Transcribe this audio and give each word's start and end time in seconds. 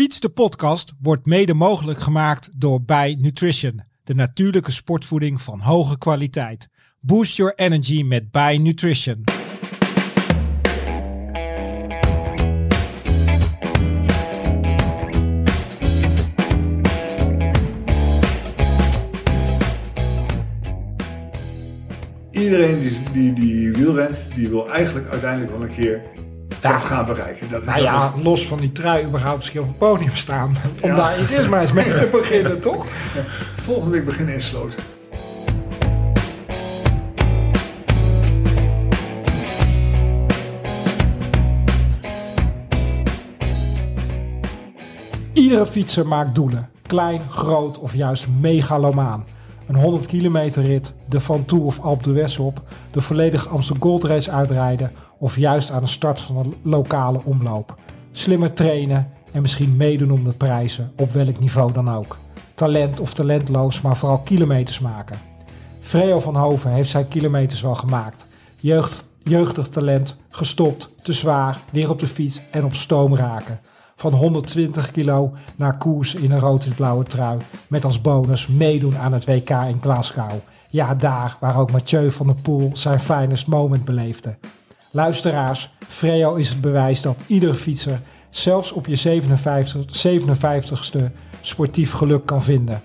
Fiets 0.00 0.20
de 0.20 0.28
podcast 0.28 0.92
wordt 1.00 1.26
mede 1.26 1.54
mogelijk 1.54 1.98
gemaakt 1.98 2.50
door 2.54 2.82
Bij 2.82 3.16
Nutrition, 3.20 3.82
de 4.04 4.14
natuurlijke 4.14 4.70
sportvoeding 4.70 5.40
van 5.40 5.60
hoge 5.60 5.98
kwaliteit. 5.98 6.68
Boost 7.00 7.36
your 7.36 7.54
energy 7.54 8.02
met 8.02 8.30
Bij 8.30 8.58
Nutrition. 8.58 9.24
Iedereen 22.30 22.80
die, 22.80 23.12
die, 23.12 23.32
die 23.32 23.72
wielrent, 23.72 24.18
die 24.34 24.48
wil 24.48 24.70
eigenlijk 24.70 25.08
uiteindelijk 25.10 25.52
wel 25.52 25.62
een 25.62 25.74
keer 25.74 26.02
dat 26.60 26.72
gaan 26.82 27.06
bereiken. 27.06 27.50
Dat, 27.50 27.64
Nou 27.64 27.76
dat 27.76 27.84
ja, 27.86 28.12
is- 28.16 28.22
los 28.24 28.46
van 28.46 28.58
die 28.58 28.72
trui 28.72 29.04
überhaupt 29.04 29.36
misschien 29.36 29.60
op 29.60 29.66
het 29.66 29.78
podium 29.78 30.16
staan. 30.16 30.56
Om 30.80 30.90
Ja. 30.90 30.96
daar 30.96 31.16
eens 31.18 31.30
eerst 31.30 31.48
maar 31.48 31.60
eens 31.60 31.72
mee 31.72 31.94
te 31.94 32.08
beginnen, 32.12 32.60
toch? 32.70 32.86
volgende 33.56 33.90
week 33.96 34.04
beginnen 34.04 34.34
in 34.34 34.40
Sloot. 34.40 34.74
Iedere 45.32 45.66
fietser 45.66 46.06
maakt 46.06 46.34
doelen. 46.34 46.68
Klein, 46.86 47.20
groot 47.30 47.78
of 47.78 47.94
juist 47.94 48.26
megalomaan. 48.40 49.24
Een 49.66 49.74
100 49.74 50.06
kilometer 50.06 50.62
rit, 50.62 50.92
de 51.08 51.20
Van 51.20 51.44
Toe 51.44 51.62
of 51.64 51.80
Alpe 51.80 52.02
d'Huez 52.02 52.38
op, 52.38 52.62
de 52.90 53.00
volledige 53.00 53.48
Amstel 53.48 53.76
Gold 53.80 54.04
Race 54.04 54.30
uitrijden 54.30 54.92
of 55.20 55.36
juist 55.36 55.70
aan 55.70 55.82
de 55.82 55.88
start 55.88 56.20
van 56.20 56.36
een 56.36 56.54
lokale 56.62 57.20
omloop. 57.24 57.74
Slimmer 58.12 58.52
trainen 58.52 59.08
en 59.32 59.42
misschien 59.42 59.76
meedoen 59.76 60.10
om 60.10 60.24
de 60.24 60.32
prijzen, 60.32 60.92
op 60.96 61.12
welk 61.12 61.40
niveau 61.40 61.72
dan 61.72 61.90
ook. 61.90 62.16
Talent 62.54 63.00
of 63.00 63.14
talentloos, 63.14 63.80
maar 63.80 63.96
vooral 63.96 64.18
kilometers 64.18 64.78
maken. 64.78 65.18
Freo 65.80 66.20
van 66.20 66.36
Hoven 66.36 66.70
heeft 66.70 66.90
zijn 66.90 67.08
kilometers 67.08 67.60
wel 67.60 67.74
gemaakt. 67.74 68.26
Jeugd, 68.56 69.06
jeugdig 69.22 69.68
talent, 69.68 70.16
gestopt, 70.28 70.88
te 71.02 71.12
zwaar, 71.12 71.60
weer 71.70 71.90
op 71.90 71.98
de 71.98 72.06
fiets 72.06 72.40
en 72.50 72.64
op 72.64 72.74
stoom 72.74 73.16
raken. 73.16 73.60
Van 73.96 74.12
120 74.12 74.90
kilo 74.90 75.32
naar 75.56 75.78
koers 75.78 76.14
in 76.14 76.30
een 76.30 76.40
rood-blauwe 76.40 77.04
trui. 77.04 77.38
Met 77.66 77.84
als 77.84 78.00
bonus 78.00 78.46
meedoen 78.46 78.98
aan 78.98 79.12
het 79.12 79.24
WK 79.24 79.50
in 79.50 79.80
Glasgow. 79.80 80.32
Ja, 80.70 80.94
daar 80.94 81.36
waar 81.40 81.58
ook 81.58 81.70
Mathieu 81.70 82.10
van 82.10 82.26
der 82.26 82.42
Poel 82.42 82.70
zijn 82.72 83.00
finest 83.00 83.46
moment 83.46 83.84
beleefde. 83.84 84.36
Luisteraars, 84.92 85.70
Freo 85.88 86.34
is 86.34 86.48
het 86.48 86.60
bewijs 86.60 87.02
dat 87.02 87.16
iedere 87.26 87.54
fietser, 87.54 88.00
zelfs 88.30 88.72
op 88.72 88.86
je 88.86 88.96
57, 88.96 90.06
57ste, 90.08 90.98
sportief 91.40 91.92
geluk 91.92 92.26
kan 92.26 92.42
vinden. 92.42 92.82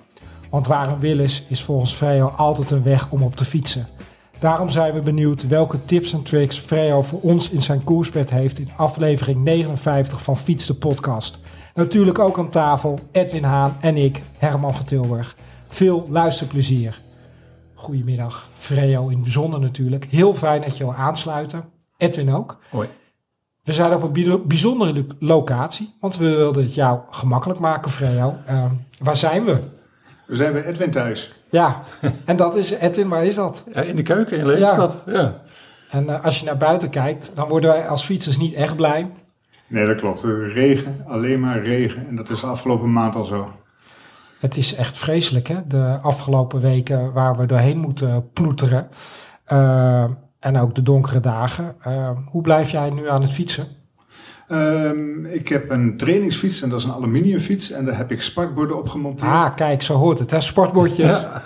Want 0.50 0.68
waar 0.68 0.90
een 0.90 1.00
wil 1.00 1.20
is, 1.20 1.44
is 1.48 1.64
volgens 1.64 1.94
Freo 1.94 2.28
altijd 2.28 2.72
een 2.72 2.84
weg 2.84 3.12
om 3.12 3.24
op 3.24 3.36
te 3.36 3.46
fietsen. 3.46 3.88
Daarom 4.40 4.70
zijn 4.70 4.94
we 4.94 5.00
benieuwd 5.00 5.48
welke 5.48 5.86
tips 5.86 6.14
en 6.14 6.24
tricks 6.24 6.60
Freo 6.60 7.02
voor 7.02 7.20
ons 7.20 7.50
in 7.50 7.62
zijn 7.62 7.84
koersbed 7.84 8.30
heeft 8.30 8.60
in 8.60 8.70
aflevering 8.76 9.44
59 9.44 10.22
van 10.22 10.38
Fiets 10.38 10.66
de 10.66 10.74
Podcast. 10.74 11.38
Natuurlijk 11.74 12.20
ook 12.20 12.38
aan 12.38 12.50
tafel 12.50 13.00
Edwin 13.12 13.44
Haan 13.44 13.78
en 13.80 13.98
ik, 13.98 14.22
Herman 14.38 14.76
van 14.76 14.86
Tilburg. 14.86 15.36
Veel 15.68 16.08
luisterplezier. 16.10 17.00
Goedemiddag, 17.74 18.50
Freo 18.54 19.04
in 19.08 19.14
het 19.14 19.22
bijzonder 19.22 19.60
natuurlijk. 19.60 20.06
Heel 20.10 20.34
fijn 20.34 20.62
dat 20.62 20.78
je 20.78 20.84
wil 20.84 20.94
aansluiten. 20.94 21.75
Edwin 21.98 22.34
ook. 22.34 22.58
Hoi. 22.70 22.88
We 23.64 23.74
zijn 23.74 23.94
op 23.94 24.04
een 24.04 24.12
bi- 24.14 24.38
bijzondere 24.46 24.94
lo- 24.94 25.06
locatie, 25.20 25.94
want 26.00 26.18
we 26.18 26.30
wilden 26.36 26.64
het 26.64 26.74
jou 26.74 27.00
gemakkelijk 27.12 27.60
maken, 27.60 27.92
Freo. 27.92 28.36
Ehm, 28.46 28.72
waar 29.00 29.18
zijn 29.18 29.46
we? 29.46 29.60
We 30.26 30.36
zijn 30.36 30.54
bij 30.54 30.66
Edwin 30.66 30.92
thuis. 30.92 31.34
Ja, 31.50 31.82
en 32.26 32.36
dat 32.36 32.56
is 32.56 32.72
Edwin, 32.72 33.08
waar 33.08 33.26
is 33.26 33.36
dat? 33.36 33.64
Ja, 33.74 33.82
in 33.82 33.96
de 33.96 34.02
keuken 34.02 34.38
in 34.38 34.46
Lelystad. 34.46 35.04
Ja. 35.06 35.42
En 35.90 36.10
eh, 36.10 36.24
als 36.26 36.40
je 36.40 36.46
naar 36.46 36.58
buiten 36.58 36.90
kijkt, 36.90 37.32
dan 37.36 37.48
worden 37.48 37.70
wij 37.70 37.88
als 37.88 38.04
fietsers 38.06 38.38
niet 38.38 38.54
echt 38.54 38.76
blij. 38.76 39.12
Nee, 39.68 39.86
dat 39.86 39.96
klopt. 40.00 40.24
Regen, 40.54 41.04
alleen 41.08 41.40
maar 41.40 41.62
regen. 41.62 42.08
En 42.08 42.16
dat 42.16 42.30
is 42.30 42.40
de 42.40 42.48
afgelopen 42.48 42.92
maand 42.94 43.16
al 43.16 43.24
zo. 43.24 43.48
Het 44.40 44.58
is 44.58 44.76
echt 44.76 44.98
vreselijk, 44.98 45.48
hè? 45.48 45.68
De 45.68 46.00
afgelopen 46.02 46.62
weken 46.62 47.14
waar 47.14 47.38
we 47.38 47.46
doorheen 47.46 47.78
moeten 47.78 48.30
ploeteren. 48.32 48.90
Eh, 49.46 50.06
en 50.46 50.58
ook 50.58 50.76
de 50.76 50.82
donkere 50.82 51.20
dagen. 51.20 51.76
Eh, 51.82 52.10
hoe 52.26 52.42
blijf 52.42 52.72
jij 52.72 52.90
nu 52.90 53.10
aan 53.10 53.22
het 53.22 53.34
fietsen? 53.34 53.68
Ehm, 54.48 55.26
ik 55.26 55.48
heb 55.48 55.70
een 55.70 55.98
trainingsfiets 55.98 56.62
en 56.62 56.70
dat 56.70 56.80
is 56.80 56.86
een 56.86 56.94
aluminiumfiets. 56.94 57.72
En 57.72 57.86
daar 57.86 57.98
heb 57.98 58.12
ik 58.12 58.22
sparkborden 58.22 58.78
op 58.78 58.88
gemonteerd. 58.88 59.32
Ah, 59.32 59.56
kijk, 59.56 59.82
zo 59.82 59.94
hoort 59.94 60.20
het, 60.20 60.32
hè? 60.32 60.40
Sportbordjes. 60.42 61.12
Ja. 61.22 61.44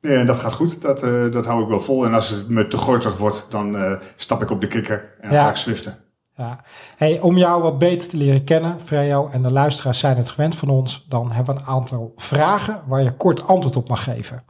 Nee, 0.00 0.16
en 0.16 0.26
dat 0.26 0.36
gaat 0.36 0.52
goed. 0.52 0.82
Dat, 0.82 1.02
eh, 1.02 1.30
dat 1.32 1.46
hou 1.46 1.62
ik 1.62 1.68
wel 1.68 1.80
vol. 1.80 2.04
En 2.04 2.14
als 2.14 2.28
het 2.30 2.48
me 2.48 2.66
te 2.66 2.76
gortig 2.76 3.16
wordt, 3.18 3.46
dan 3.48 3.76
eh, 3.76 3.92
stap 4.16 4.42
ik 4.42 4.50
op 4.50 4.60
de 4.60 4.66
kikker 4.66 5.14
en 5.20 5.32
Ja. 5.32 5.42
ga 5.42 5.50
ik 5.50 5.56
swiften. 5.56 5.96
Ja. 6.36 6.60
Hey, 6.96 7.20
om 7.20 7.36
jou 7.36 7.62
wat 7.62 7.78
beter 7.78 8.08
te 8.08 8.16
leren 8.16 8.44
kennen, 8.44 8.80
Freo, 8.80 9.28
en 9.32 9.42
de 9.42 9.50
luisteraars 9.50 9.98
zijn 9.98 10.16
het 10.16 10.28
gewend 10.28 10.54
van 10.54 10.68
ons, 10.68 11.06
dan 11.08 11.32
hebben 11.32 11.54
we 11.54 11.60
een 11.60 11.66
aantal 11.66 12.12
vragen 12.16 12.82
waar 12.86 13.02
je 13.02 13.12
kort 13.16 13.46
antwoord 13.46 13.76
op 13.76 13.88
mag 13.88 14.02
geven. 14.02 14.42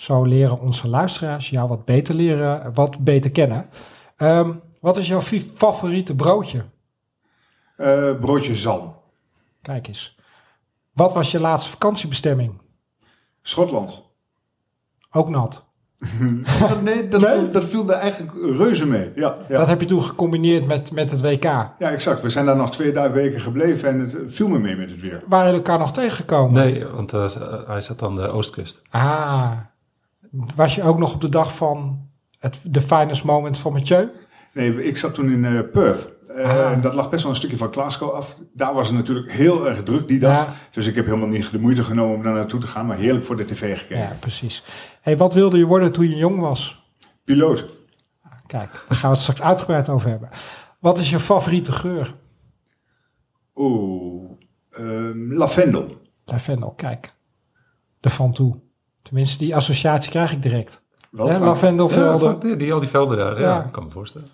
Zo 0.00 0.24
leren 0.24 0.60
onze 0.60 0.88
luisteraars 0.88 1.50
jou 1.50 1.68
wat 1.68 1.84
beter 1.84 2.14
leren, 2.14 2.74
wat 2.74 3.04
beter 3.04 3.30
kennen. 3.30 3.68
Ehm, 4.16 4.52
wat 4.80 4.96
is 4.96 5.08
jouw 5.08 5.20
favoriete 5.54 6.14
broodje? 6.16 6.64
Eh, 7.76 8.18
broodje 8.20 8.54
zalm. 8.54 8.94
Kijk 9.62 9.88
eens. 9.88 10.18
Wat 10.92 11.14
was 11.14 11.30
je 11.30 11.40
laatste 11.40 11.70
vakantiebestemming? 11.70 12.60
Schotland. 13.42 14.04
Ook 15.10 15.28
nat. 15.28 15.64
nee, 16.82 17.08
dat, 17.08 17.20
Nee? 17.20 17.38
Viel, 17.38 17.52
dat 17.52 17.64
viel 17.64 17.90
er 17.90 17.96
eigenlijk 17.96 18.32
reuze 18.58 18.86
mee. 18.86 19.12
Ja, 19.14 19.36
ja. 19.48 19.58
Dat 19.58 19.68
heb 19.68 19.80
je 19.80 19.86
toen 19.86 20.02
gecombineerd 20.02 20.66
met, 20.66 20.92
met 20.92 21.10
het 21.10 21.20
WK. 21.20 21.44
ja, 21.44 21.74
exact. 21.78 22.22
We 22.22 22.30
zijn 22.30 22.46
daar 22.46 22.56
nog 22.56 22.70
twee 22.70 22.92
dagen 22.92 23.12
weken 23.12 23.40
gebleven 23.40 23.88
en 23.88 23.98
het 23.98 24.16
viel 24.24 24.48
me 24.48 24.58
mee 24.58 24.76
met 24.76 24.90
het 24.90 25.00
weer. 25.00 25.22
Waren 25.28 25.46
jullie 25.46 25.62
elkaar 25.62 25.78
nog 25.78 25.92
tegengekomen? 25.92 26.52
Nee, 26.52 26.86
want 26.86 27.12
eh, 27.12 27.66
hij 27.66 27.80
zat 27.80 28.02
aan 28.02 28.14
de 28.14 28.28
oostkust. 28.28 28.82
Ah. 28.90 29.52
Was 30.30 30.74
je 30.74 30.82
ook 30.82 30.98
nog 30.98 31.14
op 31.14 31.20
de 31.20 31.28
dag 31.28 31.56
van 31.56 32.08
het, 32.38 32.60
de 32.70 32.80
finest 32.80 33.24
moment 33.24 33.58
van 33.58 33.72
Mathieu? 33.72 34.08
Nee, 34.54 34.84
ik 34.84 34.96
zat 34.96 35.14
toen 35.14 35.30
in 35.30 35.44
eh, 35.44 35.70
Perth. 35.72 36.12
Eh, 36.30 36.44
Ah. 36.50 36.72
en 36.72 36.80
dat 36.80 36.94
lag 36.94 37.10
best 37.10 37.22
wel 37.22 37.30
een 37.32 37.36
stukje 37.38 37.56
van 37.56 37.72
Glasgow 37.72 38.10
af. 38.14 38.36
Daar 38.54 38.74
was 38.74 38.86
het 38.88 38.96
natuurlijk 38.96 39.30
heel 39.32 39.68
erg 39.68 39.82
druk 39.82 40.08
die 40.08 40.18
dag. 40.18 40.46
Ja. 40.46 40.52
Dus 40.70 40.86
ik 40.86 40.94
heb 40.94 41.04
helemaal 41.04 41.28
niet 41.28 41.50
de 41.50 41.58
moeite 41.58 41.82
genomen 41.82 42.16
om 42.16 42.22
daar 42.22 42.34
naartoe 42.34 42.60
te 42.60 42.66
gaan. 42.66 42.86
Maar 42.86 42.96
heerlijk 42.96 43.24
voor 43.24 43.36
de 43.36 43.44
tv 43.44 43.78
gekeken. 43.78 43.98
Ja, 43.98 44.16
precies. 44.20 44.64
Hey, 45.00 45.16
wat 45.16 45.34
wilde 45.34 45.58
je 45.58 45.64
worden 45.66 45.92
toen 45.92 46.08
je 46.08 46.16
jong 46.16 46.40
was? 46.40 46.92
Piloot. 47.24 47.66
Kijk, 48.46 48.70
daar 48.88 48.98
gaan 48.98 49.10
we 49.10 49.14
het 49.16 49.20
straks 49.20 49.42
uitgebreid 49.42 49.88
over 49.88 50.08
hebben. 50.08 50.28
Wat 50.80 50.98
is 50.98 51.10
je 51.10 51.18
favoriete 51.18 51.72
geur? 51.72 52.14
Oeh. 53.54 54.30
ehm, 54.70 55.32
lavendel. 55.32 55.86
Lavendel, 56.24 56.70
kijk. 56.70 57.14
De 58.00 58.10
Van 58.10 58.32
Toe. 58.32 58.60
Tenminste, 59.10 59.38
die 59.38 59.56
associatie 59.56 60.10
krijg 60.10 60.32
ik 60.32 60.42
direct. 60.42 60.82
Wel 61.10 61.26
Hè, 61.26 61.32
Ja, 61.34 61.40
lavendelvelden. 61.40 62.18
van- 62.30 62.38
die, 62.40 62.56
die, 62.56 62.72
al 62.72 62.80
die 62.80 62.88
velden 62.88 63.16
daar. 63.16 63.40
Ja, 63.40 63.48
Ja. 63.56 63.64
ik 63.64 63.72
kan 63.72 63.84
me 63.84 63.90
voorstellen. 63.90 64.28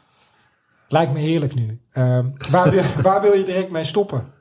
Lijkt 0.89 1.13
me 1.13 1.19
heerlijk 1.19 1.55
nu. 1.55 1.81
Ehm, 1.93 2.29
waar, 2.51 2.71
wil, 2.71 2.83
waar 3.03 3.23
wil 3.23 3.33
je 3.33 3.45
direct 3.45 3.71
mee 3.71 3.85
stoppen? 3.85 4.33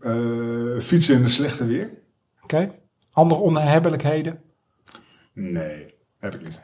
Eh, 0.00 0.78
fietsen 0.80 1.14
in 1.14 1.22
de 1.22 1.28
slechte 1.28 1.64
weer? 1.66 1.98
Oké. 2.40 2.74
Andere 3.12 3.40
onhebbelijkheden? 3.40 4.42
Nee, 5.32 5.94
heb 6.18 6.34
ik 6.34 6.42
niet. 6.42 6.60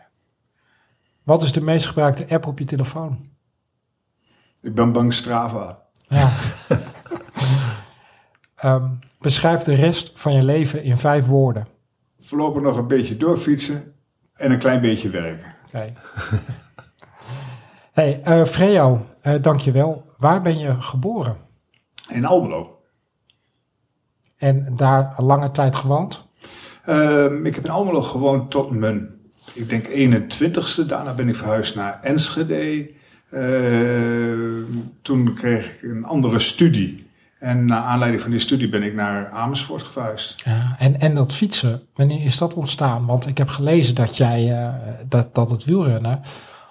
Wat 1.22 1.42
is 1.42 1.52
de 1.52 1.60
meest 1.60 1.86
gebruikte 1.86 2.28
app 2.28 2.46
op 2.46 2.58
je 2.58 2.64
telefoon? 2.64 3.30
Ik 4.60 4.74
ben 4.74 4.92
bang 4.92 5.12
Strava. 5.14 5.82
Ja. 6.08 6.30
Ehm, 8.66 8.84
beschrijf 9.20 9.62
de 9.62 9.74
rest 9.74 10.10
van 10.14 10.34
je 10.34 10.42
leven 10.42 10.82
in 10.82 10.96
vijf 10.96 11.26
woorden. 11.26 11.66
Voorlopig 12.18 12.62
nog 12.62 12.76
een 12.76 12.86
beetje 12.86 13.16
doorfietsen 13.16 13.94
en 14.34 14.50
een 14.50 14.58
klein 14.58 14.80
beetje 14.80 15.08
werken. 15.08 15.54
Oké. 15.66 15.92
hey, 17.92 18.20
eh 18.22 18.44
Freo, 18.44 19.06
eh 19.22 19.42
dankjewel. 19.42 20.04
Waar 20.16 20.42
ben 20.42 20.58
je 20.58 20.80
geboren? 20.80 21.36
In 22.08 22.24
Almelo. 22.24 22.78
En 24.36 24.72
daar 24.76 25.14
lange 25.16 25.50
tijd 25.50 25.76
gewoond? 25.76 26.24
Ehm, 26.82 27.46
ik 27.46 27.54
heb 27.54 27.64
in 27.64 27.70
Almelo 27.70 28.02
gewoond 28.02 28.50
tot 28.50 28.70
mijn, 28.70 29.20
ik 29.52 29.68
denk 29.68 29.86
21ste. 29.86 30.86
Daarna 30.86 31.14
ben 31.14 31.28
ik 31.28 31.36
verhuisd 31.36 31.74
naar 31.74 31.98
Enschede. 32.02 32.90
Ehm, 33.30 34.64
toen 35.02 35.34
kreeg 35.34 35.74
ik 35.74 35.82
een 35.82 36.04
andere 36.04 36.38
studie. 36.38 37.05
En 37.46 37.64
naar 37.64 37.82
aanleiding 37.82 38.22
van 38.22 38.30
die 38.30 38.40
studie 38.40 38.68
ben 38.68 38.82
ik 38.82 38.94
naar 38.94 39.30
Amersfoort 39.30 39.88
verhuisd. 39.88 40.42
Ja, 40.44 40.76
en, 40.78 41.00
en 41.00 41.14
dat 41.14 41.34
fietsen, 41.34 41.82
wanneer 41.94 42.24
is 42.24 42.38
dat 42.38 42.54
ontstaan? 42.54 43.06
Want 43.06 43.26
ik 43.26 43.38
heb 43.38 43.48
gelezen 43.48 43.94
dat 43.94 44.16
jij, 44.16 44.52
eh, 44.52 44.74
dat, 45.08 45.34
dat 45.34 45.50
het 45.50 45.64
wielrennen 45.64 46.20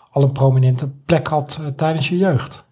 al 0.09 0.23
een 0.23 0.31
prominente 0.31 0.89
plek 1.05 1.27
had 1.27 1.59
eh, 1.61 1.67
tijdens 1.67 2.09
je 2.09 2.17
jeugd. 2.17 2.65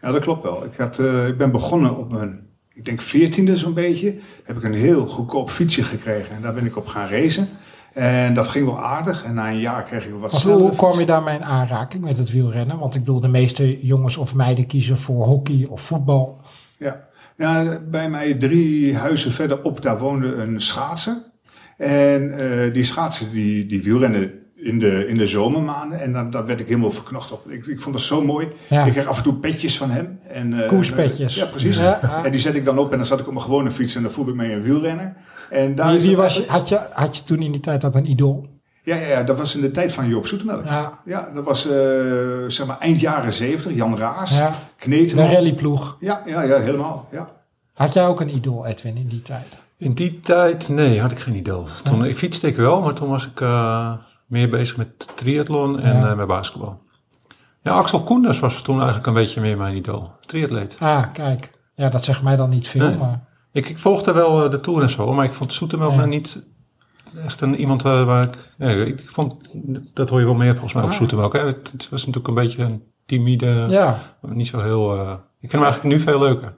Ja, 0.00 0.10
dat 0.10 0.20
klopt 0.20 0.42
wel. 0.42 0.64
Ik, 0.64 0.76
had, 0.76 0.98
eh, 0.98 1.26
ik 1.26 1.38
ben 1.38 1.50
begonnen 1.50 1.96
op 1.96 2.12
mijn, 2.12 2.46
ik 2.72 2.84
denk 2.84 3.00
veertiende 3.00 3.56
zo'n 3.56 3.74
beetje. 3.74 4.18
Heb 4.44 4.56
ik 4.56 4.64
een 4.64 4.74
heel 4.74 5.06
goedkoop 5.06 5.50
fietsje 5.50 5.82
gekregen. 5.82 6.36
En 6.36 6.42
daar 6.42 6.54
ben 6.54 6.66
ik 6.66 6.76
op 6.76 6.86
gaan 6.86 7.08
racen. 7.08 7.48
En 7.92 8.34
dat 8.34 8.48
ging 8.48 8.64
wel 8.64 8.84
aardig. 8.84 9.24
En 9.24 9.34
na 9.34 9.48
een 9.48 9.60
jaar 9.60 9.82
kreeg 9.82 10.06
ik 10.06 10.14
wat 10.14 10.42
hoe 10.42 10.76
kwam 10.76 10.98
je 10.98 11.06
daarmee 11.06 11.36
in 11.36 11.44
aanraking 11.44 12.04
met 12.04 12.18
het 12.18 12.30
wielrennen? 12.30 12.78
Want 12.78 12.94
ik 12.94 13.00
bedoel, 13.00 13.20
de 13.20 13.28
meeste 13.28 13.86
jongens 13.86 14.16
of 14.16 14.34
meiden 14.34 14.66
kiezen 14.66 14.98
voor 14.98 15.26
hockey 15.26 15.66
of 15.70 15.80
voetbal. 15.80 16.40
Ja. 16.76 17.08
Ja, 17.40 17.80
bij 17.90 18.10
mij 18.10 18.34
drie 18.34 18.96
huizen 18.96 19.32
verderop, 19.32 19.82
daar 19.82 19.98
woonde 19.98 20.34
een 20.34 20.60
schaatser. 20.60 21.16
En 21.76 22.38
eh, 22.38 22.72
die 22.72 22.82
schaatsen 22.82 23.32
die, 23.32 23.66
die 23.66 23.82
wielrennen 23.82 24.32
in 24.54 24.78
de, 24.78 25.08
in 25.08 25.16
de 25.16 25.26
zomermaanden. 25.26 26.00
En 26.00 26.12
daar, 26.12 26.30
daar 26.30 26.46
werd 26.46 26.60
ik 26.60 26.66
helemaal 26.66 26.90
verknocht 26.90 27.32
op. 27.32 27.50
Ik, 27.50 27.66
ik 27.66 27.80
vond 27.80 27.94
dat 27.94 28.04
zo 28.04 28.22
mooi. 28.24 28.48
Ja. 28.68 28.84
Ik 28.84 28.92
kreeg 28.92 29.06
af 29.06 29.16
en 29.16 29.22
toe 29.22 29.34
petjes 29.34 29.76
van 29.76 29.90
hem. 29.90 30.20
En, 30.28 30.62
eh, 30.62 30.68
Koerspetjes. 30.68 31.34
ja, 31.34 31.46
precies. 31.46 31.76
Ja, 31.76 31.98
ja. 32.02 32.24
En 32.24 32.32
die 32.32 32.40
zet 32.40 32.54
ik 32.54 32.64
dan 32.64 32.78
op 32.78 32.90
en 32.90 32.96
dan 32.96 33.06
zat 33.06 33.20
ik 33.20 33.26
op 33.26 33.32
mijn 33.32 33.44
gewone 33.44 33.70
fiets 33.70 33.94
en 33.94 34.02
dan 34.02 34.10
voelde 34.10 34.30
ik 34.30 34.36
me 34.36 34.52
een 34.52 34.62
wielrenner. 34.62 35.16
En 35.50 35.74
daar 35.74 35.98
Wie, 35.98 36.16
was 36.16 36.46
had, 36.46 36.68
je, 36.68 36.80
had 36.92 37.16
je 37.16 37.24
toen 37.24 37.42
in 37.42 37.52
die 37.52 37.60
tijd 37.60 37.84
ook 37.84 37.94
een 37.94 38.10
idool? 38.10 38.59
Ja, 38.90 38.96
ja, 38.96 39.06
ja, 39.06 39.22
dat 39.22 39.36
was 39.38 39.54
in 39.54 39.60
de 39.60 39.70
tijd 39.70 39.92
van 39.92 40.08
Joop 40.08 40.26
Zoetemelk. 40.26 40.64
Ja, 40.64 40.98
Ja, 41.04 41.28
dat 41.34 41.44
was 41.44 41.66
eh, 41.66 41.72
zeg 42.46 42.66
maar 42.66 42.78
eind 42.78 43.00
jaren 43.00 43.32
zeventig. 43.32 43.76
Jan 43.78 43.98
Raas, 43.98 44.36
ja. 44.38 44.50
Kneteman. 44.76 45.26
de 45.26 45.32
rallyploeg. 45.32 45.96
Ja, 46.00 46.22
ja, 46.24 46.42
ja, 46.42 46.58
helemaal. 46.58 47.08
Ja. 47.10 47.28
Had 47.74 47.92
jij 47.92 48.06
ook 48.06 48.20
een 48.20 48.34
idool, 48.34 48.66
Edwin, 48.66 48.96
in 48.96 49.06
die 49.06 49.22
tijd? 49.22 49.46
In 49.76 49.92
die 49.92 50.20
tijd, 50.20 50.68
nee, 50.68 51.00
had 51.00 51.10
ik 51.12 51.18
geen 51.18 51.34
idool. 51.34 51.66
Toen, 51.84 52.04
ik 52.04 52.16
fietste 52.16 52.46
ik 52.46 52.56
wel, 52.56 52.80
maar 52.80 52.94
toen 52.94 53.08
was 53.08 53.26
ik 53.26 53.40
eh, 53.40 53.92
meer 54.26 54.48
bezig 54.48 54.76
met 54.76 55.08
triathlon 55.16 55.80
en 55.80 55.96
Ja. 56.00 56.10
eh, 56.10 56.16
met 56.16 56.26
basketbal. 56.26 56.80
Ja, 57.62 57.72
Axel 57.72 58.00
Koenders 58.02 58.38
was 58.40 58.62
toen 58.62 58.76
eigenlijk 58.76 59.06
een 59.06 59.14
beetje 59.14 59.40
meer 59.40 59.56
mijn 59.56 59.76
idool. 59.76 60.12
Triatleet. 60.26 60.76
Ah, 60.78 61.04
kijk. 61.12 61.50
Ja, 61.74 61.88
dat 61.88 62.04
zegt 62.04 62.22
mij 62.22 62.36
dan 62.36 62.48
niet 62.50 62.68
veel, 62.68 62.86
Nee. 62.88 62.96
maar... 62.96 63.20
Ik, 63.52 63.68
ik 63.68 63.78
volgde 63.78 64.12
wel 64.12 64.50
de 64.50 64.60
Tour 64.60 64.82
en 64.82 64.90
zo, 64.90 65.12
maar 65.12 65.24
ik 65.24 65.34
vond 65.34 65.52
Soetemelk 65.52 65.90
Ja. 65.90 65.96
nou 65.96 66.08
niet 66.08 66.42
echt 67.24 67.40
een 67.40 67.54
iemand 67.56 67.82
waar 67.82 68.22
ik... 68.24 68.34
Nee, 68.58 68.84
ik, 68.86 69.00
ik 69.00 69.10
vond, 69.10 69.34
dat 69.94 70.08
hoor 70.08 70.18
je 70.18 70.24
wel 70.24 70.34
meer 70.34 70.52
volgens 70.52 70.72
mij 70.72 70.82
over 70.82 71.18
Ah. 71.22 71.32
Hè? 71.32 71.46
Het, 71.46 71.72
het 71.72 71.88
was 71.88 72.06
natuurlijk 72.06 72.28
een 72.28 72.44
beetje 72.44 72.62
een 72.62 72.82
timide, 73.06 73.66
Ja, 73.68 73.98
niet 74.20 74.46
zo 74.46 74.60
heel... 74.60 74.94
eh, 74.98 75.10
ik 75.40 75.50
vind 75.50 75.52
hem 75.52 75.62
eigenlijk 75.62 75.94
nu 75.94 76.00
veel 76.00 76.18
leuker. 76.18 76.54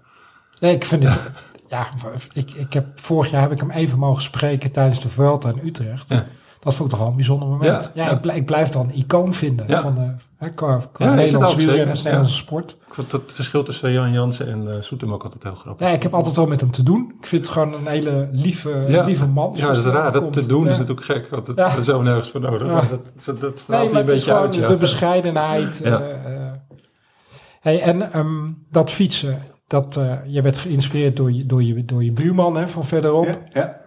nee, 0.60 0.74
ik 0.74 0.84
vind 0.84 1.08
het... 1.08 1.20
Ja, 1.68 1.86
ik, 2.32 2.50
ik 2.50 2.72
heb, 2.72 2.86
vorig 3.00 3.30
jaar 3.30 3.40
heb 3.40 3.52
ik 3.52 3.60
hem 3.60 3.70
even 3.70 3.98
mogen 3.98 4.22
spreken 4.22 4.72
tijdens 4.72 5.00
de 5.00 5.08
Vuelta 5.08 5.48
in 5.48 5.66
Utrecht. 5.66 6.08
Ja. 6.08 6.26
Dat 6.60 6.74
vond 6.74 6.84
ik 6.84 6.90
toch 6.90 6.98
wel 6.98 7.08
een 7.08 7.16
bijzonder 7.16 7.48
moment. 7.48 7.90
Ja, 7.94 8.02
Ja, 8.02 8.08
ja. 8.10 8.14
Ik, 8.14 8.20
blijf, 8.20 8.38
ik 8.38 8.46
blijf 8.46 8.68
dan 8.68 8.88
een 8.88 8.96
icoon 8.96 9.34
vinden 9.34 9.68
Ja. 9.68 9.80
van 9.80 9.94
de, 9.94 10.14
hè, 10.36 10.50
qua, 10.50 10.80
qua 10.92 11.04
Ja, 11.06 11.12
is 11.12 11.16
het 11.16 11.16
Nederlands 11.16 11.52
ook, 11.52 11.58
wielrennen. 11.58 11.96
Nederlandse 11.96 12.34
sport. 12.34 12.76
Ik 12.92 12.98
vond 12.98 13.12
het 13.12 13.32
verschil 13.32 13.62
tussen 13.62 13.92
Jan 13.92 14.12
Jansen 14.12 14.48
en 14.48 14.72
eh 14.74 14.82
Soetemelk 14.82 15.22
altijd 15.24 15.42
heel 15.42 15.54
grappig. 15.54 15.86
Ja, 15.86 15.92
ik 15.92 16.02
heb 16.02 16.14
altijd 16.14 16.36
wel 16.36 16.46
met 16.46 16.60
hem 16.60 16.70
te 16.70 16.82
doen. 16.82 17.14
Ik 17.18 17.26
vind 17.26 17.44
het 17.46 17.54
gewoon 17.54 17.74
een 17.74 17.86
hele 17.86 18.28
lieve, 18.32 18.84
Ja. 18.88 19.04
lieve 19.04 19.26
man. 19.26 19.50
Ja, 19.52 19.58
zoals 19.58 19.76
dat 19.84 19.86
is 19.92 19.98
raar. 20.00 20.12
Dat 20.12 20.22
komt. 20.22 20.32
te 20.32 20.46
doen 20.46 20.64
Ja. 20.64 20.70
is 20.70 20.78
natuurlijk 20.78 21.06
gek, 21.06 21.28
want 21.28 21.46
het, 21.46 21.56
Ja. 21.58 21.80
zijn 21.80 21.98
we 21.98 22.02
nergens 22.04 22.30
voor 22.30 22.40
nodig. 22.40 22.66
Ja. 22.66 22.72
Maar 22.72 22.88
dat, 22.88 23.24
dat, 23.24 23.40
dat 23.40 23.58
straalt 23.58 23.82
Nee, 23.82 23.92
hij 23.92 24.00
een 24.02 24.06
is 24.08 24.14
beetje 24.14 24.34
uit, 24.34 24.54
ja. 24.54 24.68
de 24.68 24.76
bescheidenheid. 24.76 25.80
Ja. 25.84 26.00
eh, 26.00 26.36
eh. 26.46 26.52
hey, 27.60 27.80
en 27.82 28.12
ehm, 28.12 28.50
dat 28.70 28.90
fietsen, 28.90 29.42
dat, 29.66 29.96
eh, 29.96 30.12
je 30.26 30.42
werd 30.42 30.58
geïnspireerd 30.58 31.16
door 31.16 31.32
je, 31.32 31.46
door 31.46 31.62
je, 31.62 31.84
door 31.84 32.04
je 32.04 32.12
buurman 32.12 32.56
hè, 32.56 32.68
van 32.68 32.84
verderop. 32.84 33.26
Ja, 33.26 33.36
ja. 33.52 33.80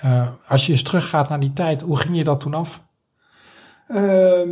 Eh, 0.00 0.28
als 0.48 0.66
je 0.66 0.72
eens 0.72 0.82
teruggaat 0.82 1.28
naar 1.28 1.40
die 1.40 1.52
tijd, 1.52 1.82
hoe 1.82 1.96
ging 1.96 2.16
je 2.16 2.24
dat 2.24 2.40
toen 2.40 2.54
af? 2.54 2.82
Ehm, 3.86 4.50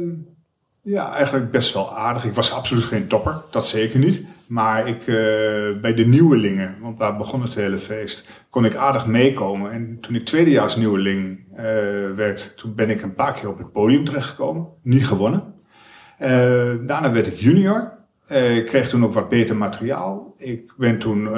ja, 0.82 1.12
eigenlijk 1.14 1.50
best 1.50 1.74
wel 1.74 1.96
aardig. 1.96 2.24
Ik 2.24 2.34
was 2.34 2.52
absoluut 2.52 2.84
geen 2.84 3.06
topper, 3.06 3.42
dat 3.50 3.66
zeker 3.68 3.98
niet. 3.98 4.24
Maar 4.46 4.88
ik, 4.88 5.00
eh, 5.00 5.80
bij 5.80 5.94
de 5.94 6.06
nieuwelingen, 6.06 6.76
want 6.80 6.98
daar 6.98 7.16
begon 7.16 7.42
het 7.42 7.54
hele 7.54 7.78
feest, 7.78 8.28
kon 8.50 8.64
ik 8.64 8.74
aardig 8.74 9.06
meekomen. 9.06 9.72
En 9.72 9.98
toen 10.00 10.14
ik 10.14 10.24
tweedejaars 10.26 10.76
nieuweling 10.76 11.38
eh, 11.56 11.64
werd, 12.14 12.56
toen 12.56 12.74
ben 12.74 12.90
ik 12.90 13.02
een 13.02 13.14
paar 13.14 13.32
keer 13.32 13.48
op 13.48 13.58
het 13.58 13.72
podium 13.72 14.04
terechtgekomen. 14.04 14.66
Niet 14.82 15.06
gewonnen. 15.06 15.54
Eh, 16.18 16.30
daarna 16.86 17.12
werd 17.12 17.26
ik 17.26 17.38
junior. 17.38 17.98
Ik 18.54 18.66
kreeg 18.66 18.88
toen 18.88 19.04
ook 19.04 19.12
wat 19.12 19.28
beter 19.28 19.56
materiaal. 19.56 20.34
Ik 20.38 20.72
ben 20.76 20.98
toen 20.98 21.28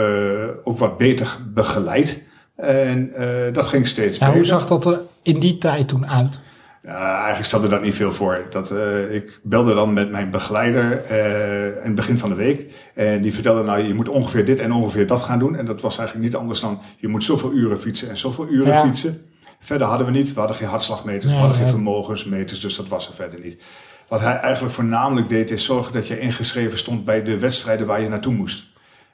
ook 0.65 0.79
wat 0.79 0.97
beter 0.97 1.37
begeleid. 1.55 2.27
En 2.57 3.13
dat 3.53 3.67
ging 3.67 3.87
steeds 3.87 4.19
Ja, 4.19 4.25
beter. 4.27 4.35
hoe 4.35 4.45
zag 4.45 4.67
dat 4.67 4.85
er 4.85 5.01
in 5.23 5.41
die 5.41 5.59
tijd 5.59 5.89
toen 5.89 6.07
uit? 6.07 6.41
Ja, 6.83 7.17
eigenlijk 7.17 7.45
stelde 7.45 7.69
dat 7.69 7.83
niet 7.83 7.95
veel 7.95 8.13
voor. 8.13 8.47
Dat, 8.51 8.71
eh, 8.71 9.15
ik 9.15 9.41
belde 9.43 9.75
dan 9.75 9.93
met 9.93 10.11
mijn 10.11 10.31
begeleider 10.31 11.05
eh, 11.05 11.67
in 11.67 11.83
het 11.87 11.95
begin 11.95 12.19
van 12.19 12.29
de 12.29 12.35
week. 12.35 12.73
En 12.95 13.23
die 13.23 13.35
vertelde 13.35 13.63
nou, 13.63 13.83
je 13.83 13.95
moet 13.95 14.09
ongeveer 14.09 14.45
dit 14.45 14.61
en 14.61 14.73
ongeveer 14.73 15.07
dat 15.07 15.21
gaan 15.23 15.39
doen. 15.39 15.57
En 15.57 15.67
dat 15.67 15.81
was 15.81 15.99
eigenlijk 15.99 16.29
niet 16.29 16.37
anders 16.41 16.61
dan, 16.61 16.81
je 16.97 17.09
moet 17.09 17.25
zoveel 17.25 17.53
uren 17.53 17.79
fietsen 17.81 18.09
en 18.09 18.17
zoveel 18.17 18.49
uren 18.49 18.73
Ja. 18.73 18.81
fietsen. 18.87 19.23
Verder 19.59 19.87
hadden 19.87 20.07
we 20.07 20.13
niet. 20.13 20.33
We 20.33 20.39
hadden 20.39 20.57
geen 20.57 20.69
hartslagmeters, 20.69 21.25
Nee, 21.25 21.35
we 21.35 21.41
hadden 21.41 21.59
geen 21.59 21.67
vermogensmeters, 21.69 22.61
dus 22.61 22.77
dat 22.77 22.89
was 22.89 23.09
er 23.09 23.15
verder 23.15 23.41
niet. 23.41 23.63
Wat 24.09 24.21
hij 24.21 24.37
eigenlijk 24.37 24.75
voornamelijk 24.75 25.29
deed, 25.29 25.51
is 25.51 25.65
zorgen 25.65 25.93
dat 25.93 26.07
je 26.07 26.19
ingeschreven 26.19 26.79
stond 26.79 27.05
bij 27.05 27.23
de 27.23 27.39
wedstrijden 27.39 27.87
waar 27.87 28.01
je 28.01 28.09
naartoe 28.09 28.35
moest. 28.35 28.65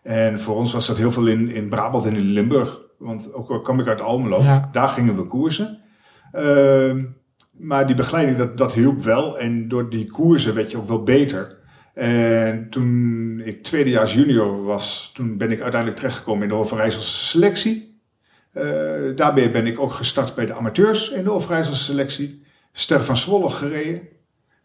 En 0.03 0.41
voor 0.41 0.57
ons 0.57 0.73
was 0.73 0.87
dat 0.87 0.97
heel 0.97 1.13
veel 1.13 1.27
in, 1.27 1.51
in 1.51 1.69
Brabant 1.69 2.05
en 2.07 2.15
in 2.15 2.21
Limburg. 2.33 2.81
Want 2.99 3.33
ook 3.35 3.51
al 3.51 3.61
kwam 3.61 3.81
ik 3.81 3.87
uit 3.87 4.01
Almelo, 4.01 4.43
Ja. 4.43 4.69
daar 4.73 4.89
gingen 4.89 5.17
we 5.17 5.23
koersen. 5.23 5.79
Ehm, 6.33 7.05
maar 7.59 7.87
die 7.87 7.97
begeleiding, 7.97 8.39
dat, 8.39 8.57
dat 8.57 8.75
hielp 8.75 9.03
wel. 9.03 9.39
En 9.39 9.69
door 9.69 9.91
die 9.91 10.07
koersen 10.07 10.55
werd 10.55 10.71
je 10.71 10.77
ook 10.77 10.89
wel 10.89 11.03
beter. 11.03 11.59
En 11.95 12.71
toen 12.71 13.41
ik 13.45 13.63
tweedejaars 13.63 14.15
junior 14.15 14.63
was, 14.63 15.11
toen 15.15 15.37
ben 15.37 15.51
ik 15.51 15.61
uiteindelijk 15.61 16.01
terechtgekomen 16.01 16.43
in 16.43 16.49
de 16.49 16.55
Overijsselse 16.55 17.25
selectie. 17.27 18.01
Eh, 18.53 18.65
daarbij 19.15 19.51
ben 19.51 19.67
ik 19.67 19.81
ook 19.81 19.93
gestart 19.93 20.35
bij 20.35 20.47
de 20.47 20.55
amateurs 20.55 21.11
in 21.11 21.25
de 21.25 21.33
Overijsselse 21.33 21.85
selectie. 21.85 22.43
Ster 22.73 23.05
van 23.05 23.17
Zwolle 23.17 23.51
gereden. 23.51 24.09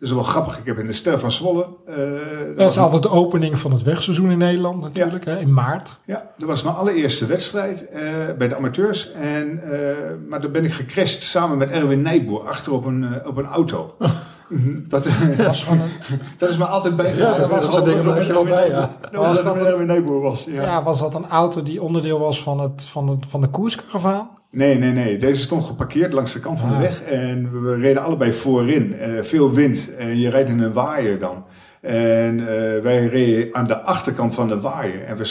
Dat 0.03 0.11
is 0.11 0.17
wel 0.17 0.27
grappig. 0.27 0.57
Ik 0.59 0.65
heb 0.65 0.79
in 0.79 0.87
de 0.87 0.93
Ster 0.93 1.19
van 1.19 1.31
Zwolle... 1.31 1.67
eh, 1.85 1.95
dat 1.95 2.47
Dat 2.47 2.55
was 2.55 2.73
is 2.75 2.81
altijd 2.81 3.01
de 3.03 3.09
opening 3.09 3.59
van 3.59 3.71
het 3.71 3.81
wegseizoen 3.83 4.31
in 4.31 4.37
Nederland 4.37 4.81
natuurlijk, 4.81 5.25
hè, 5.25 5.39
in 5.39 5.53
maart. 5.53 5.97
ja, 6.05 6.25
dat 6.37 6.47
was 6.47 6.63
mijn 6.63 6.75
allereerste 6.75 7.25
wedstrijd 7.25 7.87
eh, 7.89 8.01
bij 8.37 8.47
de 8.47 8.55
amateurs. 8.55 9.11
En, 9.11 9.63
eh, 9.63 9.95
maar 10.29 10.41
daar 10.41 10.51
ben 10.51 10.65
ik 10.65 10.73
gecrashed 10.73 11.23
samen 11.23 11.57
met 11.57 11.69
Erwin 11.69 12.01
Nijboer 12.01 12.47
achter 12.47 12.71
op 12.71 12.85
een, 12.85 13.25
op 13.25 13.37
een 13.37 13.45
auto. 13.45 13.95
dat, 14.87 15.07
was 15.37 15.67
een, 15.67 15.81
dat 16.37 16.49
is 16.49 16.57
me 16.57 16.65
altijd 16.65 16.95
bij. 16.95 17.15
Ja, 17.15 17.37
dat- 17.37 17.49
dat 17.71 17.85
je 18.25 18.33
wel 18.33 18.43
bij, 18.43 18.69
ja. 18.69 18.97
Dat 19.11 19.25
was 19.25 19.43
dat 19.43 19.55
Erwin 19.55 19.87
Nijboer 19.87 20.21
was. 20.21 20.43
Ja. 20.43 20.61
ja, 20.63 20.83
was 20.83 20.99
dat 20.99 21.15
een 21.15 21.27
auto 21.29 21.63
die 21.63 21.81
onderdeel 21.81 22.19
was 22.19 22.41
van, 22.43 22.59
het, 22.59 22.85
van, 22.85 23.07
het, 23.09 23.25
van 23.27 23.41
de 23.41 23.47
koerskaravaan? 23.49 24.29
Nee, 24.55 24.77
nee, 24.77 24.91
nee. 24.91 25.17
Deze 25.17 25.41
stond 25.41 25.65
geparkeerd 25.65 26.13
langs 26.13 26.33
de 26.33 26.39
kant 26.39 26.59
van 26.59 26.69
de 26.69 26.75
Ah. 26.75 26.81
weg. 26.81 27.01
En 27.03 27.63
we 27.63 27.75
reden 27.75 28.03
allebei 28.03 28.33
voorin. 28.33 28.99
Eh, 28.99 29.21
veel 29.21 29.51
wind. 29.53 29.95
En 29.95 30.19
je 30.19 30.29
rijdt 30.29 30.49
in 30.49 30.59
een 30.59 30.73
waaier 30.73 31.19
dan. 31.19 31.45
En 31.81 32.39
eh, 32.39 32.81
wij 32.81 33.05
reden 33.07 33.55
aan 33.55 33.67
de 33.67 33.81
achterkant 33.81 34.33
van 34.33 34.47
de 34.47 34.59
waaier. 34.59 35.03
En 35.03 35.17
we 35.17 35.23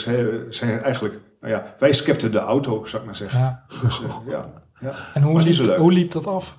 zijn 0.48 0.82
eigenlijk... 0.82 1.20
Nou 1.40 1.52
ja, 1.52 1.74
wij 1.78 1.92
skepten 1.92 2.32
de 2.32 2.38
auto, 2.38 2.84
zou 2.84 3.02
ik 3.02 3.06
maar 3.06 3.16
zeggen. 3.16 3.40
Ja. 3.40 3.64
Dus 3.82 4.02
eh, 4.02 4.16
ja, 4.28 4.44
ja. 4.78 4.94
En 5.14 5.22
hoe 5.22 5.42
liep, 5.42 5.76
hoe 5.76 5.92
liep 5.92 6.10
dat 6.12 6.26
af? 6.26 6.56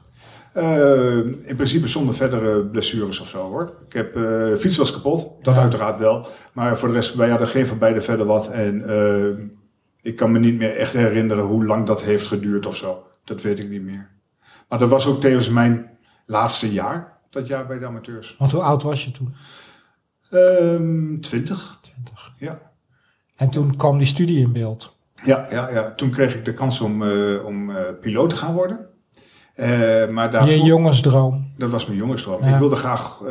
In 1.44 1.56
principe 1.56 1.88
zonder 1.88 2.14
verdere 2.16 2.66
blessures 2.66 3.20
of 3.20 3.28
zo 3.28 3.50
hoor. 3.50 3.74
Ik 3.88 3.94
heb, 3.94 4.14
de 4.14 4.56
fiets 4.58 4.78
was 4.78 4.92
kapot, 4.94 5.44
dat 5.44 5.56
Ja. 5.56 5.62
uiteraard 5.62 6.00
wel. 6.00 6.28
Maar 6.54 6.78
voor 6.78 6.88
de 6.88 6.94
rest, 6.94 7.16
wij 7.16 7.30
hadden 7.30 7.48
geen 7.48 7.68
van 7.68 7.78
beide 7.78 8.02
verder 8.02 8.26
wat. 8.26 8.48
En 8.50 8.84
ik 10.04 10.16
kan 10.16 10.32
me 10.32 10.40
niet 10.40 10.58
meer 10.58 10.76
echt 10.76 10.94
herinneren 10.94 11.44
hoe 11.44 11.66
lang 11.66 11.86
dat 11.86 12.02
heeft 12.04 12.28
geduurd 12.28 12.66
of 12.66 12.76
zo. 12.76 13.04
Dat 13.24 13.42
weet 13.42 13.60
ik 13.60 13.70
niet 13.70 13.82
meer. 13.82 14.10
Maar 14.70 14.80
dat 14.80 14.90
was 14.90 15.08
ook 15.08 15.22
tevens 15.22 15.50
mijn 15.50 15.90
laatste 16.26 16.72
jaar, 16.72 17.18
dat 17.30 17.48
jaar 17.48 17.68
bij 17.68 17.80
de 17.80 17.86
amateurs. 17.86 18.36
Want 18.40 18.52
hoe 18.52 18.62
oud 18.62 18.84
was 18.84 19.04
je 19.04 19.12
toen? 19.12 19.34
Ehm 20.30 21.20
20. 21.20 21.80
20. 21.82 22.34
Ja. 22.38 22.60
En 23.36 23.50
toen 23.50 23.76
kwam 23.76 23.98
die 23.98 24.08
studie 24.08 24.40
in 24.40 24.54
beeld. 24.54 24.96
Ja, 25.24 25.46
ja, 25.50 25.70
ja, 25.70 25.94
toen 25.96 26.10
kreeg 26.10 26.36
ik 26.36 26.46
de 26.46 26.54
kans 26.54 26.82
om, 26.82 27.04
eh, 27.04 27.46
om 27.46 27.70
eh, 27.70 27.82
piloot 28.02 28.30
te 28.30 28.36
gaan 28.36 28.54
worden. 28.54 28.88
Eh, 29.56 30.08
maar 30.10 30.50
Je 30.50 30.62
jongensdroom. 30.62 31.52
Dat 31.58 31.70
was 31.70 31.86
mijn 31.86 31.98
jongensdroom. 31.98 32.44
Ja. 32.44 32.54
Ik 32.54 32.60
wilde 32.60 32.76
graag 32.76 33.22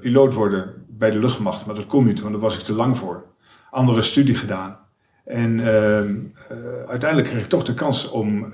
piloot 0.00 0.34
worden 0.34 0.86
bij 0.88 1.10
de 1.10 1.18
luchtmacht, 1.18 1.66
maar 1.66 1.74
dat 1.74 1.86
kon 1.86 2.04
niet, 2.04 2.20
want 2.20 2.32
daar 2.32 2.42
was 2.42 2.56
ik 2.56 2.64
te 2.64 2.72
lang 2.72 2.98
voor. 2.98 3.24
Andere 3.70 4.02
studie 4.02 4.34
gedaan. 4.34 4.78
En 5.24 5.60
ehm, 5.60 6.14
eh, 6.48 6.88
uiteindelijk 6.88 7.28
kreeg 7.30 7.42
ik 7.42 7.48
toch 7.48 7.64
de 7.64 7.74
kans 7.74 8.10
om 8.10 8.44
eh, 8.44 8.50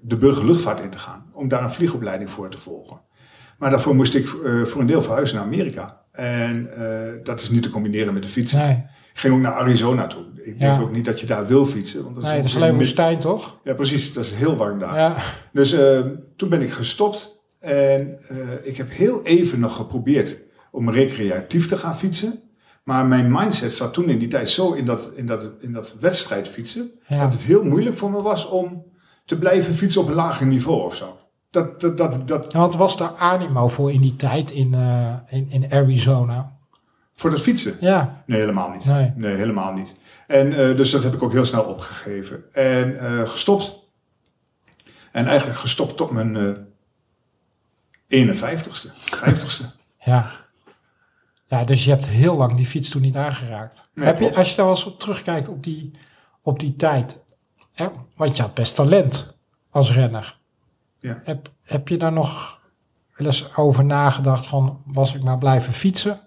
de 0.00 0.16
burgerluchtvaart 0.16 0.80
in 0.80 0.90
te 0.90 0.98
gaan. 0.98 1.30
Om 1.32 1.48
daar 1.48 1.62
een 1.62 1.70
vliegopleiding 1.70 2.30
voor 2.30 2.50
te 2.50 2.58
volgen. 2.58 3.00
Maar 3.58 3.70
daarvoor 3.70 3.94
moest 3.94 4.14
ik 4.14 4.26
eh, 4.28 4.64
voor 4.64 4.80
een 4.80 4.86
deel 4.86 5.02
verhuizen 5.02 5.36
naar 5.36 5.44
Amerika. 5.44 5.96
En 6.12 6.70
dat 7.22 7.40
is 7.40 7.50
niet 7.50 7.62
te 7.62 7.70
combineren 7.70 8.12
met 8.14 8.22
de 8.22 8.28
fiets. 8.28 8.52
Nee, 8.52 8.84
Ik 9.12 9.20
ging 9.24 9.34
ook 9.34 9.40
naar 9.40 9.52
Arizona 9.52 10.06
toe. 10.06 10.24
Ik 10.34 10.58
denk 10.58 10.60
Ja. 10.76 10.80
ook 10.80 10.92
niet 10.92 11.04
dat 11.04 11.20
je 11.20 11.26
daar 11.26 11.46
wil 11.46 11.66
fietsen. 11.66 12.02
Want 12.02 12.14
dat 12.14 12.24
nee 12.24 12.36
dat 12.36 12.44
is 12.44 12.56
alleen 12.56 12.74
woestijn 12.74 13.18
toch? 13.18 13.58
Ja, 13.64 13.74
precies. 13.74 14.12
Dat 14.12 14.24
is 14.24 14.32
heel 14.32 14.56
warm 14.56 14.78
daar. 14.78 14.94
Ja. 14.96 15.14
Dus 15.52 15.72
eh, 15.72 16.00
toen 16.36 16.48
ben 16.48 16.62
ik 16.62 16.70
gestopt 16.70 17.40
en 17.60 18.18
ik 18.62 18.76
heb 18.76 18.90
heel 18.90 19.22
even 19.22 19.60
nog 19.60 19.76
geprobeerd 19.76 20.42
om 20.70 20.90
recreatief 20.90 21.68
te 21.68 21.76
gaan 21.76 21.96
fietsen. 21.96 22.40
Maar 22.88 23.06
mijn 23.06 23.32
mindset 23.32 23.74
zat 23.74 23.92
toen 23.92 24.08
in 24.08 24.18
die 24.18 24.28
tijd 24.28 24.50
zo 24.50 24.72
in 24.72 24.84
dat, 24.84 25.10
in 25.14 25.26
dat, 25.26 25.44
in 25.60 25.72
dat 25.72 25.94
wedstrijd 26.00 26.48
fietsen. 26.48 26.90
Ja. 27.06 27.22
Dat 27.22 27.32
het 27.32 27.42
heel 27.42 27.62
moeilijk 27.62 27.96
voor 27.96 28.10
me 28.10 28.22
was 28.22 28.48
om 28.48 28.84
te 29.24 29.38
blijven 29.38 29.74
fietsen 29.74 30.00
op 30.00 30.08
een 30.08 30.14
lager 30.14 30.46
niveau 30.46 30.82
of 30.84 30.96
zo. 30.96 31.18
Dat, 31.50 31.80
dat, 31.80 31.96
dat, 31.96 32.28
dat, 32.28 32.52
Wat 32.52 32.74
was 32.74 32.96
daar 32.96 33.14
animo 33.18 33.68
voor 33.68 33.92
in 33.92 34.00
die 34.00 34.16
tijd 34.16 34.50
in, 34.50 34.74
eh, 34.74 35.14
in, 35.28 35.50
in 35.50 35.72
Arizona? 35.72 36.56
voor 37.14 37.30
dat 37.30 37.40
fietsen? 37.40 37.76
Ja, 37.80 38.22
Nee, 38.26 38.40
helemaal 38.40 38.70
niet. 38.70 38.84
Nee. 39.16 39.34
helemaal 39.34 39.72
niet. 39.72 39.94
En 40.26 40.52
eh, 40.52 40.76
dus 40.76 40.90
dat 40.90 41.02
heb 41.02 41.14
ik 41.14 41.22
ook 41.22 41.32
heel 41.32 41.44
snel 41.44 41.64
opgegeven. 41.64 42.52
En 42.52 43.00
eh, 43.00 43.28
gestopt. 43.28 43.78
En 45.12 45.26
eigenlijk 45.26 45.58
gestopt 45.58 45.96
tot 45.96 46.10
mijn 46.10 46.36
eh 46.36 48.26
51ste, 48.26 48.88
50ste. 49.24 49.64
ja. 49.98 50.46
Ja, 51.48 51.64
dus 51.64 51.84
je 51.84 51.90
hebt 51.90 52.06
heel 52.06 52.36
lang 52.36 52.56
die 52.56 52.66
fiets 52.66 52.90
toen 52.90 53.02
niet 53.02 53.16
aangeraakt. 53.16 53.88
Nee, 53.94 54.06
heb 54.06 54.18
je, 54.18 54.34
als 54.34 54.50
je 54.50 54.56
daar 54.56 54.64
wel 54.64 54.74
eens 54.74 54.84
op 54.84 54.98
terugkijkt 54.98 55.48
op 55.48 55.64
die, 55.64 55.90
op 56.42 56.58
die 56.58 56.76
tijd. 56.76 57.24
Hè, 57.72 57.86
want 58.16 58.36
je 58.36 58.42
had 58.42 58.54
best 58.54 58.74
talent 58.74 59.36
als 59.70 59.92
renner. 59.92 60.38
Ja. 60.98 61.20
Heb, 61.24 61.52
heb 61.64 61.88
je 61.88 61.96
daar 61.96 62.12
nog 62.12 62.60
wel 63.16 63.26
eens 63.26 63.56
over 63.56 63.84
nagedacht 63.84 64.46
van, 64.46 64.82
was 64.86 65.14
ik 65.14 65.22
maar 65.22 65.38
blijven 65.38 65.72
fietsen? 65.72 66.20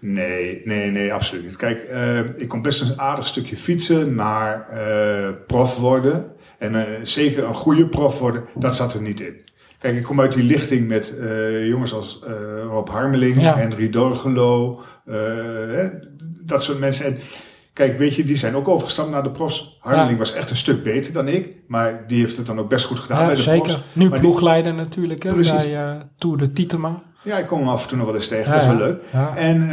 Nee, 0.00 0.60
nee, 0.64 0.90
nee, 0.90 1.12
absoluut 1.12 1.44
niet. 1.44 1.56
Kijk, 1.56 1.82
eh, 1.82 2.18
ik 2.18 2.48
kon 2.48 2.62
best 2.62 2.80
een 2.80 3.00
aardig 3.00 3.26
stukje 3.26 3.56
fietsen, 3.56 4.14
maar 4.14 4.68
eh, 4.68 5.28
prof 5.46 5.78
worden 5.78 6.32
en 6.58 6.74
eh, 6.74 7.00
zeker 7.02 7.44
een 7.44 7.54
goede 7.54 7.88
prof 7.88 8.18
worden, 8.18 8.44
dat 8.54 8.76
zat 8.76 8.94
er 8.94 9.02
niet 9.02 9.20
in. 9.20 9.40
Kijk, 9.80 9.96
ik 9.96 10.02
kom 10.02 10.20
uit 10.20 10.32
die 10.32 10.42
lichting 10.44 10.88
met 10.88 11.16
eh, 11.18 11.66
jongens 11.66 11.94
als 11.94 12.20
eh, 12.26 12.32
Rob 12.62 12.88
Harmeling, 12.88 13.40
Ja. 13.40 13.54
Henry 13.56 13.90
Dorgelo, 13.90 14.80
eh, 15.06 15.14
hè, 15.70 15.88
dat 16.44 16.62
soort 16.64 16.78
mensen. 16.78 17.06
En 17.06 17.18
kijk, 17.72 17.98
weet 17.98 18.14
je, 18.14 18.24
die 18.24 18.36
zijn 18.36 18.56
ook 18.56 18.68
overgestapt 18.68 19.10
naar 19.10 19.22
de 19.22 19.30
profs. 19.30 19.76
Harmeling 19.80 20.10
Ja. 20.12 20.18
was 20.18 20.32
echt 20.34 20.50
een 20.50 20.56
stuk 20.56 20.82
beter 20.82 21.12
dan 21.12 21.28
ik, 21.28 21.56
maar 21.66 22.04
die 22.06 22.18
heeft 22.18 22.36
het 22.36 22.46
dan 22.46 22.58
ook 22.58 22.68
best 22.68 22.84
goed 22.84 22.98
gedaan 22.98 23.18
Ja, 23.20 23.26
bij 23.26 23.34
de 23.34 23.42
zeker. 23.42 23.60
profs. 23.62 23.82
Nu 23.92 24.02
Maar 24.08 24.12
die- 24.12 24.20
ploegleider 24.28 24.74
natuurlijk, 24.74 25.22
hè, 25.22 25.32
Precies. 25.32 25.52
bij 25.70 25.98
Tour 26.18 26.36
de 26.36 26.52
Tietema. 26.52 27.02
Ja, 27.22 27.38
ik 27.38 27.46
kom 27.46 27.58
hem 27.58 27.68
af 27.68 27.82
en 27.82 27.88
toe 27.88 27.96
nog 27.98 28.06
wel 28.06 28.14
eens 28.16 28.28
tegen, 28.28 28.52
dat 28.52 28.60
is 28.60 28.66
wel 28.66 28.76
leuk. 28.76 29.02
En, 29.36 29.68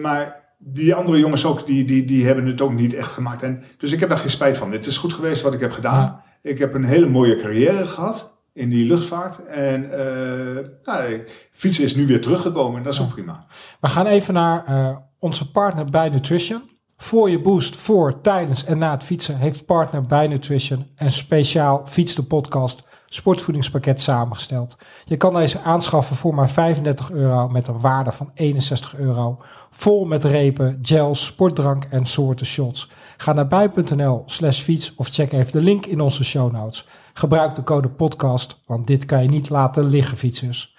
maar 0.00 0.44
die 0.58 0.94
andere 0.94 1.18
jongens 1.18 1.44
ook, 1.44 1.66
die, 1.66 1.84
die, 1.84 2.04
die 2.04 2.26
hebben 2.26 2.46
het 2.46 2.60
ook 2.60 2.72
niet 2.72 2.94
echt 2.94 3.12
gemaakt. 3.12 3.42
En, 3.42 3.62
dus 3.78 3.92
ik 3.92 4.00
heb 4.00 4.08
daar 4.08 4.18
geen 4.18 4.30
spijt 4.30 4.56
van. 4.58 4.72
Het 4.72 4.86
is 4.86 4.96
goed 4.98 5.12
geweest 5.12 5.42
wat 5.42 5.54
ik 5.54 5.60
heb 5.60 5.72
gedaan. 5.72 6.20
Ik 6.42 6.58
heb 6.58 6.74
een 6.74 6.84
hele 6.84 7.06
mooie 7.08 7.36
carrière 7.36 7.84
gehad 7.84 8.35
in 8.56 8.68
die 8.68 8.86
luchtvaart. 8.86 9.46
En 9.46 9.92
eh, 9.92 10.64
nou, 10.84 11.24
fietsen 11.50 11.84
is 11.84 11.94
nu 11.94 12.06
weer 12.06 12.20
teruggekomen 12.20 12.76
en 12.76 12.82
dat 12.82 12.92
is 12.92 13.00
ook 13.00 13.12
prima. 13.12 13.46
We 13.80 13.88
gaan 13.88 14.06
even 14.06 14.34
naar 14.34 14.64
eh, 14.64 14.96
onze 15.18 15.50
partner 15.50 15.84
bij 15.84 16.08
Nutrition. 16.08 16.62
Voor 16.96 17.30
je 17.30 17.40
boost, 17.40 17.76
voor, 17.76 18.20
tijdens 18.20 18.64
en 18.64 18.78
na 18.78 18.90
het 18.90 19.02
fietsen 19.02 19.36
heeft 19.36 19.66
partner 19.66 20.02
bij 20.02 20.26
Nutrition 20.26 20.86
een 20.96 21.10
speciaal 21.10 21.86
Fiets 21.86 22.14
de 22.14 22.22
Podcast 22.22 22.84
sportvoedingspakket 23.08 24.00
samengesteld. 24.00 24.76
Je 25.04 25.16
kan 25.16 25.34
deze 25.34 25.60
aanschaffen 25.60 26.16
voor 26.16 26.34
maar 26.34 26.50
35 26.50 27.10
euro 27.10 27.48
met 27.48 27.68
een 27.68 27.80
waarde 27.80 28.12
van 28.12 28.30
61 28.34 28.96
euro. 28.96 29.36
Vol 29.70 30.04
met 30.04 30.24
repen, 30.24 30.78
gels, 30.82 31.24
sportdrank 31.24 31.84
en 31.84 32.06
soorten 32.06 32.46
shots. 32.46 32.90
Ga 33.16 33.32
naar 33.32 33.46
bij.nl 33.46 34.22
slash 34.26 34.60
fiets 34.60 34.94
of 34.94 35.08
check 35.08 35.32
even 35.32 35.52
de 35.52 35.60
link 35.60 35.86
in 35.86 36.00
onze 36.00 36.24
show 36.24 36.52
notes. 36.52 36.86
Gebruik 37.18 37.54
de 37.54 37.62
code 37.62 37.88
podcast, 37.88 38.62
want 38.66 38.86
dit 38.86 39.04
kan 39.04 39.22
je 39.22 39.28
niet 39.28 39.48
laten 39.48 39.84
liggen 39.84 40.16
fietsers. 40.16 40.76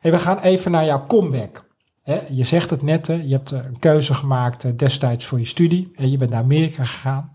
Hey, 0.00 0.10
we 0.10 0.18
gaan 0.18 0.38
even 0.38 0.70
naar 0.70 0.84
jouw 0.84 1.06
comeback. 1.06 1.64
Je 2.30 2.44
zegt 2.44 2.70
het 2.70 2.82
net, 2.82 3.06
je 3.06 3.28
hebt 3.28 3.52
eh, 3.52 3.64
een 3.64 3.78
keuze 3.78 4.14
gemaakt 4.14 4.64
eh, 4.64 4.70
destijds 4.76 5.26
voor 5.26 5.38
je 5.38 5.44
studie. 5.44 5.92
En 5.96 6.10
je 6.10 6.16
bent 6.16 6.30
naar 6.30 6.42
Amerika 6.42 6.84
gegaan. 6.84 7.32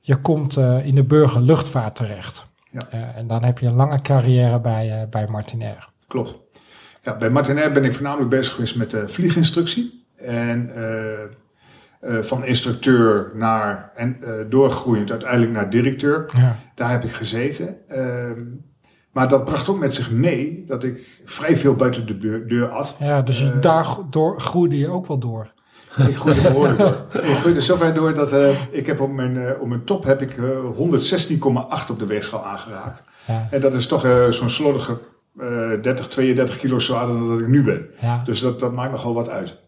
Je 0.00 0.16
komt 0.16 0.56
eh, 0.56 0.86
in 0.86 0.94
de 0.94 1.04
burgerluchtvaart 1.04 1.96
terecht. 1.96 2.46
Ja. 2.70 3.12
En 3.14 3.26
dan 3.26 3.44
heb 3.44 3.58
je 3.58 3.66
een 3.66 3.74
lange 3.74 4.00
carrière 4.00 4.60
bij, 4.60 5.06
bij 5.10 5.26
Martinair. 5.26 5.88
Klopt. 6.06 6.38
Ja, 7.02 7.16
bij 7.16 7.30
Martinair 7.30 7.72
ben 7.72 7.84
ik 7.84 7.92
voornamelijk 7.92 8.30
bezig 8.30 8.54
geweest 8.54 8.76
met 8.76 8.90
de 8.90 9.08
vlieginstructie. 9.08 10.04
En 10.16 10.70
eh, 12.02 12.18
van 12.22 12.44
instructeur 12.44 13.30
naar 13.34 13.92
en 13.94 14.16
eh, 14.22 14.32
doorgroeiend 14.48 15.10
uiteindelijk 15.10 15.52
naar 15.52 15.70
directeur. 15.70 16.30
Ja. 16.36 16.56
Daar 16.74 16.90
heb 16.90 17.04
ik 17.04 17.12
gezeten. 17.12 17.76
Ehm, 17.88 18.40
maar 19.12 19.28
dat 19.28 19.44
bracht 19.44 19.68
ook 19.68 19.78
met 19.78 19.94
zich 19.94 20.10
mee 20.10 20.64
dat 20.66 20.84
ik 20.84 21.20
vrij 21.24 21.56
veel 21.56 21.74
buiten 21.74 22.06
de 22.06 22.18
deur, 22.18 22.48
deur 22.48 22.68
at. 22.68 22.96
Ja, 22.98 23.22
dus 23.22 23.42
Eh. 23.50 23.60
daar 23.60 23.86
door, 24.10 24.40
groeide 24.40 24.78
je 24.78 24.88
ook 24.88 25.06
wel 25.06 25.18
door. 25.18 25.52
Ik 26.08 26.16
groeide 26.16 26.40
behoorlijk 26.42 26.78
door. 26.78 27.06
Ik 27.12 27.24
groeide 27.24 27.60
zover 27.60 27.94
door 27.94 28.14
dat 28.14 28.34
ik 28.70 28.86
heb 28.86 29.00
op 29.00 29.10
mijn, 29.12 29.60
op 29.60 29.68
mijn 29.68 29.84
top 29.84 30.04
heb 30.04 30.22
ik 30.22 30.32
eh, 30.38 30.48
116,8 30.76 31.90
op 31.90 31.98
de 31.98 32.06
weegschaal 32.06 32.44
aangeraakt. 32.44 33.02
Ja. 33.26 33.46
En 33.50 33.60
dat 33.60 33.74
is 33.74 33.86
toch 33.86 34.06
zo'n 34.30 34.50
slordige 34.50 34.98
eh 35.38 35.70
30, 35.82 36.08
32 36.08 36.56
kilo 36.58 36.78
zwaarder 36.78 37.14
dan 37.16 37.28
dat 37.28 37.40
ik 37.40 37.48
nu 37.48 37.62
ben. 37.64 37.86
Ja. 38.00 38.22
Dus 38.24 38.40
dat, 38.40 38.60
dat 38.60 38.72
maakt 38.72 38.90
nogal 38.90 39.14
wat 39.14 39.28
uit. 39.28 39.60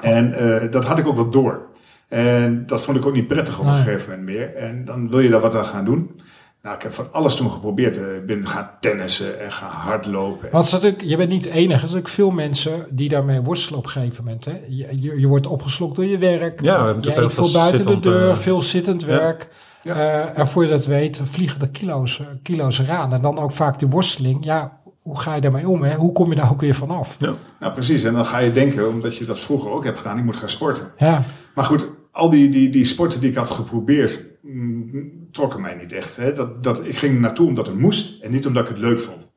En 0.00 0.32
eh, 0.32 0.70
dat 0.70 0.84
had 0.84 0.98
ik 0.98 1.06
ook 1.06 1.16
wel 1.16 1.30
door. 1.30 1.66
En 2.08 2.66
dat 2.66 2.82
vond 2.82 2.96
ik 2.96 3.06
ook 3.06 3.14
niet 3.14 3.26
prettig 3.28 3.58
op 3.58 3.66
een 3.66 3.72
Nee. 3.72 3.82
gegeven 3.82 4.08
moment 4.10 4.26
meer. 4.28 4.54
En 4.56 4.84
dan 4.84 5.10
wil 5.10 5.20
je 5.20 5.28
daar 5.28 5.40
wat 5.40 5.54
aan 5.56 5.64
gaan 5.64 5.84
doen. 5.84 6.20
Nou, 6.62 6.76
ik 6.76 6.82
heb 6.82 6.92
van 6.92 7.12
alles 7.12 7.34
toen 7.34 7.50
geprobeerd. 7.50 7.96
Eh, 7.98 8.14
Ik 8.16 8.26
ben 8.26 8.46
gaan 8.46 8.70
tennissen 8.80 9.40
en 9.40 9.52
gaan 9.52 9.70
hardlopen. 9.70 10.48
Want 10.52 10.80
je 11.04 11.16
bent 11.16 11.30
niet 11.30 11.42
de 11.42 11.50
enige. 11.50 11.82
Er 11.82 11.88
zijn 11.88 12.00
ook 12.00 12.08
veel 12.08 12.30
mensen 12.30 12.86
die 12.90 13.08
daarmee 13.08 13.40
worstelen 13.40 13.78
op 13.78 13.84
een 13.84 13.90
gegeven 13.90 14.24
moment. 14.24 14.44
Hè. 14.44 14.52
Je, 14.68 14.88
je, 15.00 15.20
je 15.20 15.26
wordt 15.26 15.46
opgeslokt 15.46 15.96
door 15.96 16.04
je 16.04 16.18
werk. 16.18 16.60
Ja, 16.62 16.78
we 16.80 16.84
hebben 16.84 17.02
je 17.02 17.16
eet 17.22 17.34
veel 17.34 17.52
buiten 17.52 17.86
de 17.86 17.98
deur, 18.00 18.30
eh, 18.30 18.36
veel 18.36 18.62
zittend 18.62 19.04
werk. 19.04 19.48
Ja. 19.82 19.94
Eh, 19.94 20.38
en 20.38 20.46
voor 20.48 20.62
je 20.64 20.70
dat 20.70 20.86
weet, 20.86 21.20
vliegen 21.22 21.58
de 21.58 21.70
kilo's, 21.70 22.22
kilo's 22.42 22.78
eraan. 22.78 23.12
En 23.12 23.20
dan 23.20 23.38
ook 23.38 23.52
vaak 23.52 23.78
die 23.78 23.88
worsteling. 23.88 24.44
Ja, 24.44 24.78
hoe 25.08 25.18
ga 25.20 25.34
je 25.34 25.40
daarmee 25.40 25.68
om? 25.68 25.82
Hè? 25.82 25.94
Hoe 25.94 26.12
kom 26.12 26.30
je 26.30 26.36
daar 26.36 26.50
ook 26.50 26.60
weer 26.60 26.74
vanaf? 26.74 27.16
Ja. 27.18 27.34
Nou, 27.60 27.72
precies. 27.72 28.04
En 28.04 28.12
dan 28.14 28.26
ga 28.26 28.38
je 28.38 28.52
denken, 28.52 28.88
omdat 28.88 29.16
je 29.16 29.24
dat 29.24 29.40
vroeger 29.40 29.70
ook 29.70 29.84
hebt 29.84 29.98
gedaan, 29.98 30.18
ik 30.18 30.24
moet 30.24 30.36
gaan 30.36 30.48
sporten. 30.48 30.92
Ja, 30.96 31.24
Maar 31.54 31.64
goed, 31.64 31.90
al 32.12 32.30
die, 32.30 32.48
die, 32.50 32.70
die 32.70 32.84
sporten 32.84 33.20
die 33.20 33.30
ik 33.30 33.36
had 33.36 33.50
geprobeerd, 33.50 34.24
mm, 34.42 35.28
trokken 35.32 35.60
mij 35.60 35.74
niet 35.74 35.92
echt. 35.92 36.16
Hè. 36.16 36.32
Dat, 36.32 36.62
dat, 36.62 36.86
ik 36.86 36.96
ging 36.98 37.14
er 37.14 37.20
naartoe 37.20 37.46
omdat 37.46 37.66
het 37.66 37.78
moest 37.78 38.22
en 38.22 38.30
niet 38.30 38.46
omdat 38.46 38.62
ik 38.62 38.68
het 38.68 38.78
leuk 38.78 39.00
vond. 39.00 39.32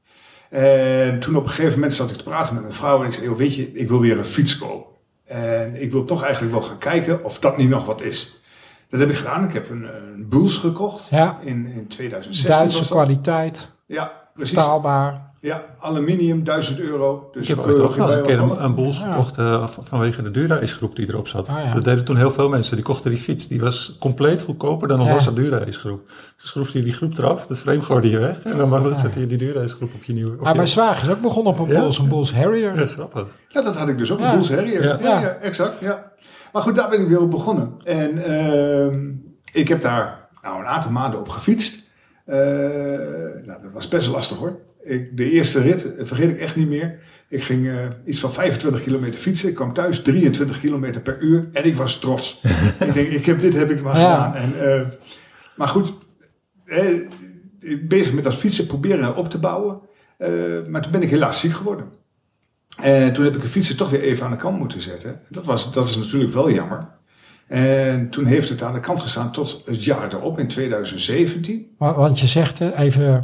En 0.49 1.19
toen 1.19 1.35
op 1.35 1.43
een 1.43 1.49
gegeven 1.49 1.73
moment 1.73 1.93
zat 1.93 2.09
ik 2.09 2.17
te 2.17 2.23
praten 2.23 2.53
met 2.53 2.63
mijn 2.63 2.75
vrouw 2.75 3.01
en 3.01 3.07
ik 3.07 3.13
zei, 3.13 3.25
joh, 3.25 3.37
weet 3.37 3.55
je, 3.55 3.71
ik 3.73 3.87
wil 3.87 3.99
weer 3.99 4.17
een 4.17 4.25
fiets 4.25 4.57
kopen. 4.57 4.91
En 5.25 5.81
ik 5.81 5.91
wil 5.91 6.03
toch 6.03 6.23
eigenlijk 6.23 6.53
wel 6.53 6.61
gaan 6.61 6.77
kijken 6.77 7.23
of 7.23 7.39
dat 7.39 7.57
niet 7.57 7.69
nog 7.69 7.85
wat 7.85 8.01
is. 8.01 8.41
Dat 8.89 8.99
heb 8.99 9.09
ik 9.09 9.15
gedaan. 9.15 9.43
Ik 9.43 9.53
heb 9.53 9.69
een, 9.69 9.83
een 9.83 10.29
Bulls 10.29 10.57
gekocht 10.57 11.07
ja. 11.09 11.39
in, 11.43 11.65
in 11.65 11.87
2016 11.87 12.49
Duitse 12.57 12.77
was 12.77 12.87
dat. 12.87 12.97
kwaliteit, 12.97 13.69
Ja, 13.85 14.11
precies. 14.33 14.55
taalbaar. 14.55 15.30
Ja, 15.41 15.63
aluminium, 15.79 16.43
1000 16.43 16.79
euro. 16.79 17.29
Dus 17.31 17.41
Ik 17.49 17.55
heb 17.55 17.65
ooit 17.65 17.79
ook 17.79 17.95
wel 17.95 18.05
eens 18.05 18.15
een 18.15 18.21
keer 18.21 18.39
een, 18.39 18.63
een 18.63 18.75
boels 18.75 18.99
Ja. 18.99 19.09
gekocht 19.11 19.37
eh, 19.37 19.67
van- 19.67 19.85
vanwege 19.85 20.21
de 20.21 20.31
Dura-groep 20.31 20.95
die 20.95 21.09
erop 21.09 21.27
zat. 21.27 21.49
Ah, 21.49 21.55
ja. 21.65 21.73
Dat 21.73 21.83
deden 21.83 22.05
toen 22.05 22.15
heel 22.17 22.31
veel 22.31 22.49
mensen. 22.49 22.75
Die 22.75 22.85
kochten 22.85 23.09
die 23.09 23.19
fiets. 23.19 23.47
Die 23.47 23.59
was 23.59 23.95
compleet 23.99 24.41
goedkoper 24.41 24.87
dan 24.87 24.99
een 24.99 25.05
Ja. 25.05 25.11
Horsa 25.11 25.31
Dura-groep. 25.31 26.07
Dus 26.41 26.49
schroefde 26.49 26.77
je 26.77 26.83
die 26.83 26.93
groep 26.93 27.17
eraf, 27.17 27.45
dat 27.47 27.57
frame 27.59 27.81
gooide 27.81 28.09
je 28.09 28.19
weg. 28.19 28.39
En 28.43 28.57
dan 28.57 28.97
zette 28.97 29.19
je 29.19 29.27
die 29.27 29.37
Dura-groep 29.37 29.93
op 29.95 30.03
je 30.03 30.13
nieuwe... 30.13 30.31
Op 30.31 30.39
Maar 30.39 30.49
je- 30.49 30.55
mijn 30.55 30.67
zwager 30.67 31.09
is 31.09 31.15
ook 31.15 31.21
begonnen 31.21 31.53
op 31.53 31.59
een 31.59 31.67
Ja. 31.67 31.79
Bulls, 31.79 31.97
een 31.97 32.07
Bulls 32.09 32.33
Harrier. 32.33 32.79
Ja, 32.79 32.85
grappig. 32.85 33.27
Ja, 33.47 33.61
dat 33.61 33.77
had 33.77 33.87
ik 33.87 33.97
dus 33.97 34.11
ook, 34.11 34.19
Ja. 34.19 34.25
een 34.29 34.31
Bulls 34.35 34.49
Harrier. 34.53 34.83
Ja. 34.83 34.97
Ja. 35.01 35.19
Ja, 35.19 35.29
exact, 35.41 35.79
ja. 35.79 36.11
Maar 36.53 36.61
goed, 36.61 36.75
daar 36.75 36.89
ben 36.89 36.99
ik 37.01 37.07
weer 37.07 37.21
op 37.21 37.31
begonnen. 37.31 37.73
En 37.83 38.23
ehm, 38.23 39.09
ik 39.51 39.67
heb 39.67 39.81
daar 39.81 40.27
nou 40.41 40.59
een 40.59 40.65
aantal 40.67 40.91
maanden 40.91 41.19
op 41.19 41.29
gefietst. 41.29 41.89
Eh, 42.25 42.37
nou, 43.45 43.61
dat 43.63 43.71
was 43.73 43.87
best 43.87 44.07
lastig 44.09 44.37
hoor. 44.37 44.59
Ik, 44.83 45.17
de 45.17 45.29
eerste 45.31 45.61
rit, 45.61 45.87
vergeet 45.97 46.29
ik 46.29 46.37
echt 46.37 46.55
niet 46.55 46.67
meer. 46.67 46.99
Ik 47.27 47.43
ging 47.43 47.67
eh, 47.69 47.75
iets 48.05 48.19
van 48.19 48.33
25 48.33 48.83
kilometer 48.83 49.19
fietsen. 49.19 49.49
Ik 49.49 49.55
kwam 49.55 49.73
thuis 49.73 50.01
23 50.01 50.59
kilometer 50.59 51.01
per 51.01 51.19
uur. 51.19 51.49
En 51.53 51.65
ik 51.65 51.75
was 51.75 51.99
trots. 51.99 52.41
ik 52.87 52.93
denk, 52.93 53.07
ik 53.07 53.25
heb, 53.25 53.39
dit 53.39 53.53
heb 53.53 53.69
ik 53.69 53.81
maar 53.81 53.97
Ja. 53.99 54.25
gedaan. 54.25 54.35
En, 54.35 54.71
eh, 54.71 54.87
maar 55.55 55.67
goed, 55.67 55.93
eh, 56.65 56.85
bezig 57.87 58.13
met 58.13 58.23
dat 58.23 58.35
fietsen, 58.35 58.65
proberen 58.65 59.15
op 59.15 59.29
te 59.29 59.37
bouwen. 59.37 59.79
Maar 60.67 60.81
toen 60.81 60.91
ben 60.91 61.01
ik 61.01 61.09
helaas 61.09 61.39
ziek 61.39 61.53
geworden. 61.53 61.85
En 62.81 63.13
toen 63.13 63.23
heb 63.23 63.35
ik 63.35 63.41
de 63.41 63.47
fietsen 63.47 63.77
toch 63.77 63.89
weer 63.89 64.01
even 64.01 64.25
aan 64.25 64.31
de 64.31 64.37
kant 64.37 64.57
moeten 64.57 64.81
zetten. 64.81 65.19
Dat, 65.29 65.45
was, 65.45 65.71
dat 65.71 65.87
is 65.87 65.97
natuurlijk 65.97 66.33
wel 66.33 66.51
jammer. 66.51 66.87
En 67.47 68.09
toen 68.09 68.25
heeft 68.25 68.49
het 68.49 68.63
aan 68.63 68.73
de 68.73 68.79
kant 68.79 68.99
gestaan 68.99 69.31
tot 69.31 69.61
het 69.65 69.83
jaar 69.83 70.13
erop, 70.13 70.39
in 70.39 70.47
2017. 70.47 71.67
Maar- 71.77 71.95
Want 71.95 72.19
je 72.19 72.27
zegt 72.27 72.59
even, 72.59 73.23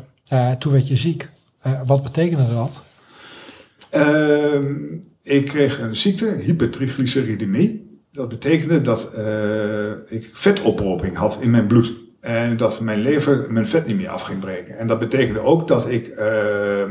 toen 0.60 0.72
werd 0.72 0.88
je 0.88 0.96
ziek. 0.96 1.30
Eh, 1.60 1.82
wat 1.86 2.04
betekende 2.04 2.54
dat? 2.54 2.82
Ehm, 3.90 4.76
ik 5.24 5.46
kreeg 5.46 5.80
een 5.80 5.96
ziekte, 5.96 6.26
hypertriglyceridemie. 6.26 8.00
Dat 8.12 8.30
betekende 8.30 8.82
dat 8.82 9.14
eh, 9.14 9.92
ik 10.08 10.30
vetophoping 10.34 11.16
had 11.16 11.38
in 11.42 11.52
mijn 11.52 11.68
bloed. 11.68 11.94
En 12.20 12.58
dat 12.58 12.80
mijn 12.80 13.00
lever 13.00 13.46
mijn 13.50 13.68
vet 13.68 13.86
niet 13.86 13.98
meer 13.98 14.10
af 14.10 14.22
ging 14.22 14.40
breken. 14.40 14.78
En 14.78 14.88
dat 14.88 15.00
betekende 15.00 15.40
ook 15.40 15.68
dat 15.68 15.90
ik 15.90 16.08
eh, 16.08 16.82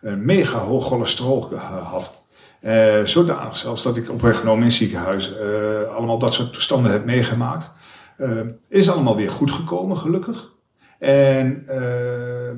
een 0.00 0.24
mega 0.24 0.58
hoog 0.58 0.86
cholesterol 0.86 1.54
had. 1.82 2.24
Eh, 2.60 3.04
zodanig 3.04 3.56
zelfs 3.56 3.82
dat 3.82 3.96
ik 3.96 4.10
op 4.10 4.20
weg 4.20 4.38
genomen 4.38 4.60
in 4.60 4.66
het 4.66 4.74
ziekenhuis 4.76 5.36
eh, 5.36 5.94
allemaal 5.96 6.18
dat 6.18 6.34
soort 6.34 6.52
toestanden 6.52 6.92
heb 6.92 7.04
meegemaakt. 7.04 7.72
Eh, 8.16 8.40
is 8.68 8.90
allemaal 8.90 9.16
weer 9.16 9.30
goed 9.30 9.50
gekomen, 9.50 9.96
gelukkig. 9.96 10.52
En 10.98 11.64
eh, 11.66 12.50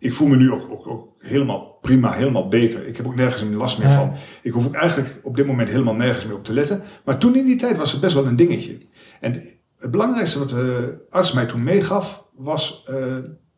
ik 0.00 0.14
voel 0.14 0.28
me 0.28 0.36
nu 0.36 0.52
ook, 0.52 0.70
ook, 0.70 0.86
ook 0.86 1.08
helemaal 1.18 1.78
prima, 1.80 2.12
helemaal 2.12 2.48
beter. 2.48 2.86
Ik 2.86 2.96
heb 2.96 3.06
ook 3.06 3.14
nergens 3.14 3.42
meer 3.44 3.56
last 3.56 3.78
meer 3.78 3.88
Ja. 3.88 3.94
van. 3.94 4.12
Ik 4.42 4.52
hoef 4.52 4.66
ook 4.66 4.74
eigenlijk 4.74 5.20
op 5.22 5.36
dit 5.36 5.46
moment 5.46 5.68
helemaal 5.68 5.94
nergens 5.94 6.24
meer 6.24 6.34
op 6.34 6.44
te 6.44 6.52
letten. 6.52 6.82
Maar 7.04 7.18
toen 7.18 7.36
in 7.36 7.44
die 7.44 7.56
tijd 7.56 7.76
was 7.76 7.92
het 7.92 8.00
best 8.00 8.14
wel 8.14 8.26
een 8.26 8.36
dingetje. 8.36 8.78
En 9.20 9.42
het 9.78 9.90
belangrijkste 9.90 10.38
wat 10.38 10.48
de 10.48 10.94
arts 11.10 11.32
mij 11.32 11.46
toen 11.46 11.62
meegaf 11.62 12.24
was: 12.34 12.82
eh, 12.86 12.94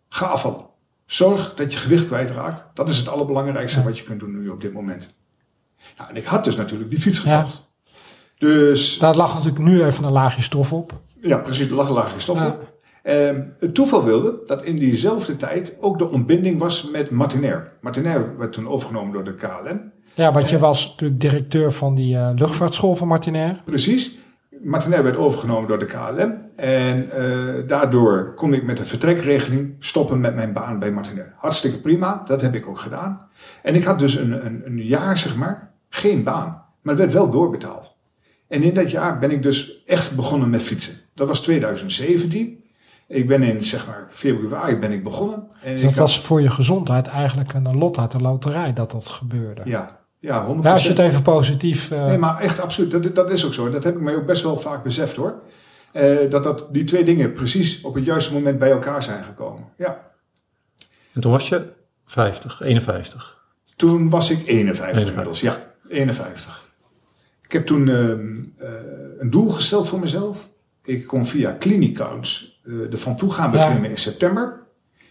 ga 0.09 0.27
afvallen. 0.27 0.67
Zorg 1.07 1.55
dat 1.55 1.73
je 1.73 1.79
gewicht 1.79 2.07
kwijtraakt. 2.07 2.65
Dat 2.75 2.91
is 2.91 2.99
het 2.99 3.09
allerbelangrijkste 3.09 3.83
wat 3.83 3.99
je 3.99 4.05
kunt 4.05 4.21
doen 4.21 4.41
nu 4.41 4.49
op 4.49 4.61
dit 4.61 4.73
moment. 4.73 5.15
Nou, 5.99 6.11
en 6.11 6.17
ik 6.17 6.25
had 6.25 6.45
dus 6.45 6.57
natuurlijk 6.57 6.91
die 6.91 6.99
fiets 7.01 7.23
Ja. 7.23 7.39
gekocht. 7.39 7.71
Dus 8.39 8.99
Daar 8.99 9.17
lag 9.17 9.35
natuurlijk 9.35 9.65
nu 9.65 9.85
even 9.85 10.05
een 10.05 10.13
laagje 10.13 10.43
stof 10.43 10.73
op. 10.73 11.01
ja, 11.21 11.37
precies, 11.39 11.67
er 11.67 11.75
lag 11.75 11.87
een 11.89 11.95
laagje 11.95 12.21
stof 12.21 12.47
op. 12.47 12.72
Ehm, 13.03 13.43
het 13.59 13.75
toeval 13.75 14.05
wilde 14.05 14.41
dat 14.45 14.65
in 14.65 14.79
diezelfde 14.79 15.37
tijd 15.37 15.77
ook 15.81 15.99
de 15.99 16.11
ontbinding 16.11 16.59
was 16.59 16.91
met 16.91 17.11
Martinair. 17.11 17.73
Martinair 17.81 18.39
werd 18.39 18.53
toen 18.53 18.69
overgenomen 18.69 19.13
door 19.13 19.25
de 19.25 19.35
KLM. 19.35 19.93
Ja, 20.15 20.33
want 20.33 20.51
je 20.51 20.59
was 20.59 20.89
natuurlijk 20.89 21.21
directeur 21.21 21.73
van 21.73 21.95
die 21.95 22.17
eh, 22.17 22.31
luchtvaartschool 22.35 22.95
van 22.95 23.09
Martinair. 23.09 23.63
Precies. 23.65 24.19
Martinair 24.63 25.03
werd 25.03 25.17
overgenomen 25.17 25.69
door 25.69 25.79
de 25.79 25.85
KLM. 25.85 26.35
En 26.57 27.11
eh, 27.11 27.67
daardoor 27.67 28.35
kon 28.35 28.55
ik 28.55 28.63
met 28.63 28.77
de 28.77 28.85
vertrekregeling 28.85 29.77
stoppen 29.79 30.21
met 30.21 30.35
mijn 30.35 30.53
baan 30.53 30.79
bij 30.79 30.91
Martinair. 30.91 31.35
Hartstikke 31.37 31.81
prima, 31.81 32.23
dat 32.27 32.43
heb 32.43 32.55
ik 32.55 32.69
ook 32.69 32.81
gedaan. 32.81 33.29
En 33.63 33.75
ik 33.75 33.85
had 33.85 33.99
dus 33.99 34.15
een, 34.15 34.47
een, 34.47 34.63
een 34.65 34.85
jaar, 34.85 35.19
zeg 35.19 35.37
maar, 35.37 35.71
geen 35.89 36.23
baan. 36.23 36.63
Maar 36.83 36.95
het 36.95 37.03
werd 37.03 37.13
wel 37.13 37.31
doorbetaald. 37.31 37.97
En 38.49 38.63
in 38.63 38.75
dat 38.75 38.91
jaar 38.91 39.19
ben 39.19 39.31
ik 39.31 39.43
dus 39.43 39.83
echt 39.87 40.17
begonnen 40.17 40.51
met 40.51 40.63
fietsen. 40.63 40.95
Dat 41.15 41.29
was 41.29 41.41
2017. 41.41 42.62
Ik 43.13 43.27
ben 43.29 43.43
in, 43.43 43.65
zeg 43.65 43.87
maar, 43.87 44.07
februari 44.11 44.77
ben 44.79 44.93
ik 44.93 45.03
begonnen. 45.03 45.47
En 45.63 45.71
Dus 45.71 45.81
ik 45.81 45.87
dat 45.87 45.97
had- 45.99 45.99
was 45.99 46.21
voor 46.21 46.41
je 46.41 46.51
gezondheid 46.51 47.07
eigenlijk 47.07 47.53
een 47.53 47.77
lot 47.79 47.99
uit 47.99 48.11
de 48.11 48.19
loterij 48.19 48.73
dat 48.73 48.91
dat 48.91 49.09
gebeurde. 49.09 49.61
Ja, 49.65 50.01
Ja, 50.19 50.45
ja 50.47 50.47
100%. 50.47 50.73
als 50.73 50.83
je 50.83 50.89
het 50.89 50.99
even 50.99 51.23
positief... 51.23 51.91
eh, 51.91 52.07
Nee, 52.07 52.19
maar 52.19 52.39
echt 52.41 52.61
absoluut. 52.61 52.91
Dat, 52.91 53.15
dat 53.15 53.31
is 53.31 53.47
ook 53.47 53.55
zo. 53.55 53.71
Dat 53.71 53.85
heb 53.85 53.95
ik 53.95 54.01
mij 54.01 54.15
ook 54.17 54.27
best 54.27 54.43
wel 54.43 54.57
vaak 54.57 54.83
beseft 54.83 55.17
hoor. 55.17 55.43
Eh, 55.93 56.31
dat, 56.31 56.45
dat 56.45 56.67
die 56.73 56.85
twee 56.85 57.05
dingen 57.05 57.33
precies 57.33 57.81
op 57.81 57.95
het 57.95 58.05
juiste 58.05 58.33
moment 58.33 58.59
bij 58.59 58.71
elkaar 58.71 59.03
zijn 59.03 59.25
gekomen. 59.25 59.65
Ja. 59.77 60.11
En 61.13 61.21
toen 61.21 61.33
was 61.33 61.49
je 61.49 61.67
50, 62.05 62.61
51. 62.61 63.41
Toen 63.77 64.11
was 64.11 64.31
ik 64.31 64.47
51 64.47 64.87
51. 64.89 65.09
inmiddels. 65.09 65.41
Ja, 65.41 65.73
51. 65.89 66.71
Ik 67.43 67.53
heb 67.53 67.67
toen 67.67 67.89
ehm, 67.89 68.37
eh, 68.57 68.69
een 69.19 69.31
doel 69.31 69.49
gesteld 69.49 69.89
voor 69.89 70.01
mezelf. 70.01 70.51
Ik 70.85 71.07
kon 71.07 71.27
via 71.27 71.57
Clinicounts 71.59 72.52
eh 72.65 72.73
de 72.91 72.97
Van 72.97 73.17
Toe 73.17 73.31
gaan 73.33 73.51
beklimmen 73.51 73.91
in 73.91 73.97
september. 73.97 74.61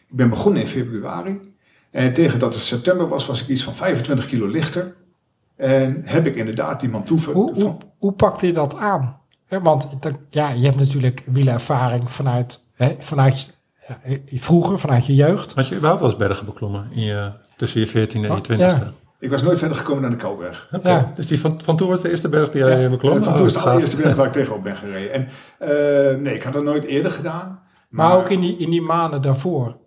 Ik 0.07 0.15
ben 0.15 0.29
begonnen 0.29 0.61
in 0.61 0.67
februari. 0.67 1.53
En 1.91 2.13
tegen 2.13 2.39
dat 2.39 2.53
het 2.53 2.63
september 2.63 3.07
was, 3.07 3.25
was 3.25 3.41
ik 3.41 3.47
iets 3.47 3.63
van 3.63 3.75
25 3.75 4.25
kilo 4.27 4.47
lichter. 4.47 4.95
En 5.55 6.01
heb 6.05 6.25
ik 6.25 6.35
inderdaad 6.35 6.79
die 6.79 6.89
Toe... 7.03 7.19
hoe, 7.19 7.53
hoe, 7.53 7.77
hoe 7.97 8.13
pakte 8.13 8.47
je 8.47 8.53
dat 8.53 8.75
aan? 8.75 9.19
Hè, 9.45 9.59
want 9.59 9.87
dat- 9.99 10.17
ja, 10.29 10.49
je 10.49 10.63
hebt 10.65 10.77
natuurlijk 10.77 11.23
wielerervaring 11.25 12.09
vanuit, 12.11 12.61
hè, 12.73 12.95
vanuit 12.99 13.51
ja, 13.87 13.99
vroeger, 14.33 14.79
vanuit 14.79 15.05
je 15.05 15.15
jeugd. 15.15 15.53
Had 15.53 15.67
je 15.67 15.75
überhaupt 15.75 16.01
wel 16.01 16.09
eens 16.09 16.19
bergen 16.19 16.45
beklommen 16.45 16.87
in 16.91 17.01
je, 17.01 17.31
tussen 17.57 17.79
je 17.79 17.87
14 17.87 18.23
en 18.25 18.29
je 18.31 18.35
Oh, 18.37 18.43
20ste? 18.43 18.57
ja. 18.83 18.91
Ik 19.21 19.29
was 19.29 19.41
nooit 19.41 19.57
verder 19.57 19.77
gekomen 19.77 20.01
dan 20.01 20.11
de 20.11 20.17
Kouwberg. 20.17 20.69
Oké, 20.71 20.89
Ja. 20.89 21.11
Dus 21.15 21.27
die 21.27 21.39
van, 21.39 21.61
van 21.63 21.77
toen 21.77 21.87
was 21.87 22.01
de 22.01 22.09
eerste 22.09 22.29
berg 22.29 22.49
die 22.51 22.63
jij 22.63 22.89
beklom? 22.89 23.15
En 23.15 23.23
Van 23.23 23.31
Oh, 23.31 23.37
toen 23.37 23.45
is 23.47 23.53
de 23.53 23.59
gaaf. 23.59 23.67
allereerste 23.69 24.01
berg 24.01 24.15
waar 24.15 24.25
ik 24.25 24.31
tegenop 24.31 24.63
ben 24.63 24.75
gereden. 24.77 25.11
En 25.13 25.27
eh, 25.59 26.19
nee, 26.21 26.33
ik 26.35 26.43
had 26.43 26.53
dat 26.53 26.63
nooit 26.63 26.83
eerder 26.83 27.11
gedaan. 27.11 27.59
Maar 27.89 28.17
ook 28.17 28.29
in 28.29 28.39
die, 28.39 28.57
in 28.57 28.69
die 28.69 28.81
maanden 28.81 29.21
daarvoor 29.21 29.77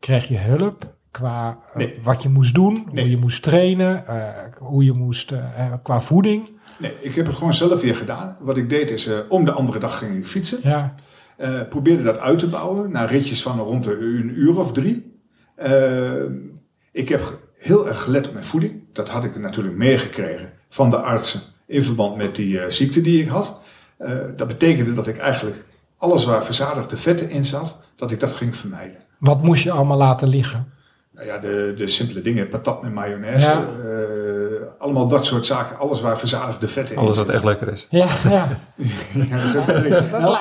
kreeg 0.00 0.28
je 0.28 0.38
hulp 0.38 0.96
qua 1.10 1.58
eh, 1.72 1.76
Nee. 1.76 1.98
wat 2.02 2.22
je 2.22 2.28
moest 2.28 2.54
doen, 2.54 2.74
Nee. 2.92 3.02
hoe 3.04 3.10
je 3.10 3.16
moest 3.16 3.42
trainen, 3.42 4.06
eh, 4.06 4.28
hoe 4.58 4.84
je 4.84 4.92
moest 4.92 5.32
eh, 5.32 5.38
eh, 5.66 5.72
qua 5.82 6.00
voeding. 6.00 6.48
Nee, 6.78 6.92
ik 7.00 7.14
heb 7.14 7.26
het 7.26 7.34
gewoon 7.36 7.52
zelf 7.52 7.80
weer 7.80 7.96
gedaan. 7.96 8.36
Wat 8.40 8.56
ik 8.56 8.70
deed 8.70 8.90
is, 8.90 9.06
eh, 9.06 9.18
om 9.28 9.44
de 9.44 9.52
andere 9.52 9.78
dag 9.78 9.98
ging 9.98 10.16
ik 10.16 10.26
fietsen. 10.26 10.58
Ja, 10.62 10.94
Eh, 11.36 11.50
probeerde 11.68 12.02
dat 12.02 12.18
uit 12.18 12.38
te 12.38 12.48
bouwen 12.48 12.90
naar 12.90 13.08
ritjes 13.10 13.42
van 13.42 13.58
rond 13.58 13.84
de, 13.84 13.92
een 13.92 14.32
uur 14.40 14.58
of 14.58 14.72
drie. 14.72 15.20
Eh, 15.54 16.22
ik 16.92 17.08
heb 17.08 17.47
heel 17.58 17.88
erg 17.88 18.02
gelet 18.02 18.26
op 18.26 18.32
mijn 18.32 18.44
voeding. 18.44 18.82
Dat 18.92 19.08
had 19.08 19.24
ik 19.24 19.36
natuurlijk 19.36 19.76
meegekregen 19.76 20.52
van 20.68 20.90
de 20.90 20.96
artsen 20.96 21.40
in 21.66 21.82
verband 21.82 22.16
met 22.16 22.34
die 22.34 22.60
eh, 22.60 22.70
ziekte 22.70 23.00
die 23.00 23.22
ik 23.22 23.28
had. 23.28 23.60
Eh, 23.98 24.16
dat 24.36 24.46
betekende 24.48 24.92
dat 24.92 25.06
ik 25.06 25.18
eigenlijk 25.18 25.64
alles 25.98 26.24
waar 26.24 26.44
verzadigde 26.44 26.96
vetten 26.96 27.30
in 27.30 27.44
zat, 27.44 27.80
dat 27.96 28.10
ik 28.10 28.20
dat 28.20 28.32
ging 28.32 28.56
vermijden. 28.56 28.96
wat 29.18 29.42
moest 29.42 29.62
je 29.62 29.70
allemaal 29.70 29.96
laten 29.96 30.28
liggen? 30.28 30.72
Nou 31.18 31.30
ja, 31.30 31.38
de, 31.38 31.74
de 31.76 31.86
simpele 31.88 32.20
dingen, 32.20 32.48
patat 32.48 32.82
met 32.82 32.94
mayonaise, 32.94 33.46
Ja. 33.46 33.52
eh, 33.84 34.66
allemaal 34.78 35.08
dat 35.08 35.26
soort 35.26 35.46
zaken. 35.46 35.78
Alles 35.78 36.00
waar 36.00 36.18
verzadigde 36.18 36.68
vetten 36.68 36.94
in 36.94 37.00
Alles 37.00 37.16
wat 37.16 37.28
echt 37.28 37.44
lekker 37.44 37.72
is. 37.72 37.86
Ja, 37.90 38.06
ja. 38.28 38.48
Ja, 39.30 39.36
dat 39.36 39.44
is 39.44 39.56
ook 39.56 39.66
Nou, 40.10 40.36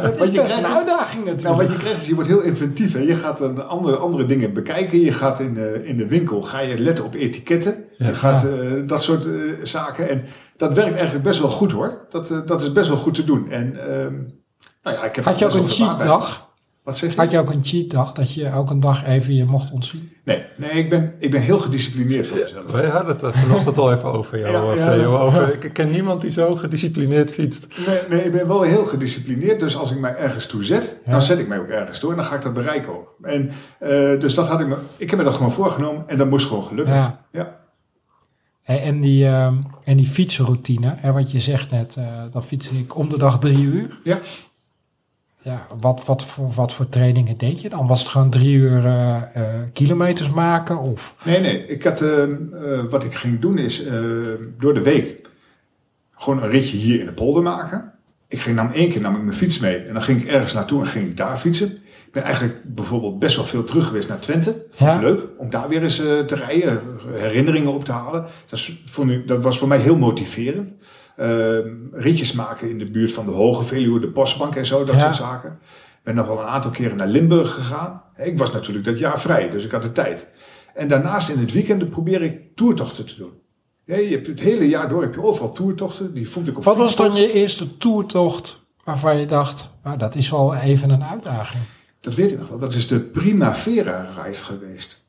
dat 0.00 0.12
is 0.12 0.18
best 0.18 0.20
een 0.20 0.32
krijgt 0.32 0.58
is- 0.58 0.64
uitdaging 0.64 1.24
Nou, 1.24 1.36
natuurlijk. 1.36 1.62
wat 1.62 1.70
je 1.70 1.76
krijgt 1.78 2.00
is, 2.00 2.06
je 2.06 2.14
wordt 2.14 2.28
heel 2.28 2.40
inventief. 2.40 2.92
Hè? 2.92 2.98
Je 2.98 3.14
gaat 3.14 3.38
dan 3.38 3.68
andere, 3.68 3.96
andere 3.96 4.26
dingen 4.26 4.52
bekijken. 4.52 5.00
Je 5.00 5.12
gaat 5.12 5.40
in 5.40 5.54
de, 5.54 5.80
in 5.84 5.96
de 5.96 6.08
winkel, 6.08 6.42
ga 6.42 6.60
je 6.60 6.78
letten 6.78 7.04
op 7.04 7.14
etiketten. 7.14 7.84
Ja. 7.96 8.06
Je 8.06 8.14
gaat 8.14 8.44
eh, 8.44 8.50
dat 8.86 9.02
soort 9.02 9.26
eh, 9.26 9.32
zaken. 9.62 10.08
En 10.08 10.24
dat 10.56 10.74
werkt 10.74 10.94
eigenlijk 10.94 11.24
best 11.24 11.40
wel 11.40 11.48
goed 11.50 11.72
hoor. 11.72 12.06
Dat, 12.08 12.30
eh, 12.30 12.38
dat 12.46 12.62
is 12.62 12.72
best 12.72 12.88
wel 12.88 12.96
goed 12.98 13.14
te 13.14 13.24
doen. 13.24 13.50
En, 13.50 13.76
ehm, 13.90 14.14
nou 14.82 14.96
ja, 14.96 15.04
ik 15.04 15.16
heb 15.16 15.24
Had 15.24 15.38
je 15.38 15.46
ook 15.46 15.54
een 15.54 15.68
cheat 15.68 15.98
dag? 16.04 16.45
Wat 16.86 16.96
zeg 16.96 17.10
je? 17.14 17.16
Had 17.20 17.30
je 17.30 17.38
ook 17.38 17.50
een 17.50 17.64
cheat 17.64 17.90
dag 17.90 18.12
dat 18.12 18.34
je 18.34 18.52
ook 18.52 18.70
een 18.70 18.80
dag 18.80 19.04
even 19.04 19.34
je 19.34 19.44
mocht 19.44 19.70
ontzien? 19.70 20.12
Nee, 20.24 20.44
nee 20.56 20.70
ik, 20.70 20.90
ben, 20.90 21.14
ik 21.18 21.30
ben 21.30 21.40
heel 21.40 21.58
gedisciplineerd 21.58 22.26
van 22.26 22.38
mezelf. 22.38 22.70
Wij 22.72 22.88
hadden 22.88 23.16
het 23.16 23.36
vanochtend 23.36 23.78
al 23.78 23.92
even 23.92 24.12
over, 24.12 24.38
jou, 24.38 24.78
Ja, 24.78 24.90
eh, 24.92 25.00
ja. 25.00 25.06
Over. 25.06 25.64
Ik 25.64 25.72
ken 25.72 25.90
niemand 25.90 26.20
die 26.20 26.30
zo 26.30 26.56
gedisciplineerd 26.56 27.30
fietst. 27.30 27.66
Nee, 27.86 27.98
nee, 28.08 28.24
ik 28.24 28.32
ben 28.32 28.48
wel 28.48 28.62
heel 28.62 28.84
gedisciplineerd. 28.84 29.60
Dus 29.60 29.76
als 29.76 29.90
ik 29.90 29.98
mij 29.98 30.16
ergens 30.16 30.46
toe 30.46 30.64
zet, 30.64 31.00
Ja. 31.04 31.12
dan 31.12 31.22
zet 31.22 31.38
ik 31.38 31.48
mij 31.48 31.58
ook 31.58 31.68
ergens 31.68 31.98
toe. 31.98 32.10
En 32.10 32.16
dan 32.16 32.24
ga 32.24 32.34
ik 32.34 32.42
dat 32.42 32.54
bereiken 32.54 32.92
ook. 32.92 33.14
En, 33.22 33.50
eh, 33.78 34.20
dus 34.20 34.34
dat 34.34 34.48
had 34.48 34.60
ik 34.60 34.66
me, 34.66 34.76
ik 34.96 35.10
heb 35.10 35.18
me 35.18 35.24
dat 35.24 35.34
gewoon 35.34 35.52
voorgenomen. 35.52 36.04
En 36.06 36.18
dat 36.18 36.28
moest 36.30 36.46
gewoon 36.46 36.62
gelukken. 36.64 37.18
Ja. 37.32 37.60
En 38.62 39.00
die, 39.00 39.26
ehm, 39.26 39.54
en 39.84 39.96
die 39.96 40.06
fietsroutine, 40.06 40.94
hè, 40.96 41.12
want 41.12 41.30
je 41.30 41.40
zegt 41.40 41.70
net, 41.70 41.96
eh, 41.96 42.22
dan 42.32 42.42
fiets 42.42 42.70
ik 42.70 42.96
om 42.96 43.08
de 43.08 43.18
dag 43.18 43.38
drie 43.38 43.62
uur. 43.62 43.98
Ja. 44.04 44.18
Ja, 45.46 45.66
wat, 45.80 46.04
wat, 46.04 46.24
voor, 46.24 46.50
wat 46.50 46.72
voor 46.72 46.88
trainingen 46.88 47.36
deed 47.36 47.60
je 47.60 47.68
dan? 47.68 47.86
Was 47.86 48.00
het 48.00 48.08
gewoon 48.08 48.30
drie 48.30 48.54
uur 48.56 48.84
eh, 48.84 49.22
eh, 49.34 49.44
kilometers 49.72 50.30
maken? 50.30 50.78
Of? 50.78 51.14
Nee, 51.24 51.40
nee. 51.40 51.66
Ik 51.66 51.82
had, 51.82 52.00
eh, 52.00 52.22
eh, 52.22 52.30
wat 52.90 53.04
ik 53.04 53.14
ging 53.14 53.40
doen 53.40 53.58
is 53.58 53.86
door 54.58 54.74
de 54.74 54.82
week 54.82 55.28
gewoon 56.14 56.42
een 56.42 56.48
ritje 56.50 56.76
hier 56.76 57.00
in 57.00 57.06
de 57.06 57.12
polder 57.12 57.42
maken. 57.42 57.92
Ik 58.28 58.40
ging 58.40 58.56
nam 58.56 58.70
één 58.72 58.90
keer 58.90 59.00
nam 59.00 59.14
ik 59.16 59.22
mijn 59.22 59.36
fiets 59.36 59.58
mee 59.58 59.76
en 59.76 59.92
dan 59.92 60.02
ging 60.02 60.22
ik 60.22 60.28
ergens 60.28 60.52
naartoe 60.52 60.80
en 60.80 60.86
ging 60.86 61.08
ik 61.08 61.16
daar 61.16 61.36
fietsen. 61.36 61.68
Ik 62.06 62.12
ben 62.12 62.22
eigenlijk 62.22 62.74
bijvoorbeeld 62.74 63.18
best 63.18 63.36
wel 63.36 63.44
veel 63.44 63.62
terug 63.64 63.86
geweest 63.86 64.08
naar 64.08 64.18
Twente. 64.20 64.64
Vond 64.70 64.90
ik 64.90 64.96
Ja. 64.96 65.02
leuk 65.02 65.20
om 65.38 65.50
daar 65.50 65.68
weer 65.68 65.82
eens 65.82 65.96
te 65.96 66.24
rijden, 66.46 66.80
herinneringen 67.10 67.72
op 67.72 67.84
te 67.84 67.92
halen. 67.92 68.22
Dat, 68.22 68.58
is- 68.58 68.80
vond 68.84 69.10
ik, 69.10 69.28
dat 69.28 69.42
was 69.42 69.58
voor 69.58 69.68
mij 69.68 69.78
heel 69.78 69.96
motiverend. 69.96 70.70
Eh, 71.16 71.58
ritjes 71.92 72.32
maken 72.32 72.70
in 72.70 72.78
de 72.78 72.90
buurt 72.90 73.12
van 73.12 73.26
de 73.26 73.32
Hoge 73.32 73.62
Veluwe, 73.62 74.00
de 74.00 74.08
Postbank 74.10 74.54
en 74.56 74.66
zo, 74.66 74.84
dat 74.84 74.94
Ja. 74.94 75.00
soort 75.00 75.16
zaken. 75.16 75.50
Ik 75.62 76.02
ben 76.02 76.14
nog 76.14 76.26
wel 76.26 76.38
een 76.40 76.46
aantal 76.46 76.70
keren 76.70 76.96
naar 76.96 77.06
Limburg 77.06 77.54
gegaan. 77.54 78.02
Ik 78.16 78.38
was 78.38 78.52
natuurlijk 78.52 78.84
dat 78.84 78.98
jaar 78.98 79.20
vrij, 79.20 79.50
dus 79.50 79.64
ik 79.64 79.70
had 79.70 79.82
de 79.82 79.92
tijd. 79.92 80.28
En 80.74 80.88
daarnaast 80.88 81.28
in 81.28 81.38
het 81.38 81.52
weekend 81.52 81.90
probeer 81.90 82.22
ik 82.22 82.56
toertochten 82.56 83.06
te 83.06 83.16
doen. 83.16 83.32
Ja, 83.84 83.96
je 83.96 84.10
hebt 84.10 84.26
het 84.26 84.40
hele 84.40 84.68
jaar 84.68 84.88
door 84.88 85.02
heb 85.02 85.14
je 85.14 85.22
overal 85.22 85.52
toertochten. 85.52 86.14
Die 86.14 86.28
vond 86.30 86.48
ik 86.48 86.56
op 86.56 86.64
Wat 86.64 86.76
was 86.76 86.96
dan 86.96 87.14
je 87.14 87.32
eerste 87.32 87.76
toertocht 87.76 88.60
waarvan 88.84 89.16
je 89.18 89.26
dacht, 89.26 89.70
nou, 89.84 89.96
dat 89.98 90.14
is 90.14 90.30
wel 90.30 90.54
even 90.54 90.90
een 90.90 91.04
uitdaging? 91.04 91.62
Dat 92.00 92.14
weet 92.14 92.30
ik 92.30 92.38
nog 92.38 92.48
wel. 92.48 92.58
Dat 92.58 92.74
is 92.74 92.86
de 92.86 93.00
Primavera-reis 93.00 94.42
geweest. 94.42 95.04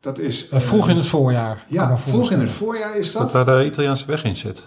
Dat 0.00 0.18
is... 0.18 0.48
Eh, 0.48 0.60
vroeg 0.60 0.88
in 0.88 0.96
het 0.96 1.06
voorjaar. 1.06 1.64
Ja, 1.68 1.96
vroeg 1.96 2.30
in 2.30 2.40
het 2.40 2.50
voorjaar 2.50 2.96
is 2.96 3.12
Dat 3.12 3.32
dat. 3.32 3.46
daar 3.46 3.58
de 3.58 3.64
Italiaanse 3.64 4.06
weg 4.06 4.24
in 4.24 4.36
zit. 4.36 4.62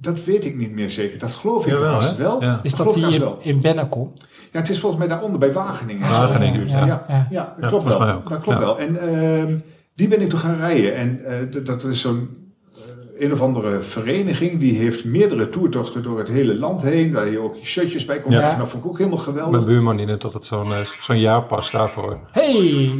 Dat 0.00 0.24
weet 0.24 0.44
ik 0.44 0.56
niet 0.56 0.72
meer 0.72 0.90
zeker. 0.90 1.18
Dat 1.18 1.34
geloof 1.34 1.66
ik 1.66 1.72
haast 1.78 2.16
wel. 2.16 2.42
Ja. 2.42 2.60
Is 2.62 2.74
dat 2.74 2.94
die 2.94 3.06
in, 3.14 3.22
in 3.40 3.60
Bennekom? 3.60 4.12
Ja, 4.52 4.58
het 4.60 4.68
is 4.68 4.78
volgens 4.80 5.00
mij 5.00 5.10
daaronder 5.10 5.38
bij 5.40 5.52
Wageningen. 5.52 6.08
Wageningen, 6.08 6.68
ja. 6.68 6.78
ja. 6.78 6.86
Ja, 6.86 7.04
Ja. 7.08 7.26
ja, 7.30 7.44
dat 7.44 7.54
Ja, 7.60 7.68
klopt 7.68 7.84
wel. 7.84 7.98
Dat 8.28 8.40
klopt 8.40 8.44
Ja. 8.46 8.58
wel. 8.58 8.78
En 8.78 8.98
ehm, 9.00 9.56
die 9.94 10.08
ben 10.08 10.20
ik 10.20 10.28
toen 10.28 10.38
gaan 10.38 10.56
rijden. 10.56 10.94
En 10.94 11.24
eh, 11.24 11.64
dat- 11.64 11.84
is 11.84 12.00
zo'n 12.00 12.28
eh, 12.74 13.22
een 13.24 13.32
of 13.32 13.40
andere 13.40 13.80
vereniging. 13.82 14.60
Die 14.60 14.78
heeft 14.78 15.04
meerdere 15.04 15.48
toertochten 15.48 16.02
door 16.02 16.18
het 16.18 16.28
hele 16.28 16.58
land 16.58 16.82
heen. 16.82 17.12
Waar 17.12 17.28
je 17.28 17.38
ook 17.38 17.54
je 17.56 17.66
shirtjes 17.66 18.04
bij 18.04 18.20
kon 18.20 18.32
Ja. 18.32 18.38
krijgen. 18.38 18.58
Dat 18.58 18.68
vond 18.68 18.84
ik 18.84 18.90
ook 18.90 18.98
helemaal 18.98 19.18
Mijn 19.24 19.34
geweldig. 19.36 19.64
buurman 19.64 19.96
die 19.96 20.06
neemt 20.06 20.24
altijd 20.24 20.44
zo'n 20.44 20.72
eh, 20.72 20.78
zo'n 21.00 21.18
jaarpas 21.20 21.70
daarvoor. 21.70 22.18
hey, 22.32 22.52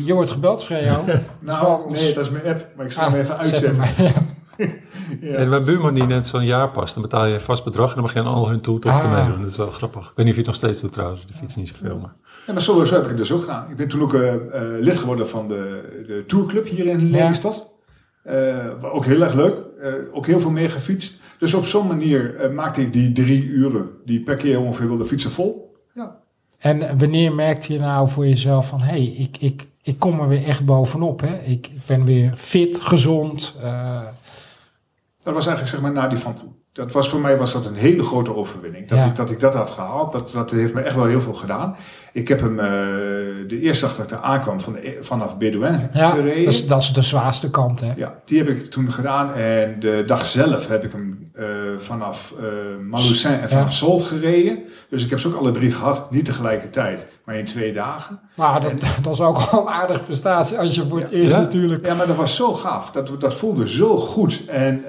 je 0.04 0.12
wordt 0.14 0.30
gebeld, 0.30 0.64
Freo. 0.64 1.04
Nou, 1.40 1.90
nee, 1.90 2.14
dat 2.14 2.24
is 2.24 2.30
mijn 2.30 2.44
app. 2.46 2.66
Maar 2.76 2.87
ik 2.87 2.92
zal 2.92 3.11
hem 3.11 3.20
even 3.20 3.42
zet 3.42 3.61
hem 3.61 3.80
uitzetten. 3.80 4.35
En 5.21 5.49
mijn 5.49 5.64
buurman 5.64 5.95
die 5.95 6.07
net 6.07 6.27
zo'n 6.27 6.45
jaar 6.45 6.71
past, 6.71 6.95
dan 6.95 7.03
betaal 7.03 7.27
je 7.27 7.35
een 7.35 7.40
vast 7.40 7.64
bedrag 7.64 7.88
en 7.88 7.95
dan 7.95 8.03
mag 8.05 8.12
je 8.12 8.19
aan 8.19 8.27
al 8.27 8.49
hun 8.49 8.61
toertochten 8.61 9.09
Ah. 9.11 9.23
meedoen. 9.25 9.40
Dat 9.42 9.51
is 9.51 9.57
wel 9.57 9.71
grappig. 9.71 10.03
Ik 10.05 10.12
weet 10.14 10.27
niet 10.27 10.29
of 10.29 10.33
je 10.35 10.37
het 10.37 10.47
nog 10.47 10.55
steeds 10.57 10.81
doet 10.81 10.92
trouwens, 10.92 11.27
de 11.27 11.33
fiets 11.33 11.57
niet 11.57 11.69
zoveel. 11.69 11.99
Maar. 11.99 12.14
Ja, 12.47 12.53
maar 12.53 12.62
zo, 12.62 12.85
zo 12.85 12.95
heb 12.95 13.03
ik 13.03 13.09
het 13.09 13.19
dus 13.19 13.33
ook 13.33 13.40
gedaan. 13.40 13.71
Ik 13.71 13.77
ben 13.77 13.88
toen 13.88 14.03
ook 14.03 14.14
eh, 14.14 14.35
eh, 14.35 14.40
lid 14.81 14.99
geworden 14.99 15.29
van 15.29 15.49
de, 15.49 15.83
de 16.07 16.25
tourclub 16.27 16.66
hier 16.69 16.87
in 16.87 17.11
Lelystad. 17.11 17.75
Eh, 18.23 18.35
was 18.81 18.90
ook 18.92 19.05
heel 19.05 19.23
erg 19.23 19.35
leuk. 19.35 19.55
Eh, 19.81 19.92
ook 20.12 20.27
heel 20.27 20.40
veel 20.40 20.51
mee 20.51 20.69
gefietst. 20.69 21.21
Dus 21.38 21.55
op 21.55 21.64
zo'n 21.66 21.87
manier 21.87 22.37
eh, 22.37 22.51
maakte 22.51 22.81
ik 22.81 22.92
die 22.92 23.12
drie 23.12 23.45
uren 23.45 23.88
die 24.05 24.23
per 24.23 24.37
keer 24.37 24.61
ongeveer 24.61 24.88
wilde 24.88 25.05
fietsen 25.05 25.31
vol. 25.31 25.75
Ja. 25.95 26.16
En 26.59 26.99
wanneer 26.99 27.35
merkte 27.35 27.73
je 27.73 27.79
nou 27.79 28.09
voor 28.09 28.27
jezelf 28.27 28.69
van... 28.69 28.81
hé, 28.81 28.87
hey, 28.87 29.05
ik, 29.19 29.37
ik, 29.40 29.66
ik 29.83 29.99
kom 29.99 30.21
er 30.21 30.29
weer 30.29 30.45
echt 30.45 30.64
bovenop. 30.64 31.21
Hè? 31.21 31.35
Ik, 31.38 31.66
ik 31.66 31.81
ben 31.87 32.05
weer 32.05 32.33
fit, 32.37 32.81
gezond. 32.81 33.57
eh, 33.62 34.01
Dat 35.27 35.35
was 35.35 35.47
eigenlijk 35.47 35.77
zeg 35.77 35.81
maar 35.81 36.03
na 36.03 36.09
die 36.09 36.19
van 36.19 36.35
toe. 36.35 36.65
Dat 36.77 36.93
was 36.93 37.09
voor 37.09 37.21
mij 37.21 37.37
was 37.37 37.53
dat 37.53 37.67
een 37.67 37.75
hele 37.75 38.03
grote 38.03 38.35
overwinning. 38.37 38.89
Dat, 38.89 38.99
Ja. 38.99 39.05
ik, 39.05 39.17
dat 39.17 39.31
ik 39.31 39.41
dat 39.41 39.55
had 39.55 39.71
gehaald, 39.71 40.12
dat, 40.12 40.31
dat 40.31 40.51
heeft 40.51 40.75
me 40.75 40.81
echt 40.81 40.95
wel 40.95 41.05
heel 41.05 41.21
veel 41.21 41.33
gedaan. 41.35 41.77
Ik 42.12 42.29
heb 42.29 42.41
hem 42.41 42.59
eh, 42.59 42.67
de 43.49 43.61
eerste 43.61 43.87
dag 43.87 43.95
dat 43.97 44.05
ik 44.05 44.11
daar 44.11 44.21
aankwam 44.21 44.61
van 44.61 44.73
de, 44.73 44.99
vanaf 45.01 45.37
Bedouin 45.39 45.91
ja, 45.93 46.11
gereden. 46.11 46.45
dat 46.45 46.53
is, 46.53 46.67
dat 46.67 46.83
is 46.83 46.93
de 46.93 47.03
zwaarste 47.03 47.51
kant. 47.51 47.81
Hè? 47.81 47.93
Ja, 47.97 48.15
die 48.25 48.39
heb 48.39 48.49
ik 48.49 48.71
toen 48.71 48.93
gedaan. 48.93 49.33
En 49.35 49.77
de 49.81 50.03
dag 50.07 50.27
zelf 50.27 50.69
heb 50.69 50.85
ik 50.85 50.93
hem 50.93 51.31
eh, 51.33 51.45
vanaf 51.77 52.35
Malousin 52.83 53.31
en 53.41 53.49
vanaf 53.49 53.69
Ja. 53.69 53.75
Solt 53.75 54.03
gereden. 54.03 54.59
Dus 54.91 55.05
ik 55.05 55.11
heb 55.11 55.19
ze 55.21 55.29
ook 55.29 55.37
alle 55.37 55.51
drie 55.51 55.73
gehad. 55.73 56.11
Niet 56.11 56.25
tegelijkertijd, 56.25 57.07
maar 57.25 57.35
in 57.35 57.45
twee 57.45 57.73
dagen. 57.73 58.21
Nou, 58.35 58.61
dat, 58.61 58.73
dat 59.03 59.12
is 59.12 59.21
ook 59.21 59.51
wel 59.51 59.61
een 59.61 59.73
aardige 59.73 60.01
prestatie 60.01 60.59
als 60.59 60.75
je 60.75 60.87
voor 60.89 61.01
het 61.01 61.11
eerst 61.11 61.37
natuurlijk... 61.37 61.87
Ja, 61.87 61.95
maar 61.95 62.07
dat 62.07 62.17
was 62.17 62.37
zo 62.37 62.55
gaaf. 62.55 62.91
Dat, 62.91 63.21
dat 63.21 63.35
voelde 63.35 63.69
zo 63.69 63.97
goed. 63.97 64.43
En, 64.47 64.85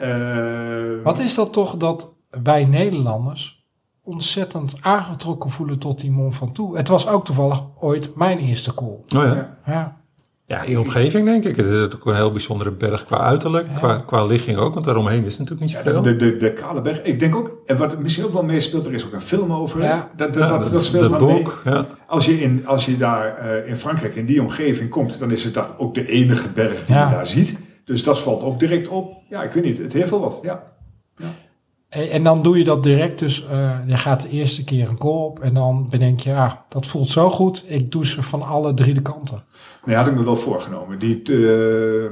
Wat 1.03 1.19
is 1.19 1.35
dat 1.35 1.53
toch 1.53 1.76
dat 1.79 2.15
wij 2.43 2.65
Nederlanders 2.65 3.65
ontzettend 4.03 4.75
aangetrokken 4.81 5.49
voelen 5.49 5.79
tot 5.79 5.99
die 5.99 6.11
Mont 6.11 6.35
Ventoux? 6.35 6.77
Het 6.77 6.87
was 6.87 7.07
ook 7.07 7.25
toevallig 7.25 7.63
ooit 7.79 8.15
mijn 8.15 8.39
eerste 8.39 8.73
call. 8.73 8.87
Oh 8.87 9.03
ja. 9.07 9.33
Ja. 9.33 9.57
Ja, 9.65 9.97
Ja, 10.45 10.61
in 10.61 10.79
omgeving 10.79 11.25
denk 11.25 11.43
ik. 11.43 11.55
Het 11.55 11.65
is 11.65 11.81
ook 11.81 12.05
een 12.05 12.15
heel 12.15 12.31
bijzondere 12.31 12.71
berg 12.71 13.05
qua 13.05 13.17
uiterlijk, 13.19 13.67
Ja. 13.67 13.77
qua, 13.77 13.97
qua 14.05 14.25
ligging 14.25 14.57
ook. 14.57 14.73
Want 14.73 14.85
daaromheen 14.85 15.25
is 15.25 15.37
natuurlijk 15.37 15.61
niet 15.67 15.71
Ja, 15.71 15.83
zoveel. 15.85 16.01
de, 16.01 16.15
de, 16.15 16.37
de 16.37 16.53
Kale 16.53 16.81
Berg. 16.81 17.03
Ik 17.03 17.19
denk 17.19 17.35
ook, 17.35 17.51
en 17.65 17.77
wat 17.77 17.99
misschien 17.99 18.25
ook 18.25 18.33
wel 18.33 18.43
meespeelt, 18.43 18.85
er 18.85 18.93
is 18.93 19.05
ook 19.05 19.13
een 19.13 19.21
film 19.21 19.53
over. 19.53 19.81
Ja. 19.83 20.09
Dat, 20.15 20.33
dat, 20.33 20.43
Ja, 20.43 20.49
dat, 20.49 20.63
de- 20.63 20.69
dat 20.71 20.83
speelt 20.83 21.09
wel 21.09 21.25
mee. 21.27 21.45
ja. 21.65 21.85
Als 22.07 22.25
je, 22.25 22.41
in, 22.41 22.67
als 22.67 22.85
je 22.85 22.97
daar 22.97 23.35
eh, 23.35 23.69
in 23.69 23.75
Frankrijk 23.75 24.15
in 24.15 24.25
die 24.25 24.41
omgeving 24.41 24.89
komt, 24.89 25.19
dan 25.19 25.31
is 25.31 25.43
het 25.43 25.53
dan 25.53 25.65
ook 25.77 25.93
de 25.93 26.07
enige 26.07 26.49
berg 26.51 26.85
die 26.85 26.95
Ja. 26.95 27.09
je 27.09 27.15
daar 27.15 27.27
ziet. 27.27 27.57
Dus 27.85 28.03
dat 28.03 28.19
valt 28.19 28.43
ook 28.43 28.59
direct 28.59 28.87
op. 28.87 29.13
Ja, 29.29 29.43
ik 29.43 29.51
weet 29.51 29.63
niet, 29.63 29.77
het 29.77 29.93
heeft 29.93 30.09
wel 30.09 30.19
wat. 30.19 30.39
Ja. 30.41 30.63
En, 31.89 32.23
dan 32.23 32.43
doe 32.43 32.57
je 32.57 32.63
dat 32.63 32.83
direct. 32.83 33.19
Dus 33.19 33.47
eh, 33.47 33.77
je 33.85 33.97
gaat 33.97 34.21
de 34.21 34.29
eerste 34.29 34.63
keer 34.63 34.89
een 34.89 34.97
call 34.97 35.11
op. 35.11 35.39
En 35.39 35.53
dan 35.53 35.87
bedenk 35.89 36.19
je, 36.19 36.33
ah, 36.33 36.51
dat 36.69 36.85
voelt 36.85 37.07
zo 37.07 37.29
goed. 37.29 37.63
Ik 37.67 37.91
doe 37.91 38.05
ze 38.05 38.21
van 38.21 38.41
alle 38.41 38.73
drie 38.73 38.93
de 38.93 39.01
kanten. 39.01 39.43
Nee, 39.85 39.95
had 39.95 40.07
ik 40.07 40.15
me 40.15 40.23
wel 40.23 40.35
voorgenomen. 40.35 40.99
Die, 40.99 41.21
eh, 41.23 42.05
eh, 42.05 42.11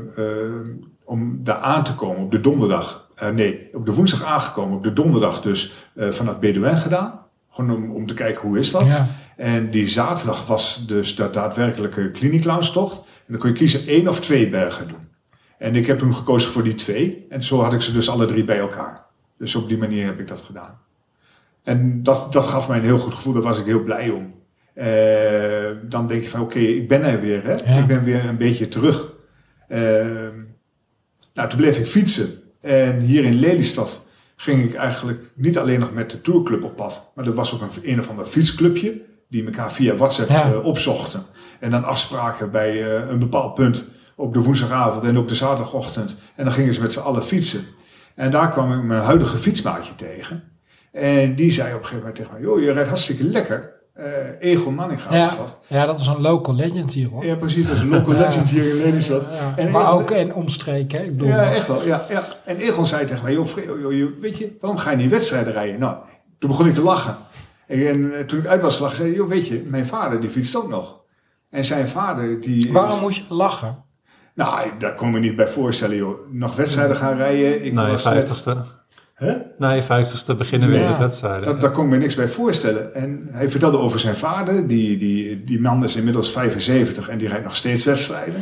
om 1.06 1.44
daar 1.44 1.58
aan 1.58 1.84
te 1.84 1.96
komen 1.96 2.24
op 2.24 2.32
de 2.32 2.42
donderdag. 2.42 3.04
nee, 3.34 3.70
op 3.74 3.86
de 3.86 3.94
woensdag 3.94 4.24
aangekomen. 4.24 4.78
Op 4.78 4.84
de 4.84 4.94
donderdag 4.94 5.42
dus 5.42 5.74
vanaf 5.96 6.40
Bedouin 6.40 6.76
gedaan. 6.76 7.20
Gewoon 7.50 7.76
om, 7.76 7.92
om 7.92 8.06
te 8.06 8.14
kijken 8.14 8.48
hoe 8.48 8.58
is 8.58 8.72
dat. 8.72 8.86
Ja. 8.86 9.08
En 9.38 9.72
die 9.72 9.88
zaterdag 9.88 10.48
was 10.48 10.88
dus 10.88 11.16
de 11.16 11.30
daadwerkelijke 11.30 12.12
klinieklounstocht. 12.12 12.98
En 12.98 13.26
dan 13.28 13.38
kon 13.38 13.50
je 13.50 13.56
kiezen 13.56 13.88
één 13.88 14.08
of 14.08 14.20
twee 14.20 14.50
bergen 14.50 14.88
doen. 14.88 15.08
En 15.58 15.76
ik 15.76 15.88
heb 15.88 16.00
toen 16.00 16.16
gekozen 16.16 16.52
voor 16.52 16.64
die 16.64 16.76
twee. 16.76 17.26
En 17.30 17.44
zo 17.44 17.62
had 17.62 17.74
ik 17.74 17.82
ze 17.82 17.92
dus 17.92 18.10
alle 18.10 18.26
drie 18.26 18.44
bij 18.44 18.60
elkaar. 18.60 19.05
Dus 19.38 19.56
op 19.56 19.67
die 19.67 19.78
manier 19.78 20.06
heb 20.06 20.19
ik 20.19 20.28
dat 20.28 20.41
gedaan. 20.41 20.80
En 21.63 22.04
dat, 22.04 22.34
dat 22.34 22.45
gaf 22.45 22.67
mij 22.67 22.78
een 22.78 22.84
heel 22.84 22.98
goed 22.98 23.13
gevoel. 23.13 23.34
Daar 23.34 23.41
was 23.41 23.60
ik 23.60 23.65
heel 23.65 23.84
blij 23.84 24.10
om. 24.10 24.34
Eh, 24.74 25.69
dan 25.89 26.08
denk 26.08 26.21
je 26.24 26.30
van 26.30 26.41
oké, 26.41 26.60
ik 26.60 26.88
ben 26.88 27.04
er 27.04 27.19
weer. 27.21 27.43
Hè? 27.43 27.52
Ja. 27.54 27.80
Ik 27.80 27.88
ben 27.88 28.04
weer 28.04 28.26
een 28.26 28.38
beetje 28.38 28.67
terug. 28.67 29.13
Eh, 29.67 30.06
nou, 31.34 31.50
toen 31.50 31.58
bleef 31.60 31.78
ik 31.78 31.86
fietsen. 31.86 32.30
En 32.62 33.00
hier 33.00 33.24
in 33.24 33.34
Lelystad 33.39 34.06
ging 34.36 34.63
ik 34.63 34.74
eigenlijk 34.76 35.19
niet 35.36 35.58
alleen 35.58 35.80
nog 35.80 35.93
met 35.93 36.10
de 36.12 36.21
tourclub 36.21 36.63
op 36.63 36.76
pad. 36.76 37.12
Maar 37.15 37.26
er 37.26 37.34
was 37.34 37.54
ook 37.54 37.62
een, 37.62 37.69
een 37.91 38.00
of 38.00 38.10
ander 38.10 38.26
fietsclubje. 38.26 39.02
Die 39.30 39.45
elkaar 39.45 39.71
via 39.71 39.95
WhatsApp 39.95 40.30
Ja. 40.30 40.52
eh, 40.52 40.65
opzochten. 40.65 41.24
En 41.60 41.71
dan 41.71 41.84
afspraken 41.84 42.52
bij 42.52 42.71
eh, 42.98 43.10
een 43.10 43.19
bepaald 43.19 43.54
punt. 43.54 43.84
Op 44.15 44.34
de 44.34 44.39
woensdagavond 44.39 45.04
en 45.04 45.17
op 45.17 45.28
de 45.30 45.36
zaterdagochtend. 45.36 46.15
En 46.36 46.43
dan 46.45 46.54
gingen 46.54 46.74
ze 46.74 46.82
met 46.82 46.93
z'n 46.93 47.00
allen 47.00 47.24
fietsen. 47.24 47.63
En 48.15 48.32
daar 48.32 48.49
kwam 48.49 48.73
ik 48.73 48.84
mijn 48.84 49.01
huidige 49.01 49.38
fietsmaatje 49.38 49.95
tegen. 49.95 50.43
En 50.91 51.36
die 51.36 51.51
zei 51.51 51.67
op 51.67 51.73
een 51.80 51.86
gegeven 51.86 51.97
moment 51.99 52.15
tegen 52.15 52.32
mij: 52.34 52.41
Joh, 52.41 52.60
je 52.62 52.71
rijdt 52.71 52.88
hartstikke 52.88 53.23
lekker. 53.23 53.73
Eh 53.93 54.06
Egon 54.39 54.73
Manninga 54.75 55.15
Ja, 55.15 55.23
was 55.25 55.38
dat. 55.38 55.60
ja, 55.67 55.86
dat 55.86 55.99
is 55.99 56.08
een 56.08 56.21
local 56.21 56.56
legend 56.56 56.93
hier 56.93 57.08
hoor. 57.10 57.25
Ja, 57.25 57.36
precies. 57.36 57.67
Dat 57.67 57.75
is 57.75 57.82
een 57.82 57.89
local 57.89 58.13
legend 58.13 58.49
hier 58.49 58.69
in 58.69 58.75
Lelystad. 58.75 59.25
Ja, 59.34 59.54
En 59.63 59.71
maar 59.71 59.91
ook 59.93 60.12
in 60.12 60.34
omstreken. 60.34 60.97
hè. 60.99 61.04
Ik 61.06 61.12
bedoel, 61.12 61.28
Ja, 61.28 61.54
echt 61.54 61.67
wel. 61.67 61.86
Ja, 61.86 62.06
ja. 62.10 62.23
En 62.45 62.58
Egon 62.58 62.86
zei 62.86 63.06
tegen 63.06 63.23
mij: 63.23 63.34
Joh, 63.34 63.47
weet 64.21 64.38
je, 64.38 64.56
waarom 64.60 64.80
ga 64.80 64.91
je 64.91 64.97
niet 64.97 65.10
wedstrijden 65.10 65.54
rijden? 65.54 65.80
Nou, 65.80 65.97
toen 66.39 66.49
begon 66.49 66.67
ik 66.67 66.73
te 66.73 66.82
lachen. 66.82 67.17
En 67.67 68.13
eh, 68.17 68.23
toen 68.25 68.39
ik 68.39 68.45
uit 68.45 68.62
was 68.62 68.75
gelachen, 68.75 68.97
zei 68.97 69.10
hij: 69.10 69.17
Joh, 69.17 69.28
weet 69.30 69.47
je, 69.47 69.63
mijn 69.67 69.86
vader 69.86 70.21
die 70.21 70.30
fietst 70.30 70.56
ook 70.56 70.69
nog. 70.69 70.99
En 71.49 71.65
zijn 71.65 71.88
vader 71.88 72.41
die. 72.41 72.71
Waarom 72.73 72.99
moest 72.99 73.17
je 73.28 73.34
lachen? 73.34 73.84
Nou, 74.36 74.69
daar 74.80 74.93
kon 74.95 75.08
ik 75.08 75.13
me 75.13 75.19
niet 75.19 75.36
bij 75.36 75.48
voorstellen, 75.48 75.95
joh. 75.95 76.19
Nog 76.32 76.56
wedstrijden 76.56 76.95
gaan 76.95 77.17
rijden. 77.17 77.65
Ik 77.65 77.74
Na 77.74 77.86
je 77.86 77.91
was 77.91 78.02
vijftigste. 78.02 78.58
Hè? 79.13 79.34
Na 79.58 79.71
je 79.71 79.82
vijftigste 79.82 80.36
beginnen 80.36 80.69
weer 80.69 80.80
Ja. 80.82 80.89
met 80.89 80.98
wedstrijden. 80.98 81.43
Dat, 81.45 81.62
daar 81.62 81.71
kon 81.71 81.84
ik 81.84 81.89
me 81.89 81.98
niks 81.98 82.15
bij 82.15 82.28
voorstellen. 82.28 82.95
En 82.95 83.28
hij 83.32 83.50
vertelde 83.50 83.78
over 83.78 84.00
zijn 84.00 84.15
vader. 84.15 84.67
Die, 84.67 84.98
die, 84.98 85.43
die 85.43 85.62
man 85.62 85.84
is 85.84 85.95
inmiddels 85.95 86.32
75 86.32 87.10
en 87.10 87.17
die 87.17 87.28
rijdt 87.28 87.43
nog 87.43 87.56
steeds 87.56 87.84
wedstrijden. 87.86 88.41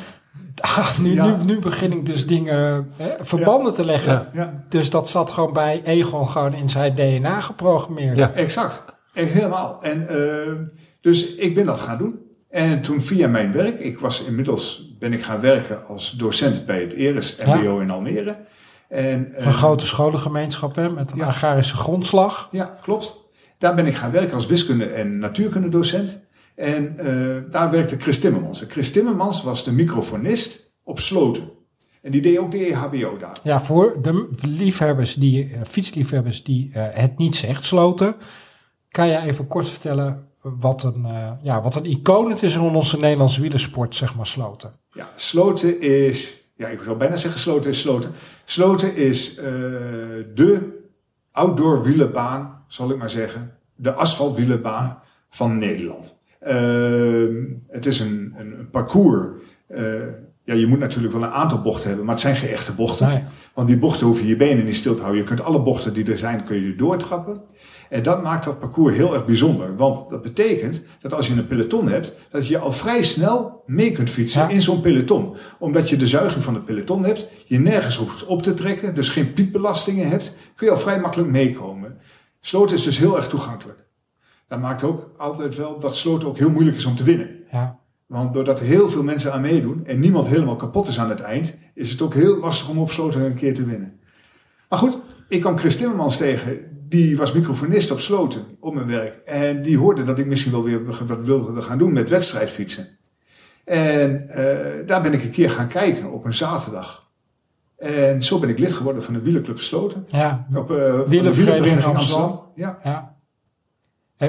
Ah, 0.62 0.99
nu, 0.99 1.13
Ja. 1.13 1.25
nu, 1.25 1.43
nu 1.43 1.60
begin 1.60 1.91
ik 1.91 2.06
dus 2.06 2.27
dingen, 2.27 2.88
hè, 2.97 3.10
verbanden 3.19 3.73
te 3.73 3.86
leggen. 3.86 4.12
Ja. 4.13 4.29
Ja, 4.34 4.63
Dus 4.69 4.89
dat 4.89 5.10
zat 5.10 5.32
gewoon 5.32 5.53
bij 5.53 5.82
Egon 5.84 6.25
gewoon 6.25 6.53
in 6.53 6.69
zijn 6.69 6.95
DNA 6.95 7.39
geprogrammeerd. 7.39 8.17
Ja. 8.17 8.32
exact. 8.34 8.84
Echt 9.13 9.32
helemaal. 9.34 9.77
En, 9.82 10.08
eh, 10.08 10.51
dus 11.01 11.36
ik 11.36 11.56
ben 11.56 11.65
dat 11.65 11.79
gaan 11.79 11.97
doen. 11.97 12.19
En 12.49 12.82
toen 12.82 13.01
via 13.01 13.27
mijn 13.27 13.51
werk, 13.51 13.79
ik 13.79 13.99
was 13.99 14.23
inmiddels 14.23 14.92
ben 15.03 15.13
ik 15.13 15.23
gaan 15.23 15.39
werken 15.39 15.87
als 15.87 16.11
docent 16.11 16.65
bij 16.65 16.81
het 16.81 16.93
ERIS 16.93 17.35
MBO 17.45 17.79
in 17.79 17.89
Almere. 17.89 18.35
En, 18.89 19.33
eh, 19.33 19.45
Een 19.45 19.53
grote 19.53 19.85
scholengemeenschap 19.85 20.75
hè, 20.75 20.89
met 20.89 21.11
een 21.11 21.17
Ja. 21.17 21.25
agrarische 21.25 21.75
grondslag. 21.75 22.47
Ja, 22.51 22.77
klopt. 22.81 23.17
Daar 23.57 23.75
ben 23.75 23.85
ik 23.85 23.95
gaan 23.95 24.11
werken 24.11 24.33
als 24.33 24.45
wiskunde- 24.45 24.85
en 24.85 25.17
natuurkundedocent. 25.17 26.19
En 26.55 26.97
eh, 26.97 27.51
daar 27.51 27.71
werkte 27.71 27.97
Chris 27.99 28.19
Timmermans. 28.19 28.61
En 28.61 28.69
Chris 28.69 28.91
Timmermans 28.91 29.43
was 29.43 29.63
de 29.63 29.71
microfonist 29.71 30.73
op 30.83 30.99
Sloten. 30.99 31.49
En 32.01 32.11
die 32.11 32.21
deed 32.21 32.37
ook 32.37 32.51
de 32.51 32.65
EHBO 32.67 33.17
daar. 33.17 33.37
Ja, 33.43 33.61
voor 33.61 33.97
de 34.01 34.29
liefhebbers 34.41 35.13
die, 35.15 35.49
eh, 35.53 35.59
fietsliefhebbers 35.67 36.43
die 36.43 36.69
het 36.73 37.17
niet 37.17 37.35
zegt, 37.35 37.65
sloten. 37.65 38.15
Kan 38.89 39.07
jij 39.07 39.21
even 39.21 39.47
kort 39.47 39.69
vertellen 39.69 40.27
wat 40.43 40.84
een, 40.84 41.06
eh, 41.06 41.32
ja, 41.41 41.62
wat 41.62 41.75
een 41.75 41.86
icoon 41.86 42.29
het 42.29 42.43
is 42.43 42.56
in 42.56 42.62
onze 42.62 42.97
Nederlandse 42.97 43.41
wielersport, 43.41 43.95
zeg 43.95 44.15
maar, 44.15 44.27
sloten? 44.27 44.73
Ja, 44.91 45.10
Sloten 45.15 45.82
is, 45.82 46.43
ja, 46.56 46.67
ik 46.67 46.82
zou 46.84 46.97
bijna 46.97 47.15
zeggen 47.15 47.39
Sloten 47.39 47.69
is 47.69 47.79
Sloten. 47.79 48.12
Sloten 48.45 48.95
is 48.95 49.38
eh, 49.38 49.45
de 50.34 50.82
outdoor 51.32 51.84
wielerbaan, 51.84 52.63
zal 52.67 52.89
ik 52.89 52.97
maar 52.97 53.10
zeggen. 53.10 53.58
De 53.75 53.93
asfaltwielerbaan 53.93 54.99
van 55.29 55.58
Nederland. 55.58 56.19
Ehm, 56.39 57.43
het 57.67 57.86
is 57.86 57.99
een, 57.99 58.34
een, 58.38 58.60
een 58.60 58.69
parcours. 58.69 59.27
Ja, 60.43 60.53
je 60.53 60.67
moet 60.67 60.79
natuurlijk 60.79 61.13
wel 61.13 61.23
een 61.23 61.29
aantal 61.32 61.62
bochten 61.62 61.88
hebben, 61.88 62.06
maar 62.06 62.13
het 62.13 62.23
zijn 62.23 62.36
geen 62.36 62.49
echte 62.49 62.73
bochten. 62.73 63.08
Nee. 63.08 63.23
Want 63.53 63.67
die 63.67 63.77
bochten 63.77 64.08
hoef 64.08 64.19
je 64.19 64.27
je 64.27 64.36
benen 64.36 64.65
niet 64.65 64.75
stil 64.75 64.93
te 64.95 65.01
houden. 65.01 65.21
Je 65.21 65.27
kunt 65.27 65.41
alle 65.41 65.62
bochten 65.62 65.93
die 65.93 66.12
er 66.12 66.17
zijn, 66.17 66.43
kun 66.43 66.62
je 66.62 66.75
doortrappen. 66.75 67.41
En 67.89 68.03
dat 68.03 68.23
maakt 68.23 68.45
dat 68.45 68.60
parcours 68.60 68.95
heel 68.95 69.13
erg 69.13 69.25
bijzonder. 69.25 69.75
Want 69.75 70.10
dat 70.10 70.21
betekent 70.21 70.84
dat 71.01 71.13
als 71.13 71.27
je 71.27 71.34
een 71.34 71.45
peloton 71.47 71.88
hebt, 71.89 72.13
dat 72.32 72.47
je 72.47 72.58
al 72.58 72.71
vrij 72.71 73.03
snel 73.03 73.63
mee 73.65 73.91
kunt 73.91 74.10
fietsen 74.10 74.41
Ja. 74.41 74.49
in 74.49 74.62
zo'n 74.62 74.82
peloton. 74.82 75.36
Omdat 75.60 75.89
je 75.89 75.95
de 75.97 76.08
zuiging 76.08 76.43
van 76.43 76.53
het 76.53 76.65
peloton 76.65 77.06
hebt, 77.06 77.27
je 77.45 77.60
nergens 77.60 77.97
hoeft 77.97 78.25
op 78.25 78.43
te 78.43 78.53
trekken, 78.53 78.95
dus 78.95 79.10
geen 79.10 79.34
piekbelastingen 79.34 80.10
hebt, 80.10 80.34
kun 80.56 80.67
je 80.67 80.73
al 80.73 80.79
vrij 80.79 80.99
makkelijk 80.99 81.29
meekomen. 81.29 81.97
Sloten 82.41 82.75
is 82.75 82.84
dus 82.84 82.97
heel 82.97 83.15
erg 83.15 83.27
toegankelijk. 83.27 83.86
Dat 84.47 84.60
maakt 84.60 84.84
ook 84.84 85.10
altijd 85.17 85.56
wel 85.56 85.79
dat 85.79 85.95
sloten 85.95 86.27
ook 86.27 86.38
heel 86.38 86.49
moeilijk 86.49 86.77
is 86.77 86.86
om 86.86 86.95
te 86.95 87.03
winnen. 87.03 87.29
Ja. 87.51 87.79
Want 88.13 88.34
doordat 88.34 88.60
heel 88.60 88.89
veel 88.89 89.04
mensen 89.04 89.34
aan 89.34 89.41
meedoen 89.41 89.86
en 89.86 89.99
niemand 89.99 90.28
helemaal 90.28 90.56
kapot 90.56 90.88
is 90.88 90.99
aan 90.99 91.10
het 91.10 91.19
eind, 91.19 91.56
is 91.73 91.91
het 91.91 92.02
ook 92.02 92.13
heel 92.13 92.38
lastig 92.38 92.69
om 92.69 92.78
op 92.78 92.91
Sloten 92.91 93.21
een 93.21 93.36
keer 93.36 93.54
te 93.54 93.63
winnen. 93.63 93.99
Maar 94.69 94.80
goed, 94.80 94.99
ik 95.28 95.41
kwam 95.41 95.58
Chris 95.58 95.76
Timmermans 95.76 96.17
tegen. 96.17 96.60
Die 96.89 97.17
was 97.17 97.32
microfonist 97.32 97.91
op 97.91 97.99
Sloten 97.99 98.45
op 98.60 98.73
mijn 98.73 98.88
werk. 98.88 99.15
En 99.26 99.62
die 99.62 99.78
hoorde 99.78 100.04
dat 100.04 100.19
ik 100.19 100.26
misschien 100.26 100.52
wel 100.52 100.63
weer 100.63 100.86
wat 100.86 101.23
wilde 101.23 101.62
gaan 101.62 101.78
doen 101.78 101.93
met 101.93 102.10
wedstrijdfietsen. 102.10 102.88
En 103.65 104.30
eh, 104.30 104.88
daar 104.88 105.02
ben 105.02 105.13
ik 105.13 105.23
een 105.23 105.32
keer 105.32 105.49
gaan 105.49 105.67
kijken 105.67 106.12
op 106.12 106.26
een 106.26 106.34
zaterdag. 106.34 107.12
En 107.78 108.23
zo 108.23 108.39
ben 108.39 108.49
ik 108.49 108.60
lid 108.60 108.73
geworden 108.73 109.04
van 109.04 109.13
de 109.13 109.21
wielerclub 109.21 109.60
Sloten. 109.60 110.06
Ja, 110.08 110.47
Op, 110.56 110.71
eh, 110.71 110.88
van 110.88 111.04
de 111.04 111.10
Wielervereniging 111.10 111.84
Amsterdam. 111.84 111.95
Amsterdam. 111.95 112.52
Ja. 112.56 112.80
ja. 112.84 113.12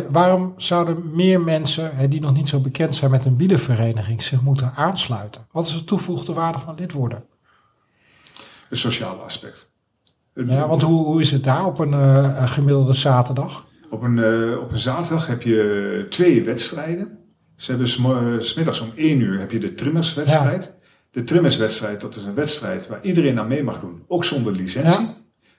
Waarom 0.02 0.54
zouden 0.56 1.10
meer 1.14 1.40
mensen 1.40 1.96
hè, 1.96 2.08
die 2.08 2.20
nog 2.20 2.34
niet 2.34 2.48
zo 2.48 2.60
bekend 2.60 2.94
zijn 2.94 3.10
met 3.10 3.24
een 3.24 3.36
wielervereniging 3.36 4.22
zich 4.22 4.42
moeten 4.42 4.72
aansluiten? 4.74 5.46
Wat 5.52 5.66
is 5.66 5.72
de 5.72 5.84
toegevoegde 5.84 6.32
waarde 6.32 6.58
van 6.58 6.74
lid 6.78 6.92
worden? 6.92 7.24
Het 8.68 8.78
sociale 8.78 9.20
aspect. 9.20 9.72
Ja, 10.34 10.68
want 10.68 10.82
hoe, 10.82 11.04
hoe 11.04 11.20
is 11.20 11.30
het 11.30 11.44
daar 11.44 11.64
op 11.64 11.78
een, 11.78 11.92
eh, 11.92 12.36
een 12.40 12.48
gemiddelde 12.48 12.92
zaterdag? 12.92 13.66
Op 13.90 14.02
een, 14.02 14.18
eh, 14.18 14.58
op 14.60 14.70
een 14.70 14.78
zaterdag 14.78 15.26
heb 15.26 15.42
je 15.42 16.06
twee 16.10 16.44
wedstrijden. 16.44 17.18
Ze 17.56 17.70
hebben 17.70 17.88
sm- 17.88 18.10
eh, 18.10 18.38
smiddags 18.38 18.80
om 18.80 18.92
één 18.94 19.20
uur 19.20 19.38
heb 19.38 19.50
je 19.50 19.58
de 19.58 19.74
trimmerswedstrijd. 19.74 20.74
De 21.10 21.24
trimmerswedstrijd, 21.24 22.00
dat 22.00 22.16
is 22.16 22.24
een 22.24 22.34
wedstrijd 22.34 22.88
waar 22.88 23.02
iedereen 23.02 23.38
aan 23.40 23.48
mee 23.48 23.62
mag 23.62 23.80
doen. 23.80 24.04
Ook 24.08 24.24
zonder 24.24 24.52
licentie. 24.52 25.06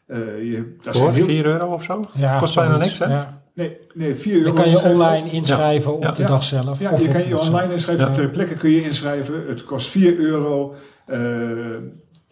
Eh, 0.08 0.18
je, 0.52 0.76
dat 0.84 0.96
zijn 0.96 1.08
Voor 1.08 1.16
heel, 1.16 1.26
4 1.26 1.46
euro 1.46 1.74
of 1.74 1.84
zo? 1.84 2.04
Ja, 2.14 2.40
Kost 2.40 2.56
bijna 2.56 2.78
niks, 2.78 2.98
hè? 3.00 3.06
Ja. 3.06 3.44
Nee, 3.56 3.78
nee, 3.94 4.16
4 4.16 4.34
euro. 4.34 4.46
Dan 4.46 4.56
kan 4.56 4.64
je 4.64 4.70
inschrijven. 4.72 5.02
online 5.02 5.30
inschrijven 5.32 5.94
op 5.94 6.04
Ja. 6.04 6.12
de 6.12 6.22
Ja. 6.22 6.28
dag 6.28 6.44
zelf. 6.44 6.80
Ja, 6.80 6.92
of 6.92 7.02
je 7.02 7.08
op 7.08 7.14
kan 7.14 7.22
de 7.22 7.28
je 7.28 7.40
online 7.40 7.58
zelf. 7.60 7.72
inschrijven. 7.72 8.08
Ja. 8.08 8.14
Ter 8.14 8.30
plekke 8.30 8.54
kun 8.56 8.70
je 8.70 8.84
inschrijven. 8.84 9.44
Het 9.48 9.64
kost 9.64 9.88
4 9.88 10.18
euro. 10.18 10.74
Eh, 11.06 11.20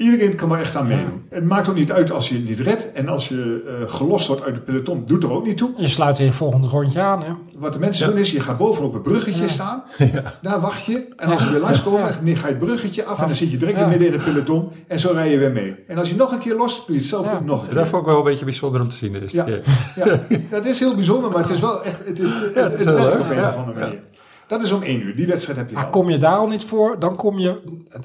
iedereen 0.03 0.35
kan 0.35 0.51
er 0.51 0.59
echt 0.59 0.75
aan 0.75 0.87
meedoen. 0.87 1.23
Het 1.29 1.45
maakt 1.45 1.69
ook 1.69 1.75
niet 1.75 1.91
uit 1.91 2.11
als 2.11 2.29
je 2.29 2.35
het 2.35 2.45
niet 2.45 2.59
redt. 2.59 2.91
En 2.91 3.07
als 3.07 3.27
je 3.27 3.63
eh, 3.87 3.93
gelost 3.93 4.27
wordt 4.27 4.43
uit 4.43 4.55
het 4.55 4.65
peloton, 4.65 5.03
doet 5.05 5.23
er 5.23 5.31
ook 5.31 5.45
niet 5.45 5.57
toe. 5.57 5.69
Je 5.77 5.87
sluit 5.87 6.19
in 6.19 6.25
het 6.25 6.35
volgende 6.35 6.67
rondje 6.67 7.01
aan. 7.01 7.23
Hè? 7.23 7.31
Wat 7.55 7.73
de 7.73 7.79
mensen 7.79 8.05
Ja. 8.05 8.11
doen 8.11 8.21
is, 8.21 8.31
je 8.31 8.39
gaat 8.39 8.57
bovenop 8.57 8.93
een 8.93 9.01
bruggetje 9.01 9.47
staan. 9.47 9.83
Daar 10.41 10.59
wacht 10.59 10.85
je. 10.85 11.05
En 11.17 11.29
als 11.29 11.41
ze 11.43 11.51
weer 11.51 11.59
langskomen, 11.59 12.01
dan 12.25 12.35
ga 12.35 12.47
je 12.47 12.53
het 12.53 12.63
bruggetje 12.63 13.03
af. 13.05 13.19
En 13.21 13.27
dan 13.27 13.35
zit 13.35 13.51
je 13.51 13.57
direct 13.57 13.77
Ja. 13.79 13.87
midden 13.87 14.07
in 14.07 14.13
het 14.13 14.23
peloton. 14.23 14.71
En 14.87 14.99
zo 14.99 15.11
rij 15.13 15.31
je 15.31 15.37
weer 15.37 15.51
mee. 15.51 15.75
En 15.87 15.97
als 15.97 16.09
je 16.09 16.15
nog 16.15 16.31
een 16.31 16.39
keer 16.39 16.55
lost, 16.55 16.77
doe 16.87 16.95
je 16.95 17.01
hetzelfde 17.01 17.29
Ja. 17.31 17.39
nog 17.45 17.61
een 17.61 17.67
keer. 17.67 17.75
Dat 17.77 17.87
vond 17.87 18.01
ik 18.01 18.07
wel 18.07 18.17
een 18.17 18.23
beetje 18.23 18.45
bijzonder 18.45 18.81
om 18.81 18.89
te 18.89 18.95
zien 18.95 19.11
de 19.13 19.21
eerste 19.21 19.37
Ja. 19.37 19.43
keer. 19.43 19.63
Ja, 19.95 20.19
dat 20.57 20.65
is 20.65 20.79
heel 20.79 20.95
bijzonder, 20.95 21.31
maar 21.31 21.41
het 21.41 21.49
is 21.49 21.59
wel 21.59 21.83
echt, 21.83 21.99
het, 22.05 22.19
is, 22.19 22.29
het, 22.29 22.39
is 22.55 22.85
het 22.85 22.95
werkt 22.95 22.99
leuk. 22.99 23.19
op 23.19 23.29
een 23.29 23.35
Ja. 23.35 23.49
of 23.49 23.55
andere 23.57 23.79
Ja. 23.79 23.85
manier. 23.85 24.01
Dat 24.53 24.63
is 24.63 24.71
om 24.71 24.81
één 24.81 25.01
uur. 25.01 25.15
Die 25.15 25.27
wedstrijd 25.27 25.57
heb 25.57 25.67
je 25.67 25.73
Maar 25.73 25.83
dan. 25.83 25.91
kom 25.91 26.09
je 26.09 26.17
daar 26.17 26.35
al 26.37 26.47
niet 26.47 26.63
voor, 26.63 26.99
dan, 26.99 27.15
kom 27.15 27.39
je, 27.39 27.61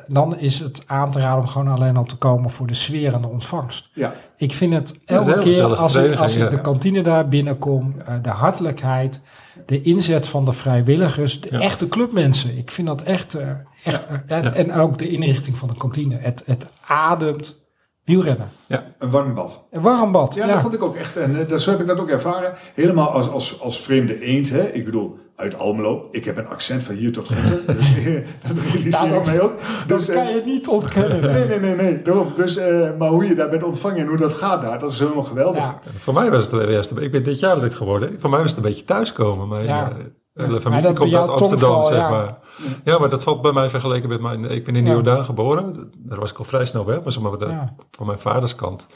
dan 0.07 0.39
is 0.39 0.59
het 0.59 0.83
aan 0.87 1.11
te 1.13 1.19
raden 1.21 1.41
om 1.41 1.47
gewoon 1.47 1.69
alleen 1.69 1.97
al 1.97 2.05
te 2.05 2.17
komen 2.17 2.51
voor 2.51 2.67
de 2.67 2.75
sfeer 2.75 3.15
en 3.15 3.21
de 3.21 3.29
ontvangst. 3.29 3.89
Ja, 3.95 4.13
Ik 4.37 4.55
vind 4.55 4.73
het 4.73 4.95
elke 5.05 5.39
keer 5.39 5.77
als 5.77 5.95
ik, 5.95 6.17
als 6.17 6.33
ik 6.33 6.39
ja. 6.39 6.49
de 6.49 6.61
kantine 6.61 7.03
daar 7.03 7.29
binnenkom, 7.29 7.95
eh, 8.07 8.15
de 8.23 8.29
hartelijkheid, 8.29 9.21
de 9.67 9.81
inzet 9.81 10.27
van 10.27 10.45
de 10.45 10.53
vrijwilligers, 10.53 11.41
de 11.41 11.49
Ja. 11.51 11.61
echte 11.61 11.89
clubmensen. 11.89 12.59
Ik 12.59 12.71
vind 12.71 12.87
dat 12.87 13.03
echt, 13.03 13.35
eh, 13.35 13.49
echt 13.85 14.07
eh, 14.07 14.37
en, 14.39 14.55
en 14.55 14.73
ook 14.73 14.99
de 14.99 15.09
inrichting 15.09 15.57
van 15.57 15.69
de 15.69 15.75
kantine. 15.77 16.17
Het, 16.21 16.43
het 16.47 16.67
ademt 16.87 17.67
wielrennen. 18.05 18.51
een 18.99 19.11
warm 19.11 19.35
bad. 19.35 19.65
Een 19.71 19.81
warm 19.83 20.13
bad. 20.13 20.35
Ja, 20.35 20.47
Ja, 20.47 20.53
dat 20.53 20.61
vond 20.63 20.75
ik 20.75 20.83
ook 20.83 20.97
echt. 20.97 21.17
En 21.17 21.47
dat, 21.49 21.61
zo 21.63 21.71
heb 21.71 21.81
ik 21.81 21.87
dat 21.87 21.99
ook 21.99 22.09
ervaren. 22.09 22.53
Helemaal 22.75 23.11
als, 23.11 23.29
als, 23.29 23.61
als 23.61 23.81
vreemde 23.81 24.21
eend. 24.21 24.51
Hè? 24.51 24.69
Ik 24.73 24.85
bedoel, 24.85 25.17
uit 25.39 25.59
Almelo. 25.59 26.09
Ik 26.11 26.25
heb 26.25 26.37
een 26.37 26.47
accent 26.49 26.83
van 26.83 26.95
hier 26.95 27.13
tot 27.13 27.27
Groeten. 27.29 27.77
dus 27.77 27.97
eh, 28.07 28.15
dat 28.49 28.65
realiseer 28.65 29.05
ik 29.07 29.13
dat- 29.13 29.27
mij 29.27 29.41
ook. 29.41 29.53
dat 29.87 29.99
Dus, 29.99 30.09
eh, 30.09 30.15
kan 30.17 30.35
je 30.35 30.43
niet 30.45 30.69
ontkennen. 30.69 31.21
Nee, 31.21 31.45
nee, 31.47 31.59
nee, 31.61 31.75
nee. 31.75 32.03
Daarom. 32.03 32.33
Dus, 32.37 32.57
eh, 32.57 32.89
maar 32.99 33.09
hoe 33.09 33.25
je 33.27 33.35
daar 33.35 33.49
bent 33.49 33.63
ontvangen 33.63 33.99
en 33.99 34.07
hoe 34.07 34.17
dat 34.17 34.35
gaat 34.35 34.63
daar, 34.63 34.79
dat 34.79 34.91
is 34.93 34.99
helemaal 34.99 35.23
geweldig. 35.23 35.63
Ja. 35.63 35.79
Voor 35.99 36.15
mij 36.15 36.31
was 36.31 36.43
het 36.43 36.53
wel 36.53 36.71
juist, 36.71 36.91
ik 36.91 37.11
ben 37.13 37.25
dit 37.25 37.39
jaar 37.39 37.59
lid 37.59 37.75
geworden. 37.75 38.21
Voor 38.21 38.31
mij 38.31 38.41
was 38.41 38.49
het 38.49 38.59
een 38.59 38.65
beetje 38.71 38.85
thuiskomen. 38.85 39.49
Mijn 39.49 39.65
Ja. 39.65 39.91
eh, 39.91 40.45
hele 40.47 40.61
familie 40.61 40.85
dat 40.85 40.99
komt 40.99 41.15
uit 41.15 41.29
Amsterdam, 41.29 41.59
tongval, 41.71 41.85
zeg 41.85 41.99
ja. 41.99 42.11
maar. 42.11 42.39
Ja, 42.85 42.99
maar 42.99 43.09
dat 43.09 43.23
valt 43.23 43.43
bij 43.43 43.53
mij 43.53 43.69
vergeleken 43.69 44.09
met 44.09 44.21
mijn... 44.21 44.45
Ik 44.45 44.65
ben 44.65 44.77
in 44.77 44.85
Ja. 44.85 44.93
Jordaan 44.93 45.25
geboren. 45.25 45.93
Daar 45.99 46.19
was 46.19 46.31
ik 46.31 46.39
al 46.39 46.45
vrij 46.45 46.65
snel 46.65 46.85
weg. 46.85 47.03
Maar 47.03 47.13
zeg 47.13 47.23
maar, 47.23 47.39
de- 47.39 47.47
Ja. 47.47 47.75
van 47.91 48.07
mijn 48.07 48.19
vaders 48.19 48.55
kant. 48.55 48.87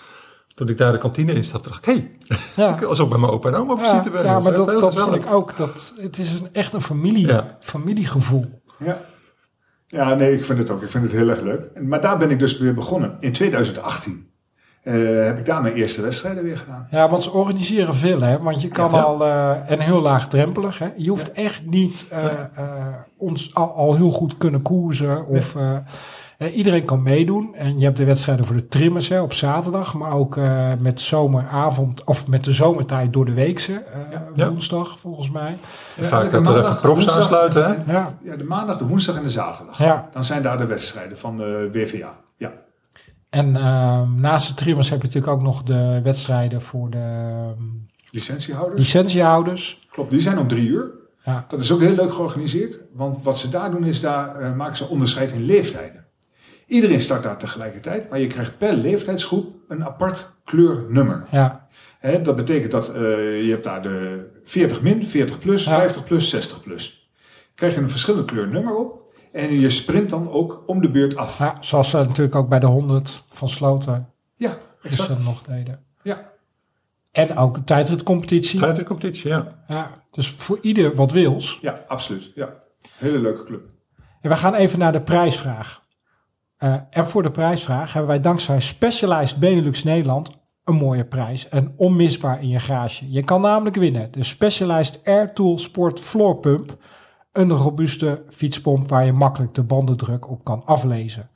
Toen 0.54 0.68
ik 0.68 0.78
daar 0.78 0.92
de 0.92 0.98
kantine 0.98 1.32
in 1.32 1.44
stapte, 1.44 1.68
dacht 1.68 1.86
ik... 1.86 1.94
Hé, 1.94 2.10
Ja. 2.62 2.74
hey, 2.76 2.86
alsof 2.88 3.04
ik 3.04 3.10
bij 3.10 3.20
mijn 3.20 3.32
opa 3.32 3.48
en 3.48 3.54
oma 3.54 3.72
op 3.72 3.78
Ja, 3.78 3.84
visite 3.90 4.10
ben. 4.10 4.24
ja, 4.24 4.40
maar 4.40 4.52
dat, 4.52 4.80
dat 4.94 5.14
ik 5.14 5.26
ook. 5.32 5.56
Dat, 5.56 5.94
het 5.96 6.18
is 6.18 6.40
een, 6.40 6.48
echt 6.52 6.72
een 6.72 6.82
familie, 6.82 7.26
Ja. 7.26 7.56
familiegevoel. 7.60 8.62
Ja. 8.78 9.00
Ja, 9.86 10.14
nee, 10.14 10.32
ik 10.32 10.44
vind 10.44 10.58
het 10.58 10.70
ook. 10.70 10.82
Ik 10.82 10.88
vind 10.88 11.04
het 11.04 11.12
heel 11.12 11.28
erg 11.28 11.40
leuk. 11.40 11.82
Maar 11.82 12.00
daar 12.00 12.18
ben 12.18 12.30
ik 12.30 12.38
dus 12.38 12.58
weer 12.58 12.74
begonnen. 12.74 13.16
In 13.18 13.32
2018 13.32 14.30
eh, 14.82 15.24
heb 15.24 15.38
ik 15.38 15.46
daar 15.46 15.62
mijn 15.62 15.74
eerste 15.74 16.02
wedstrijden 16.02 16.42
weer 16.44 16.58
gedaan. 16.58 16.86
Ja, 16.90 17.08
want 17.10 17.22
ze 17.22 17.30
organiseren 17.32 17.94
veel, 17.94 18.20
hè? 18.20 18.38
Want 18.42 18.62
je 18.62 18.68
kan 18.68 18.92
Ja. 18.92 19.00
al, 19.00 19.24
eh, 19.24 19.70
en 19.70 19.80
heel 19.80 20.00
laagdrempelig, 20.00 20.78
hè? 20.78 20.88
Je 20.96 21.08
hoeft 21.10 21.32
echt 21.32 21.62
niet 21.66 22.06
eh, 22.08 22.24
eh, 22.54 22.86
ons 23.16 23.54
al, 23.54 23.72
al 23.74 23.94
heel 23.96 24.10
goed 24.10 24.36
kunnen 24.36 24.62
koersen. 24.62 25.26
Of, 25.26 25.56
iedereen 26.52 26.84
kan 26.84 27.02
meedoen. 27.02 27.54
En 27.54 27.78
je 27.78 27.84
hebt 27.84 27.96
de 27.96 28.04
wedstrijden 28.04 28.44
voor 28.44 28.56
de 28.56 28.68
trimmers 28.68 29.08
hè, 29.08 29.20
op 29.20 29.32
zaterdag. 29.32 29.94
Maar 29.94 30.12
ook 30.12 30.36
eh, 30.36 30.72
met 30.78 31.00
zomeravond, 31.00 32.04
of 32.04 32.26
met 32.26 32.44
de 32.44 32.52
zomertijd 32.52 33.12
door 33.12 33.24
de 33.24 33.32
weekse. 33.34 33.72
eh, 33.72 34.00
Ja. 34.34 34.48
woensdag, 34.48 35.00
volgens 35.00 35.30
mij. 35.30 35.56
Ja, 35.96 36.04
Vaak 36.04 36.22
dat 36.22 36.32
er 36.32 36.40
maandag, 36.42 36.64
even 36.70 36.80
profs 36.80 37.08
aansluiten, 37.16 37.64
hè? 37.64 37.92
Ja. 37.92 38.14
Ja, 38.22 38.36
de 38.36 38.44
maandag, 38.44 38.78
de 38.78 38.86
woensdag 38.86 39.16
en 39.16 39.22
de 39.22 39.30
zaterdag. 39.30 39.78
Ja. 39.78 40.08
Dan 40.12 40.24
zijn 40.24 40.42
daar 40.42 40.58
de 40.58 40.66
wedstrijden 40.66 41.18
van 41.18 41.36
de 41.36 41.68
WVA. 41.72 42.12
En 43.32 43.56
ehm, 43.56 44.20
naast 44.20 44.48
de 44.48 44.54
trimmers 44.54 44.90
heb 44.90 45.00
je 45.00 45.06
natuurlijk 45.06 45.32
ook 45.32 45.42
nog 45.42 45.62
de 45.62 46.00
wedstrijden 46.02 46.62
voor 46.62 46.90
de 46.90 46.98
ehm, 46.98 47.62
Licentiehouders. 48.10 48.80
licentiehouders. 48.80 49.80
Klopt, 49.90 50.10
die 50.10 50.20
zijn 50.20 50.38
om 50.38 50.48
drie 50.48 50.68
uur. 50.68 50.90
Ja. 51.24 51.44
Dat 51.48 51.60
is 51.60 51.72
ook 51.72 51.80
heel 51.80 51.94
leuk 51.94 52.12
georganiseerd. 52.12 52.80
Want 52.92 53.22
wat 53.22 53.38
ze 53.38 53.48
daar 53.48 53.70
doen 53.70 53.84
is, 53.84 54.00
daar 54.00 54.36
eh, 54.36 54.52
maken 54.54 54.76
ze 54.76 54.88
onderscheid 54.88 55.32
in 55.32 55.44
leeftijden. 55.44 56.04
Iedereen 56.66 57.00
start 57.00 57.22
daar 57.22 57.38
tegelijkertijd. 57.38 58.10
Maar 58.10 58.18
je 58.18 58.26
krijgt 58.26 58.58
per 58.58 58.74
leeftijdsgroep 58.74 59.54
een 59.68 59.84
apart 59.84 60.32
kleurnummer. 60.44 61.24
Ja, 61.30 61.68
Hè, 61.98 62.22
dat 62.22 62.36
betekent 62.36 62.70
dat 62.70 62.88
eh, 62.94 63.00
je 63.44 63.50
hebt 63.50 63.64
daar 63.64 63.82
de 63.82 64.26
40 64.44 64.80
min, 64.82 65.06
40 65.06 65.38
plus, 65.38 65.64
Ja. 65.64 65.78
50 65.78 66.04
plus, 66.04 66.30
60 66.30 66.62
plus. 66.62 67.10
Krijg 67.54 67.74
je 67.74 67.80
een 67.80 67.90
verschillende 67.90 68.24
kleurnummer 68.26 68.74
op. 68.76 69.01
En 69.32 69.60
je 69.60 69.70
sprint 69.70 70.10
dan 70.10 70.30
ook 70.30 70.62
om 70.66 70.80
de 70.80 70.90
beurt 70.90 71.16
af. 71.16 71.38
ja, 71.38 71.56
zoals 71.60 71.90
ze 71.90 71.96
natuurlijk 71.96 72.34
ook 72.36 72.48
bij 72.48 72.58
de 72.58 72.66
100 72.66 73.24
van 73.28 73.48
Sloten 73.48 74.08
Ja, 74.34 74.48
exact. 74.48 74.60
gisteren 74.80 75.22
nog 75.22 75.42
deden. 75.42 75.84
Ja. 76.02 76.30
En 77.12 77.36
ook 77.36 77.56
een 77.56 77.64
tijdritcompetitie. 77.64 78.62
Uit 78.64 78.76
de 78.76 78.84
competitie, 78.84 79.28
ja. 79.30 79.64
Ja, 79.68 79.90
dus 80.10 80.28
voor 80.30 80.58
ieder 80.62 80.94
wat 80.94 81.12
wils. 81.12 81.58
ja, 81.60 81.84
absoluut. 81.88 82.30
Ja. 82.34 82.48
Hele 82.96 83.18
leuke 83.18 83.42
club. 83.44 83.62
En 84.20 84.30
we 84.30 84.36
gaan 84.36 84.54
even 84.54 84.78
naar 84.78 84.92
de 84.92 85.02
prijsvraag. 85.02 85.80
Eh, 86.56 86.74
en 86.90 87.06
voor 87.06 87.22
de 87.22 87.30
prijsvraag 87.30 87.92
hebben 87.92 88.10
wij 88.10 88.20
dankzij 88.20 88.60
Specialized 88.60 89.38
Benelux 89.38 89.84
Nederland 89.84 90.40
een 90.64 90.74
mooie 90.74 91.04
prijs. 91.04 91.48
En 91.48 91.72
onmisbaar 91.76 92.42
in 92.42 92.48
je 92.48 92.58
garage. 92.58 93.10
Je 93.10 93.22
kan 93.24 93.40
namelijk 93.40 93.76
winnen 93.76 94.12
de 94.12 94.22
Specialized 94.24 95.00
Air 95.04 95.32
Tool 95.34 95.58
Sport 95.58 96.00
Floor 96.00 96.36
Pump. 96.38 96.76
Een 97.32 97.52
robuuste 97.52 98.24
fietspomp 98.28 98.88
waar 98.88 99.04
je 99.04 99.12
makkelijk 99.12 99.54
de 99.54 99.62
bandendruk 99.62 100.30
op 100.30 100.44
kan 100.44 100.64
aflezen. 100.64 101.30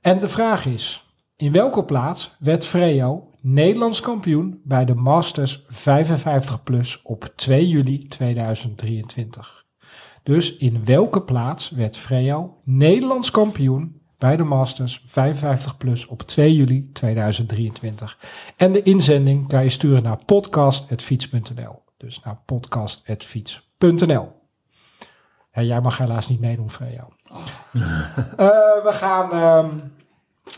En 0.00 0.20
de 0.20 0.28
vraag 0.28 0.66
is, 0.66 1.14
in 1.36 1.52
welke 1.52 1.84
plaats 1.84 2.36
werd 2.38 2.66
Freo 2.66 3.30
Nederlands 3.40 4.00
kampioen 4.00 4.60
bij 4.64 4.84
de 4.84 4.94
Masters 4.94 5.64
55 5.68 6.62
Plus 6.62 7.02
op 7.02 7.32
2 7.36 7.68
juli 7.68 8.08
2023? 8.08 9.64
Dus 10.22 10.56
in 10.56 10.84
welke 10.84 11.22
plaats 11.22 11.70
werd 11.70 11.96
Freo 11.96 12.60
Nederlands 12.64 13.30
kampioen 13.30 14.00
bij 14.18 14.36
de 14.36 14.44
Masters 14.44 15.02
55 15.06 15.76
Plus 15.76 16.06
op 16.06 16.22
2 16.22 16.54
juli 16.54 16.90
2023? 16.92 18.18
En 18.56 18.72
de 18.72 18.82
inzending 18.82 19.48
kan 19.48 19.62
je 19.62 19.68
sturen 19.68 20.02
naar 20.02 20.24
podcast.fiets.nl. 20.24 21.82
Dus 21.96 22.20
naar 22.22 22.42
podcast.fiets.nl. 22.46 24.39
Ja, 25.52 25.62
jij 25.62 25.80
mag 25.80 25.98
helaas 25.98 26.28
niet 26.28 26.40
meedoen, 26.40 26.70
Freo. 26.70 27.08
Eh, 27.72 28.46
we 28.84 28.90
gaan 28.92 29.32
ehm, 29.32 29.76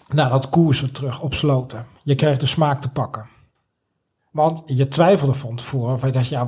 naar 0.09 0.31
dat 0.31 0.49
koersen 0.49 0.93
terug 0.93 1.21
op 1.21 1.35
sloten. 1.35 1.87
Je 2.03 2.15
krijgt 2.15 2.41
de 2.41 2.47
smaak 2.47 2.81
te 2.81 2.91
pakken. 2.91 3.29
Want 4.31 4.63
je 4.65 4.89
twijfelde 4.89 5.33
van 5.35 5.57
tevoren. 5.57 5.93
Of 5.95 6.05
je 6.05 6.11
dacht, 6.13 6.29
ja, 6.29 6.47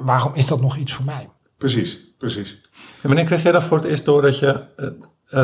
waarom 0.00 0.34
is 0.34 0.46
dat 0.46 0.60
nog 0.60 0.76
iets 0.76 0.92
voor 0.92 1.04
mij? 1.04 1.28
Precies, 1.58 2.14
precies. 2.18 2.60
En 3.02 3.08
wanneer 3.08 3.24
kreeg 3.24 3.42
jij 3.42 3.52
dan 3.52 3.62
voor 3.62 3.76
het 3.76 3.86
eerst 3.86 4.04
door 4.04 4.22
dat 4.22 4.38
je 4.38 4.64
eh, 4.76 4.88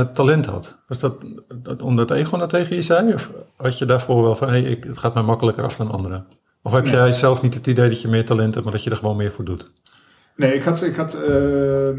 eh, 0.00 0.08
talent 0.08 0.46
had? 0.46 0.78
Was 0.88 0.98
dat, 0.98 1.24
dat 1.54 1.82
omdat 1.82 2.10
Egon 2.10 2.38
dat 2.38 2.50
tegen 2.50 2.76
je 2.76 2.82
zei? 2.82 3.14
Of 3.14 3.30
had 3.56 3.78
je 3.78 3.84
daarvoor 3.84 4.22
wel 4.22 4.34
van, 4.34 4.48
hey, 4.48 4.62
ik, 4.62 4.84
het 4.84 4.98
gaat 4.98 5.14
mij 5.14 5.22
makkelijker 5.22 5.64
af 5.64 5.76
dan 5.76 5.90
anderen? 5.90 6.26
Of 6.62 6.72
heb 6.72 6.84
Nee. 6.84 6.92
jij 6.92 7.12
zelf 7.12 7.42
niet 7.42 7.54
het 7.54 7.66
idee 7.66 7.88
dat 7.88 8.00
je 8.02 8.08
meer 8.08 8.24
talent 8.24 8.52
hebt, 8.54 8.64
maar 8.66 8.74
dat 8.74 8.84
je 8.84 8.90
er 8.90 8.96
gewoon 8.96 9.16
meer 9.16 9.32
voor 9.32 9.44
doet? 9.44 9.72
Nee, 10.36 10.54
ik 10.54 10.62
had... 10.62 10.82
Ik 10.82 10.96
had 10.96 11.14
ehm, 11.14 11.98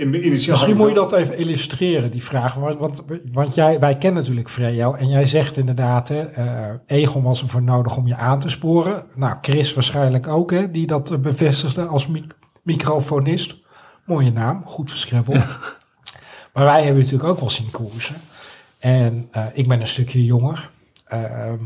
in 0.00 0.10
mijn 0.10 0.26
initiaal 0.26 0.56
Misschien 0.56 0.76
moet 0.76 0.88
je 0.88 0.94
dat 0.94 1.12
even 1.12 1.38
illustreren, 1.38 2.10
die 2.10 2.22
vraag. 2.22 2.54
Want, 2.54 2.78
want, 2.78 3.02
want 3.32 3.54
jij, 3.54 3.78
wij 3.78 3.98
kennen 3.98 4.20
natuurlijk 4.20 4.50
Freo. 4.50 4.92
En 4.94 5.08
jij 5.08 5.26
zegt 5.26 5.56
inderdaad, 5.56 6.08
hè, 6.08 6.20
eh, 6.20 6.74
Egon 6.86 7.22
was 7.22 7.40
ervoor 7.42 7.62
nodig 7.62 7.96
om 7.96 8.06
je 8.06 8.16
aan 8.16 8.40
te 8.40 8.48
sporen. 8.48 9.04
Nou, 9.14 9.36
Chris 9.40 9.74
waarschijnlijk 9.74 10.28
ook, 10.28 10.50
hè, 10.50 10.70
die 10.70 10.86
dat 10.86 11.10
eh, 11.10 11.18
bevestigde 11.18 11.84
als 11.84 12.06
mi- 12.06 12.26
microfonist. 12.62 13.58
Mooie 14.06 14.32
naam, 14.32 14.62
goed 14.64 14.90
verschribbeld. 14.90 15.44
Maar 16.52 16.64
wij 16.64 16.82
hebben 16.84 17.02
natuurlijk 17.02 17.30
ook 17.30 17.40
wel 17.40 17.50
zien 17.50 17.70
koersen. 17.70 18.16
En 18.78 19.28
eh, 19.30 19.46
ik 19.52 19.68
ben 19.68 19.80
een 19.80 19.86
stukje 19.86 20.24
jonger. 20.24 20.70
Ehm, 21.04 21.58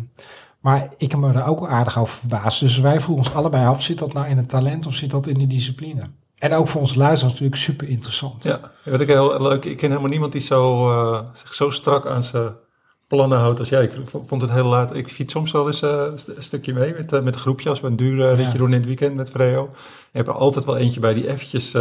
maar 0.61 0.88
ik 0.97 1.11
heb 1.11 1.20
me 1.20 1.33
er 1.33 1.47
ook 1.47 1.61
wel 1.61 1.68
aardig 1.68 1.99
over 1.99 2.18
verbaasd. 2.18 2.61
Dus 2.61 2.79
wij 2.79 3.01
vroegen 3.01 3.25
ons 3.27 3.35
allebei 3.35 3.66
af, 3.66 3.83
zit 3.83 3.99
dat 3.99 4.12
nou 4.12 4.29
in 4.29 4.37
het 4.37 4.49
talent 4.49 4.87
of 4.87 4.94
zit 4.94 5.11
dat 5.11 5.27
in 5.27 5.38
de 5.38 5.47
discipline? 5.47 6.11
En 6.45 6.53
ook 6.55 6.69
voor 6.69 6.81
ons 6.81 6.95
luisteraars 6.95 7.33
natuurlijk 7.33 7.61
super 7.63 7.89
interessant. 7.89 8.43
Ja, 8.43 8.61
wat 8.85 9.01
ik 9.01 9.09
heel 9.09 9.43
leuk, 9.43 9.65
ik 9.65 9.77
ken 9.77 9.89
helemaal 9.89 10.11
niemand 10.11 10.33
die 10.33 10.41
zo, 10.41 10.91
eh, 10.91 11.21
zich 11.35 11.55
zo 11.55 11.71
strak 11.71 12.07
aan 12.07 12.23
zijn 12.23 12.53
plannen 13.09 13.39
houdt 13.39 13.59
als 13.59 13.69
jij. 13.69 13.83
Ik 13.85 13.93
vond 14.25 14.43
het 14.43 14.51
heel 14.51 14.65
laat. 14.67 14.95
Ik 14.95 15.09
fiets 15.09 15.33
soms 15.33 15.53
wel 15.53 15.67
eens 15.67 15.83
eh, 15.83 15.91
een 16.11 16.19
st- 16.19 16.29
een 16.29 16.43
stukje 16.43 16.73
mee 16.73 16.93
met, 16.93 17.13
eh, 17.13 17.21
met 17.23 17.35
een 17.35 17.41
groepje 17.41 17.69
als 17.69 17.81
we 17.81 17.87
een 17.87 17.97
duur 17.97 18.29
ritje 18.29 18.53
Ja. 18.53 18.59
doen 18.59 18.73
in 18.73 18.79
het 18.79 18.87
weekend 18.87 19.15
met 19.15 19.31
Freo. 19.31 19.69
Je 19.73 19.77
hebt 20.19 20.29
er 20.29 20.35
altijd 20.35 20.65
wel 20.65 20.77
eentje 20.77 21.01
bij 21.01 21.15
die 21.15 21.29
eventjes 21.29 21.75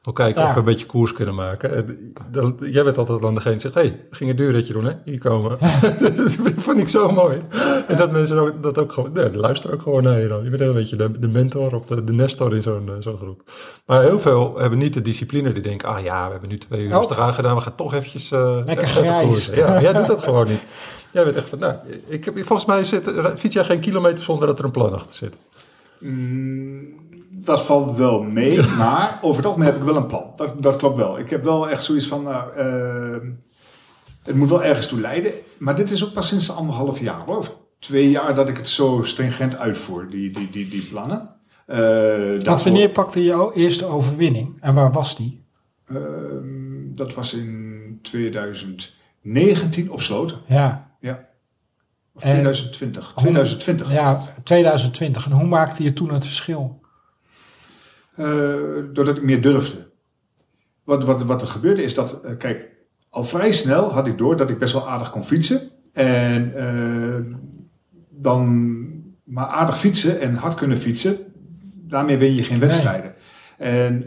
eh 0.00 0.06
wil 0.06 0.12
kijken 0.12 0.42
Ja. 0.42 0.48
of 0.48 0.52
we 0.54 0.58
een 0.58 0.64
beetje 0.64 0.86
koers 0.86 1.12
kunnen 1.12 1.34
maken. 1.34 1.74
En 1.76 2.12
dan, 2.30 2.56
jij 2.60 2.84
bent 2.84 2.98
altijd 2.98 3.20
dan 3.20 3.34
degene 3.34 3.52
die 3.52 3.60
zegt, 3.60 3.74
hé, 3.74 3.80
hey, 3.80 4.06
we 4.10 4.16
gingen 4.16 4.32
een 4.32 4.40
duurritje 4.40 4.72
doen 4.72 4.84
hè, 4.84 4.92
hier 5.04 5.18
komen. 5.18 5.58
dat 6.00 6.52
vond 6.56 6.80
ik 6.80 6.88
zo 6.88 7.10
mooi. 7.12 7.42
En 7.86 7.96
dat 7.96 8.12
mensen 8.12 8.38
ook, 8.38 8.62
dat 8.62 8.78
ook 8.78 8.92
gewoon, 8.92 9.12
nee, 9.12 9.36
luisteren 9.36 9.76
ook 9.76 9.82
gewoon 9.82 10.02
naar 10.02 10.20
je 10.20 10.28
dan. 10.28 10.44
Je 10.44 10.50
bent 10.50 10.62
een 10.62 10.72
beetje 10.72 10.96
de, 10.96 11.18
de 11.18 11.28
mentor 11.28 11.74
of 11.74 11.84
de, 11.84 12.04
de 12.04 12.12
nestor 12.12 12.54
in 12.54 12.62
zo'n 12.62 12.88
eh, 12.88 12.94
zo'n 12.98 13.16
groep. 13.16 13.42
Maar 13.86 14.02
heel 14.02 14.20
veel 14.20 14.58
hebben 14.58 14.78
niet 14.78 14.92
de 14.94 15.02
discipline 15.02 15.52
die 15.52 15.62
denken, 15.62 15.88
ah 15.88 16.02
ja, 16.04 16.24
we 16.26 16.30
hebben 16.30 16.48
nu 16.48 16.58
twee 16.58 16.80
uur 16.80 16.92
Oh. 16.92 16.96
rustig 16.98 17.18
aangedaan, 17.18 17.54
we 17.56 17.60
gaan 17.62 17.74
toch 17.74 17.94
eventjes 17.94 18.30
eh, 18.30 18.60
Lekker 18.64 18.88
even 18.88 19.02
grijs. 19.02 19.24
koersen. 19.24 19.56
Ja, 19.56 19.80
jij 19.80 19.92
doet 19.92 20.06
dat 20.06 20.22
gewoon 20.22 20.48
niet. 20.48 20.62
Jij 21.12 21.24
bent 21.24 21.36
echt 21.36 21.48
van, 21.48 21.58
nou, 21.58 21.74
ik 22.08 22.24
heb, 22.24 22.34
volgens 22.34 22.64
mij 22.64 22.84
zit, 22.84 23.12
fiets 23.36 23.54
jij 23.54 23.64
geen 23.64 23.80
kilometer 23.80 24.24
zonder 24.24 24.46
dat 24.46 24.58
er 24.58 24.64
een 24.64 24.70
plan 24.70 24.92
achter 24.92 25.14
zit. 25.14 25.34
Mm, 25.98 26.99
dat 27.44 27.62
valt 27.66 27.96
wel 27.96 28.22
mee, 28.22 28.62
maar 28.78 29.18
over 29.22 29.36
het 29.36 29.46
algemeen 29.46 29.68
heb 29.68 29.76
ik 29.76 29.82
wel 29.82 29.96
een 29.96 30.06
plan. 30.06 30.24
Dat, 30.36 30.62
dat 30.62 30.76
klopt 30.76 30.96
wel. 30.96 31.18
Ik 31.18 31.30
heb 31.30 31.44
wel 31.44 31.68
echt 31.68 31.82
zoiets 31.82 32.06
van, 32.06 32.22
nou, 32.22 32.52
eh, 32.54 33.28
het 34.22 34.34
moet 34.36 34.48
wel 34.48 34.64
ergens 34.64 34.86
toe 34.86 35.00
leiden. 35.00 35.32
Maar 35.58 35.76
dit 35.76 35.90
is 35.90 36.04
ook 36.04 36.12
pas 36.12 36.28
sinds 36.28 36.50
anderhalf 36.56 37.00
jaar, 37.00 37.24
hoor. 37.26 37.36
Of 37.36 37.56
twee 37.78 38.10
jaar 38.10 38.34
dat 38.34 38.48
ik 38.48 38.56
het 38.56 38.68
zo 38.68 39.02
stringent 39.02 39.56
uitvoer, 39.56 40.10
die, 40.10 40.30
die, 40.32 40.50
die, 40.50 40.68
die 40.68 40.82
plannen. 40.82 41.18
Want 41.66 42.44
daarvoor- 42.44 42.70
wanneer 42.70 42.90
pakte 42.90 43.18
je 43.18 43.24
jouw 43.24 43.52
eerste 43.52 43.84
overwinning? 43.84 44.56
En 44.60 44.74
waar 44.74 44.92
was 44.92 45.16
die? 45.16 45.44
Ehm, 45.86 46.94
dat 46.94 47.14
was 47.14 47.34
in 47.34 47.98
2019 49.22 49.90
op 49.90 50.00
Sloten. 50.02 50.38
Ja, 50.46 50.88
Ja. 51.00 51.28
Of 52.14 52.22
En- 52.22 52.30
2020. 52.30 53.12
2020 53.16 53.86
was 53.86 53.96
ja 53.96 54.16
het. 54.16 54.44
2020. 54.44 55.26
En 55.26 55.32
hoe 55.32 55.46
maakte 55.46 55.82
je 55.82 55.92
toen 55.92 56.12
het 56.12 56.24
verschil? 56.24 56.79
Eh, 58.20 58.84
doordat 58.92 59.16
ik 59.16 59.22
meer 59.22 59.42
durfde. 59.42 59.88
Wat, 60.84 61.04
wat, 61.04 61.22
wat 61.22 61.42
er 61.42 61.48
gebeurde 61.48 61.82
is 61.82 61.94
dat, 61.94 62.20
eh, 62.20 62.36
kijk, 62.36 62.68
al 63.10 63.22
vrij 63.22 63.52
snel 63.52 63.92
had 63.92 64.06
ik 64.06 64.18
door 64.18 64.36
dat 64.36 64.50
ik 64.50 64.58
best 64.58 64.72
wel 64.72 64.88
aardig 64.88 65.10
kon 65.10 65.24
fietsen. 65.24 65.60
En 65.92 66.54
eh, 66.54 67.36
dan 68.10 68.78
maar 69.24 69.46
aardig 69.46 69.78
fietsen 69.78 70.20
en 70.20 70.34
hard 70.34 70.54
kunnen 70.54 70.78
fietsen, 70.78 71.16
daarmee 71.74 72.18
win 72.18 72.34
je 72.34 72.42
geen 72.42 72.58
wedstrijden. 72.58 73.14
En 73.58 74.06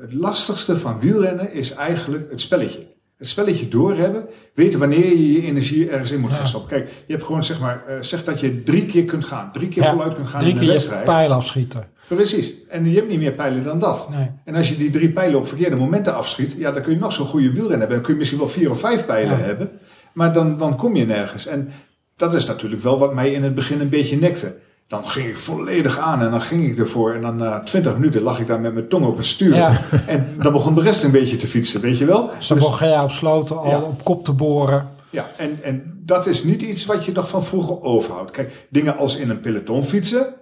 het 0.00 0.12
lastigste 0.12 0.76
van 0.76 1.00
wielrennen 1.00 1.52
is 1.52 1.74
eigenlijk 1.74 2.30
het 2.30 2.40
spelletje. 2.40 2.89
Het 3.20 3.28
spelletje 3.28 3.68
doorhebben, 3.68 4.24
weten 4.54 4.78
wanneer 4.78 5.06
je 5.06 5.32
je 5.32 5.42
energie 5.42 5.90
ergens 5.90 6.10
in 6.10 6.20
moet 6.20 6.30
Ja. 6.30 6.36
gaan 6.36 6.46
stoppen. 6.46 6.70
Kijk, 6.70 6.88
je 7.06 7.12
hebt 7.12 7.24
gewoon 7.24 7.44
zeg 7.44 7.60
maar, 7.60 7.82
eh, 7.86 7.96
zeg 8.00 8.24
dat 8.24 8.40
je 8.40 8.62
drie 8.62 8.86
keer 8.86 9.04
kunt 9.04 9.24
gaan, 9.24 9.52
drie 9.52 9.68
keer 9.68 9.82
Ja, 9.82 9.90
voluit 9.90 10.14
kunt 10.14 10.28
gaan 10.28 10.40
Drie 10.40 10.52
in 10.52 10.56
keer 10.58 10.66
je 10.66 10.72
wedstrijd. 10.72 11.04
pijl 11.04 11.32
afschieten. 11.32 11.88
Precies. 12.08 12.54
En 12.68 12.90
je 12.90 12.96
hebt 12.96 13.08
niet 13.08 13.18
meer 13.18 13.32
pijlen 13.32 13.62
dan 13.62 13.78
dat. 13.78 14.08
Nee. 14.10 14.30
En 14.44 14.54
als 14.54 14.68
je 14.68 14.76
die 14.76 14.90
drie 14.90 15.10
pijlen 15.10 15.38
op 15.38 15.46
verkeerde 15.48 15.76
momenten 15.76 16.14
afschiet, 16.14 16.54
ja, 16.58 16.72
dan 16.72 16.82
kun 16.82 16.92
je 16.92 16.98
nog 16.98 17.12
zo'n 17.12 17.26
goede 17.26 17.46
wielrenner 17.52 17.78
hebben. 17.78 17.96
Dan 17.96 18.02
kun 18.04 18.12
je 18.12 18.18
misschien 18.18 18.38
wel 18.40 18.48
vier 18.48 18.70
of 18.70 18.80
vijf 18.80 19.06
pijlen 19.06 19.38
Ja. 19.38 19.44
hebben. 19.44 19.70
Maar 20.12 20.32
dan, 20.32 20.58
dan 20.58 20.76
kom 20.76 20.96
je 20.96 21.06
nergens. 21.06 21.46
En 21.46 21.68
dat 22.16 22.34
is 22.34 22.46
natuurlijk 22.46 22.82
wel 22.82 22.98
wat 22.98 23.14
mij 23.14 23.32
in 23.32 23.42
het 23.42 23.54
begin 23.54 23.80
een 23.80 23.88
beetje 23.88 24.16
nekte. 24.18 24.54
Dan 24.90 25.04
ging 25.08 25.28
ik 25.28 25.38
volledig 25.38 25.98
aan 25.98 26.20
en 26.22 26.30
dan 26.30 26.40
ging 26.40 26.68
ik 26.70 26.78
ervoor. 26.78 27.14
En 27.14 27.20
dan 27.20 27.36
na 27.36 27.60
twintig 27.60 27.94
minuten 27.94 28.22
lag 28.22 28.40
ik 28.40 28.46
daar 28.46 28.60
met 28.60 28.74
mijn 28.74 28.88
tong 28.88 29.04
op 29.06 29.16
het 29.16 29.26
stuur. 29.26 29.54
Ja. 29.54 29.80
En 30.06 30.34
dan 30.42 30.52
begon 30.52 30.74
de 30.74 30.82
rest 30.82 31.04
een 31.04 31.10
beetje 31.10 31.36
te 31.36 31.46
fietsen, 31.46 31.80
weet 31.80 31.98
je 31.98 32.04
wel? 32.04 32.30
Ze 32.38 32.54
Dus- 32.54 32.62
begon 32.64 32.88
jij 32.88 33.00
op 33.00 33.10
sloten 33.10 33.58
al 33.58 33.68
Ja. 33.70 33.78
op 33.80 34.04
kop 34.04 34.24
te 34.24 34.32
boren. 34.32 34.88
ja, 35.10 35.26
en, 35.36 35.58
en 35.62 36.00
dat 36.04 36.26
is 36.26 36.44
niet 36.44 36.62
iets 36.62 36.86
wat 36.86 37.04
je 37.04 37.12
nog 37.12 37.28
van 37.28 37.44
vroeger 37.44 37.82
overhoudt. 37.82 38.30
Kijk, 38.30 38.66
dingen 38.70 38.96
als 38.96 39.16
in 39.16 39.30
een 39.30 39.40
peloton 39.40 39.82
fietsen, 39.84 40.34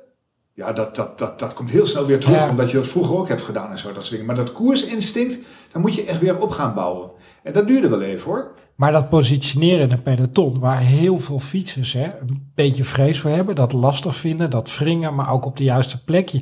ja, 0.54 0.72
dat, 0.72 0.96
dat, 0.96 1.18
dat, 1.18 1.38
dat 1.38 1.52
komt 1.52 1.70
heel 1.70 1.87
snel 1.87 2.06
weer 2.06 2.18
terug, 2.20 2.37
Ja. 2.37 2.48
omdat 2.48 2.70
je 2.70 2.76
dat 2.76 2.88
vroeger 2.88 3.16
ook 3.16 3.28
hebt 3.28 3.42
gedaan 3.42 3.70
en 3.70 3.78
zo, 3.78 3.87
dat 3.92 4.00
soort 4.02 4.11
dingen. 4.11 4.26
Maar 4.26 4.37
dat 4.44 4.52
koersinstinct, 4.52 5.38
daar 5.72 5.82
moet 5.82 5.94
je 5.94 6.04
echt 6.04 6.20
weer 6.20 6.40
op 6.40 6.50
gaan 6.50 6.74
bouwen. 6.74 7.11
En 7.42 7.52
dat 7.52 7.66
duurde 7.66 7.88
wel 7.88 8.02
even 8.02 8.30
hoor. 8.30 8.50
Maar 8.78 8.92
dat 8.92 9.08
positioneren 9.08 9.80
in 9.88 9.90
een 9.92 10.02
peloton, 10.02 10.58
waar 10.58 10.78
heel 10.80 11.18
veel 11.18 11.38
fietsers 11.38 11.92
hè, 11.92 12.04
een 12.20 12.50
beetje 12.54 12.84
vrees 12.84 13.20
voor 13.20 13.30
hebben, 13.30 13.54
dat 13.54 13.72
lastig 13.72 14.16
vinden, 14.16 14.50
dat 14.50 14.76
wringen, 14.78 15.14
maar 15.14 15.32
ook 15.32 15.44
op 15.44 15.56
de 15.56 15.64
juiste 15.64 16.04
plek. 16.04 16.28
Je, 16.28 16.40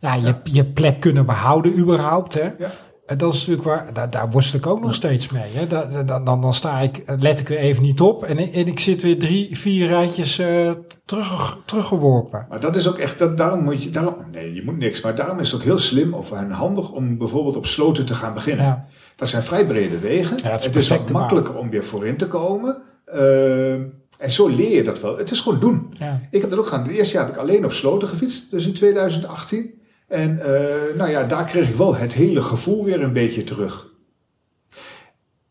ja, 0.00 0.14
je, 0.14 0.34
je 0.44 0.64
plek 0.64 1.00
kunnen 1.00 1.26
behouden 1.26 1.78
überhaupt. 1.78 2.34
Hè. 2.34 2.42
Ja. 2.58 2.68
En 3.06 3.18
dat 3.18 3.32
is 3.32 3.38
natuurlijk 3.38 3.66
waar, 3.68 3.92
daar, 3.92 4.10
daar 4.10 4.30
worstel 4.30 4.58
ik 4.58 4.66
ook 4.66 4.80
nog 4.80 4.94
steeds 4.94 5.28
mee. 5.28 5.52
Hè. 5.52 5.66
Da- 5.66 5.84
da- 5.84 6.02
Dan, 6.02 6.24
dan, 6.24 6.40
dan 6.40 6.54
sta 6.54 6.78
ik, 6.78 7.02
let 7.18 7.40
ik 7.40 7.48
weer 7.48 7.58
even 7.58 7.82
niet 7.82 8.00
op 8.00 8.22
en, 8.24 8.38
en 8.38 8.66
ik 8.66 8.80
zit 8.80 9.02
weer 9.02 9.18
drie, 9.18 9.56
vier 9.58 9.86
rijtjes 9.86 10.38
eh, 10.38 10.70
terug, 11.04 11.58
teruggeworpen. 11.64 12.46
Maar 12.48 12.60
dat 12.60 12.76
is 12.76 12.88
ook 12.88 12.98
echt, 12.98 13.18
dat, 13.18 13.36
daarom 13.36 13.62
moet 13.64 13.82
je, 13.82 13.90
daarom, 13.90 14.14
nee, 14.32 14.54
je 14.54 14.62
moet 14.64 14.78
niks. 14.78 15.00
Maar 15.00 15.14
daarom 15.14 15.38
is 15.38 15.50
het 15.50 15.60
ook 15.60 15.66
heel 15.66 15.78
slim 15.78 16.14
of 16.14 16.32
en 16.32 16.50
handig 16.50 16.90
om 16.92 17.18
bijvoorbeeld 17.18 17.56
op 17.56 17.66
sloten 17.66 18.06
te 18.06 18.14
gaan 18.14 18.34
beginnen. 18.34 18.64
Ja. 18.64 18.86
Dat 19.18 19.28
zijn 19.28 19.42
vrij 19.42 19.66
brede 19.66 19.98
wegen. 19.98 20.36
Ja, 20.42 20.50
het 20.50 20.60
is 20.60 20.66
het 20.66 20.76
is 20.76 20.88
wat 20.88 21.10
makkelijker 21.10 21.56
om 21.56 21.70
weer 21.70 21.84
voorin 21.84 22.16
te 22.16 22.28
komen. 22.28 22.82
Eh, 23.04 23.72
en 24.18 24.30
zo 24.30 24.48
leer 24.48 24.74
je 24.74 24.82
dat 24.82 25.00
wel. 25.00 25.18
Het 25.18 25.30
is 25.30 25.40
gewoon 25.40 25.60
doen. 25.60 25.86
Ja. 25.98 26.20
Ik 26.30 26.40
heb 26.40 26.50
dat 26.50 26.58
ook 26.58 26.66
gedaan. 26.66 26.86
Het 26.86 26.96
eerste 26.96 27.16
jaar 27.16 27.24
heb 27.24 27.34
ik 27.34 27.40
alleen 27.40 27.64
op 27.64 27.72
sloten 27.72 28.08
gefietst, 28.08 28.50
dus 28.50 28.66
in 28.66 28.72
2018. 28.72 29.80
En 30.08 30.40
eh, 30.40 30.96
nou 30.96 31.10
ja, 31.10 31.24
daar 31.24 31.44
kreeg 31.44 31.68
ik 31.68 31.74
wel 31.74 31.96
het 31.96 32.12
hele 32.12 32.40
gevoel 32.40 32.84
weer 32.84 33.02
een 33.02 33.12
beetje 33.12 33.44
terug. 33.44 33.86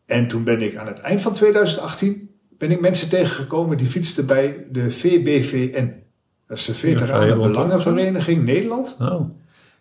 En 0.06 0.28
toen 0.28 0.44
ben 0.44 0.62
ik 0.62 0.76
aan 0.76 0.86
het 0.86 0.98
eind 0.98 1.22
van 1.22 1.32
2018 1.32 2.30
ben 2.58 2.70
ik 2.70 2.80
mensen 2.80 3.08
tegengekomen 3.08 3.76
die 3.76 3.86
fietsten 3.86 4.26
bij 4.26 4.66
de 4.70 4.90
VBVN. 4.90 5.94
Dat 6.46 6.58
is 6.58 6.64
de 6.64 6.74
Veteranen 6.74 7.26
Vrijbond, 7.26 7.52
Belangenvereniging 7.52 8.44
Nederland. 8.44 8.96
Oh, 9.00 9.20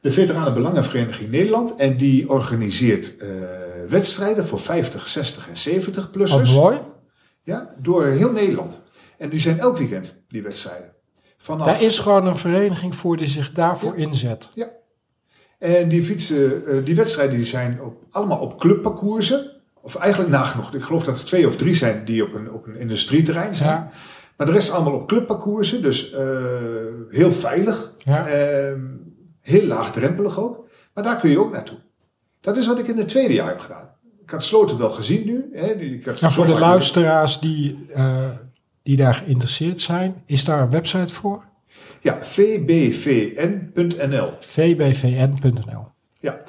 De 0.02 0.12
Veteranen 0.12 0.54
Belangenvereniging 0.54 1.32
Nederland. 1.32 1.76
En 1.76 1.98
die 1.98 2.30
organiseert 2.30 3.18
eh, 3.18 3.28
wedstrijden 3.90 4.46
voor 4.46 4.60
50, 4.60 5.08
60 5.08 5.50
en 5.50 5.58
70 5.58 6.04
Wat 6.04 6.12
plussers. 6.12 6.54
mooi. 6.56 6.80
Ja, 7.42 7.74
door 7.78 8.06
heel 8.06 8.32
Nederland. 8.32 8.82
En 9.18 9.30
die 9.30 9.40
zijn 9.40 9.60
elk 9.60 9.78
weekend, 9.78 10.24
die 10.28 10.44
wedstrijden. 10.44 10.94
Vanaf, 11.38 11.66
Daar 11.66 11.82
is 11.82 12.00
gewoon 12.00 12.28
een 12.28 12.38
vereniging 12.38 12.96
voor 12.96 13.18
die 13.18 13.28
zich 13.28 13.52
daarvoor 13.52 13.96
inzet. 13.96 14.50
Ja. 14.54 14.70
En 15.60 15.90
die 15.90 16.04
fietsen, 16.04 16.66
eh, 16.66 16.86
die 16.86 16.96
wedstrijden 16.96 17.36
die 17.36 17.46
zijn 17.46 17.82
op, 17.82 18.04
allemaal 18.12 18.40
op 18.40 18.60
clubparcoursen. 18.60 19.52
Of 19.82 19.96
eigenlijk 19.96 20.32
nagenoeg. 20.32 20.74
Ik 20.74 20.82
geloof 20.82 21.04
dat 21.04 21.18
er 21.18 21.26
twee 21.26 21.48
of 21.48 21.56
drie 21.56 21.76
zijn 21.76 22.06
die 22.06 22.24
op 22.24 22.34
een, 22.34 22.52
op 22.52 22.68
een 22.68 22.76
industrieterrein 22.76 23.56
zijn. 23.56 23.70
Ja. 23.70 23.92
Maar 24.38 24.48
de 24.48 24.54
rest 24.54 24.72
allemaal 24.72 24.94
op 24.94 25.08
clubparcoursen. 25.08 25.82
Dus 25.82 26.12
eh, 26.12 26.28
heel 27.10 27.32
veilig. 27.32 27.94
Ja. 27.98 28.28
Ehm, 28.28 28.82
heel 29.42 29.66
laagdrempelig 29.68 30.40
ook. 30.40 30.68
Maar 30.94 31.04
daar 31.04 31.20
kun 31.20 31.30
je 31.30 31.40
ook 31.40 31.52
naartoe. 31.52 31.78
Dat 32.48 32.58
is 32.58 32.68
wat 32.68 32.80
ik 32.80 32.88
in 32.88 32.98
het 32.98 33.10
tweede 33.10 33.34
jaar 33.34 33.48
heb 33.48 33.60
gedaan. 33.60 33.90
Ik 34.24 34.30
had 34.30 34.44
Sloten 34.44 34.78
wel 34.78 34.90
gezien 34.90 35.26
nu. 35.26 35.50
Hè. 35.54 35.66
Ik 35.72 36.06
had 36.06 36.22
Nou, 36.22 36.34
voor 36.34 36.46
de 36.46 36.60
luisteraars 36.60 37.40
die, 37.40 37.86
eh, 37.94 38.30
die 38.84 38.96
daar 38.96 39.14
geïnteresseerd 39.14 39.80
zijn, 39.80 40.24
is 40.26 40.46
daar 40.46 40.62
een 40.62 40.70
website 40.70 41.14
voor? 41.14 41.44
Ja, 42.02 42.18
vbvn.nl. 42.22 43.50
vbvn.nl. 44.40 45.88
Ja, 46.20 46.42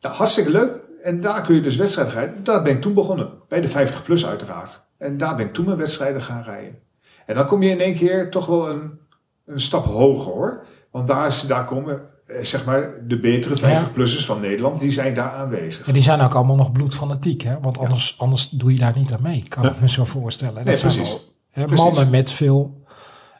nou, 0.00 0.14
hartstikke 0.14 0.50
leuk. 0.50 0.72
En 1.02 1.20
daar 1.20 1.42
kun 1.42 1.54
je 1.54 1.60
dus 1.60 1.76
wedstrijden 1.76 2.14
rijden. 2.14 2.44
Daar 2.44 2.62
ben 2.62 2.72
ik 2.72 2.80
toen 2.80 2.94
begonnen. 2.94 3.30
Bij 3.48 3.60
de 3.60 3.68
50 3.68 4.02
plus 4.02 4.26
uiteraard. 4.26 4.82
En 4.98 5.18
daar 5.18 5.36
ben 5.36 5.46
ik 5.46 5.52
toen 5.52 5.64
mijn 5.64 5.76
wedstrijden 5.76 6.22
gaan 6.22 6.42
rijden. 6.42 6.78
En 7.26 7.34
dan 7.34 7.46
kom 7.46 7.62
je 7.62 7.70
in 7.70 7.80
één 7.80 7.94
keer 7.94 8.30
toch 8.30 8.46
wel 8.46 8.68
een, 8.68 8.98
een 9.46 9.60
stap 9.60 9.84
hoger 9.84 10.32
hoor. 10.32 10.66
Want 10.90 11.06
daar, 11.06 11.26
is, 11.26 11.40
daar 11.40 11.64
komen 11.64 12.09
zeg 12.42 12.64
maar 12.64 12.90
de 13.06 13.18
betere 13.18 13.56
50-plussers 13.58 14.24
van 14.24 14.40
Nederland. 14.40 14.78
Die 14.80 14.90
zijn 14.90 15.14
daar 15.14 15.32
aanwezig. 15.32 15.86
En 15.86 15.92
die 15.92 16.02
zijn 16.02 16.20
ook 16.20 16.34
allemaal 16.34 16.56
nog 16.56 16.72
bloedfanatiek, 16.72 17.42
hè? 17.42 17.60
Want 17.60 17.78
anders, 17.78 18.14
anders 18.18 18.48
doe 18.48 18.72
je 18.72 18.78
daar 18.78 18.96
niet 18.96 19.12
aan 19.12 19.22
mee, 19.22 19.44
kan 19.48 19.64
ik 19.66 19.80
me 19.80 19.88
zo 19.88 20.04
voorstellen. 20.04 20.54
Dat 20.54 20.64
Nee, 20.64 20.76
zijn 20.76 20.92
precies. 20.92 21.16
hè, 21.50 21.64
Precies. 21.64 21.84
mannen 21.84 22.10
met 22.10 22.30
veel, 22.30 22.79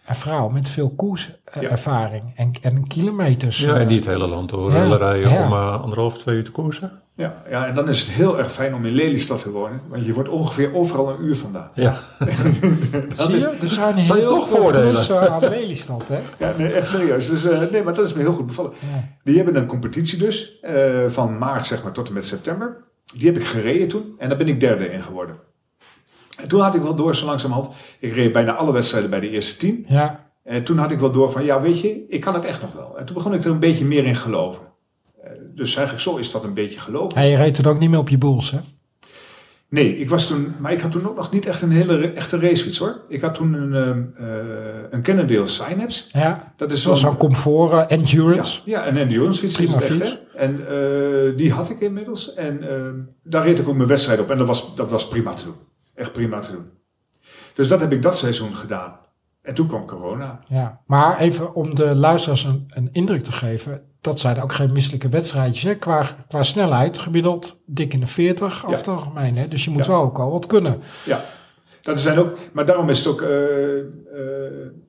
en 0.04 0.14
vrouwen 0.14 0.52
met 0.52 0.68
veel 0.68 0.92
koerservaring 0.96 2.32
en, 2.36 2.52
en 2.60 2.86
kilometers. 2.86 3.58
ja, 3.60 3.74
eh, 3.74 3.80
en 3.80 3.88
die 3.88 3.96
het 3.96 4.06
hele 4.06 4.26
land 4.26 4.48
door 4.50 4.72
Ja, 4.72 4.96
rijden 4.96 5.30
ja. 5.30 5.44
om 5.46 5.52
eh, 5.52 5.80
anderhalf, 5.82 6.18
twee 6.18 6.36
uur 6.36 6.44
te 6.44 6.50
koersen. 6.50 6.92
Ja, 7.14 7.42
ja, 7.50 7.66
en 7.66 7.74
dan 7.74 7.88
is 7.88 8.00
het 8.00 8.08
heel 8.10 8.38
erg 8.38 8.52
fijn 8.52 8.74
om 8.74 8.84
in 8.84 8.92
Lelystad 8.92 9.42
te 9.42 9.50
wonen. 9.50 9.80
Want 9.88 10.06
je 10.06 10.12
wordt 10.12 10.28
ongeveer 10.28 10.74
overal 10.74 11.10
een 11.10 11.24
uur 11.24 11.36
vandaan. 11.36 11.70
Ja, 11.74 11.98
Dat 13.16 13.30
Zie 13.30 13.34
is? 13.36 13.44
Er 13.44 13.68
zijn 13.68 14.00
zijn 14.00 14.18
heel 14.18 14.28
toch 14.28 14.48
veel 14.48 14.56
voordelen. 14.56 15.30
aan 15.30 15.40
Lelystad, 15.58 16.08
hè? 16.08 16.18
Ja, 16.38 16.54
nee, 16.56 16.72
echt 16.72 16.88
serieus. 16.88 17.28
Dus, 17.28 17.44
eh, 17.44 17.62
nee, 17.70 17.82
maar 17.82 17.94
dat 17.94 18.04
is 18.04 18.12
me 18.12 18.20
heel 18.20 18.32
goed 18.32 18.46
bevallen. 18.46 18.72
Ja. 18.92 19.08
Die 19.24 19.36
hebben 19.36 19.56
een 19.56 19.66
competitie 19.66 20.18
dus, 20.18 20.60
eh, 20.60 21.04
van 21.08 21.38
maart 21.38 21.66
zeg 21.66 21.82
maar 21.82 21.92
tot 21.92 22.08
en 22.08 22.14
met 22.14 22.26
september. 22.26 22.76
Die 23.14 23.26
heb 23.26 23.36
ik 23.36 23.44
gereden 23.46 23.88
toen 23.88 24.14
en 24.18 24.28
daar 24.28 24.38
ben 24.38 24.48
ik 24.48 24.60
derde 24.60 24.92
in 24.92 25.02
geworden. 25.02 25.36
En 26.42 26.48
toen 26.48 26.60
had 26.60 26.74
ik 26.74 26.82
wel 26.82 26.94
door, 26.94 27.16
zo 27.16 27.26
langzamerhand. 27.26 27.74
Ik 28.00 28.12
reed 28.14 28.32
bijna 28.32 28.52
alle 28.54 28.72
wedstrijden 28.72 29.10
bij 29.10 29.20
de 29.20 29.28
eerste 29.30 29.56
tien. 29.56 29.84
Ja, 29.88 30.28
En 30.44 30.64
toen 30.64 30.78
had 30.78 30.90
ik 30.90 30.98
wel 31.00 31.10
door 31.12 31.30
van, 31.30 31.44
ja, 31.44 31.60
weet 31.60 31.80
je, 31.80 32.04
ik 32.08 32.20
kan 32.20 32.34
het 32.34 32.44
echt 32.44 32.60
nog 32.62 32.72
wel. 32.72 32.98
En 32.98 33.04
toen 33.06 33.14
begon 33.14 33.34
ik 33.34 33.44
er 33.44 33.50
een 33.50 33.58
beetje 33.58 33.84
meer 33.84 34.04
in 34.04 34.16
geloven. 34.16 34.62
Eh, 35.22 35.30
Dus 35.54 35.74
eigenlijk 35.76 36.04
zo 36.06 36.16
is 36.16 36.30
dat 36.30 36.44
een 36.44 36.54
beetje 36.54 36.80
geloven. 36.80 37.16
en 37.20 37.26
je 37.28 37.36
reed 37.36 37.54
toen 37.54 37.64
ook 37.72 37.78
niet 37.78 37.90
meer 37.90 37.98
op 37.98 38.08
je 38.08 38.18
boels, 38.18 38.50
hè? 38.50 38.58
Nee, 39.68 39.98
ik 39.98 40.08
was 40.10 40.26
toen, 40.26 40.54
maar 40.58 40.72
ik 40.72 40.80
had 40.80 40.90
toen 40.90 41.08
ook 41.08 41.16
nog 41.16 41.30
niet 41.30 41.46
echt 41.46 41.62
een 41.62 41.70
hele 41.70 42.12
echte 42.12 42.38
racefiets 42.38 42.78
hoor. 42.78 43.00
Ik 43.08 43.20
had 43.20 43.34
toen 43.34 43.52
een, 43.52 43.74
eh, 44.16 44.26
een 44.90 45.02
Cannondale 45.02 45.46
Synapse. 45.46 46.04
Ja, 46.12 46.52
Dat 46.56 46.72
is 46.72 46.82
zo'n 46.82 47.16
comfort, 47.16 47.72
eh, 47.72 47.96
endurance. 47.98 48.60
ja, 48.64 48.86
een 48.88 48.96
endurance 48.96 49.40
fiets 49.40 49.56
Prima 49.56 49.74
echt, 49.74 49.84
fiets. 49.86 50.18
hè. 50.34 50.38
En 50.38 51.36
die 51.36 51.52
had 51.52 51.70
ik 51.70 51.80
inmiddels. 51.80 52.34
En 52.34 52.68
ehm, 52.70 52.94
daar 53.24 53.44
reed 53.44 53.58
ik 53.58 53.68
ook 53.68 53.76
mijn 53.76 53.88
wedstrijd 53.88 54.20
op. 54.20 54.30
En 54.30 54.38
dat 54.38 54.46
was, 54.46 54.76
dat 54.76 54.90
was 54.90 55.08
prima 55.08 55.32
te 55.34 55.44
doen. 55.44 55.54
Echt 56.00 56.12
prima 56.12 56.40
te 56.40 56.52
doen. 56.52 56.70
Dus 57.54 57.68
dat 57.68 57.80
heb 57.80 57.92
ik 57.92 58.02
dat 58.02 58.18
seizoen 58.18 58.56
gedaan. 58.56 58.98
En 59.42 59.54
toen 59.54 59.66
kwam 59.66 59.86
corona. 59.86 60.38
Ja, 60.48 60.80
maar 60.86 61.18
even 61.18 61.54
om 61.54 61.74
de 61.74 61.94
luisteraars 61.94 62.44
een, 62.44 62.66
een 62.68 62.88
indruk 62.92 63.22
te 63.22 63.32
geven. 63.32 63.82
Dat 64.00 64.20
zijn 64.20 64.42
ook 64.42 64.52
geen 64.52 64.72
misselijke 64.72 65.08
wedstrijdjes. 65.08 65.62
Hè? 65.62 65.74
Qua, 65.74 66.04
qua 66.28 66.42
snelheid, 66.42 66.98
gemiddeld 66.98 67.60
dik 67.66 67.92
in 67.92 68.00
de 68.00 68.06
40 68.06 68.64
over 68.66 68.78
het 68.78 68.88
algemeen. 68.88 69.36
Hè? 69.36 69.48
Dus 69.48 69.64
je 69.64 69.70
moet 69.70 69.84
Ja. 69.86 69.90
wel 69.92 70.00
ook 70.02 70.18
al 70.18 70.30
wat 70.30 70.46
kunnen. 70.46 70.80
Ja, 71.04 71.20
dat 71.82 72.00
zijn 72.00 72.18
ook, 72.18 72.38
maar 72.52 72.66
daarom 72.66 72.88
is 72.88 72.98
het 72.98 73.06
ook, 73.08 73.22
eh, 73.22 73.78
eh, 73.78 73.86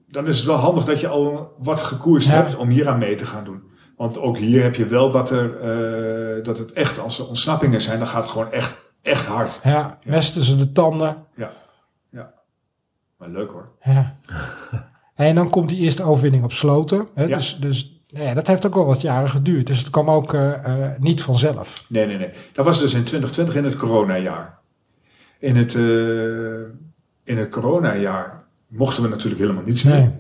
dan 0.08 0.28
is 0.28 0.38
het 0.38 0.46
wel 0.48 0.56
handig 0.56 0.84
dat 0.84 1.00
je 1.00 1.08
al 1.08 1.54
wat 1.58 1.82
gekoerst 1.82 2.28
Ja. 2.28 2.34
hebt 2.34 2.56
om 2.56 2.70
hier 2.70 2.88
aan 2.88 3.00
mee 3.00 3.16
te 3.16 3.26
gaan 3.26 3.44
doen. 3.44 3.64
Want 3.98 4.18
ook 4.20 4.38
hier 4.38 4.62
heb 4.64 4.76
je 4.76 4.86
wel 4.86 5.12
dat, 5.12 5.30
er, 5.30 5.56
eh, 5.58 6.44
dat 6.44 6.58
het 6.58 6.72
echt, 6.72 7.00
als 7.00 7.20
er 7.20 7.28
ontsnappingen 7.28 7.82
zijn, 7.82 7.98
dan 7.98 8.08
gaat 8.08 8.22
het 8.24 8.32
gewoon 8.32 8.52
echt, 8.52 8.90
echt 9.02 9.26
hard. 9.26 9.60
Ja, 9.64 10.00
mes 10.04 10.34
tussen 10.34 10.58
de 10.58 10.72
tanden. 10.72 11.26
Ja, 11.36 11.52
ja. 12.10 12.34
Maar 13.18 13.30
leuk 13.30 13.50
hoor. 13.50 13.70
Ja. 13.84 14.18
En 15.16 15.36
dan 15.36 15.50
komt 15.50 15.70
die 15.70 15.80
eerste 15.80 16.04
overwinning 16.04 16.44
op 16.44 16.52
sloten. 16.52 17.08
Hè? 17.14 17.24
Ja. 17.24 17.38
Dus, 17.38 17.58
dus 17.60 18.02
nou 18.10 18.26
ja, 18.26 18.34
dat 18.34 18.48
heeft 18.48 18.66
ook 18.66 18.76
wel 18.76 18.86
wat 18.86 19.02
jaren 19.02 19.30
geduurd. 19.30 19.68
Dus 19.68 19.78
het 19.78 19.90
kwam 19.90 20.10
ook 20.10 20.34
eh, 20.34 20.66
eh, 20.66 21.00
niet 21.00 21.22
vanzelf. 21.22 21.86
Nee, 21.88 22.06
nee, 22.06 22.18
nee. 22.18 22.30
Dat 22.54 22.66
was 22.66 22.80
dus 22.80 22.94
in 22.94 23.04
2020 23.04 23.56
in 23.56 23.64
het 23.64 23.76
coronajaar. 23.76 24.60
In 25.40 25.56
het, 25.56 25.76
eh 25.76 26.80
in 27.24 27.38
het 27.38 27.50
coronajaar 27.50 28.44
mochten 28.68 29.04
we 29.04 29.10
natuurlijk 29.10 29.42
helemaal 29.42 29.64
niets 29.64 29.84
meer. 29.84 30.12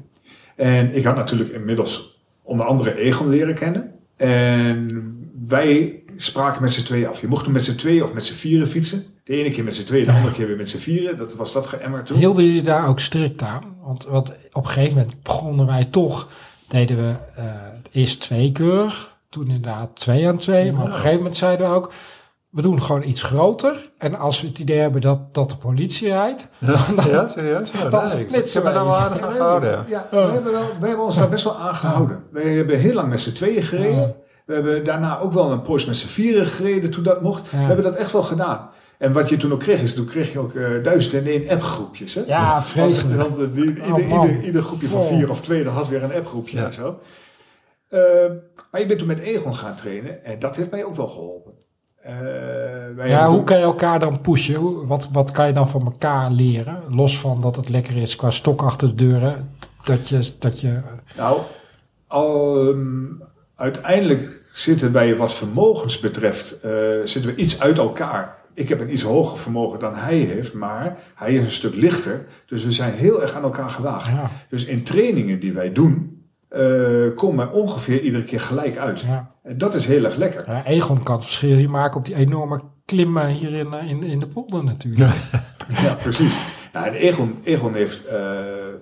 En 0.56 0.96
ik 0.96 1.04
had 1.04 1.16
natuurlijk 1.16 1.50
inmiddels 1.50 2.22
onder 2.44 2.66
andere 2.66 2.98
Egon 2.98 3.30
leren 3.30 3.56
kennen. 3.56 3.92
En 4.16 5.32
wij 5.48 6.01
spraken 6.18 6.62
met 6.62 6.74
z'n 6.74 6.84
tweeën 6.84 7.08
af. 7.08 7.22
Je 7.22 7.28
mocht 7.28 7.44
toen 7.44 7.54
met 7.54 7.64
z'n 7.64 7.76
tweeën 7.76 8.04
of 8.04 8.14
met 8.14 8.26
z'n 8.26 8.34
vieren 8.34 8.68
fietsen. 8.68 9.04
De 9.24 9.34
ene 9.34 9.50
keer 9.50 9.64
met 9.64 9.76
z'n 9.76 9.84
tweeën, 9.84 10.06
de 10.06 10.12
andere 10.12 10.34
keer 10.34 10.48
weer 10.48 10.58
met 10.58 10.70
z'n 10.70 10.78
vieren. 10.78 11.18
Dat 11.18 11.34
was 11.36 11.54
dat 11.54 11.68
geëmmerd 11.68 12.06
toen. 12.06 12.18
Hielden 12.18 12.46
jullie 12.46 12.62
daar 12.62 12.88
ook 12.88 13.00
strikt 13.00 13.42
aan? 13.42 13.62
Want, 13.84 14.06
want 14.06 14.50
op 14.52 14.64
een 14.64 14.70
gegeven 14.70 14.98
moment 14.98 15.24
begonnen 15.24 15.66
wij 15.66 15.86
toch, 15.86 16.28
deden 16.68 16.98
we 16.98 17.14
eh 17.36 17.46
eerst 17.92 18.20
tweekeurig, 18.22 19.18
toen 19.30 19.46
inderdaad 19.48 19.96
twee 19.96 20.28
aan 20.28 20.38
twee. 20.38 20.72
Maar 20.72 20.82
op 20.82 20.88
een 20.88 20.94
gegeven 20.94 21.18
moment 21.18 21.38
zeiden 21.38 21.70
we 21.70 21.76
ook, 21.76 21.92
we 22.50 22.62
doen 22.62 22.82
gewoon 22.82 23.04
iets 23.04 23.22
groter. 23.22 23.92
En 23.98 24.16
als 24.16 24.42
we 24.42 24.48
het 24.48 24.60
idee 24.60 24.80
hebben 24.80 25.02
dat, 25.02 25.34
dat 25.34 25.50
de 25.50 25.58
politie 25.58 26.08
rijdt, 26.08 26.48
Ja, 27.10 27.28
serieus? 27.28 27.72
Ja, 27.72 27.90
Dat 27.90 28.14
nee, 28.14 28.26
splitsen 28.28 28.64
me 28.64 28.74
daar 28.74 28.86
wel 28.86 28.96
aardig 28.96 29.22
aan 29.22 29.32
gehouden, 29.32 29.70
ja. 29.70 29.86
ja, 29.90 30.08
we, 30.12 30.18
hebben 30.18 30.52
wel, 30.52 30.66
we 30.80 30.88
hebben 30.88 31.06
ons 31.06 31.18
daar 31.18 31.30
best 31.30 31.44
wel 31.44 31.58
aan 31.58 31.76
gehouden. 31.76 32.24
We 32.32 32.42
hebben 32.42 32.80
heel 32.80 32.94
lang 32.94 33.10
met 33.10 33.22
z'n 33.22 33.34
tweeën 33.34 33.64
gereden. 33.64 34.16
We 34.52 34.58
hebben 34.58 34.84
daarna 34.86 35.20
ook 35.20 35.34
wel 35.34 35.52
een 35.52 35.62
poos 35.62 35.86
met 35.86 35.96
z'n 35.98 36.08
vieren 36.08 36.46
gereden 36.46 36.92
toen 36.92 37.04
dat 37.04 37.22
mocht. 37.22 37.50
Ja. 37.52 37.58
We 37.58 37.64
hebben 37.64 37.84
dat 37.84 37.96
echt 37.96 38.12
wel 38.12 38.24
gedaan. 38.24 38.70
En 38.98 39.14
wat 39.14 39.30
je 39.30 39.38
toen 39.38 39.52
ook 39.54 39.60
kreeg, 39.60 39.82
is 39.82 39.94
toen 39.94 40.06
kreeg 40.06 40.32
je 40.34 40.40
ook 40.40 40.54
eh 40.56 40.84
duizend 40.84 41.14
en 41.14 41.26
één 41.32 41.50
appgroepjes. 41.50 42.14
Hè? 42.16 42.22
ja, 42.26 42.64
vreselijk. 42.64 43.22
Want, 43.22 43.38
want, 43.38 43.54
die, 43.56 43.82
Oh, 43.82 43.88
ieder, 43.88 44.04
ieder, 44.04 44.44
ieder 44.44 44.62
groepje 44.62 44.88
van 44.88 45.04
vier 45.04 45.30
of 45.30 45.42
twee, 45.42 45.64
dat 45.64 45.74
had 45.74 45.88
weer 45.88 46.04
een 46.04 46.14
appgroepje 46.14 46.58
Ja. 46.58 46.66
en 46.66 46.74
zo. 46.74 47.00
Eh, 47.88 48.00
maar 48.72 48.82
ik 48.82 48.88
ben 48.88 48.98
toen 48.98 49.08
met 49.08 49.20
Egon 49.20 49.56
gaan 49.56 49.76
trainen 49.76 50.24
en 50.26 50.40
dat 50.40 50.56
heeft 50.56 50.72
mij 50.72 50.84
ook 50.84 50.96
wel 50.96 51.08
geholpen. 51.08 51.52
Eh, 52.02 52.14
wij 52.96 53.10
Ja, 53.10 53.28
hoe 53.28 53.44
kan 53.44 53.58
je 53.58 53.64
elkaar 53.64 54.00
dan 54.00 54.22
pushen? 54.22 54.56
Hoe, 54.56 54.86
wat, 54.88 55.10
wat 55.12 55.32
kan 55.32 55.48
je 55.48 55.54
dan 55.54 55.70
van 55.70 55.86
elkaar 55.86 56.32
leren? 56.32 56.84
Los 56.90 57.20
van 57.20 57.42
dat 57.42 57.56
het 57.56 57.70
lekker 57.70 57.98
is 57.98 58.16
qua 58.16 58.30
stok 58.30 58.62
achter 58.62 58.88
de 58.88 58.96
deuren. 58.96 59.56
Dat 59.84 60.10
je, 60.10 60.32
dat 60.40 60.60
je 60.60 60.80
Nou, 61.18 61.40
al, 62.08 62.60
ehm, 62.70 63.04
uiteindelijk 63.56 64.41
zitten 64.54 64.92
wij 64.92 65.18
wat 65.18 65.34
vermogens 65.34 66.00
betreft, 66.00 66.60
eh, 66.60 66.72
zitten 67.04 67.36
we 67.36 67.42
iets 67.42 67.60
uit 67.60 67.78
elkaar. 67.78 68.40
Ik 68.54 68.70
heb 68.70 68.80
een 68.82 68.92
iets 68.94 69.02
hoger 69.04 69.38
vermogen 69.38 69.80
dan 69.80 69.96
hij 69.96 70.18
heeft, 70.18 70.54
maar 70.54 70.98
hij 71.16 71.34
is 71.34 71.44
een 71.44 71.52
stuk 71.52 71.76
lichter. 71.76 72.26
Dus 72.46 72.64
we 72.64 72.72
zijn 72.72 72.94
heel 72.94 73.22
erg 73.22 73.34
aan 73.36 73.44
elkaar 73.44 73.70
gewaagd. 73.70 74.08
Ja. 74.08 74.32
Dus 74.50 74.66
in 74.66 74.84
trainingen 74.84 75.40
die 75.40 75.54
wij 75.54 75.72
doen, 75.72 76.24
eh, 76.50 76.62
komen 77.16 77.48
we 77.48 77.54
ongeveer 77.54 78.02
iedere 78.02 78.24
keer 78.24 78.40
gelijk 78.42 78.78
uit. 78.78 79.00
ja, 79.00 79.28
En 79.44 79.58
dat 79.58 79.76
is 79.76 79.86
heel 79.86 80.04
erg 80.04 80.16
lekker. 80.16 80.44
ja, 80.48 80.66
Egon 80.66 81.04
kan 81.04 81.16
het 81.16 81.24
verschil 81.26 81.56
hier 81.56 81.70
maken 81.70 81.98
op 81.98 82.06
die 82.06 82.16
enorme 82.16 82.62
klimmen 82.86 83.28
hier 83.28 83.54
in, 83.54 83.74
eh, 83.74 83.90
in, 83.90 84.04
in 84.04 84.20
de 84.20 84.28
polder 84.28 84.64
natuurlijk. 84.64 85.12
Ja, 85.82 85.94
precies. 85.96 86.36
Nou, 86.74 86.86
en 86.88 86.94
Egon, 86.94 87.38
Egon, 87.44 87.74
heeft, 87.74 88.06
eh, 88.06 88.18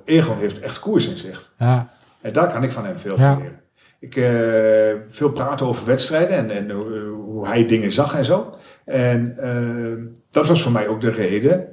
Egon 0.06 0.38
heeft 0.38 0.60
echt 0.60 0.80
koersinzicht. 0.80 1.54
Ja, 1.58 1.90
En 2.22 2.34
daar 2.34 2.52
kan 2.52 2.64
ik 2.64 2.72
van 2.72 2.86
hem 2.86 3.00
veel 3.00 3.18
van 3.18 3.38
leren. 3.38 3.59
Ik 4.00 4.16
eh, 4.16 4.96
veel 5.08 5.32
praten 5.32 5.66
over 5.66 5.86
wedstrijden 5.86 6.36
en, 6.38 6.52
en 6.52 6.72
hoe, 6.72 7.00
hoe 7.08 7.48
hij 7.48 7.66
dingen 7.68 7.92
zag 7.92 8.16
en 8.16 8.26
zo. 8.26 8.56
En 8.86 9.38
eh, 9.38 10.04
dat 10.30 10.48
was 10.48 10.62
voor 10.62 10.72
mij 10.72 10.88
ook 10.88 11.02
de 11.02 11.10
reden 11.10 11.68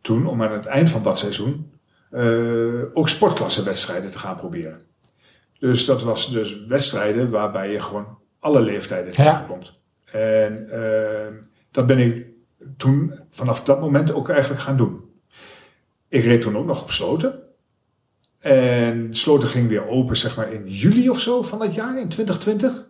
toen 0.00 0.26
om 0.26 0.42
aan 0.42 0.52
het 0.52 0.66
eind 0.66 0.90
van 0.90 1.02
dat 1.02 1.18
seizoen 1.18 1.72
eh, 2.10 2.82
ook 2.92 3.08
sportklassewedstrijden 3.08 4.10
te 4.10 4.18
gaan 4.18 4.36
proberen. 4.36 4.80
Dus 5.58 5.84
dat 5.84 6.02
was 6.02 6.30
dus 6.30 6.64
wedstrijden 6.66 7.30
waarbij 7.30 7.72
je 7.72 7.80
gewoon 7.80 8.18
alle 8.40 8.60
leeftijden 8.60 9.12
Ja. 9.16 9.30
tegenkomt. 9.32 9.72
En 10.04 10.70
eh, 10.70 11.32
dat 11.70 11.86
ben 11.86 11.98
ik 11.98 12.26
toen 12.76 13.20
vanaf 13.30 13.62
dat 13.64 13.80
moment 13.80 14.12
ook 14.12 14.28
eigenlijk 14.28 14.60
gaan 14.60 14.76
doen. 14.76 15.00
Ik 16.08 16.24
reed 16.24 16.40
toen 16.40 16.56
ook 16.56 16.66
nog 16.66 16.82
op 16.82 16.90
sloten. 16.90 17.42
En 18.46 19.08
Sloten 19.14 19.48
ging 19.48 19.68
weer 19.68 19.88
open, 19.88 20.16
zeg 20.16 20.36
maar 20.36 20.52
in 20.52 20.68
juli 20.68 21.08
of 21.10 21.20
zo 21.20 21.42
van 21.42 21.58
dat 21.58 21.74
jaar, 21.74 22.00
in 22.00 22.08
2020. 22.08 22.86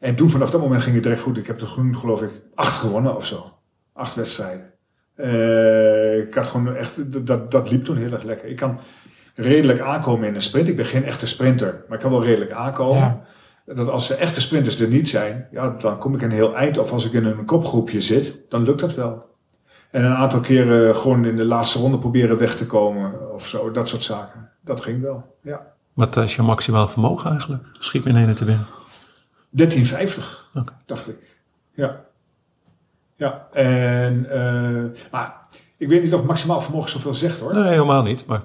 En 0.00 0.14
toen 0.14 0.28
vanaf 0.28 0.50
dat 0.50 0.60
moment 0.60 0.82
ging 0.82 0.94
het 0.94 1.02
direct 1.04 1.20
goed. 1.22 1.36
Ik 1.36 1.46
heb 1.46 1.60
er 1.60 1.72
toen, 1.74 1.96
geloof 1.96 2.22
ik, 2.22 2.30
acht 2.54 2.76
gewonnen 2.76 3.16
of 3.16 3.26
zo. 3.26 3.52
Acht 3.92 4.14
wedstrijden. 4.14 4.72
Eh, 5.14 6.18
ik 6.18 6.34
had 6.34 6.46
gewoon 6.48 6.74
echt, 6.74 7.12
dat- 7.12 7.26
dat, 7.26 7.50
dat 7.50 7.70
liep 7.70 7.84
toen 7.84 7.96
heel 7.96 8.12
erg 8.12 8.22
lekker. 8.22 8.48
Ik 8.48 8.56
kan 8.56 8.78
redelijk 9.34 9.80
aankomen 9.80 10.28
in 10.28 10.34
een 10.34 10.42
sprint. 10.42 10.68
Ik 10.68 10.76
ben 10.76 10.84
geen 10.84 11.04
echte 11.04 11.26
sprinter, 11.26 11.84
maar 11.88 11.96
ik 11.96 12.02
kan 12.02 12.10
wel 12.12 12.22
redelijk 12.24 12.50
aankomen. 12.50 13.00
Ja. 13.66 13.74
Dat 13.74 13.88
als 13.88 14.08
de 14.08 14.14
echte 14.14 14.40
sprinters 14.40 14.80
er 14.80 14.88
niet 14.88 15.08
zijn, 15.08 15.48
ja, 15.50 15.76
dan 15.80 15.98
kom 15.98 16.14
ik 16.14 16.22
een 16.22 16.30
heel 16.30 16.56
eind. 16.56 16.78
Of 16.78 16.92
als 16.92 17.06
ik 17.06 17.12
in 17.12 17.24
een 17.24 17.44
kopgroepje 17.44 18.00
zit, 18.00 18.38
dan 18.48 18.62
lukt 18.62 18.80
dat 18.80 18.94
wel. 18.94 19.26
En 19.90 20.04
een 20.04 20.14
aantal 20.14 20.40
keren 20.40 20.96
gewoon 20.96 21.24
in 21.24 21.36
de 21.36 21.44
laatste 21.44 21.78
ronde 21.78 21.98
proberen 21.98 22.38
weg 22.38 22.56
te 22.56 22.66
komen 22.66 23.32
of 23.34 23.46
zo, 23.48 23.70
dat 23.70 23.88
soort 23.88 24.04
zaken. 24.04 24.50
Dat 24.68 24.80
ging 24.80 25.02
wel, 25.02 25.36
ja. 25.42 25.66
Wat 25.94 26.16
is 26.16 26.36
je 26.36 26.42
maximaal 26.42 26.88
vermogen 26.88 27.30
eigenlijk? 27.30 27.62
Schiet 27.78 28.04
me 28.04 28.10
in 28.10 28.16
ene 28.16 28.34
te 28.34 28.44
winnen. 28.44 28.66
1350, 29.50 30.48
Oké. 30.54 30.72
dacht 30.86 31.08
ik. 31.08 31.36
Ja. 31.74 32.00
Ja, 33.16 33.46
en, 33.52 34.30
eh, 34.30 34.84
maar 35.10 35.34
ik 35.76 35.88
weet 35.88 36.02
niet 36.02 36.14
of 36.14 36.24
maximaal 36.24 36.60
vermogen 36.60 36.90
zoveel 36.90 37.14
zegt 37.14 37.38
hoor. 37.40 37.54
Nee, 37.54 37.62
helemaal 37.68 38.02
niet. 38.02 38.26
Maar 38.26 38.42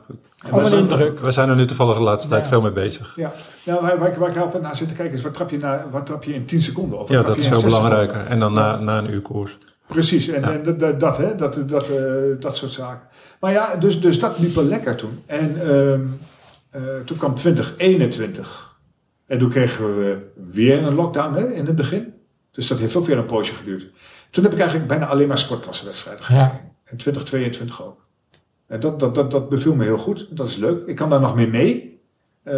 Om 0.52 0.60
een 0.60 0.74
indruk. 0.78 1.20
we 1.20 1.32
zijn 1.32 1.50
er 1.50 1.56
nu 1.56 1.66
toevallig 1.66 1.98
de 1.98 2.02
laatste 2.04 2.30
tijd 2.30 2.44
Ja. 2.44 2.50
veel 2.50 2.62
mee 2.62 2.72
bezig. 2.72 3.16
Ja, 3.16 3.32
nou, 3.66 3.82
waar, 3.82 3.98
waar, 4.00 4.10
ik- 4.12 4.18
waar 4.18 4.30
ik 4.30 4.38
altijd 4.38 4.64
naar 4.64 4.76
zit 4.76 4.88
te 4.88 4.94
kijken 4.94 5.18
is, 5.18 5.24
wat 5.24 5.34
trap 5.34 5.50
je, 5.50 5.58
na, 5.58 5.86
wat 5.92 6.06
trap 6.06 6.24
je 6.24 6.34
in 6.34 6.46
10 6.46 6.62
seconden? 6.62 7.00
Of 7.00 7.08
wat 7.08 7.18
Ja, 7.18 7.24
dat 7.24 7.38
is 7.38 7.48
veel 7.48 7.56
6 7.58 7.66
belangrijker. 7.66 8.08
seconden? 8.14 8.32
En 8.32 8.40
dan 8.40 8.54
na, 8.54 8.76
na 8.80 8.98
een 8.98 9.10
uur 9.14 9.22
koers. 9.22 9.58
Precies, 9.88 10.28
en, 10.28 10.42
Ja. 10.42 10.52
en 10.52 10.64
dat, 10.64 10.80
dat, 10.80 11.00
dat, 11.00 11.18
hè, 11.18 11.36
dat, 11.36 11.70
dat, 11.70 11.90
eh, 11.90 12.04
dat 12.40 12.56
soort 12.56 12.72
zaken. 12.72 13.08
Maar 13.44 13.52
ja, 13.52 13.76
dus, 13.76 14.02
dus 14.02 14.20
dat 14.20 14.40
liep 14.40 14.56
wel 14.56 14.64
lekker 14.64 14.96
toen. 14.96 15.24
En 15.26 15.62
ehm, 15.62 16.02
eh, 16.70 16.82
toen 17.06 17.18
kwam 17.18 17.36
2021. 17.36 18.78
En 19.26 19.40
toen 19.40 19.50
kregen 19.50 19.98
we 19.98 20.32
weer 20.36 20.84
een 20.84 20.96
lockdown 20.96 21.34
hè, 21.34 21.54
in 21.54 21.66
het 21.66 21.76
begin. 21.76 22.14
Dus 22.52 22.68
dat 22.68 22.80
heeft 22.80 22.96
ook 22.96 23.06
weer 23.06 23.18
een 23.18 23.26
poosje 23.26 23.54
geduurd. 23.54 23.92
Toen 24.30 24.44
heb 24.44 24.54
ik 24.54 24.60
eigenlijk 24.60 24.88
bijna 24.88 25.06
alleen 25.06 25.28
maar 25.28 25.38
sportklassewedstrijden 25.38 26.24
gedaan. 26.24 26.40
Ja. 26.40 26.72
En 26.84 26.98
2022 26.98 27.84
ook. 27.84 28.06
En 28.68 28.80
dat, 28.80 29.00
dat, 29.00 29.16
dat, 29.16 29.32
dat 29.32 29.50
beviel 29.50 29.76
me 29.76 29.84
heel 29.84 29.98
goed. 29.98 30.28
Dat 30.30 30.48
is 30.48 30.56
leuk. 30.56 30.88
Ik 30.88 30.96
kan 30.96 31.10
daar 31.10 31.22
nog 31.22 31.36
meer 31.36 31.50
mee. 31.50 32.02
Eh, 32.44 32.54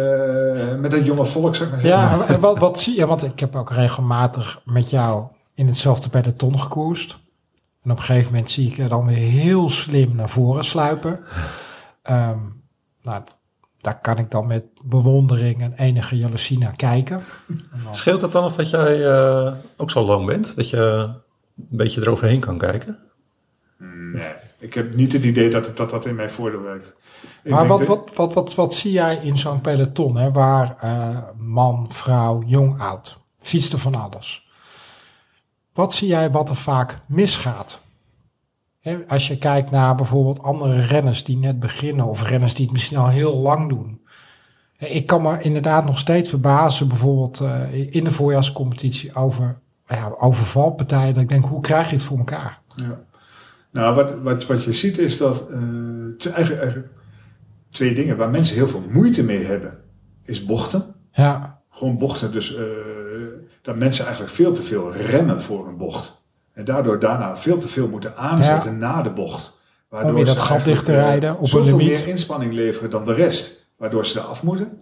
met 0.78 0.90
dat 0.90 1.06
jonge 1.06 1.24
volk, 1.24 1.54
zeg 1.54 1.70
maar. 1.70 1.86
Ja, 1.86 2.26
en 2.26 2.40
wat, 2.40 2.58
wat 2.58 2.80
zie 2.80 2.96
je? 2.96 3.06
Want 3.06 3.22
ik 3.24 3.40
heb 3.40 3.56
ook 3.56 3.70
regelmatig 3.70 4.60
met 4.64 4.90
jou 4.90 5.26
in 5.54 5.66
hetzelfde 5.66 6.08
peloton 6.08 6.60
gekoerst. 6.60 7.18
En 7.86 7.92
op 7.92 7.98
een 7.98 8.04
gegeven 8.04 8.32
moment 8.32 8.50
zie 8.50 8.70
ik 8.70 8.78
er 8.78 8.88
dan 8.88 9.06
weer 9.06 9.16
heel 9.16 9.70
slim 9.70 10.14
naar 10.16 10.28
voren 10.28 10.64
sluipen. 10.64 11.20
Ehm, 12.02 12.38
nou, 13.02 13.22
daar 13.78 14.00
kan 14.00 14.18
ik 14.18 14.30
dan 14.30 14.46
met 14.46 14.64
bewondering 14.84 15.60
en 15.60 15.72
enige 15.72 16.18
jaloezie 16.18 16.58
naar 16.58 16.76
kijken. 16.76 17.16
En 17.48 17.80
dan- 17.84 17.94
Scheelt 17.94 18.20
het 18.22 18.32
dan 18.32 18.42
nog 18.42 18.56
dat 18.56 18.70
jij 18.70 19.06
eh, 19.06 19.52
ook 19.76 19.90
zo 19.90 20.04
lang 20.04 20.26
bent? 20.26 20.56
Dat 20.56 20.70
je 20.70 20.78
een 21.56 21.66
beetje 21.76 22.00
eroverheen 22.00 22.40
kan 22.40 22.58
kijken? 22.58 22.98
Nee. 24.12 24.32
Ik 24.58 24.74
heb 24.74 24.94
niet 24.94 25.12
het 25.12 25.24
idee 25.24 25.50
dat 25.50 25.66
het, 25.66 25.76
dat, 25.76 25.90
dat 25.90 26.06
in 26.06 26.14
mijn 26.14 26.30
voordeel 26.30 26.60
werkt. 26.62 26.92
Ik 27.42 27.50
Maar 27.50 27.66
wat, 27.66 27.78
dat- 27.78 27.88
wat, 27.88 28.14
wat, 28.14 28.34
wat, 28.34 28.54
wat 28.54 28.74
zie 28.74 28.92
jij 28.92 29.16
in 29.16 29.36
zo'n 29.36 29.60
peloton, 29.60 30.16
hè, 30.16 30.32
waar 30.32 30.76
eh, 30.80 31.18
man, 31.36 31.86
vrouw, 31.92 32.42
jong, 32.46 32.80
oud, 32.80 33.18
fietste 33.38 33.78
van 33.78 33.94
alles. 33.94 34.45
Wat 35.76 35.94
zie 35.94 36.08
jij 36.08 36.30
wat 36.30 36.48
er 36.48 36.54
vaak 36.56 36.98
misgaat? 37.06 37.80
Als 39.08 39.28
je 39.28 39.38
kijkt 39.38 39.70
naar 39.70 39.94
bijvoorbeeld 39.94 40.42
andere 40.42 40.80
renners 40.80 41.24
die 41.24 41.36
net 41.36 41.58
beginnen 41.58 42.06
of 42.06 42.28
renners 42.28 42.54
die 42.54 42.64
het 42.64 42.72
misschien 42.72 42.96
al 42.96 43.08
heel 43.08 43.36
lang 43.36 43.68
doen. 43.68 44.00
Ik 44.78 45.06
kan 45.06 45.22
me 45.22 45.40
inderdaad 45.42 45.84
nog 45.84 45.98
steeds 45.98 46.30
verbazen, 46.30 46.88
bijvoorbeeld 46.88 47.40
eh, 47.40 47.94
in 47.94 48.04
de 48.04 48.10
voorjaarscompetitie 48.10 49.14
over 49.14 49.58
ja, 49.86 50.14
overvalpartijen. 50.16 51.14
Dat 51.14 51.22
ik 51.22 51.28
denk, 51.28 51.44
hoe 51.44 51.60
krijg 51.60 51.88
je 51.88 51.94
het 51.94 52.04
voor 52.04 52.18
elkaar? 52.18 52.60
Ja. 52.74 53.00
Nou, 53.70 53.94
wat, 53.94 54.20
wat, 54.22 54.46
wat 54.46 54.64
je 54.64 54.72
ziet 54.72 54.98
is 54.98 55.16
dat 55.16 55.40
eh, 55.40 55.58
te- 56.18 56.30
eigenlijk, 56.30 56.62
eigenlijk 56.62 56.92
twee 57.70 57.94
dingen 57.94 58.16
waar 58.16 58.30
mensen 58.30 58.56
heel 58.56 58.68
veel 58.68 58.84
moeite 58.90 59.22
mee 59.22 59.44
hebben, 59.44 59.78
is 60.22 60.44
bochten. 60.44 60.94
Ja, 61.12 61.60
Gewoon 61.70 61.98
bochten, 61.98 62.32
dus 62.32 62.54
eh, 62.56 62.62
dat 63.66 63.76
mensen 63.76 64.04
eigenlijk 64.04 64.34
veel 64.34 64.52
te 64.52 64.62
veel 64.62 64.92
remmen 64.92 65.40
voor 65.40 65.66
een 65.68 65.76
bocht. 65.76 66.22
En 66.52 66.64
daardoor 66.64 66.98
daarna 67.00 67.36
veel 67.36 67.58
te 67.58 67.68
veel 67.68 67.88
moeten 67.88 68.16
aanzetten 68.16 68.78
na 68.78 69.02
de 69.02 69.10
bocht. 69.10 69.58
Waardoor 69.88 70.14
Om 70.18 70.24
dat 70.24 70.38
ze 70.38 70.42
gat 70.44 70.64
dicht 70.64 70.84
te 70.84 70.92
eh, 70.92 70.98
rijden 70.98 71.38
op 71.38 71.48
zoveel 71.48 71.76
meer 71.76 72.08
inspanning 72.08 72.52
leveren 72.52 72.90
dan 72.90 73.04
de 73.04 73.14
rest. 73.14 73.72
Waardoor 73.78 74.06
ze 74.06 74.18
eraf 74.18 74.42
moeten. 74.42 74.78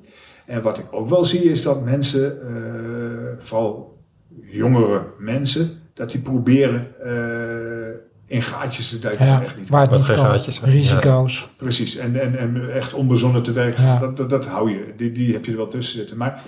En 0.46 0.62
wat 0.62 0.78
ik 0.78 0.84
ook 0.90 1.08
wel 1.08 1.24
zie 1.24 1.42
is 1.42 1.62
dat 1.62 1.84
mensen, 1.84 2.40
eh, 2.42 3.44
vooral 3.44 3.98
jongere 4.40 5.04
mensen, 5.18 5.70
dat 5.94 6.10
die 6.10 6.20
proberen 6.20 6.86
eh, 7.04 7.96
in 8.26 8.42
gaatjes 8.42 8.88
te 8.88 8.98
duiken. 8.98 9.26
ja 9.26 9.42
Echt 9.42 9.56
niet. 9.56 9.68
waar 9.68 9.80
het 9.80 9.90
Wat 9.90 9.98
niet 9.98 10.08
geen 10.08 10.16
kan. 10.16 10.24
gaatjes 10.26 10.54
zijn. 10.54 10.70
Risico's. 10.70 11.48
Precies, 11.56 11.96
en, 11.96 12.20
en, 12.20 12.38
en 12.38 12.70
echt 12.72 12.94
onbezonnen 12.94 13.42
te 13.42 13.52
werk, 13.52 13.78
Ja. 13.78 13.98
dat, 13.98 14.16
dat, 14.16 14.30
dat 14.30 14.46
hou 14.46 14.70
je. 14.70 14.92
Die, 14.96 15.12
die 15.12 15.32
heb 15.32 15.44
je 15.44 15.50
er 15.50 15.56
wel 15.56 15.68
tussen 15.68 15.96
zitten. 15.98 16.16
Maar 16.16 16.42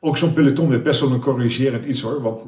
ook 0.00 0.16
zo'n 0.16 0.32
peloton 0.32 0.70
heeft 0.70 0.82
best 0.82 1.00
wel 1.00 1.12
een 1.12 1.20
corrigerend 1.20 1.84
iets 1.84 2.00
hoor. 2.00 2.22
Want 2.22 2.46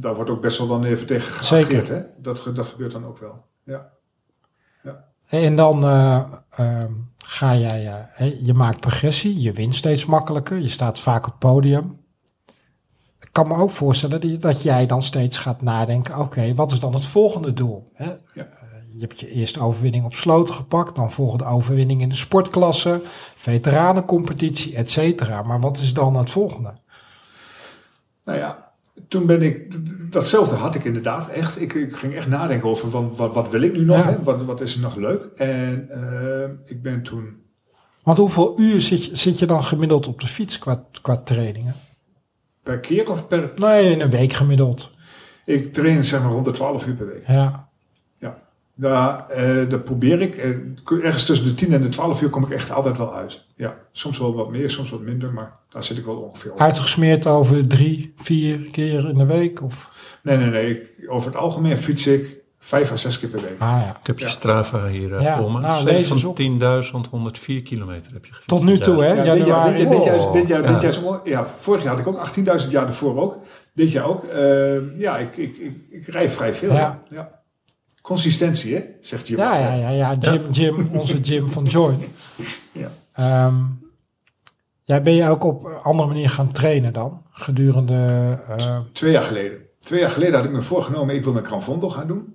daar 0.00 0.14
wordt 0.14 0.30
ook 0.30 0.40
best 0.40 0.58
wel 0.58 0.66
dan 0.66 0.84
even 0.84 1.06
tegen 1.06 1.32
geageerd. 1.32 1.88
Hè? 1.88 2.02
Dat, 2.18 2.50
dat 2.54 2.66
gebeurt 2.66 2.92
dan 2.92 3.06
ook 3.06 3.18
wel. 3.18 3.44
Ja. 3.64 3.92
En 5.28 5.56
dan 5.56 5.84
eh, 5.84 6.22
ehm, 6.50 6.92
ga 7.18 7.56
jij, 7.56 8.06
eh, 8.16 8.46
je 8.46 8.54
maakt 8.54 8.80
progressie, 8.80 9.40
je 9.40 9.52
wint 9.52 9.74
steeds 9.74 10.04
makkelijker, 10.04 10.58
je 10.58 10.68
staat 10.68 11.00
vaak 11.00 11.26
op 11.26 11.30
het 11.30 11.38
podium. 11.38 11.98
Ik 13.20 13.28
kan 13.32 13.48
me 13.48 13.54
ook 13.54 13.70
voorstellen 13.70 14.40
dat, 14.40 14.62
jij 14.62 14.86
dan 14.86 15.02
steeds 15.02 15.36
gaat 15.36 15.62
nadenken, 15.62 16.18
oké, 16.18 16.54
wat 16.54 16.72
is 16.72 16.80
dan 16.80 16.94
het 16.94 17.04
volgende 17.04 17.52
doel? 17.52 17.90
Hè? 17.92 18.04
Ja. 18.04 18.16
Eh, 18.32 18.44
Je 18.92 19.00
hebt 19.00 19.20
je 19.20 19.28
eerste 19.28 19.60
overwinning 19.60 20.04
op 20.04 20.14
sloten 20.14 20.54
gepakt, 20.54 20.96
dan 20.96 21.12
volgt 21.12 21.38
de 21.38 21.44
overwinning 21.44 22.00
in 22.00 22.08
de 22.08 22.14
sportklasse, 22.14 23.00
veteranencompetitie, 23.34 24.76
et 24.76 24.90
cetera. 24.90 25.42
Maar 25.42 25.60
wat 25.60 25.78
is 25.78 25.92
dan 25.94 26.16
het 26.16 26.30
volgende? 26.30 26.82
Nou 28.24 28.38
ja, 28.38 28.72
toen 29.08 29.26
ben 29.26 29.42
ik, 29.42 29.78
datzelfde 30.12 30.54
had 30.54 30.74
ik 30.74 30.84
inderdaad 30.84 31.28
echt. 31.28 31.60
Ik, 31.60 31.72
ik 31.74 31.96
ging 31.96 32.14
echt 32.14 32.28
nadenken 32.28 32.68
over 32.68 32.90
wat, 32.90 33.16
wat, 33.16 33.34
wat 33.34 33.50
wil 33.50 33.62
ik 33.62 33.72
nu 33.72 33.84
nog? 33.84 33.96
Ja. 33.96 34.10
Hè? 34.10 34.22
Wat, 34.22 34.44
wat 34.44 34.60
is 34.60 34.74
er 34.74 34.80
nog 34.80 34.96
leuk? 34.96 35.24
En 35.36 35.90
eh, 35.90 36.50
ik 36.64 36.82
ben 36.82 37.02
toen 37.02 37.42
Want 38.02 38.18
hoeveel 38.18 38.60
uur 38.60 38.80
zit 38.80 39.04
je, 39.04 39.16
zit 39.16 39.38
je 39.38 39.46
dan 39.46 39.64
gemiddeld 39.64 40.06
op 40.06 40.20
de 40.20 40.26
fiets 40.26 40.58
qua, 40.58 40.84
qua 41.02 41.16
trainingen? 41.16 41.74
per 42.64 42.80
keer 42.80 43.10
of 43.10 43.26
per... 43.26 43.52
Nee, 43.56 43.90
in 43.90 44.00
een 44.00 44.10
week 44.10 44.32
gemiddeld. 44.32 44.90
Ik 45.44 45.72
train 45.72 46.04
zeg 46.04 46.22
maar 46.22 46.30
rond 46.30 46.44
de 46.44 46.50
12 46.50 46.86
uur 46.86 46.94
per 46.94 47.06
week. 47.06 47.26
Ja, 47.26 47.68
Ja, 48.76 48.88
daar, 48.88 49.28
eh, 49.28 49.68
dat 49.70 49.84
probeer 49.84 50.20
ik. 50.20 50.36
Eh, 50.36 51.04
ergens 51.04 51.24
tussen 51.24 51.46
de 51.46 51.54
10 51.54 51.72
en 51.72 51.82
de 51.82 51.88
12 51.88 52.22
uur 52.22 52.30
kom 52.30 52.42
ik 52.44 52.50
echt 52.50 52.70
altijd 52.70 52.98
wel 52.98 53.14
uit. 53.14 53.44
Ja, 53.56 53.74
soms 53.92 54.18
wel 54.18 54.34
wat 54.34 54.50
meer, 54.50 54.70
soms 54.70 54.90
wat 54.90 55.00
minder, 55.00 55.32
maar 55.32 55.52
daar 55.70 55.84
zit 55.84 55.98
ik 55.98 56.04
wel 56.04 56.16
ongeveer 56.16 56.52
op. 56.52 56.60
uitgesmeerd 56.60 57.26
over 57.26 57.68
drie, 57.68 58.12
vier 58.16 58.70
keer 58.70 59.08
in 59.08 59.18
de 59.18 59.24
week? 59.26 59.62
Of? 59.62 59.90
Nee, 60.22 60.36
nee, 60.36 60.50
nee. 60.50 60.70
Ik, 60.70 61.10
over 61.10 61.30
het 61.30 61.40
algemeen 61.40 61.76
fiets 61.78 62.06
ik 62.06 62.36
vijf 62.58 62.92
à 62.92 62.96
zes 62.96 63.18
keer 63.20 63.28
per 63.28 63.40
week. 63.40 63.56
Ah 63.58 63.68
ja. 63.84 63.96
Ik 64.00 64.06
heb 64.06 64.18
je 64.18 64.24
Ja. 64.24 64.30
Strava 64.30 64.86
hier 64.86 65.14
eh, 65.14 65.22
Ja, 65.22 65.36
voor 65.38 65.52
me. 65.52 65.60
nou, 65.60 65.84
lees 65.84 66.10
eens 66.10 66.24
op. 66.24 66.36
17.104 66.40 67.62
kilometer 67.62 68.12
heb 68.12 68.24
je 68.24 68.28
gefietst. 68.32 68.48
Tot 68.48 68.64
nu 68.64 68.78
toe, 68.78 69.02
hè? 69.02 69.08
Ja, 69.12 69.14
dit 69.14 69.24
jaar, 69.24 69.36
Januari. 69.36 69.76
dit, 69.76 69.90
dit 69.90 70.04
jaar, 70.04 70.18
Oh, 70.18 70.32
dit 70.32 70.48
jaar, 70.48 70.62
ja. 70.62 70.66
dit 70.68 70.80
jaar 70.80 70.90
is 70.90 71.02
on- 71.02 71.20
ja, 71.24 71.44
vorig 71.46 71.82
jaar 71.82 71.90
had 71.96 72.00
ik 72.00 72.06
ook 72.06 72.16
18.000 72.64 72.70
jaar 72.70 72.86
ervoor 72.86 73.20
ook. 73.20 73.36
Dit 73.74 73.92
jaar 73.92 74.04
ook. 74.06 74.24
Eh, 74.24 74.98
ja, 74.98 75.16
ik, 75.18 75.36
ik, 75.36 75.56
ik, 75.56 75.76
ik 75.90 76.06
rij 76.06 76.30
vrij 76.30 76.54
veel. 76.54 76.72
Ja. 76.72 77.02
Consistentie, 78.04 78.74
hè? 78.74 78.82
Zegt 79.00 79.28
Jim. 79.28 79.38
Ja, 79.38 79.56
ja, 79.58 79.74
ja, 79.74 79.88
ja. 79.90 80.14
Jim, 80.20 80.50
Jim, 80.50 80.88
onze 80.92 81.20
Jim 81.20 81.48
van 81.48 81.64
Join. 81.64 81.98
Ja. 82.72 82.90
Ehm, 83.14 83.54
ja, 84.84 85.00
ben 85.00 85.14
je 85.14 85.28
ook 85.28 85.44
op 85.44 85.64
een 85.64 85.74
andere 85.74 86.08
manier 86.08 86.28
gaan 86.30 86.52
trainen 86.52 86.92
dan? 86.92 87.22
Gedurende... 87.30 87.94
eh, 88.58 88.78
Twee 88.92 89.12
jaar 89.12 89.22
geleden. 89.22 89.58
Twee 89.80 90.00
jaar 90.00 90.10
geleden 90.10 90.34
had 90.34 90.44
ik 90.44 90.50
me 90.50 90.62
voorgenomen, 90.62 91.14
ik 91.14 91.24
wil 91.24 91.36
een 91.36 91.44
Gran 91.44 91.62
Fondo 91.62 91.90
gaan 91.90 92.06
doen. 92.06 92.34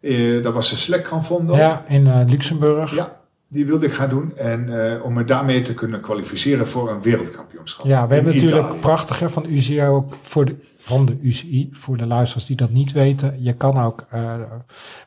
Eh, 0.00 0.42
dat 0.42 0.54
was 0.54 0.70
de 0.70 0.76
Slack 0.76 1.06
Gran 1.06 1.24
Fondo. 1.24 1.56
ja, 1.56 1.84
in 1.88 2.06
eh, 2.06 2.20
Luxemburg. 2.26 2.94
Ja, 2.94 3.20
die 3.48 3.66
wilde 3.66 3.86
ik 3.86 3.92
gaan 3.92 4.08
doen. 4.08 4.36
En 4.36 4.92
eh, 4.94 5.04
om 5.04 5.12
me 5.12 5.24
daarmee 5.24 5.62
te 5.62 5.74
kunnen 5.74 6.00
kwalificeren 6.00 6.66
voor 6.66 6.90
een 6.90 7.02
wereldkampioenschap. 7.02 7.86
Ja, 7.86 8.08
we 8.08 8.14
hebben 8.14 8.34
natuurlijk 8.34 8.64
Italië. 8.64 8.80
prachtig 8.80 9.18
hè, 9.18 9.28
van 9.28 9.44
UCI 9.48 9.82
ook 9.82 10.14
voor 10.20 10.44
de, 10.44 10.56
van 10.76 11.06
de 11.06 11.18
UCI, 11.22 11.68
voor 11.72 11.96
de 11.96 12.06
luisteraars 12.06 12.46
die 12.46 12.56
dat 12.56 12.70
niet 12.70 12.92
weten. 12.92 13.42
Je 13.42 13.52
kan 13.52 13.78
ook 13.78 14.06
eh, 14.10 14.34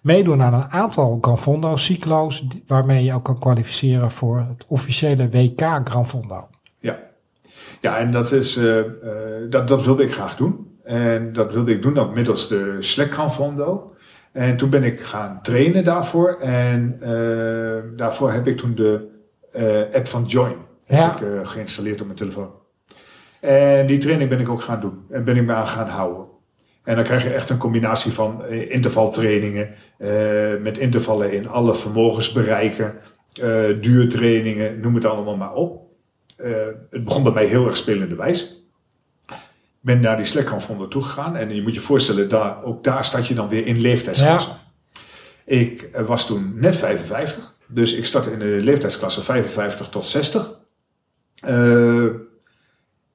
meedoen 0.02 0.42
aan 0.42 0.54
een 0.54 0.70
aantal 0.70 1.18
Gran 1.22 1.38
Fondo 1.38 1.76
cyclo's, 1.76 2.46
waarmee 2.68 3.04
je 3.04 3.14
ook 3.14 3.24
kan 3.26 3.40
kwalificeren 3.40 4.12
voor 4.12 4.40
het 4.40 4.66
officiële 4.68 5.30
WK 5.30 5.62
Gran 5.84 6.08
Fondo. 6.08 6.48
Ja, 6.78 7.00
ja 7.82 7.98
en 7.98 8.12
dat, 8.12 8.32
is, 8.32 8.58
eh, 8.58 8.82
dat, 9.50 9.68
dat 9.68 9.86
wilde 9.86 10.04
ik 10.04 10.14
graag 10.14 10.36
doen. 10.36 10.68
En 10.84 11.34
dat 11.34 11.54
wilde 11.54 11.72
ik 11.72 11.82
doen 11.82 11.94
dan 11.94 12.14
middels 12.14 12.48
de 12.48 12.78
Slack 12.80 13.14
Gran 13.14 13.32
Fondo. 13.32 13.89
En 14.32 14.58
toen 14.58 14.70
ben 14.70 14.84
ik 14.84 15.00
gaan 15.00 15.40
trainen 15.42 15.84
daarvoor. 15.84 16.38
En 16.40 16.98
eh, 17.02 17.98
daarvoor 17.98 18.32
heb 18.32 18.48
ik 18.48 18.58
toen 18.58 18.76
de 18.76 19.08
eh, 19.52 19.96
app 19.96 20.08
van 20.08 20.24
Join 20.26 20.56
heb 20.86 21.12
ik, 21.12 21.22
eh, 21.22 21.48
geïnstalleerd 21.48 22.00
op 22.00 22.06
mijn 22.06 22.18
telefoon. 22.18 22.52
En 23.40 23.88
die 23.88 23.98
training 23.98 24.30
ben 24.30 24.40
ik 24.40 24.50
ook 24.50 24.62
gaan 24.62 24.80
doen. 24.80 25.06
En 25.10 25.24
ben 25.24 25.36
ik 25.36 25.44
me 25.44 25.54
aan 25.54 25.68
gaan 25.68 25.88
houden. 25.88 26.26
En 26.84 26.96
dan 26.96 27.04
krijg 27.04 27.24
je 27.24 27.34
echt 27.34 27.50
een 27.50 27.58
combinatie 27.58 28.12
van 28.12 28.46
intervaltrainingen. 28.48 29.70
met 30.62 30.78
intervallen 30.78 31.32
in 31.32 31.48
alle 31.48 31.74
vermogensbereiken. 31.74 32.96
duurtrainingen, 33.82 34.80
noem 34.80 34.96
het 34.96 35.06
allemaal 35.06 35.36
maar 35.36 35.54
op. 35.54 35.82
Het 36.90 37.04
begon 37.04 37.24
bij 37.24 37.32
mij 37.32 37.46
heel 37.46 37.66
erg 37.66 37.78
spelende 37.78 38.16
wijs. 38.16 38.59
Ben 39.82 40.00
naar 40.00 40.18
die 40.18 40.26
Slack-confondo 40.26 40.88
toegegaan. 40.88 41.36
En 41.36 41.56
je 41.56 41.62
moet 41.62 41.74
je 41.74 41.80
voorstellen, 41.80 42.30
daar, 42.30 42.64
ook 42.64 42.84
daar 42.84 43.06
start 43.06 43.28
je 43.28 43.34
dan 43.34 43.50
weer 43.50 43.66
in 43.66 43.80
leeftijdsklassen. 43.82 44.52
Ik 45.46 45.82
eh, 45.82 46.06
was 46.06 46.26
toen 46.26 46.52
net 46.56 46.76
55. 46.76 47.58
Dus 47.68 47.94
ik 47.94 48.06
startte 48.06 48.32
in 48.32 48.40
de 48.40 48.46
leeftijdsklasse 48.46 49.22
55 49.22 49.90
tot 49.90 50.06
60. 50.08 50.60
Eh, 51.36 52.04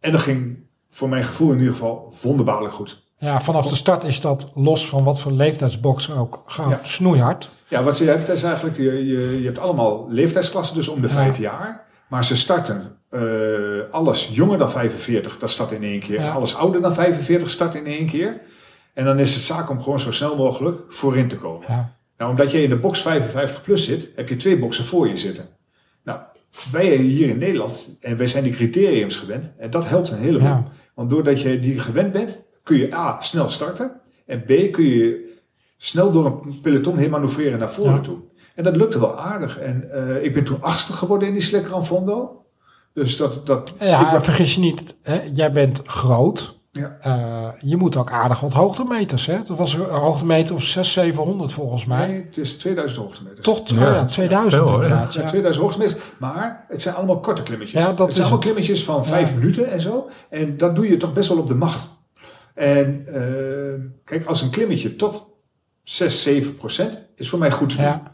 en 0.01 0.13
dat 0.13 0.21
ging 0.21 0.67
voor 0.91 1.09
mijn 1.09 1.25
gevoel 1.25 1.51
in 1.53 1.59
ieder 1.59 1.73
geval 1.73 2.15
wonderbaarlijk 2.23 2.75
goed. 2.75 3.03
Ja, 3.17 3.41
vanaf 3.41 3.67
de 3.67 3.75
start 3.75 4.05
is 4.05 4.21
dat 4.21 4.49
los 4.55 4.89
van 4.89 5.05
wat 5.05 5.21
voor 5.21 5.33
leeftijdsbox 5.33 6.11
ook 6.11 6.43
Ja. 6.57 6.81
snoeihard. 6.83 7.51
Ja, 7.69 7.83
wat 7.83 7.99
je 7.99 8.05
hebt 8.05 8.29
is 8.29 8.43
eigenlijk, 8.43 8.77
je, 8.77 9.07
je, 9.07 9.39
je 9.41 9.45
hebt 9.47 9.59
allemaal 9.59 10.07
leeftijdsklassen, 10.11 10.75
dus 10.77 10.89
om 10.89 11.01
de 11.01 11.09
vijf 11.09 11.39
jaar. 11.39 11.87
Maar 12.09 12.25
ze 12.25 12.37
starten 12.37 12.99
eh, 13.09 13.21
alles 13.91 14.31
jonger 14.33 14.59
dan 14.59 14.71
45, 14.71 15.39
dat 15.39 15.51
start 15.51 15.73
in 15.73 15.83
één 15.83 16.01
keer. 16.01 16.21
Ja. 16.21 16.33
Alles 16.33 16.55
ouder 16.57 16.81
dan 16.81 16.95
45 16.95 17.51
start 17.51 17.75
in 17.75 17.87
één 17.87 18.07
keer. 18.07 18.41
En 18.95 19.05
dan 19.05 19.19
is 19.19 19.35
het 19.35 19.45
zaak 19.45 19.71
om 19.71 19.83
gewoon 19.83 20.01
zo 20.01 20.13
snel 20.13 20.37
mogelijk 20.37 20.81
voorin 20.89 21.29
te 21.29 21.37
komen. 21.37 21.67
Ja. 21.69 21.97
Nou, 22.17 22.31
omdat 22.31 22.51
je 22.51 22.63
in 22.63 22.69
de 22.69 22.79
box 22.79 23.01
55 23.01 23.63
plus 23.63 23.85
zit, 23.85 24.09
heb 24.17 24.29
je 24.29 24.37
twee 24.37 24.59
boxen 24.59 24.85
voor 24.85 25.09
je 25.09 25.17
zitten. 25.17 25.49
Nou, 26.05 26.21
wij 26.73 26.97
hier 26.97 27.29
in 27.29 27.39
Nederland, 27.39 27.97
en 28.01 28.17
wij 28.17 28.27
zijn 28.27 28.45
die 28.45 28.53
criteriums 28.53 29.17
gewend, 29.17 29.53
en 29.59 29.71
dat 29.71 29.89
helpt 29.89 30.09
een 30.09 30.19
heleboel. 30.19 30.49
Ja. 30.49 30.69
Want 30.95 31.11
doordat 31.11 31.41
je 31.41 31.59
die 31.59 31.79
gewend 31.79 32.13
bent, 32.13 32.43
kun 32.63 32.77
je 32.77 32.95
A, 32.95 33.21
snel 33.21 33.49
starten, 33.49 34.01
en 34.27 34.43
B, 34.43 34.73
kun 34.73 34.85
je 34.85 35.33
snel 35.77 36.13
door 36.13 36.27
een 36.27 36.61
peloton 36.61 36.97
heen 36.97 37.11
manoeuvreren 37.11 37.59
naar 37.59 37.73
voren 37.73 38.03
toe. 38.03 38.19
En 38.55 38.65
dat 38.65 38.77
lukte 38.77 39.01
wel 39.01 39.19
aardig. 39.21 39.59
En 39.59 39.91
eh, 39.91 40.25
ik 40.25 40.33
ben 40.35 40.45
toen 40.45 40.63
achtste 40.63 40.93
geworden 40.93 41.29
in 41.29 41.35
die 41.35 41.65
Gran 41.65 41.85
Fondo. 41.87 42.45
Dus 42.93 43.17
dat... 43.17 43.47
dat 43.47 43.73
Ja, 43.81 44.01
ik 44.07 44.11
dacht- 44.13 44.25
vergis 44.25 44.55
je 44.55 44.61
niet, 44.61 44.97
hè? 45.03 45.21
jij 45.33 45.53
bent 45.53 45.83
groot. 45.85 46.59
ja. 46.73 46.97
Eh, 47.01 47.49
je 47.61 47.77
moet 47.77 47.97
ook 47.97 48.11
aardig 48.11 48.41
wat 48.41 48.53
hoogtemeters. 48.53 49.27
Hè? 49.27 49.43
Dat 49.45 49.59
was 49.59 49.75
een 49.75 49.81
hoogtemeter 49.81 50.55
of 50.55 50.63
600, 50.63 50.87
700 51.15 51.53
volgens 51.53 51.85
mij. 51.85 52.07
Nee, 52.07 52.25
het 52.25 52.37
is 52.39 52.57
2000 52.59 53.01
hoogtemeters. 53.01 53.41
Toch 53.47 53.63
Ja. 53.71 53.95
ja, 53.95 54.05
2000 54.05 54.53
Veel, 54.63 54.73
hoor, 54.73 54.83
ja. 54.83 54.89
inderdaad. 54.89 55.15
Ja. 55.15 55.27
2000 55.27 55.65
hoogtemeters, 55.65 56.03
maar 56.19 56.65
het 56.69 56.83
zijn 56.83 56.95
allemaal 56.95 57.21
korte 57.21 57.43
klimmetjes. 57.43 57.81
Ja, 57.81 57.87
dat 57.89 57.99
het 57.99 58.09
is 58.09 58.15
zijn 58.15 58.27
allemaal 58.27 58.43
klimmetjes 58.45 58.85
van 58.85 59.05
vijf 59.05 59.35
minuten 59.35 59.71
en 59.71 59.81
zo. 59.81 60.09
En 60.31 60.57
dat 60.57 60.75
doe 60.77 60.89
je 60.89 60.97
toch 60.97 61.13
best 61.13 61.29
wel 61.29 61.39
op 61.39 61.47
de 61.49 61.55
macht. 61.55 61.89
En 62.55 63.03
eh, 63.07 63.81
kijk, 64.05 64.25
als 64.27 64.43
een 64.43 64.51
klimmetje 64.51 64.97
tot 64.97 65.27
6, 65.83 66.23
7 66.23 66.55
procent 66.55 67.01
is 67.17 67.29
voor 67.29 67.39
mij 67.39 67.51
goed 67.51 67.69
te 67.69 67.77
doen. 67.77 68.13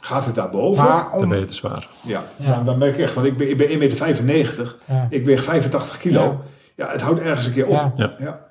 Gaat 0.00 0.26
het 0.26 0.34
daarboven? 0.34 0.84
Maar 0.84 1.08
Dan 1.12 1.22
om, 1.22 1.28
ben 1.28 1.38
je 1.38 1.44
te 1.44 1.54
zwaar. 1.54 1.88
ja, 2.00 2.22
Ja. 2.38 2.54
Dan, 2.54 2.64
dan 2.64 2.78
merk 2.78 2.94
ik 2.94 3.00
echt, 3.00 3.14
want 3.14 3.26
ik 3.26 3.36
ben, 3.36 3.50
ik 3.50 3.56
ben 3.56 4.16
1,95 4.18 4.24
meter. 4.24 4.76
Ja. 4.84 5.06
Ik 5.10 5.24
weeg 5.24 5.44
85 5.44 5.98
kilo. 5.98 6.20
Ja. 6.20 6.38
Ja. 6.84 6.92
het 6.92 7.02
houdt 7.02 7.20
ergens 7.20 7.46
een 7.46 7.52
keer 7.52 7.66
op. 7.66 7.72
Ja. 7.72 7.92
Ja. 7.94 8.14
Ja. 8.18 8.46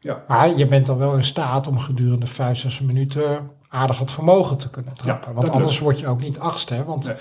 Ja. 0.00 0.24
maar 0.28 0.56
je 0.56 0.66
bent 0.66 0.86
dan 0.86 0.98
wel 0.98 1.14
in 1.14 1.24
staat 1.24 1.66
om 1.66 1.78
gedurende 1.78 2.26
5, 2.26 2.58
6 2.58 2.80
minuten 2.80 3.50
aardig 3.68 3.98
het 3.98 4.10
vermogen 4.10 4.56
te 4.56 4.70
kunnen 4.70 4.92
trappen. 4.96 5.28
Ja, 5.28 5.34
Want 5.34 5.48
anders 5.48 5.70
lukt. 5.72 5.82
word 5.84 5.98
je 6.00 6.06
ook 6.08 6.20
niet 6.20 6.38
achtste. 6.38 6.74
Hè? 6.74 6.84
Want 6.84 7.06
Nee. 7.06 7.16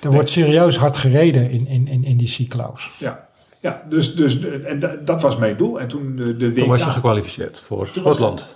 er 0.00 0.10
wordt 0.12 0.30
serieus 0.30 0.76
hard 0.76 0.96
gereden 0.96 1.50
in, 1.50 1.66
in, 1.66 1.86
in, 1.86 2.04
in 2.04 2.16
die 2.16 2.28
cyclo's. 2.28 2.90
Ja, 2.98 3.28
ja 3.60 3.82
dus, 3.88 4.14
dus 4.14 4.38
en 4.64 4.78
da- 4.78 4.94
dat 5.04 5.22
was 5.22 5.36
mijn 5.36 5.56
doel. 5.56 5.80
En 5.80 5.88
toen 5.88 6.16
de, 6.16 6.36
de 6.36 6.48
WK... 6.50 6.58
Toen 6.58 6.68
was 6.68 6.82
je 6.84 6.90
gekwalificeerd 6.90 7.58
voor 7.60 7.86
Schotland. 7.86 8.46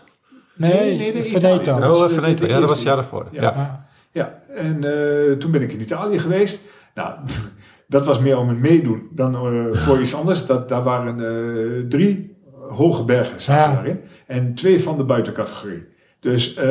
Nee, 0.56 0.96
Nee, 0.96 1.12
nee, 1.12 1.24
Veneto. 1.24 1.72
Oh, 1.72 1.86
was 1.86 2.08
de- 2.08 2.14
Veneto. 2.14 2.46
Ja, 2.46 2.52
dat 2.60 2.68
was 2.68 2.78
het 2.78 2.86
jaar 2.86 2.94
daarvoor. 2.96 3.26
Ja. 3.32 3.42
Ja. 3.42 3.52
Ja. 3.56 3.86
Ja, 4.10 4.42
en 4.56 4.84
eh, 4.84 5.32
toen 5.36 5.50
ben 5.50 5.62
ik 5.62 5.72
in 5.72 5.80
Italië 5.80 6.18
geweest. 6.18 6.60
Nou, 6.94 7.14
dat 7.88 8.06
was 8.06 8.18
meer 8.18 8.38
om 8.38 8.48
het 8.48 8.58
meedoen 8.58 9.08
dan 9.12 9.34
eh, 9.34 9.74
voor 9.78 10.00
iets 10.00 10.14
anders. 10.14 10.46
Dat, 10.46 10.68
daar 10.68 10.82
waren 10.82 11.20
eh, 11.26 11.88
drie 11.88 12.36
hoge 12.68 13.04
bergen 13.04 13.40
zaten 13.40 13.70
Ja. 13.70 13.76
daarin. 13.76 14.00
En 14.26 14.54
twee 14.54 14.82
van 14.82 14.96
de 14.96 15.04
buitencategorie. 15.04 15.84
Dus, 16.20 16.54
eh, 16.54 16.64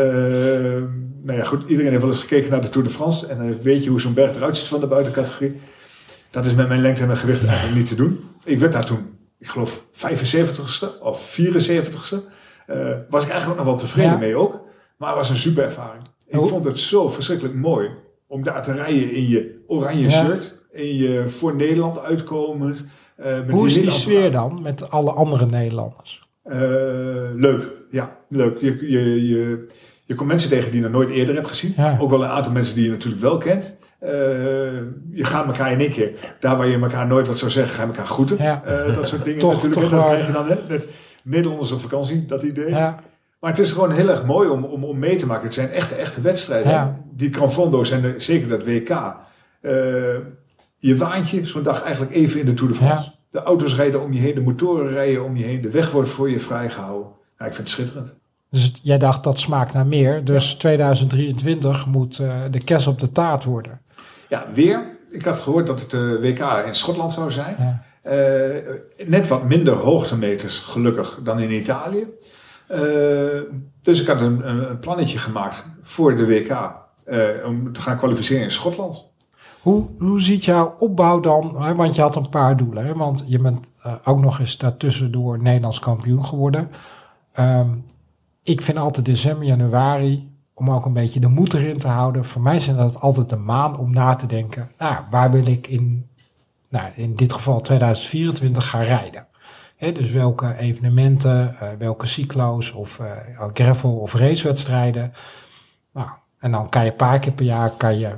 nou 1.22 1.38
ja, 1.38 1.44
goed. 1.44 1.70
Iedereen 1.70 1.90
heeft 1.92 2.02
wel 2.04 2.12
eens 2.12 2.22
gekeken 2.22 2.52
naar 2.52 2.62
de 2.62 2.70
Tour 2.70 2.88
de 2.88 2.94
France. 2.94 3.28
En 3.28 3.38
dan 3.38 3.62
weet 3.62 3.84
je 3.84 3.90
hoe 3.90 4.02
zo'n 4.02 4.14
berg 4.14 4.36
eruit 4.36 4.58
ziet 4.58 4.68
van 4.68 4.80
de 4.80 4.88
buitencategorie. 4.88 5.62
Dat 6.30 6.46
is 6.46 6.54
met 6.56 6.68
mijn 6.68 6.82
lengte 6.82 7.02
en 7.02 7.08
mijn 7.08 7.20
gewicht 7.20 7.46
eigenlijk 7.46 7.78
niet 7.78 7.88
te 7.88 7.96
doen. 7.96 8.20
Ik 8.44 8.60
werd 8.60 8.72
daar 8.72 8.86
toen, 8.86 9.06
ik 9.40 9.48
geloof, 9.48 9.84
75ste 9.92 11.00
of 11.02 11.38
74ste. 11.40 12.16
Eh, 12.68 12.78
was 13.10 13.24
ik 13.24 13.30
eigenlijk 13.30 13.50
ook 13.60 13.66
nog 13.66 13.76
wel 13.76 13.84
tevreden 13.86 14.12
Ja. 14.12 14.18
mee 14.18 14.36
ook. 14.36 14.62
Maar 14.98 15.10
het 15.10 15.18
was 15.18 15.30
een 15.30 15.36
super 15.36 15.64
ervaring. 15.64 16.04
Ik 16.28 16.36
Hoe- 16.36 16.48
vond 16.48 16.66
het 16.66 16.80
zo 16.80 17.10
verschrikkelijk 17.10 17.56
mooi 17.56 17.90
om 18.28 18.44
daar 18.44 18.64
te 18.64 18.72
rijden 18.74 19.12
in 19.12 19.28
je 19.28 19.64
oranje 19.68 20.10
shirt. 20.10 20.62
In 20.72 20.96
je 20.96 21.30
voor 21.30 21.56
Nederland 21.56 22.00
uitkomend. 22.00 22.86
eh, 23.18 23.26
met 23.36 23.50
Hoe 23.52 23.66
is 23.68 23.74
die 23.74 23.90
sfeer 23.92 24.32
dan 24.32 24.60
met 24.62 24.90
alle 24.90 25.12
andere 25.12 25.46
Nederlanders? 25.46 26.22
Eh, 26.44 26.58
leuk, 27.36 27.70
ja, 27.90 28.18
leuk. 28.30 28.60
Je, 28.60 28.92
je, 28.92 29.28
je, 29.28 29.66
je 30.06 30.16
komt 30.16 30.28
mensen 30.30 30.50
tegen 30.50 30.72
die 30.72 30.82
je 30.82 30.88
nog 30.88 30.96
nooit 30.96 31.10
eerder 31.10 31.36
hebt 31.36 31.48
gezien. 31.48 31.74
Ja. 31.78 31.98
Ook 32.00 32.10
wel 32.10 32.24
een 32.24 32.30
aantal 32.30 32.52
mensen 32.52 32.76
die 32.76 32.86
je 32.86 32.92
natuurlijk 32.92 33.22
wel 33.22 33.38
kent. 33.38 33.76
Je 35.12 35.24
gaat 35.24 35.46
elkaar 35.46 35.72
in 35.72 35.80
één 35.80 35.92
keer, 35.92 36.36
daar 36.40 36.58
waar 36.58 36.68
je 36.68 36.78
elkaar 36.80 37.08
nooit 37.08 37.28
wat 37.28 37.38
zou 37.38 37.52
zeggen, 37.52 37.74
ga 37.74 37.82
je 37.82 37.88
elkaar 37.88 38.06
groeten. 38.06 38.38
Ja. 38.44 38.64
Dat 38.96 39.08
soort 39.08 39.26
dingen 39.26 39.40
Toch- 39.46 39.54
natuurlijk. 39.54 39.82
toch 39.82 39.90
dat 39.90 40.06
krijg 40.06 40.26
je 40.28 40.32
dan, 40.34 40.48
hè, 40.48 40.56
Nederlanders 41.24 41.72
op 41.72 41.80
vakantie, 41.80 42.26
dat 42.26 42.44
idee. 42.44 42.70
Ja, 42.70 42.96
Maar 43.40 43.50
het 43.52 43.60
is 43.60 43.72
gewoon 43.72 43.92
heel 43.92 44.10
erg 44.10 44.26
mooi 44.26 44.50
om, 44.50 44.64
om, 44.64 44.84
om 44.84 45.00
mee 45.00 45.16
te 45.16 45.26
maken. 45.26 45.44
Het 45.44 45.54
zijn 45.54 45.70
echte, 45.70 45.96
echte 45.96 46.22
wedstrijden. 46.22 46.72
Ja. 46.72 47.00
Die 47.12 47.34
Granfondo's 47.34 47.92
en 47.92 48.02
de- 48.02 48.14
zeker 48.18 48.48
dat 48.50 48.66
WK. 48.66 48.90
eh, 48.90 49.72
je 50.78 50.98
waant 50.98 51.30
je 51.30 51.46
zo'n 51.46 51.64
dag 51.64 51.84
eigenlijk 51.84 52.14
even 52.14 52.40
in 52.40 52.46
de 52.46 52.54
Tour 52.54 52.72
de 52.72 52.78
France. 52.78 53.04
Ja. 53.10 53.14
De 53.30 53.44
auto's 53.44 53.76
rijden 53.76 54.02
om 54.02 54.14
je 54.14 54.20
heen, 54.20 54.36
de 54.36 54.42
motoren 54.42 54.90
rijden 54.92 55.24
om 55.24 55.36
je 55.38 55.44
heen. 55.44 55.62
De 55.62 55.70
weg 55.72 55.92
wordt 55.92 56.10
voor 56.10 56.30
je 56.30 56.40
vrijgehouden. 56.40 57.12
Ik 57.38 57.46
vind 57.46 57.58
het 57.58 57.70
schitterend. 57.70 58.14
dus 58.50 58.74
jij 58.82 58.98
dacht 58.98 59.24
dat 59.24 59.40
smaakt 59.40 59.74
naar 59.74 59.88
meer. 59.88 60.24
Dus 60.24 60.54
2023 60.54 61.86
moet 61.86 62.20
eh, 62.20 62.42
de 62.50 62.64
kerst 62.64 62.88
op 62.88 63.00
de 63.00 63.12
taart 63.12 63.44
worden. 63.44 63.82
Ja, 64.30 64.46
weer. 64.54 64.98
Ik 65.08 65.26
had 65.26 65.40
gehoord 65.40 65.68
dat 65.68 65.82
het 65.82 65.94
eh, 65.94 66.00
WK 66.22 66.40
in 66.66 66.74
Schotland 66.74 67.14
zou 67.14 67.32
zijn. 67.32 67.82
Eh, 68.04 69.08
net 69.08 69.28
wat 69.28 69.44
minder 69.44 69.74
hoogtemeters, 69.74 70.60
gelukkig, 70.60 71.20
dan 71.24 71.40
in 71.40 71.52
Italië. 71.52 72.08
Eh, 72.68 72.82
dus 73.82 74.02
ik 74.02 74.08
had 74.08 74.22
een, 74.22 74.50
een, 74.50 74.80
plannetje 74.80 75.18
gemaakt 75.18 75.66
voor 75.82 76.16
de 76.16 76.26
WK. 76.26 76.82
eh, 77.06 77.28
om 77.46 77.74
te 77.74 77.82
gaan 77.82 77.98
kwalificeren 77.98 78.44
in 78.44 78.52
Schotland. 78.52 79.12
Hoe, 79.62 79.90
hoe 79.98 80.22
ziet 80.22 80.46
jouw 80.46 80.76
opbouw 80.78 81.20
dan? 81.20 81.64
Hè, 81.64 81.76
Want 81.76 81.96
je 81.96 82.02
had 82.02 82.16
een 82.16 82.30
paar 82.30 82.58
doelen. 82.58 82.86
Hè? 82.86 82.94
Want 82.94 83.24
je 83.26 83.40
bent 83.40 83.70
ook 84.04 84.20
nog 84.20 84.40
eens 84.40 84.58
daartussendoor 84.58 85.42
Nederlands 85.42 85.80
kampioen 85.80 86.26
geworden. 86.26 86.70
Ehm, 87.34 87.70
ik 88.44 88.62
vind 88.62 88.78
altijd 88.78 89.06
december, 89.06 89.48
januari, 89.48 90.32
om 90.54 90.72
ook 90.72 90.86
een 90.86 90.94
beetje 90.94 91.20
de 91.20 91.28
moed 91.28 91.54
erin 91.54 91.78
te 91.78 91.88
houden. 91.88 92.26
Voor 92.26 92.42
mij 92.42 92.60
zijn 92.60 92.78
dat 92.78 93.02
altijd 93.02 93.30
de 93.30 93.36
maan 93.36 93.78
om 93.78 93.94
na 93.94 94.16
te 94.16 94.26
denken. 94.28 94.72
Nou, 94.78 94.96
waar 95.10 95.32
wil 95.32 95.48
ik 95.48 95.68
in, 95.68 96.10
nou, 96.74 96.92
in 96.96 97.16
dit 97.16 97.34
geval 97.34 97.62
2024 97.62 98.70
gaan 98.70 98.82
rijden? 98.82 99.28
Hè, 99.76 99.92
dus 99.92 100.12
welke 100.12 100.56
evenementen, 100.58 101.56
eh, 101.60 101.70
welke 101.78 102.06
cyclo's 102.08 102.72
of 102.72 103.00
eh, 103.00 103.48
gravel 103.54 103.96
of 103.96 104.14
racewedstrijden. 104.14 105.14
Nou, 105.94 106.08
en 106.40 106.52
dan 106.52 106.70
kan 106.70 106.84
je 106.84 106.90
een 106.90 106.96
paar 106.96 107.20
keer 107.20 107.32
per 107.32 107.46
jaar 107.46 107.72
kan 107.72 108.00
je 108.00 108.18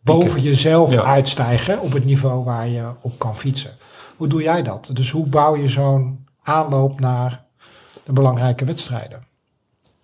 boven 0.00 0.40
jezelf 0.40 0.92
Ja. 0.92 1.02
uitstijgen 1.02 1.80
op 1.80 1.92
het 1.92 2.04
niveau 2.04 2.44
waar 2.44 2.68
je 2.68 2.90
op 3.00 3.18
kan 3.18 3.36
fietsen. 3.36 3.70
Hoe 4.16 4.28
doe 4.28 4.42
jij 4.42 4.62
dat? 4.62 4.90
Dus 4.92 5.10
hoe 5.10 5.28
bouw 5.28 5.56
je 5.56 5.68
zo'n 5.68 6.26
aanloop 6.42 7.00
naar 7.00 7.44
de 8.04 8.12
belangrijke 8.12 8.64
wedstrijden? 8.64 9.26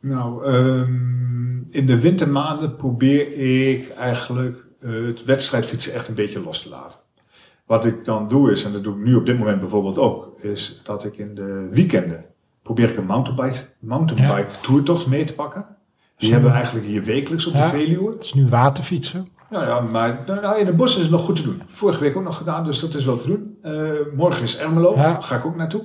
Nou, 0.00 0.44
ehm, 0.44 1.68
in 1.70 1.86
de 1.86 2.00
wintermaanden 2.00 2.76
probeer 2.76 3.32
ik 3.72 3.90
eigenlijk 3.90 4.66
eh, 4.80 4.90
het 5.06 5.24
wedstrijdfietsen 5.24 5.92
echt 5.92 6.08
een 6.08 6.14
beetje 6.14 6.40
los 6.40 6.62
te 6.62 6.68
laten. 6.68 6.98
Wat 7.68 7.84
ik 7.84 8.04
dan 8.04 8.28
doe 8.28 8.50
is, 8.50 8.64
en 8.64 8.72
dat 8.72 8.84
doe 8.84 8.94
ik 8.98 9.04
nu 9.04 9.14
op 9.14 9.26
dit 9.26 9.38
moment 9.38 9.60
bijvoorbeeld 9.60 9.98
ook, 9.98 10.40
is 10.40 10.80
dat 10.84 11.04
ik 11.04 11.16
in 11.16 11.34
de 11.34 11.66
weekenden 11.70 12.24
probeer 12.62 12.90
ik 12.90 12.96
een 12.96 13.06
mountainbike, 13.06 13.58
mountainbike 13.80 14.48
toertocht 14.60 15.06
mee 15.06 15.24
te 15.24 15.34
pakken. 15.34 15.66
Die 16.16 16.32
hebben 16.32 16.50
we 16.50 16.56
eigenlijk 16.56 16.86
hier 16.86 17.04
wekelijks 17.04 17.46
op 17.46 17.52
Ja. 17.52 17.60
de 17.62 17.68
Veluwe. 17.76 18.12
Het 18.12 18.24
is 18.24 18.34
nu 18.34 18.46
waterfietsen. 18.48 19.28
Nou 19.50 19.66
ja, 19.66 19.80
maar 19.80 20.18
nou, 20.26 20.58
in 20.58 20.66
de 20.66 20.72
bos 20.72 20.96
is 20.96 21.02
het 21.02 21.10
nog 21.10 21.20
goed 21.20 21.36
te 21.36 21.42
doen. 21.42 21.62
Vorige 21.68 22.00
week 22.00 22.16
ook 22.16 22.22
nog 22.22 22.36
gedaan, 22.36 22.64
dus 22.64 22.80
dat 22.80 22.94
is 22.94 23.04
wel 23.04 23.16
te 23.16 23.26
doen. 23.26 23.56
Eh, 23.62 23.90
morgen 24.16 24.42
is 24.42 24.58
Ermelo, 24.58 24.94
Ja. 24.94 25.02
daar 25.02 25.22
ga 25.22 25.36
ik 25.36 25.44
ook 25.44 25.56
naartoe. 25.56 25.82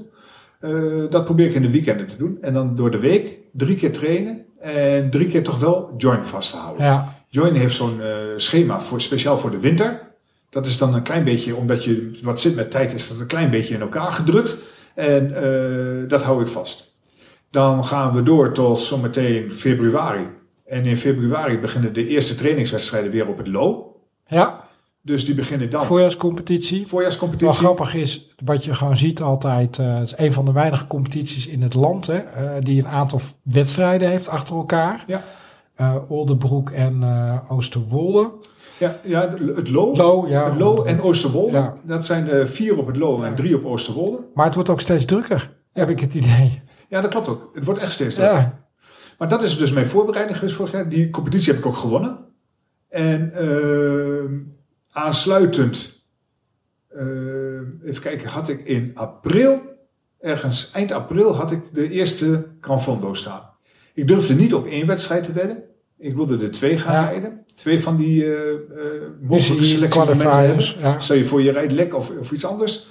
Eh, 0.60 0.72
dat 1.10 1.26
probeer 1.26 1.48
ik 1.48 1.54
in 1.56 1.62
de 1.62 1.72
weekenden 1.72 2.08
te 2.08 2.18
doen. 2.18 2.38
En 2.42 2.54
dan 2.54 2.76
door 2.76 2.92
de 2.92 3.00
week 3.00 3.40
drie 3.54 3.76
keer 3.76 3.92
trainen 3.92 4.46
en 4.60 5.10
drie 5.10 5.28
keer 5.28 5.44
toch 5.44 5.60
wel 5.60 5.94
join 5.98 6.26
vast 6.26 6.52
te 6.52 6.58
houden. 6.58 6.86
Ja, 6.86 7.22
Join 7.30 7.54
heeft 7.54 7.76
zo'n 7.76 8.02
eh, 8.02 8.08
schema 8.36 8.82
voor, 8.82 9.02
speciaal 9.02 9.38
voor 9.38 9.52
de 9.52 9.60
winter. 9.60 10.13
Dat 10.54 10.66
is 10.66 10.78
dan 10.78 10.94
een 10.94 11.04
klein 11.04 11.24
beetje, 11.24 11.56
omdat 11.56 11.84
je 11.84 12.20
wat 12.24 12.42
zit 12.42 12.56
met 12.56 12.72
tijd, 12.72 12.94
is 12.94 13.08
dat 13.08 13.20
een 13.20 13.28
klein 13.28 13.50
beetje 13.50 13.74
in 13.74 13.82
elkaar 13.82 14.12
gedrukt. 14.12 14.58
En 14.96 15.36
eh, 15.36 16.10
dat 16.10 16.24
hou 16.24 16.42
ik 16.42 16.48
vast. 16.48 16.92
Dan 17.50 17.86
gaan 17.86 18.14
we 18.14 18.24
door 18.24 18.54
tot 18.54 18.80
zometeen 18.80 19.52
februari. 19.52 20.28
En 20.66 20.86
in 20.86 20.98
februari 20.98 21.60
beginnen 21.60 21.94
de 21.94 22.08
eerste 22.08 22.36
trainingswedstrijden 22.36 23.12
weer 23.12 23.28
op 23.28 23.38
het 23.38 23.48
low. 23.48 23.86
ja. 24.26 24.62
Dus 25.06 25.26
die 25.26 25.36
beginnen 25.36 25.70
dan. 25.70 25.86
voorjaarscompetitie. 25.86 26.80
Wat 26.80 26.90
Voorjaarscompetitie. 26.90 27.54
grappig 27.54 27.96
is, 27.96 28.28
wat 28.46 28.64
je 28.64 28.74
gewoon 28.74 28.98
ziet 28.98 29.22
altijd, 29.22 29.80
eh, 29.80 29.94
het 29.98 30.04
is 30.08 30.14
een 30.18 30.34
van 30.34 30.46
de 30.46 30.52
weinige 30.52 30.88
competities 30.88 31.48
in 31.48 31.62
het 31.62 31.74
land 31.74 32.08
hè, 32.08 32.18
eh, 32.18 32.52
die 32.60 32.80
een 32.84 32.88
aantal 32.88 33.22
wedstrijden 33.42 34.10
heeft 34.10 34.28
achter 34.28 34.56
elkaar. 34.56 35.04
Ja. 35.08 35.24
Eh, 35.76 35.96
Oldenbroek 36.08 36.70
en 36.70 37.04
eh, 37.04 37.52
Oosterwolde. 37.52 38.32
Ja, 38.84 39.00
ja, 39.04 39.34
het 39.56 39.70
low. 39.70 39.96
Low, 39.96 40.30
ja. 40.30 40.50
het 40.50 40.60
low 40.60 40.88
en 40.88 41.02
Oosterwolde. 41.02 41.58
Ja. 41.58 41.74
Dat 41.84 42.06
zijn 42.06 42.26
de 42.26 42.48
vier 42.48 42.78
op 42.78 42.88
het 42.88 42.96
low 42.96 43.24
en 43.24 43.36
drie 43.36 43.56
op 43.56 43.66
Oosterwolde. 43.66 44.20
Maar 44.34 44.46
het 44.46 44.56
wordt 44.56 44.70
ook 44.70 44.82
steeds 44.82 45.06
drukker, 45.06 45.52
heb 45.72 45.90
ik 45.90 46.00
het 46.00 46.14
idee. 46.14 46.62
Ja, 46.88 47.02
dat 47.02 47.10
klopt 47.10 47.28
ook. 47.28 47.50
Het 47.54 47.66
wordt 47.66 47.80
echt 47.80 47.92
steeds 47.92 48.16
drukker. 48.16 48.62
Maar 49.18 49.28
dat 49.28 49.44
is 49.44 49.58
dus 49.58 49.72
mijn 49.72 49.88
voorbereiding 49.88 50.38
geweest 50.38 50.56
vorig 50.56 50.72
jaar. 50.72 50.90
Die 50.90 51.10
competitie 51.10 51.52
heb 51.52 51.62
ik 51.62 51.68
ook 51.68 51.78
gewonnen. 51.78 52.18
En 52.90 53.34
eh, 53.34 54.32
aansluitend, 54.92 56.04
eh, 56.90 57.06
even 57.84 58.02
kijken, 58.02 58.30
had 58.30 58.50
ik 58.50 58.66
in 58.66 58.92
april, 58.94 59.62
ergens 60.20 60.72
eind 60.72 60.92
april, 60.92 61.36
had 61.36 61.52
ik 61.52 61.62
de 61.74 61.90
eerste 61.90 62.48
Granfondo 62.62 63.14
staan. 63.14 63.50
Ik 63.94 64.08
durfde 64.08 64.34
niet 64.34 64.54
op 64.54 64.66
één 64.66 64.88
wedstrijd 64.88 65.24
te 65.24 65.34
wedden. 65.34 65.64
Ik 66.04 66.16
wilde 66.16 66.38
er 66.38 66.52
twee 66.52 66.78
gaan 66.78 67.16
Ja. 67.16 67.22
zie 67.22 67.56
Twee 67.56 67.80
van 67.82 67.96
die 67.96 68.34
eh 68.36 68.42
mogelijke 69.22 69.64
selectiemomenten 69.64 70.32
hebben. 70.40 70.66
ja. 70.80 71.00
Stel 71.00 71.16
je 71.16 71.26
voor 71.26 71.42
je 71.42 71.52
rijdt 71.52 71.72
lek 71.72 71.96
of, 71.96 72.10
of 72.20 72.32
iets 72.32 72.46
anders. 72.46 72.88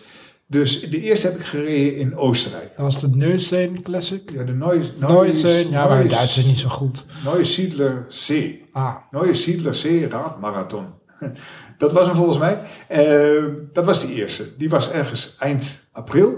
Dus 0.47 0.91
de 0.91 1.01
eerste 1.01 1.27
heb 1.27 1.37
ik 1.39 1.45
gereden 1.45 1.97
in 1.97 2.17
Oostenrijk. 2.17 2.71
dat 2.77 2.85
was 2.85 3.01
de 3.01 3.09
Neusteen 3.09 3.83
Classic. 3.83 4.31
Ja, 4.33 4.43
de 4.43 4.53
Neues, 4.53 4.93
Neusteen, 4.99 5.71
ja, 5.71 5.89
maar 5.89 6.09
Duits 6.09 6.39
is 6.39 6.45
niet 6.47 6.59
zo 6.59 6.69
goed. 6.69 7.05
Neue 7.25 7.45
Siedler 7.45 8.07
C. 8.27 8.31
Ah, 8.73 8.97
Neue 9.11 9.35
Siedler 9.35 9.73
C 9.73 10.13
Radmarathon. 10.13 10.87
Dat 11.79 11.93
was 11.93 12.07
hem 12.07 12.17
volgens 12.17 12.39
mij. 12.39 12.61
Eh, 12.89 13.45
dat 13.73 13.87
was 13.87 14.01
de 14.07 14.13
eerste. 14.15 14.57
Die 14.57 14.69
was 14.69 14.91
ergens 14.91 15.37
eind 15.39 15.89
april. 15.93 16.35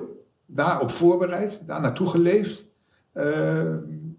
Daarop 0.47 0.91
voorbereid. 0.91 1.62
Daar 1.66 1.81
naartoe 1.81 2.07
geleefd. 2.09 2.64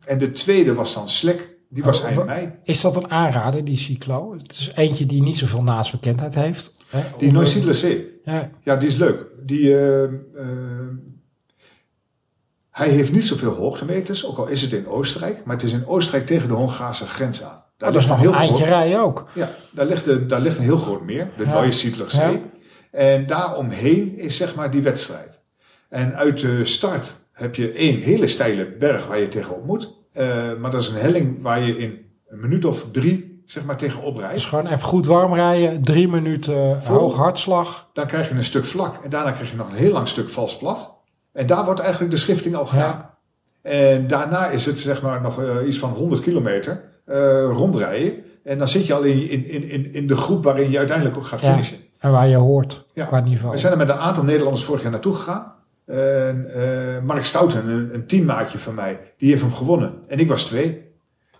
En 0.05 0.17
de 0.17 0.31
tweede 0.31 0.73
was 0.73 0.93
dan 0.93 1.09
Slek. 1.09 1.54
Die 1.69 1.83
was 1.83 2.01
Oh, 2.03 2.11
wa- 2.13 2.23
mei. 2.23 2.51
is 2.63 2.81
dat 2.81 2.95
een 2.95 3.09
aanrader, 3.11 3.63
die 3.63 3.77
cyclo? 3.77 4.33
Het 4.33 4.51
is 4.51 4.71
eentje 4.75 5.05
die 5.05 5.21
niet 5.21 5.37
zoveel 5.37 5.63
naastbekendheid 5.63 6.35
heeft. 6.35 6.71
Hè? 6.89 6.99
Die 7.17 7.31
C. 7.71 8.01
Ja, 8.23 8.49
Ja, 8.63 8.75
die 8.75 8.87
is 8.87 8.95
leuk. 8.95 9.25
Die, 9.45 9.73
eh, 9.77 10.03
eh, 10.03 10.09
hij 12.71 12.89
heeft 12.89 13.11
niet 13.11 13.23
zoveel 13.23 13.51
hoogtemeters, 13.53 14.25
ook 14.25 14.37
al 14.37 14.47
is 14.47 14.61
het 14.61 14.73
in 14.73 14.87
Oostenrijk. 14.87 15.45
Maar 15.45 15.55
het 15.55 15.65
is 15.65 15.71
in 15.71 15.87
Oostenrijk 15.87 16.25
tegen 16.25 16.47
de 16.47 16.53
Hongaarse 16.53 17.05
grens 17.07 17.43
aan. 17.43 17.63
Daar 17.77 17.87
Oh, 17.89 17.93
dat 17.95 18.03
is 18.03 18.09
nog 18.09 18.23
een 18.23 18.33
eindje 18.33 18.55
groot- 18.55 18.67
rijden 18.67 18.99
ook. 18.99 19.25
Ja, 19.33 19.49
daar 19.71 19.85
ligt, 19.85 20.07
een, 20.07 20.27
daar 20.27 20.41
ligt 20.41 20.57
een 20.57 20.63
heel 20.63 20.77
groot 20.77 21.03
meer, 21.03 21.29
de 21.37 21.43
Ja. 21.43 21.61
Neue. 21.61 21.71
Ja. 22.11 22.39
En 22.91 23.27
daaromheen 23.27 24.17
is 24.17 24.37
zeg 24.37 24.55
maar 24.55 24.71
die 24.71 24.81
wedstrijd. 24.81 25.39
En 25.89 26.15
uit 26.15 26.39
de 26.39 26.65
start 26.65 27.15
heb 27.31 27.55
je 27.55 27.71
één 27.71 27.99
hele 27.99 28.27
steile 28.27 28.75
berg 28.77 29.07
waar 29.07 29.19
je 29.19 29.27
tegenop 29.27 29.65
moet. 29.65 29.93
Eh, 30.15 30.27
maar 30.59 30.71
dat 30.71 30.81
is 30.81 30.87
een 30.87 30.95
helling 30.95 31.41
waar 31.41 31.61
je 31.61 31.77
in 31.77 31.99
een 32.27 32.39
minuut 32.39 32.65
of 32.65 32.91
drie 32.91 33.43
zeg 33.45 33.65
maar 33.65 33.77
tegenop 33.77 34.17
rijdt. 34.17 34.33
Dus 34.33 34.45
gewoon 34.45 34.65
even 34.65 34.79
goed 34.81 35.05
warm 35.05 35.33
rijden. 35.33 35.81
Drie 35.81 36.07
minuten 36.07 36.81
Vol. 36.81 36.97
hoog 36.97 37.17
hartslag. 37.17 37.89
Dan 37.93 38.05
krijg 38.07 38.29
je 38.29 38.35
een 38.35 38.43
stuk 38.43 38.65
vlak 38.65 39.03
en 39.03 39.09
daarna 39.09 39.31
krijg 39.31 39.51
je 39.51 39.57
nog 39.57 39.69
een 39.69 39.75
heel 39.75 39.91
lang 39.91 40.07
stuk 40.07 40.29
vals 40.29 40.57
plat. 40.57 40.93
En 41.33 41.45
daar 41.47 41.65
wordt 41.65 41.79
eigenlijk 41.79 42.11
de 42.11 42.17
schifting 42.17 42.55
al 42.55 42.65
gedaan. 42.65 43.09
Ja. 43.63 43.69
En 43.71 44.07
daarna 44.07 44.47
is 44.49 44.65
het 44.65 44.79
zeg 44.79 45.01
maar 45.01 45.21
nog 45.21 45.41
eh, 45.43 45.67
iets 45.67 45.77
van 45.77 45.89
100 45.89 46.21
kilometer 46.21 46.83
eh, 47.05 47.17
rondrijden. 47.51 48.13
En 48.43 48.57
dan 48.57 48.67
zit 48.67 48.85
je 48.85 48.93
al 48.93 49.01
in, 49.01 49.29
in, 49.29 49.69
in- 49.69 49.93
in, 49.93 50.07
de 50.07 50.15
groep 50.15 50.43
waarin 50.43 50.71
je 50.71 50.77
uiteindelijk 50.77 51.17
ook 51.17 51.25
gaat 51.25 51.41
Ja. 51.41 51.51
finishen. 51.51 51.77
En 51.99 52.11
waar 52.11 52.27
je 52.27 52.35
hoort 52.35 52.85
Ja. 52.93 53.05
qua 53.05 53.19
niveau. 53.19 53.51
We 53.53 53.57
zijn 53.59 53.71
er 53.71 53.77
met 53.77 53.89
een 53.89 53.95
aantal 53.95 54.23
Nederlanders 54.23 54.63
vorig 54.65 54.81
jaar 54.81 54.91
naartoe 54.91 55.13
gegaan. 55.13 55.53
En, 55.85 56.45
eh, 56.53 57.03
Mark 57.03 57.25
Stouten, 57.25 57.67
een, 57.67 57.93
een 57.93 58.07
teammaatje 58.07 58.59
van 58.59 58.73
mij, 58.75 59.13
die 59.17 59.29
heeft 59.29 59.41
hem 59.41 59.53
gewonnen. 59.53 59.93
En 60.07 60.19
ik 60.19 60.27
was 60.27 60.43
twee. 60.45 60.83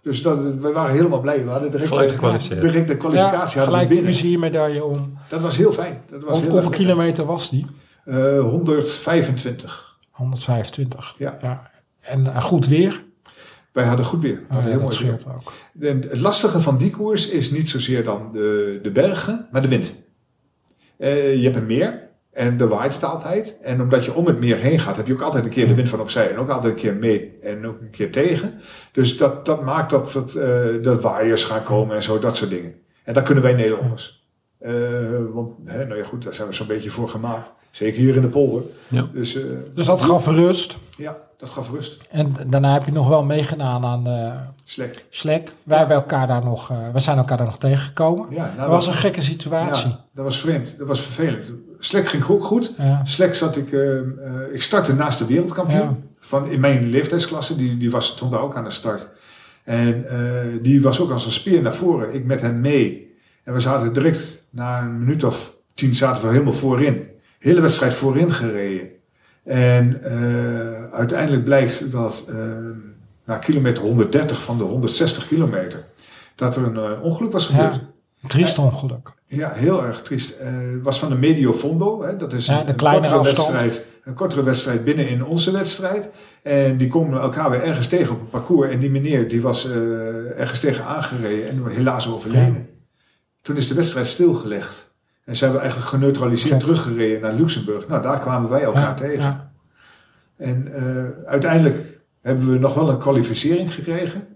Dus 0.02 0.22
dat, 0.22 0.40
we 0.44 0.72
waren 0.72 0.96
helemaal 0.96 1.20
blij. 1.22 1.44
We 1.46 1.50
hadden 1.52 1.72
direct, 1.72 1.90
Gelijk 1.90 2.08
de- 2.08 2.14
gekwalificeerd. 2.14 2.62
direct 2.62 2.88
de 2.88 2.94
ja, 2.94 3.00
kwalificatie 3.00 3.60
hadden 3.60 3.80
we 3.80 3.86
gelijk 3.86 4.06
de. 4.06 4.12
UCI-medaille 4.12 4.84
om. 4.84 5.18
Dat 5.30 5.42
was 5.42 5.58
heel 5.58 5.72
fijn. 5.72 6.02
Dat 6.10 6.24
was 6.24 6.32
Hoe- 6.34 6.42
heel 6.42 6.52
hoeveel 6.52 6.70
kilometer 6.70 7.26
was 7.26 7.50
die? 7.50 7.66
lekker. 8.06 8.36
Eh, 8.38 8.42
125. 8.50 9.98
125. 10.12 11.16
Ja. 11.18 11.70
En 12.02 12.26
eh, 12.26 12.42
goed 12.42 12.68
weer. 12.68 13.04
Wij 13.72 13.86
hadden 13.86 14.06
goed 14.06 14.22
weer. 14.22 14.36
We 14.36 14.42
Oh, 14.42 14.50
hadden 14.50 14.72
ja, 14.72 14.78
heel 14.78 14.90
dat 14.90 15.00
mooi 15.00 15.12
weer. 15.12 15.20
scheelt 15.20 15.36
ook. 15.38 15.54
Het 16.12 16.20
lastige 16.20 16.60
van 16.62 16.78
die 16.78 16.92
koers 16.92 17.28
is 17.30 17.52
niet 17.52 17.70
zozeer 17.70 18.04
dan 18.04 18.30
de, 18.32 18.80
de 18.84 18.92
bergen, 18.92 19.48
maar 19.52 19.62
de 19.62 19.68
wind. 19.68 19.96
Eh, 20.98 21.36
je 21.36 21.44
hebt 21.44 21.56
een 21.56 21.66
meer 21.66 22.05
en 22.36 22.60
er 22.60 22.68
waait 22.68 22.94
het 22.94 23.04
altijd. 23.04 23.58
En 23.62 23.82
omdat 23.82 24.06
je 24.06 24.14
om 24.14 24.26
het 24.26 24.40
meer 24.40 24.58
heen 24.58 24.80
gaat, 24.80 24.98
heb 24.98 25.08
je 25.08 25.14
ook 25.14 25.22
altijd 25.22 25.44
een 25.44 25.50
keer 25.50 25.68
de 25.68 25.76
wind 25.76 25.90
van 25.90 26.00
opzij. 26.00 26.30
En 26.30 26.38
ook 26.38 26.50
altijd 26.50 26.74
een 26.74 26.80
keer 26.80 26.96
mee 26.96 27.38
en 27.42 27.68
ook 27.68 27.82
een 27.82 27.90
keer 27.90 28.12
tegen. 28.12 28.60
Dus 28.92 29.18
dat, 29.18 29.46
dat 29.46 29.64
maakt 29.64 29.90
dat, 29.90 30.12
dat 30.12 30.28
eh, 30.28 30.34
de 30.82 30.98
waaiers 31.02 31.44
gaan 31.44 31.64
komen 31.64 31.96
en 31.96 32.04
zo, 32.04 32.20
dat 32.20 32.38
soort 32.38 32.50
dingen. 32.50 32.76
En 33.04 33.14
daar 33.14 33.24
kunnen 33.24 33.44
wij 33.44 33.54
Nederlanders. 33.54 34.28
Eh, 34.60 34.72
want, 35.34 35.56
hè, 35.64 35.86
nou 35.86 36.00
ja 36.00 36.06
goed, 36.06 36.24
daar 36.24 36.34
zijn 36.34 36.48
we 36.48 36.54
zo'n 36.54 36.68
beetje 36.68 36.90
voor 36.90 37.10
gemaakt. 37.10 37.54
Zeker 37.76 38.00
hier 38.00 38.16
in 38.16 38.22
de 38.22 38.30
polder. 38.30 38.62
Ja. 38.88 39.10
Dus 39.14 39.36
eh, 39.36 39.44
Dus 39.74 39.86
dat 39.86 40.02
gaf 40.02 40.28
rust. 40.28 40.78
ja, 40.98 41.18
dat 41.38 41.50
gaf 41.50 41.70
rust. 41.70 41.98
En 42.10 42.36
daarna 42.48 42.74
heb 42.74 42.86
je 42.86 42.92
nog 42.92 43.08
wel 43.08 43.24
meegedaan 43.24 43.86
aan 43.86 44.04
de 44.04 44.32
Slecht. 44.64 45.06
Slek. 45.10 45.54
Wij 45.64 45.78
hebben 45.78 45.96
elkaar 45.96 46.28
daar 46.28 46.44
nog, 46.44 46.70
eh, 46.72 46.78
we 46.94 47.00
zijn 47.00 47.18
elkaar 47.18 47.38
daar 47.38 47.46
nog 47.46 47.58
tegengekomen. 47.58 48.28
Ja, 48.30 48.44
nou, 48.46 48.58
dat 48.58 48.70
was 48.70 48.88
een 48.88 48.94
gekke 48.94 49.22
situatie. 49.22 49.90
Ja, 49.90 50.06
dat 50.14 50.24
was 50.24 50.40
vreemd. 50.40 50.76
Dat 50.78 50.88
was 50.88 51.02
vervelend. 51.02 51.52
Slek 51.80 52.08
ging 52.08 52.28
ook 52.28 52.44
goed. 52.44 52.74
Ja. 52.78 53.06
Slek 53.06 53.36
zat 53.36 53.58
ik, 53.58 53.72
eh, 53.72 53.98
eh, 53.98 54.06
ik 54.52 54.62
startte 54.64 54.94
naast 54.94 55.20
de 55.20 55.26
wereldkampioen. 55.26 55.80
Ja. 55.80 55.98
Van, 56.20 56.50
in 56.50 56.60
mijn 56.60 56.90
leeftijdsklasse, 56.90 57.56
die, 57.56 57.78
die 57.78 57.92
was, 57.92 58.06
stond 58.06 58.32
daar 58.32 58.42
ook 58.42 58.56
aan 58.56 58.64
de 58.64 58.70
start. 58.70 59.10
En 59.64 60.10
eh, 60.10 60.18
die 60.62 60.82
was 60.82 61.00
ook 61.00 61.12
als 61.12 61.26
een 61.26 61.32
speer 61.32 61.62
naar 61.62 61.76
voren. 61.76 62.14
Ik 62.14 62.26
met 62.26 62.42
hem 62.42 62.62
mee. 62.62 63.16
En 63.44 63.54
we 63.54 63.60
zaten 63.60 63.94
direct 63.94 64.44
na 64.50 64.82
een 64.82 65.00
minuut 65.00 65.24
of 65.24 65.56
tien 65.74 65.96
zaten 65.96 66.26
we 66.26 66.32
helemaal 66.32 66.54
voorin. 66.54 67.14
Hele 67.46 67.62
wedstrijd 67.62 67.94
voorin 67.94 68.32
gereden. 68.32 68.88
En 69.44 70.02
eh, 70.02 70.92
uiteindelijk 70.94 71.44
blijkt 71.44 71.92
dat 71.92 72.24
eh, 72.28 72.36
na 73.26 73.38
kilometer 73.38 73.84
130 73.84 74.42
van 74.42 74.58
de 74.58 74.64
160 74.64 75.28
kilometer... 75.28 75.86
dat 76.36 76.56
er 76.56 76.64
een 76.64 76.76
eh, 76.76 77.04
ongeluk 77.04 77.32
was 77.32 77.46
gebeurd. 77.46 77.74
Ja. 77.74 77.82
Een 78.22 78.30
triest 78.30 78.58
ongeluk. 78.58 79.14
Ja, 79.28 79.52
heel 79.52 79.84
erg 79.84 80.02
triest. 80.02 80.36
Het 80.40 80.82
was 80.84 81.00
van 81.00 81.10
de 81.10 81.16
Medio 81.16 81.54
Fondo. 81.54 82.04
Hè? 82.04 82.18
Dat 82.18 82.34
is 82.34 82.46
Ja, 82.46 82.68
een, 82.68 82.76
kortere 82.76 83.08
afstand. 83.08 83.22
wedstrijd. 83.22 83.86
Een 84.04 84.14
kortere 84.14 84.44
wedstrijd 84.44 84.84
binnen 84.84 85.10
in 85.10 85.26
onze 85.26 85.52
wedstrijd. 85.52 86.10
En 86.44 86.78
die 86.78 86.88
komen 86.88 87.22
elkaar 87.22 87.50
weer 87.50 87.64
ergens 87.64 87.88
tegen 87.88 88.14
op 88.14 88.20
het 88.20 88.30
parcours. 88.30 88.72
En 88.72 88.80
die 88.80 88.90
meneer 88.90 89.30
die 89.30 89.42
was 89.42 89.70
ergens 90.38 90.60
tegen 90.60 90.86
aangereden 90.86 91.50
en 91.50 91.66
helaas 91.68 92.10
overleden. 92.10 92.70
Toen 93.42 93.58
is 93.58 93.68
de 93.68 93.76
wedstrijd 93.76 94.08
stilgelegd. 94.08 94.85
En 95.26 95.36
zijn 95.36 95.52
we 95.52 95.58
eigenlijk 95.58 95.90
geneutraliseerd 95.90 96.60
teruggereden 96.60 97.22
naar 97.22 97.34
Luxemburg. 97.34 97.88
Nou, 97.88 98.02
daar 98.02 98.20
kwamen 98.20 98.50
wij 98.50 98.62
elkaar 98.62 98.82
Ja, 98.82 98.94
tegen. 98.94 99.24
ja. 99.24 99.52
En 100.38 100.74
eh, 100.74 101.28
uiteindelijk 101.30 102.00
hebben 102.22 102.52
we 102.52 102.58
nog 102.58 102.74
wel 102.74 102.90
een 102.90 103.00
kwalificering 103.00 103.74
gekregen. 103.74 104.28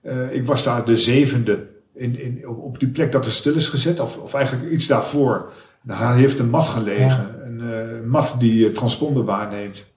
Eh, 0.00 0.34
ik 0.34 0.46
was 0.46 0.64
daar 0.64 0.84
de 0.84 0.96
zevende 0.96 1.66
in, 1.94 2.20
in, 2.20 2.48
op, 2.48 2.78
die 2.78 2.88
plek 2.88 3.12
dat 3.12 3.26
er 3.26 3.32
stil 3.32 3.54
is 3.54 3.68
gezet. 3.68 4.00
Of, 4.00 4.18
of 4.18 4.34
eigenlijk 4.34 4.70
iets 4.70 4.86
daarvoor. 4.86 5.52
Daar 5.82 6.14
heeft 6.14 6.38
een 6.38 6.50
mat 6.50 6.68
gelegen. 6.68 7.46
Een 7.46 7.60
eh, 7.60 8.06
mat 8.06 8.36
die 8.38 8.72
transponder 8.72 9.24
waarneemt. 9.24 9.90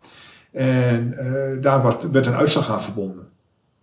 En 0.52 1.18
daar 1.62 1.82
was, 1.82 1.96
werd 2.12 2.26
een 2.26 2.34
uitslag 2.36 2.72
aan 2.72 2.82
verbonden. 2.82 3.28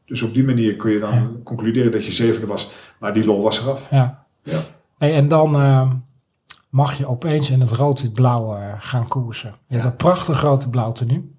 Dus 0.05 0.23
op 0.23 0.35
die 0.35 0.45
manier 0.45 0.77
kun 0.77 0.91
je 0.91 1.01
dan 1.01 1.41
concluderen 1.43 1.93
dat 1.93 2.07
je 2.07 2.13
zevende 2.13 2.47
was. 2.47 2.69
Maar 2.99 3.15
die 3.15 3.25
lol 3.25 3.43
was 3.43 3.61
eraf. 3.61 3.91
Ja. 3.91 4.27
Hey, 4.99 5.15
en 5.15 5.29
dan 5.29 5.55
eh, 5.55 5.91
mag 6.73 6.99
je 6.99 7.07
opeens 7.07 7.51
in 7.51 7.61
het 7.61 7.71
rood-wit-blauw 7.71 8.57
eh, 8.57 8.73
gaan 8.79 9.09
koersen. 9.09 9.55
Je 9.67 9.75
hebt 9.75 9.87
een 9.87 9.97
prachtig 9.97 10.41
rood 10.41 10.71
blauw 10.71 10.93
tenue. 10.93 11.31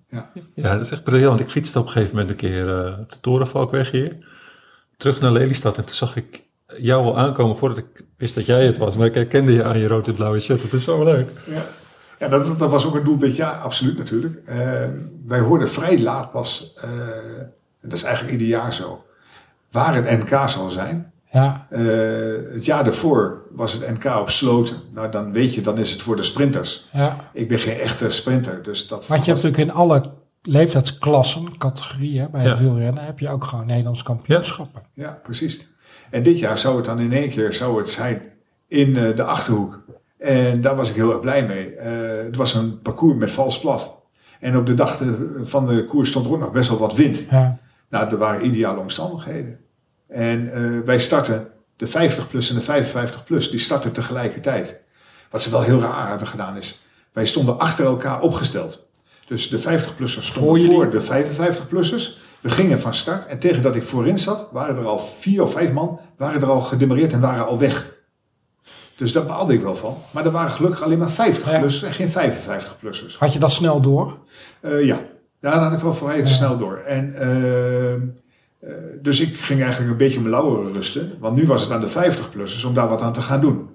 Ja, 0.55 0.71
dat 0.71 0.81
is 0.81 0.91
echt 0.91 1.03
briljant. 1.03 1.39
Ik 1.39 1.49
fietste 1.49 1.79
op 1.79 1.85
een 1.85 1.91
gegeven 1.91 2.15
moment 2.15 2.29
een 2.29 2.35
keer 2.35 2.85
eh, 2.85 2.99
op 2.99 3.11
de 3.11 3.19
Torenvalkweg 3.19 3.91
hier. 3.91 4.17
Terug 4.97 5.21
naar 5.21 5.31
Lelystad. 5.31 5.77
En 5.77 5.85
toen 5.85 5.95
zag 5.95 6.15
ik 6.15 6.43
jou 6.77 7.05
al 7.05 7.17
aankomen 7.17 7.57
voordat 7.57 7.77
ik 7.77 8.05
wist 8.17 8.35
dat 8.35 8.45
jij 8.45 8.65
het 8.65 8.77
was. 8.77 8.97
Maar 8.97 9.07
ik 9.07 9.13
herkende 9.13 9.51
je 9.51 9.63
aan 9.63 9.79
je 9.79 9.87
rood 9.87 10.07
en 10.07 10.13
blauwe 10.13 10.39
shirt. 10.39 10.61
Dat 10.61 10.73
is 10.73 10.83
zo 10.83 11.03
leuk. 11.03 11.29
Ja, 11.45 11.65
ja 12.19 12.27
dat, 12.27 12.59
dat 12.59 12.71
was 12.71 12.85
ook 12.85 12.95
een 12.95 13.03
doel 13.03 13.17
dit 13.17 13.35
jaar, 13.35 13.59
absoluut 13.59 13.97
natuurlijk. 13.97 14.35
Eh, 14.45 14.87
wij 15.25 15.39
hoorden 15.39 15.69
vrij 15.69 16.01
laat 16.01 16.31
pas, 16.31 16.73
eh, 16.77 16.89
en 17.81 17.89
dat 17.89 17.97
is 17.97 18.03
eigenlijk 18.03 18.33
ieder 18.33 18.47
jaar 18.47 18.73
zo, 18.73 19.03
waar 19.71 19.95
het 19.95 20.09
NK 20.09 20.49
zal 20.49 20.69
zijn. 20.69 21.12
Ja, 21.33 21.67
Eh, 21.69 21.81
het 22.53 22.65
jaar 22.65 22.83
daarvoor 22.83 23.41
was 23.51 23.73
het 23.73 23.89
NK 24.03 24.05
op 24.19 24.29
Sloten. 24.29 24.75
Nou, 24.93 25.11
dan 25.11 25.31
weet 25.31 25.53
je, 25.53 25.61
dan 25.61 25.77
is 25.77 25.91
het 25.91 26.01
voor 26.01 26.15
de 26.15 26.23
sprinters. 26.23 26.89
ja. 26.91 27.17
Ik 27.33 27.47
ben 27.47 27.59
geen 27.59 27.79
echte 27.79 28.09
sprinter, 28.09 28.63
dus 28.63 28.87
dat... 28.87 29.07
Want 29.07 29.25
je 29.25 29.31
hebt 29.31 29.43
natuurlijk 29.43 29.69
in 29.71 29.77
alle 29.77 30.11
leeftijdsklassen, 30.41 31.57
categorieën 31.57 32.27
bij 32.31 32.41
het 32.43 32.57
Ja. 32.57 32.63
wielrennen, 32.63 33.03
heb 33.05 33.19
je 33.19 33.29
ook 33.29 33.43
gewoon 33.43 33.65
Nederlands 33.65 34.03
kampioenschappen. 34.03 34.81
Ja, 34.93 35.19
precies. 35.23 35.67
En 36.11 36.23
dit 36.23 36.39
jaar 36.39 36.57
zou 36.57 36.75
het 36.75 36.85
dan 36.85 36.99
in 36.99 37.11
één 37.13 37.29
keer 37.29 37.53
zou 37.53 37.77
het 37.77 37.89
zijn 37.89 38.21
in 38.67 38.97
eh, 38.97 39.15
de 39.15 39.23
Achterhoek. 39.23 39.81
En 40.17 40.61
daar 40.61 40.75
was 40.75 40.89
ik 40.89 40.95
heel 40.95 41.11
erg 41.11 41.19
blij 41.19 41.45
mee. 41.45 41.75
Eh, 41.75 41.91
het 42.25 42.35
was 42.35 42.53
een 42.53 42.81
parcours 42.81 43.17
met 43.17 43.31
vals 43.31 43.59
plat. 43.59 44.01
En 44.39 44.57
op 44.57 44.65
de 44.65 44.73
dag 44.73 44.97
de- 44.97 45.39
van 45.41 45.67
de 45.67 45.85
koers 45.85 46.09
stond 46.09 46.25
er 46.25 46.31
ook 46.31 46.39
nog 46.39 46.51
best 46.51 46.69
wel 46.69 46.77
wat 46.77 46.95
wind. 46.95 47.25
Ja, 47.29 47.57
Nou, 47.89 48.09
er 48.09 48.17
waren 48.17 48.45
ideale 48.45 48.79
omstandigheden. 48.79 49.57
En 50.13 50.53
eh, 50.53 50.85
wij 50.85 50.99
starten 50.99 51.47
de 51.75 51.87
50 51.87 52.27
plus 52.27 52.49
en 52.49 52.55
de 52.55 52.61
55 52.61 53.23
plus, 53.23 53.49
die 53.49 53.59
starten 53.59 53.91
tegelijkertijd. 53.91 54.81
Wat 55.29 55.41
ze 55.41 55.49
wel 55.49 55.61
heel 55.61 55.79
raar 55.79 56.09
hadden 56.09 56.27
gedaan 56.27 56.57
is, 56.57 56.81
wij 57.13 57.25
stonden 57.25 57.59
achter 57.59 57.85
elkaar 57.85 58.21
opgesteld. 58.21 58.87
Dus 59.27 59.49
de 59.49 59.59
50-plussers 59.59 60.25
stonden 60.25 60.63
Voor 60.63 60.89
de 60.89 61.01
55-plussers. 61.01 62.21
We 62.41 62.49
gingen 62.49 62.79
van 62.79 62.93
start 62.93 63.25
en 63.25 63.39
tegen 63.39 63.61
dat 63.61 63.75
ik 63.75 63.83
voorin 63.83 64.17
zat, 64.17 64.47
waren 64.51 64.77
er 64.77 64.85
al 64.85 64.99
vier 64.99 65.41
of 65.41 65.51
vijf 65.51 65.71
man, 65.71 65.99
waren 66.17 66.41
er 66.41 66.49
al 66.49 66.61
gedemareerd 66.61 67.13
en 67.13 67.19
waren 67.19 67.45
al 67.45 67.59
weg. 67.59 67.95
Dus 68.95 69.11
daar 69.11 69.25
baalde 69.25 69.53
ik 69.53 69.61
wel 69.61 69.75
van. 69.75 69.97
Maar 70.11 70.25
er 70.25 70.31
waren 70.31 70.51
gelukkig 70.51 70.81
alleen 70.81 70.97
maar 70.97 71.11
50-plussers 71.11 71.85
en 71.85 71.93
geen 71.93 72.09
55-plussers. 72.09 73.17
had 73.17 73.33
je 73.33 73.39
dat 73.39 73.51
snel 73.51 73.81
door? 73.81 74.17
Eh, 74.59 74.85
ja, 74.85 75.01
daar 75.39 75.59
had 75.59 75.73
ik 75.73 75.79
wel 75.79 75.93
vrij 75.93 76.15
even 76.15 76.29
snel 76.29 76.57
door. 76.57 76.77
En, 76.77 77.15
eh, 77.15 78.22
dus 79.01 79.19
ik 79.21 79.35
ging 79.35 79.61
eigenlijk 79.61 79.91
een 79.91 79.97
beetje 79.97 80.19
mijn 80.19 80.31
lauweren 80.31 80.73
rusten. 80.73 81.17
Want 81.19 81.35
nu 81.35 81.45
was 81.45 81.61
het 81.61 81.71
aan 81.71 81.81
de 81.81 81.91
50-plussers 81.91 82.65
om 82.65 82.73
daar 82.73 82.87
wat 82.87 83.01
aan 83.01 83.13
te 83.13 83.21
gaan 83.21 83.41
doen. 83.41 83.69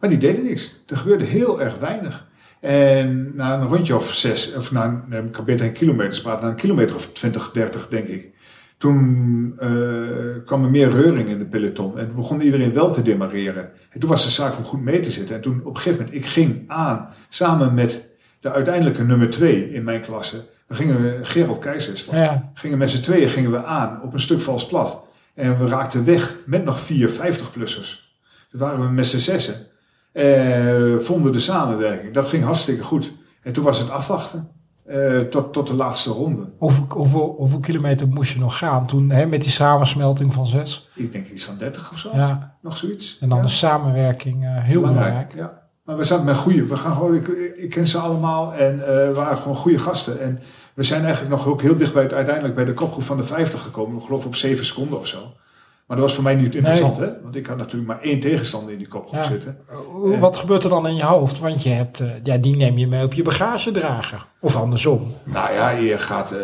Maar 0.00 0.10
die 0.10 0.18
deden 0.18 0.44
niks. 0.44 0.82
Er 0.86 0.96
gebeurde 0.96 1.24
heel 1.24 1.60
erg 1.60 1.78
weinig. 1.78 2.26
En 2.60 3.32
na 3.34 3.54
een 3.54 3.66
rondje 3.66 3.94
of 3.94 4.14
zes, 4.14 4.54
of 4.54 4.72
na 4.72 5.04
een, 5.10 5.24
ik 5.24 5.32
kan 5.32 5.44
beter 5.44 5.66
een 5.66 5.72
kilometer 5.72 6.22
na 6.24 6.42
een 6.42 6.54
kilometer 6.54 6.96
of 6.96 7.12
20, 7.12 7.50
30 7.50 7.88
denk 7.88 8.08
ik. 8.08 8.32
Toen 8.78 9.52
eh, 9.56 9.70
kwam 10.44 10.64
er 10.64 10.70
meer 10.70 10.90
reuring 10.90 11.28
in 11.28 11.38
de 11.38 11.44
peloton 11.44 11.98
en 11.98 12.14
begon 12.14 12.40
iedereen 12.40 12.72
wel 12.72 12.92
te 12.92 13.02
demareren. 13.02 13.70
En 13.90 14.00
toen 14.00 14.08
was 14.08 14.24
de 14.24 14.30
zaak 14.30 14.56
om 14.56 14.64
goed 14.64 14.82
mee 14.82 15.00
te 15.00 15.10
zitten. 15.10 15.36
En 15.36 15.42
toen 15.42 15.60
op 15.64 15.66
een 15.66 15.76
gegeven 15.76 16.04
moment, 16.04 16.24
ik 16.24 16.26
ging 16.26 16.64
aan 16.66 17.08
samen 17.28 17.74
met 17.74 18.08
de 18.40 18.52
uiteindelijke 18.52 19.04
nummer 19.04 19.30
twee 19.30 19.72
in 19.72 19.84
mijn 19.84 20.00
klasse. 20.00 20.44
We 20.66 20.74
gingen, 20.74 21.26
Gerald 21.26 21.58
Keizers, 21.58 22.04
Ja. 22.10 22.50
gingen 22.54 22.78
met 22.78 22.90
z'n 22.90 23.00
tweeën 23.02 23.28
gingen 23.28 23.50
we 23.50 23.64
aan 23.64 24.02
op 24.02 24.12
een 24.12 24.20
stuk 24.20 24.40
vals 24.40 24.66
plat. 24.66 25.04
En 25.34 25.58
we 25.58 25.66
raakten 25.68 26.04
weg 26.04 26.34
met 26.46 26.64
nog 26.64 26.80
vier 26.80 27.08
50-plussers. 27.10 28.16
Toen 28.50 28.60
waren 28.60 28.80
we 28.80 28.88
met 28.92 29.06
z'n 29.06 29.18
zessen. 29.18 29.54
Eh, 30.12 30.96
vonden 30.98 31.32
de 31.32 31.40
samenwerking. 31.40 32.14
Dat 32.14 32.26
ging 32.26 32.44
hartstikke 32.44 32.82
goed. 32.82 33.12
En 33.42 33.52
toen 33.52 33.64
was 33.64 33.78
het 33.78 33.90
afwachten. 33.90 34.48
Eh, 34.86 35.18
tot, 35.20 35.52
tot 35.52 35.66
de 35.66 35.74
laatste 35.74 36.10
ronde. 36.10 36.52
Hoeveel, 36.58 36.86
hoeveel, 36.88 37.34
hoeveel 37.36 37.60
kilometer 37.60 38.08
moest 38.08 38.32
je 38.32 38.38
nog 38.38 38.58
gaan 38.58 38.86
toen 38.86 39.10
hè, 39.10 39.26
met 39.26 39.42
die 39.42 39.50
samensmelting 39.50 40.32
van 40.32 40.46
zes? 40.46 40.88
Ik 40.94 41.12
denk 41.12 41.28
iets 41.28 41.44
van 41.44 41.58
30 41.58 41.92
of 41.92 41.98
zo. 41.98 42.10
Ja. 42.14 42.56
Nog 42.62 42.76
zoiets. 42.76 43.18
En 43.20 43.28
dan 43.28 43.38
Ja. 43.38 43.44
de 43.44 43.50
samenwerking, 43.50 44.44
eh, 44.44 44.50
heel 44.58 44.80
belangrijk. 44.80 45.34
Ja. 45.34 45.62
Maar 45.84 45.96
we 45.96 46.04
zaten 46.04 46.24
met 46.24 46.36
goede. 46.36 46.66
We 46.66 46.76
gaan 46.76 46.92
gewoon, 46.92 47.14
ik, 47.14 47.28
ik 47.56 47.70
ken 47.70 47.86
ze 47.86 47.98
allemaal 47.98 48.54
en 48.54 48.80
eh, 48.80 48.86
we 49.06 49.12
waren 49.14 49.36
gewoon 49.36 49.56
goede 49.56 49.78
gasten. 49.78 50.20
En 50.20 50.40
we 50.74 50.82
zijn 50.82 51.04
eigenlijk 51.04 51.34
nog 51.34 51.46
ook 51.46 51.62
heel 51.62 51.76
dicht 51.76 51.92
bij 51.92 52.02
het, 52.02 52.12
uiteindelijk 52.12 52.54
bij 52.54 52.64
de 52.64 52.74
kopgroep 52.74 53.04
van 53.04 53.16
de 53.16 53.22
50 53.22 53.62
gekomen. 53.62 53.98
Ik 53.98 54.04
geloof 54.06 54.24
op 54.26 54.34
7 54.36 54.64
seconden 54.64 54.98
of 54.98 55.06
zo. 55.06 55.18
Maar 55.86 55.96
dat 55.96 56.06
was 56.06 56.14
voor 56.14 56.24
mij 56.24 56.34
niet 56.34 56.54
interessant, 56.54 56.96
hè? 56.96 57.08
Want 57.22 57.36
ik 57.36 57.46
had 57.46 57.56
natuurlijk 57.56 57.86
maar 57.86 58.00
één 58.00 58.20
tegenstander 58.20 58.72
in 58.72 58.78
die 58.78 58.88
kopgroep 58.88 59.14
Ja. 59.14 59.24
zitten. 59.28 59.58
Wat 60.20 60.36
gebeurt 60.36 60.64
er 60.64 60.70
dan 60.70 60.88
in 60.88 60.96
je 60.96 61.02
hoofd? 61.04 61.38
Want 61.38 61.62
je 61.62 61.70
hebt, 61.70 62.00
eh, 62.00 62.06
ja, 62.22 62.36
die 62.36 62.56
neem 62.56 62.78
je 62.78 62.86
mee 62.86 63.04
op 63.04 63.12
je 63.14 63.22
bagagedrager. 63.22 64.26
Of 64.40 64.56
andersom. 64.56 65.14
Nou 65.24 65.52
ja, 65.52 65.70
je 65.70 65.98
gaat, 65.98 66.32
eh, 66.32 66.38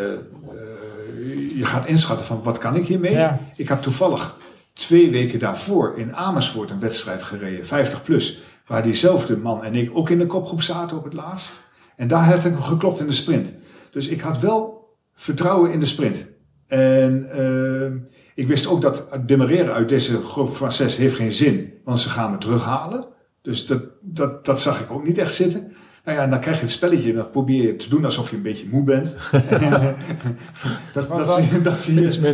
je 1.56 1.64
gaat 1.64 1.86
inschatten 1.86 2.26
van 2.26 2.42
wat 2.42 2.58
kan 2.58 2.74
ik 2.76 2.86
hiermee? 2.86 3.12
Ja. 3.12 3.38
Ik 3.56 3.68
had 3.68 3.82
toevallig 3.82 4.36
twee 4.72 5.10
weken 5.10 5.38
daarvoor 5.38 5.92
in 5.96 6.16
Amersfoort 6.16 6.70
een 6.70 6.80
wedstrijd 6.80 7.22
gereden, 7.22 7.66
50 7.66 8.02
plus. 8.02 8.40
Waar 8.70 8.82
diezelfde 8.82 9.36
man 9.36 9.64
en 9.64 9.74
ik 9.74 9.90
ook 9.94 10.10
in 10.10 10.18
de 10.18 10.26
kopgroep 10.26 10.62
zaten 10.62 10.96
op 10.96 11.04
het 11.04 11.12
laatst. 11.12 11.60
En 11.96 12.08
daar 12.08 12.24
had 12.24 12.44
ik 12.44 12.54
geklopt 12.60 13.00
in 13.00 13.06
de 13.06 13.12
sprint. 13.12 13.52
Dus 13.92 14.08
ik 14.08 14.20
had 14.20 14.38
wel 14.40 14.88
vertrouwen 15.14 15.72
in 15.72 15.80
de 15.80 15.86
sprint. 15.86 16.26
En 16.66 17.30
eh, 17.30 18.12
ik 18.34 18.48
wist 18.48 18.66
ook 18.66 18.80
dat 18.80 19.06
demareren 19.26 19.74
uit 19.74 19.88
deze 19.88 20.22
groep 20.22 20.56
van 20.56 20.72
zes 20.72 20.96
heeft 20.96 21.14
geen 21.14 21.32
zin. 21.32 21.72
Want 21.84 22.00
ze 22.00 22.08
gaan 22.08 22.30
me 22.30 22.38
terughalen. 22.38 23.06
Dus 23.42 23.66
dat, 23.66 23.82
dat, 24.00 24.44
dat 24.44 24.60
zag 24.60 24.80
ik 24.80 24.90
ook 24.90 25.04
niet 25.04 25.18
echt 25.18 25.34
zitten. 25.34 25.72
Nou 26.04 26.16
ja, 26.18 26.24
en 26.24 26.30
dan 26.30 26.40
krijg 26.40 26.56
je 26.56 26.62
het 26.62 26.70
spelletje 26.70 27.10
en 27.10 27.16
dan 27.16 27.30
probeer 27.30 27.62
je 27.62 27.76
te 27.76 27.88
doen 27.88 28.04
alsof 28.04 28.30
je 28.30 28.36
een 28.36 28.42
beetje 28.42 28.66
moe 28.70 28.84
bent. 28.84 29.16
dat, 30.92 31.08
dat, 31.08 31.44
je- 31.50 31.60
dat, 31.62 31.76
ze 31.78 31.94
je 31.94 32.32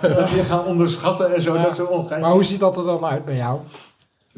dat 0.00 0.30
je 0.30 0.42
gaan 0.42 0.64
onderschatten 0.64 1.34
en 1.34 1.42
zo. 1.42 1.54
Ja. 1.54 1.62
Dat 1.62 1.86
ongein. 1.88 2.20
Maar 2.20 2.30
hoe 2.30 2.44
ziet 2.44 2.60
dat 2.60 2.76
er 2.76 2.84
dan 2.84 3.04
uit 3.04 3.24
bij 3.24 3.36
jou? 3.36 3.60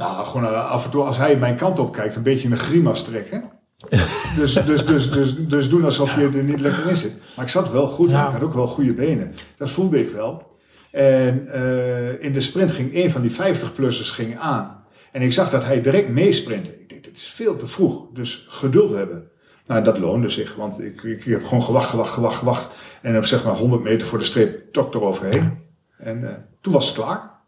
Nou, 0.00 0.26
gewoon 0.26 0.46
eh, 0.46 0.70
af 0.70 0.84
en 0.84 0.90
toe 0.90 1.02
als 1.02 1.16
hij 1.16 1.36
mijn 1.36 1.56
kant 1.56 1.78
op 1.78 1.92
kijkt, 1.92 2.16
een 2.16 2.22
beetje 2.22 2.48
een 2.48 2.56
grimas 2.56 3.04
trekken. 3.04 3.50
dus, 4.36 4.52
dus, 4.54 4.86
dus, 4.86 5.10
dus, 5.10 5.34
dus 5.46 5.68
doen 5.68 5.84
alsof 5.84 6.16
je 6.16 6.30
er 6.34 6.44
niet 6.44 6.60
lekker 6.60 6.86
in 6.86 6.96
zit. 6.96 7.14
Maar 7.36 7.44
ik 7.44 7.50
zat 7.50 7.70
wel 7.70 7.86
goed 7.86 8.10
en 8.10 8.14
ik 8.14 8.32
had 8.32 8.42
ook 8.42 8.54
wel 8.54 8.66
goede 8.66 8.94
benen. 8.94 9.34
Dat 9.56 9.70
voelde 9.70 10.00
ik 10.00 10.10
wel. 10.10 10.58
En 10.90 11.48
eh, 11.48 12.24
in 12.24 12.32
de 12.32 12.40
sprint 12.40 12.70
ging 12.70 12.94
een 12.94 13.10
van 13.10 13.22
die 13.22 13.30
50-plussers 13.30 14.10
ging 14.10 14.38
aan. 14.38 14.84
En 15.12 15.22
ik 15.22 15.32
zag 15.32 15.50
dat 15.50 15.64
hij 15.64 15.80
direct 15.80 16.08
meesprintte. 16.08 16.70
Ik 16.80 16.88
dacht, 16.88 17.04
dit 17.04 17.16
is 17.16 17.24
veel 17.24 17.56
te 17.56 17.66
vroeg. 17.66 18.06
Dus 18.12 18.46
geduld 18.48 18.90
hebben. 18.90 19.30
Nou, 19.66 19.84
dat 19.84 19.98
loonde 19.98 20.28
zich. 20.28 20.54
Want 20.54 20.80
ik, 20.80 21.02
ik 21.02 21.24
heb 21.24 21.44
gewoon 21.44 21.62
gewacht, 21.62 21.88
gewacht, 21.88 22.12
gewacht, 22.12 22.36
gewacht. 22.36 22.68
En 23.02 23.16
op 23.16 23.24
zeg 23.24 23.44
maar 23.44 23.54
100 23.54 23.82
meter 23.82 24.06
voor 24.06 24.18
de 24.18 24.24
streep 24.24 24.72
tok 24.72 24.94
eroverheen. 24.94 25.58
En 25.98 26.28
eh, 26.28 26.34
toen 26.60 26.72
was 26.72 26.86
het 26.86 26.96
klaar. 26.96 27.39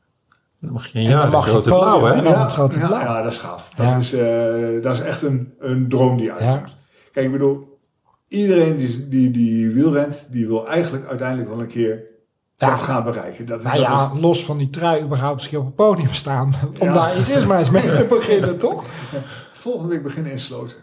Dan 0.63 0.73
mag 0.73 0.87
je 0.87 1.03
de 1.09 1.29
mag 1.31 1.45
je 1.45 1.51
grote 1.51 1.69
podium, 1.71 2.01
blauw, 2.01 2.15
hè? 2.35 2.39
het 2.43 2.53
grote 2.53 2.79
ja, 2.79 2.87
blauw. 2.87 3.01
ja, 3.01 3.23
dat 3.23 3.33
is 3.33 3.39
gaaf. 3.39 3.71
Dat, 3.75 3.87
Ja. 3.87 3.97
is, 3.97 4.13
eh, 4.13 4.83
dat 4.83 4.95
is 4.95 5.01
echt 5.01 5.23
een, 5.23 5.55
een 5.59 5.89
droom 5.89 6.17
die 6.17 6.33
uitkomt. 6.33 6.69
Ja. 6.71 6.75
Kijk, 7.13 7.27
ik 7.27 7.33
bedoel, 7.33 7.79
iedereen 8.29 8.77
die, 8.77 9.09
die, 9.09 9.31
die 9.31 9.71
wielrent, 9.71 10.27
die 10.31 10.47
wil 10.47 10.69
eigenlijk 10.69 11.07
uiteindelijk 11.09 11.49
wel 11.49 11.61
een 11.61 11.67
keer 11.67 12.03
Ja. 12.57 12.69
dat 12.71 12.79
gaan 12.81 13.05
bereiken. 13.05 13.47
Dat, 13.47 13.63
Nou 13.63 13.77
dat 13.77 13.85
ja, 13.87 14.11
is- 14.15 14.21
los 14.21 14.45
van 14.45 14.59
die 14.59 14.71
trui 14.71 15.03
überhaupt 15.03 15.35
misschien 15.35 15.59
op 15.59 15.65
het 15.67 15.75
podium 15.75 16.13
staan. 16.13 16.55
Om 16.79 16.87
Ja. 16.89 16.93
daar 16.95 17.15
eens 17.17 17.29
eerst 17.29 17.47
maar 17.47 17.59
eens 17.59 17.71
mee 17.71 17.93
te 17.93 18.07
beginnen, 18.19 18.59
toch? 18.59 18.85
volgende 19.53 19.89
week 19.89 20.03
beginnen 20.03 20.33
insloten. 20.33 20.77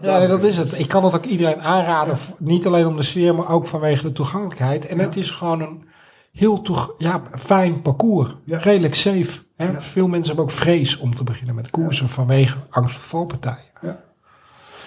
Ja, 0.00 0.18
nee, 0.18 0.28
dat 0.28 0.44
is 0.44 0.56
het. 0.56 0.78
Ik 0.78 0.88
kan 0.88 1.04
het 1.04 1.14
ook 1.14 1.24
iedereen 1.24 1.60
aanraden. 1.60 2.16
Niet 2.38 2.66
alleen 2.66 2.86
om 2.86 2.96
de 2.96 3.02
sfeer, 3.02 3.34
maar 3.34 3.50
ook 3.50 3.66
vanwege 3.66 4.02
de 4.02 4.12
toegankelijkheid. 4.12 4.86
En 4.86 4.98
het 4.98 5.16
is 5.16 5.30
gewoon 5.30 5.60
een 5.60 5.84
heel 6.32 6.62
toeg 6.62 6.94
ja, 6.98 7.22
fijn 7.38 7.82
parcours. 7.82 8.36
Ja. 8.44 8.58
Redelijk 8.58 8.94
safe. 8.94 9.40
Hè? 9.56 9.80
Veel 9.80 10.08
mensen 10.08 10.26
hebben 10.26 10.44
ook 10.44 10.60
vrees 10.60 10.96
om 10.96 11.14
te 11.14 11.24
beginnen 11.24 11.54
met 11.54 11.70
koersen 11.70 12.08
vanwege 12.08 12.58
angst 12.70 12.94
voor 12.94 13.04
valpartijen. 13.04 13.70
Ja. 13.80 14.02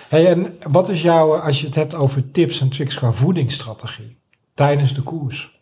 Hey, 0.09 0.27
en 0.27 0.57
wat 0.71 0.89
is 0.89 1.01
jouw, 1.01 1.35
als 1.35 1.59
je 1.59 1.65
het 1.65 1.75
hebt 1.75 1.93
over 1.93 2.31
tips 2.31 2.61
en 2.61 2.69
tricks 2.69 2.95
qua 2.95 3.11
voedingsstrategie 3.11 4.19
tijdens 4.53 4.93
de 4.93 5.01
koers? 5.01 5.61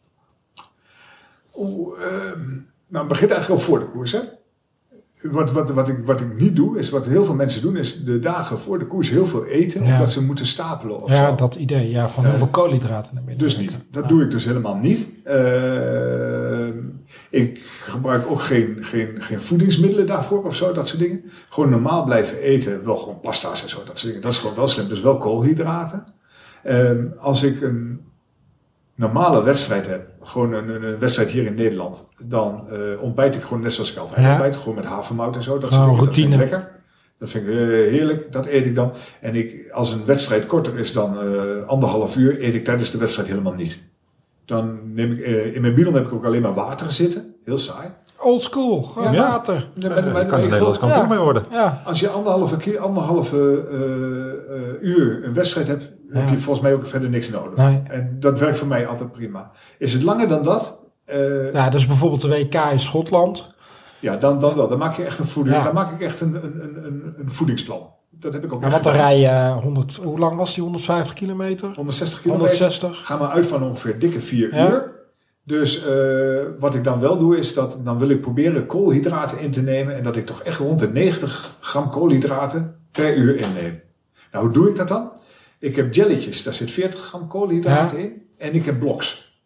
Oeh, 1.55 2.03
ehm, 2.03 2.49
nou, 2.87 3.05
het 3.05 3.07
begint 3.07 3.31
eigenlijk 3.31 3.61
al 3.61 3.67
voor 3.67 3.79
de 3.79 3.89
koers, 3.89 4.11
hè? 4.11 4.19
Wat, 5.31 5.51
wat, 5.51 5.69
wat, 5.71 5.89
ik, 5.89 5.97
wat 6.05 6.21
ik 6.21 6.39
niet 6.39 6.55
doe, 6.55 6.79
is 6.79 6.89
wat 6.89 7.05
heel 7.05 7.23
veel 7.23 7.33
mensen 7.35 7.61
doen, 7.61 7.77
is 7.77 8.03
de 8.03 8.19
dagen 8.19 8.59
voor 8.59 8.79
de 8.79 8.87
koers 8.87 9.09
heel 9.09 9.25
veel 9.25 9.45
eten, 9.45 9.83
Ja. 9.85 9.93
omdat 9.93 10.11
ze 10.11 10.23
moeten 10.23 10.45
stapelen 10.45 11.01
of 11.01 11.09
Ja, 11.09 11.29
zo. 11.29 11.35
dat 11.35 11.55
idee. 11.55 11.89
Ja, 11.91 12.09
van 12.09 12.25
heel 12.25 12.37
veel 12.37 12.47
koolhydraten 12.47 13.15
naar 13.15 13.23
binnen. 13.23 13.43
Dus 13.43 13.57
niet. 13.57 13.71
Dat 13.91 14.07
doe 14.07 14.23
ik 14.23 14.31
dus 14.31 14.45
helemaal 14.45 14.75
niet. 14.75 15.07
Ehm, 15.23 16.77
ik 17.29 17.59
gebruik 17.81 18.25
ook 18.31 18.41
geen, 18.41 18.77
geen, 18.79 19.09
geen 19.21 19.41
voedingsmiddelen 19.41 20.05
daarvoor 20.05 20.43
of 20.43 20.55
zo, 20.55 20.73
dat 20.73 20.87
soort 20.87 20.99
dingen. 21.01 21.23
Gewoon 21.49 21.69
normaal 21.69 22.03
blijven 22.03 22.37
eten. 22.37 22.83
Wel 22.85 22.95
gewoon 22.97 23.19
pasta's 23.19 23.63
en 23.63 23.69
zo, 23.69 23.77
dat 23.77 23.85
soort 23.99 24.01
dingen. 24.07 24.21
Dat 24.21 24.31
is 24.31 24.37
gewoon 24.37 24.55
wel 24.55 24.67
slim. 24.67 24.87
Dus 24.87 25.01
wel 25.01 25.17
koolhydraten. 25.17 26.05
Ehm, 26.63 27.05
als 27.19 27.43
ik 27.43 27.61
een 27.61 27.99
normale 28.95 29.43
wedstrijd 29.43 29.87
heb, 29.87 30.07
gewoon 30.21 30.53
een, 30.53 30.69
een, 30.69 30.83
een 30.83 30.97
wedstrijd 30.99 31.29
hier 31.29 31.45
in 31.45 31.55
Nederland, 31.55 32.09
dan 32.25 32.67
eh, 32.69 32.77
ontbijt 33.01 33.35
ik 33.35 33.41
gewoon 33.43 33.61
net 33.61 33.73
zoals 33.73 33.91
ik 33.91 33.97
altijd 33.97 34.21
Ja. 34.21 34.29
ontbijt. 34.31 34.55
Gewoon 34.55 34.75
met 34.75 34.85
havermout 34.85 35.35
en 35.35 35.41
zo. 35.41 35.57
Dat, 35.57 35.69
Gewoon 35.71 35.87
dat 35.87 35.97
vind 35.97 36.09
ik 36.09 36.15
routine. 36.15 36.37
lekker. 36.37 36.71
Dat 37.19 37.29
vind 37.29 37.47
ik 37.47 37.53
eh, 37.53 37.57
heerlijk. 37.67 38.31
Dat 38.31 38.45
eet 38.45 38.65
ik 38.65 38.75
dan. 38.75 38.91
En 39.21 39.35
ik, 39.35 39.69
als 39.71 39.91
een 39.91 40.05
wedstrijd 40.05 40.45
korter 40.45 40.79
is 40.79 40.93
dan 40.93 41.19
eh, 41.21 41.27
anderhalf 41.67 42.17
uur, 42.17 42.43
eet 42.43 42.53
ik 42.53 42.63
tijdens 42.65 42.91
de 42.91 42.97
wedstrijd 42.97 43.29
helemaal 43.29 43.53
niet. 43.53 43.91
Dan 44.45 44.79
neem 44.93 45.11
ik, 45.11 45.19
eh, 45.19 45.55
in 45.55 45.61
mijn 45.61 45.75
bidon 45.75 45.93
heb 45.93 46.05
ik 46.05 46.13
ook 46.13 46.25
alleen 46.25 46.41
maar 46.41 46.53
water 46.53 46.91
zitten. 46.91 47.35
Heel 47.43 47.57
saai. 47.57 47.87
Old 48.19 48.41
school, 48.43 48.81
gewoon 48.81 49.13
Ja. 49.13 49.27
water. 49.29 49.69
Ja, 49.73 49.95
Ja, 49.95 50.05
maar- 50.11 50.25
kan 50.25 50.39
Nederlands 50.39 50.47
geloof- 50.49 50.77
kampioen 50.77 51.01
ja. 51.03 51.07
mee 51.07 51.17
worden. 51.19 51.45
Ja, 51.51 51.81
Als 51.85 51.99
je 51.99 52.09
anderhalve, 52.09 52.57
keer, 52.57 52.79
anderhalve 52.79 53.37
eh, 53.71 53.77
eh, 54.57 54.81
uur 54.81 55.23
een 55.25 55.33
wedstrijd 55.33 55.67
hebt, 55.67 55.89
heb 56.13 56.29
je 56.29 56.37
volgens 56.37 56.65
mij 56.65 56.73
ook 56.73 56.87
verder 56.87 57.09
niks 57.09 57.29
nodig. 57.29 57.57
Nee. 57.57 57.81
En 57.89 58.17
dat 58.19 58.39
werkt 58.39 58.57
voor 58.57 58.67
mij 58.67 58.87
altijd 58.87 59.11
prima. 59.11 59.51
Is 59.77 59.93
het 59.93 60.03
langer 60.03 60.27
dan 60.27 60.43
dat? 60.43 60.79
eh, 61.05 61.53
ja, 61.53 61.69
dus 61.69 61.87
bijvoorbeeld 61.87 62.21
de 62.21 62.27
WK 62.27 62.55
in 62.71 62.79
Schotland. 62.79 63.51
Ja, 63.99 64.15
dan, 64.17 64.39
dan 64.39 64.55
wel. 64.55 64.67
Dan 64.67 64.77
maak 64.77 64.95
je 64.97 65.03
echt 65.03 65.19
een 65.19 65.25
voeding. 65.25 65.55
Ja. 65.55 65.63
Dan 65.63 65.73
maak 65.73 65.91
ik 65.91 66.01
echt 66.01 66.21
een, 66.21 66.35
een, 66.35 66.61
een- 66.85 67.13
een, 67.17 67.29
voedingsplan. 67.29 67.89
Dat 68.09 68.33
heb 68.33 68.43
ik 68.43 68.53
ook 68.53 68.59
Ja, 68.59 68.65
echt 68.65 68.73
want 68.73 68.83
dan 68.95 69.05
rij 69.05 69.19
je 69.19 69.59
100, 69.61 69.95
hoe 70.03 70.19
lang 70.19 70.37
was 70.37 70.53
die? 70.53 70.63
150 70.63 71.15
kilometer? 71.15 71.71
160 71.75 72.21
kilometer. 72.21 72.47
160? 72.49 73.05
Ga 73.05 73.17
maar 73.17 73.29
uit 73.29 73.47
van 73.47 73.63
ongeveer 73.63 73.99
dikke 73.99 74.19
4 74.19 74.55
Ja. 74.55 74.69
uur. 74.69 74.91
Dus 75.45 75.85
eh, 75.85 75.93
wat 76.59 76.75
ik 76.75 76.83
dan 76.83 76.99
wel 76.99 77.17
doe 77.17 77.37
is 77.37 77.53
dat 77.53 77.79
dan 77.83 77.97
wil 77.97 78.09
ik 78.09 78.21
proberen 78.21 78.65
koolhydraten 78.65 79.39
in 79.39 79.51
te 79.51 79.61
nemen. 79.61 79.95
En 79.95 80.03
dat 80.03 80.15
ik 80.15 80.25
toch 80.25 80.41
echt 80.41 80.59
rond 80.59 80.79
de 80.79 80.87
90 80.89 81.55
gram 81.59 81.89
koolhydraten 81.89 82.75
per 82.91 83.15
uur 83.15 83.35
inneem. 83.35 83.81
Nou, 84.31 84.45
hoe 84.45 84.53
doe 84.53 84.69
ik 84.69 84.75
dat 84.75 84.87
dan? 84.87 85.11
Ik 85.63 85.75
heb 85.75 85.93
jelletjes, 85.93 86.43
daar 86.43 86.53
zit 86.53 86.71
40 86.71 86.99
gram 86.99 87.27
koolhydraten 87.27 87.97
in. 87.99 88.21
En 88.37 88.53
ik 88.53 88.65
heb 88.65 88.79
bloks. 88.79 89.37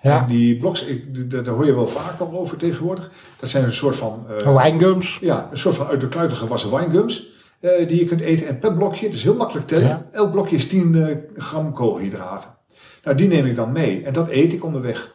En 0.00 0.10
Ja, 0.10 0.26
die 0.26 0.58
bloks, 0.58 0.84
ik, 0.84 1.30
daar 1.30 1.46
hoor 1.46 1.66
je 1.66 1.74
wel 1.74 1.86
vaker 1.88 2.38
over 2.38 2.56
tegenwoordig. 2.56 3.10
Dat 3.40 3.48
zijn 3.48 3.64
een 3.64 3.72
soort 3.72 3.96
van... 3.96 4.26
eh, 4.40 4.48
Oh, 4.48 4.54
wijngums. 4.56 5.18
Ja, 5.20 5.48
een 5.50 5.58
soort 5.58 5.74
van 5.74 5.86
uit 5.86 6.00
de 6.00 6.08
kluiten 6.08 6.36
gewassen 6.36 6.70
wijngums. 6.70 7.32
eh, 7.60 7.88
die 7.88 7.98
je 7.98 8.04
kunt 8.04 8.20
eten. 8.20 8.46
En 8.48 8.58
per 8.58 8.74
blokje, 8.74 9.04
het 9.06 9.14
is 9.14 9.22
heel 9.22 9.34
makkelijk 9.34 9.66
tellen. 9.66 9.86
Ja. 9.86 10.08
Elk 10.12 10.30
blokje 10.32 10.56
is 10.56 10.68
10 10.68 10.94
eh, 10.94 11.16
gram 11.42 11.72
koolhydraten. 11.72 12.50
Nou, 13.04 13.16
die 13.16 13.28
neem 13.28 13.46
ik 13.46 13.56
dan 13.56 13.72
mee. 13.72 14.02
En 14.04 14.12
dat 14.12 14.28
eet 14.28 14.52
ik 14.52 14.64
onderweg. 14.64 15.14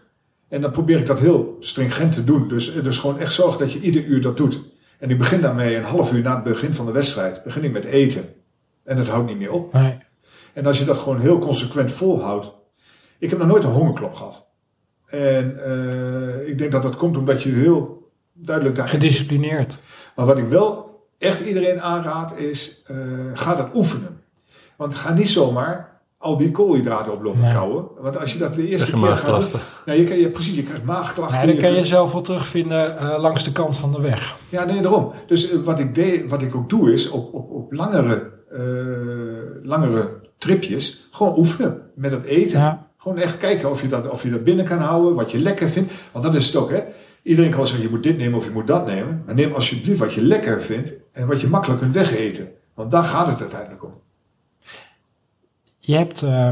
En 0.50 0.62
dan 0.62 0.72
probeer 0.72 1.00
ik 1.00 1.06
dat 1.06 1.20
heel 1.20 1.58
stringent 1.60 2.12
te 2.14 2.24
doen. 2.24 2.48
Dus, 2.48 2.74
dus 2.74 2.98
gewoon 3.00 3.20
echt 3.20 3.34
zorgen 3.34 3.60
dat 3.60 3.72
je 3.72 3.80
ieder 3.80 4.04
uur 4.04 4.22
dat 4.22 4.38
doet. 4.38 4.62
En 5.00 5.10
ik 5.10 5.18
begin 5.18 5.42
daarmee 5.42 5.76
een 5.76 5.84
half 5.84 6.14
uur 6.14 6.22
na 6.22 6.34
het 6.36 6.44
begin 6.44 6.74
van 6.74 6.86
de 6.86 6.92
wedstrijd. 6.92 7.44
Begin 7.44 7.64
ik 7.64 7.72
met 7.72 7.86
eten. 7.86 8.24
En 8.84 8.98
het 8.98 9.08
houdt 9.08 9.28
niet 9.28 9.38
meer 9.38 9.52
op. 9.52 9.74
Nee. 9.74 9.98
En 10.60 10.66
als 10.66 10.80
je 10.80 10.86
dat 10.86 10.98
gewoon 10.98 11.20
heel 11.20 11.40
consequent 11.40 11.92
volhoudt. 11.92 12.52
Ik 13.20 13.30
heb 13.30 13.40
nog 13.40 13.48
nooit 13.48 13.64
een 13.64 13.70
hongerklop 13.70 14.14
gehad. 14.14 14.48
En 15.06 15.64
eh, 15.64 16.48
ik 16.48 16.58
denk 16.58 16.72
dat 16.72 16.84
dat 16.84 16.96
komt 16.96 17.18
omdat 17.18 17.44
je 17.44 17.50
heel 17.52 18.12
duidelijk 18.34 18.76
daarin 18.76 18.94
zit. 19.02 19.02
Gedisciplineerd. 19.04 19.78
Maar 20.16 20.26
wat 20.26 20.38
ik 20.38 20.46
wel 20.48 21.00
echt 21.18 21.40
iedereen 21.40 21.82
aanraad 21.82 22.38
is, 22.38 22.82
eh, 22.86 22.98
ga 23.34 23.56
dat 23.56 23.68
oefenen. 23.74 24.22
Want 24.78 24.96
ga 24.96 25.14
niet 25.14 25.30
zomaar 25.30 26.02
al 26.18 26.38
die 26.38 26.52
koolhydraten 26.52 27.14
oplopen 27.14 27.40
Nee. 27.42 27.54
kouwen. 27.54 27.86
Want 28.00 28.18
als 28.20 28.34
je 28.34 28.40
dat 28.40 28.56
de 28.56 28.68
eerste 28.68 28.92
keer 28.92 29.00
gaat 29.00 29.22
doen... 29.26 29.32
maagklachten. 29.32 29.60
Nou, 29.86 30.00
je, 30.00 30.06
kan- 30.06 30.18
je, 30.20 30.30
precies, 30.30 30.56
je 30.56 30.64
krijgt 30.64 30.84
maagklachten. 30.84 31.38
Nee, 31.48 31.56
dat 31.56 31.64
kan 31.64 31.74
je 31.74 31.86
zelf 31.86 32.12
wel 32.12 32.22
terugvinden 32.22 32.98
eh, 32.98 33.20
langs 33.20 33.44
de 33.44 33.52
kant 33.52 33.78
van 33.78 33.92
de 33.92 34.02
weg. 34.02 34.38
Ja, 34.50 34.64
nee, 34.64 34.82
daarom. 34.82 35.12
Dus 35.28 35.54
wat 35.62 35.80
ik, 35.80 35.96
deed, 35.96 36.30
wat 36.30 36.42
ik 36.42 36.56
ook 36.56 36.70
doe 36.70 36.92
is 36.94 37.10
op, 37.10 37.34
op, 37.34 37.50
op 37.52 37.72
langere, 37.74 38.32
eh, 38.52 39.64
langere 39.64 40.28
tripjes 40.40 41.08
gewoon 41.12 41.38
oefenen 41.38 41.82
met 41.96 42.12
het 42.12 42.24
eten. 42.24 42.60
Ja. 42.60 42.88
Gewoon 42.98 43.18
echt 43.18 43.38
kijken 43.38 43.70
of 43.70 43.82
je, 43.82 43.88
dat, 43.88 44.10
of 44.10 44.24
je 44.24 44.30
dat 44.30 44.44
binnen 44.44 44.66
kan 44.66 44.80
houden, 44.80 45.16
wat 45.16 45.32
je 45.32 45.40
lekker 45.40 45.70
vindt. 45.70 45.94
Want 46.12 46.26
dat 46.26 46.36
is 46.36 46.46
het 46.48 46.56
ook, 46.56 46.70
hè. 46.72 46.84
Iedereen 47.24 47.50
kan 47.50 47.60
wel 47.60 47.68
zeggen, 47.68 47.86
je 47.86 47.94
moet 47.94 48.04
dit 48.04 48.18
nemen 48.18 48.38
of 48.38 48.46
je 48.46 48.52
moet 48.52 48.68
dat 48.68 48.86
nemen. 48.86 49.24
Maar 49.26 49.36
neem 49.36 49.54
alsjeblieft 49.54 50.00
wat 50.00 50.14
je 50.14 50.22
lekker 50.22 50.62
vindt 50.64 50.94
en 51.12 51.28
wat 51.28 51.42
je 51.42 51.48
makkelijk 51.48 51.80
kunt 51.82 51.94
wegeten. 51.94 52.50
Want 52.74 52.92
daar 52.92 53.04
gaat 53.04 53.28
het 53.28 53.40
uiteindelijk 53.40 53.84
om. 53.84 53.94
je 55.78 55.96
hebt 55.96 56.22
eh, 56.22 56.52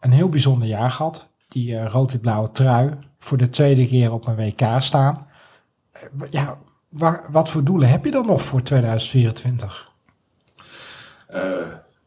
een 0.00 0.10
heel 0.10 0.28
bijzonder 0.28 0.68
jaar 0.68 0.90
gehad. 0.90 1.28
Die 1.48 1.76
eh 1.76 1.86
rood-blauwe 1.90 2.50
trui 2.50 2.90
voor 3.18 3.36
de 3.38 3.48
tweede 3.48 3.88
keer 3.88 4.12
op 4.12 4.26
een 4.26 4.36
WK 4.36 4.60
staan. 4.78 5.26
Eh, 5.92 6.02
ja, 6.30 6.58
wa- 6.88 7.24
wat 7.30 7.50
voor 7.50 7.64
doelen 7.64 7.88
heb 7.88 8.04
je 8.04 8.10
dan 8.10 8.26
nog 8.26 8.42
voor 8.42 8.62
2024? 8.62 9.92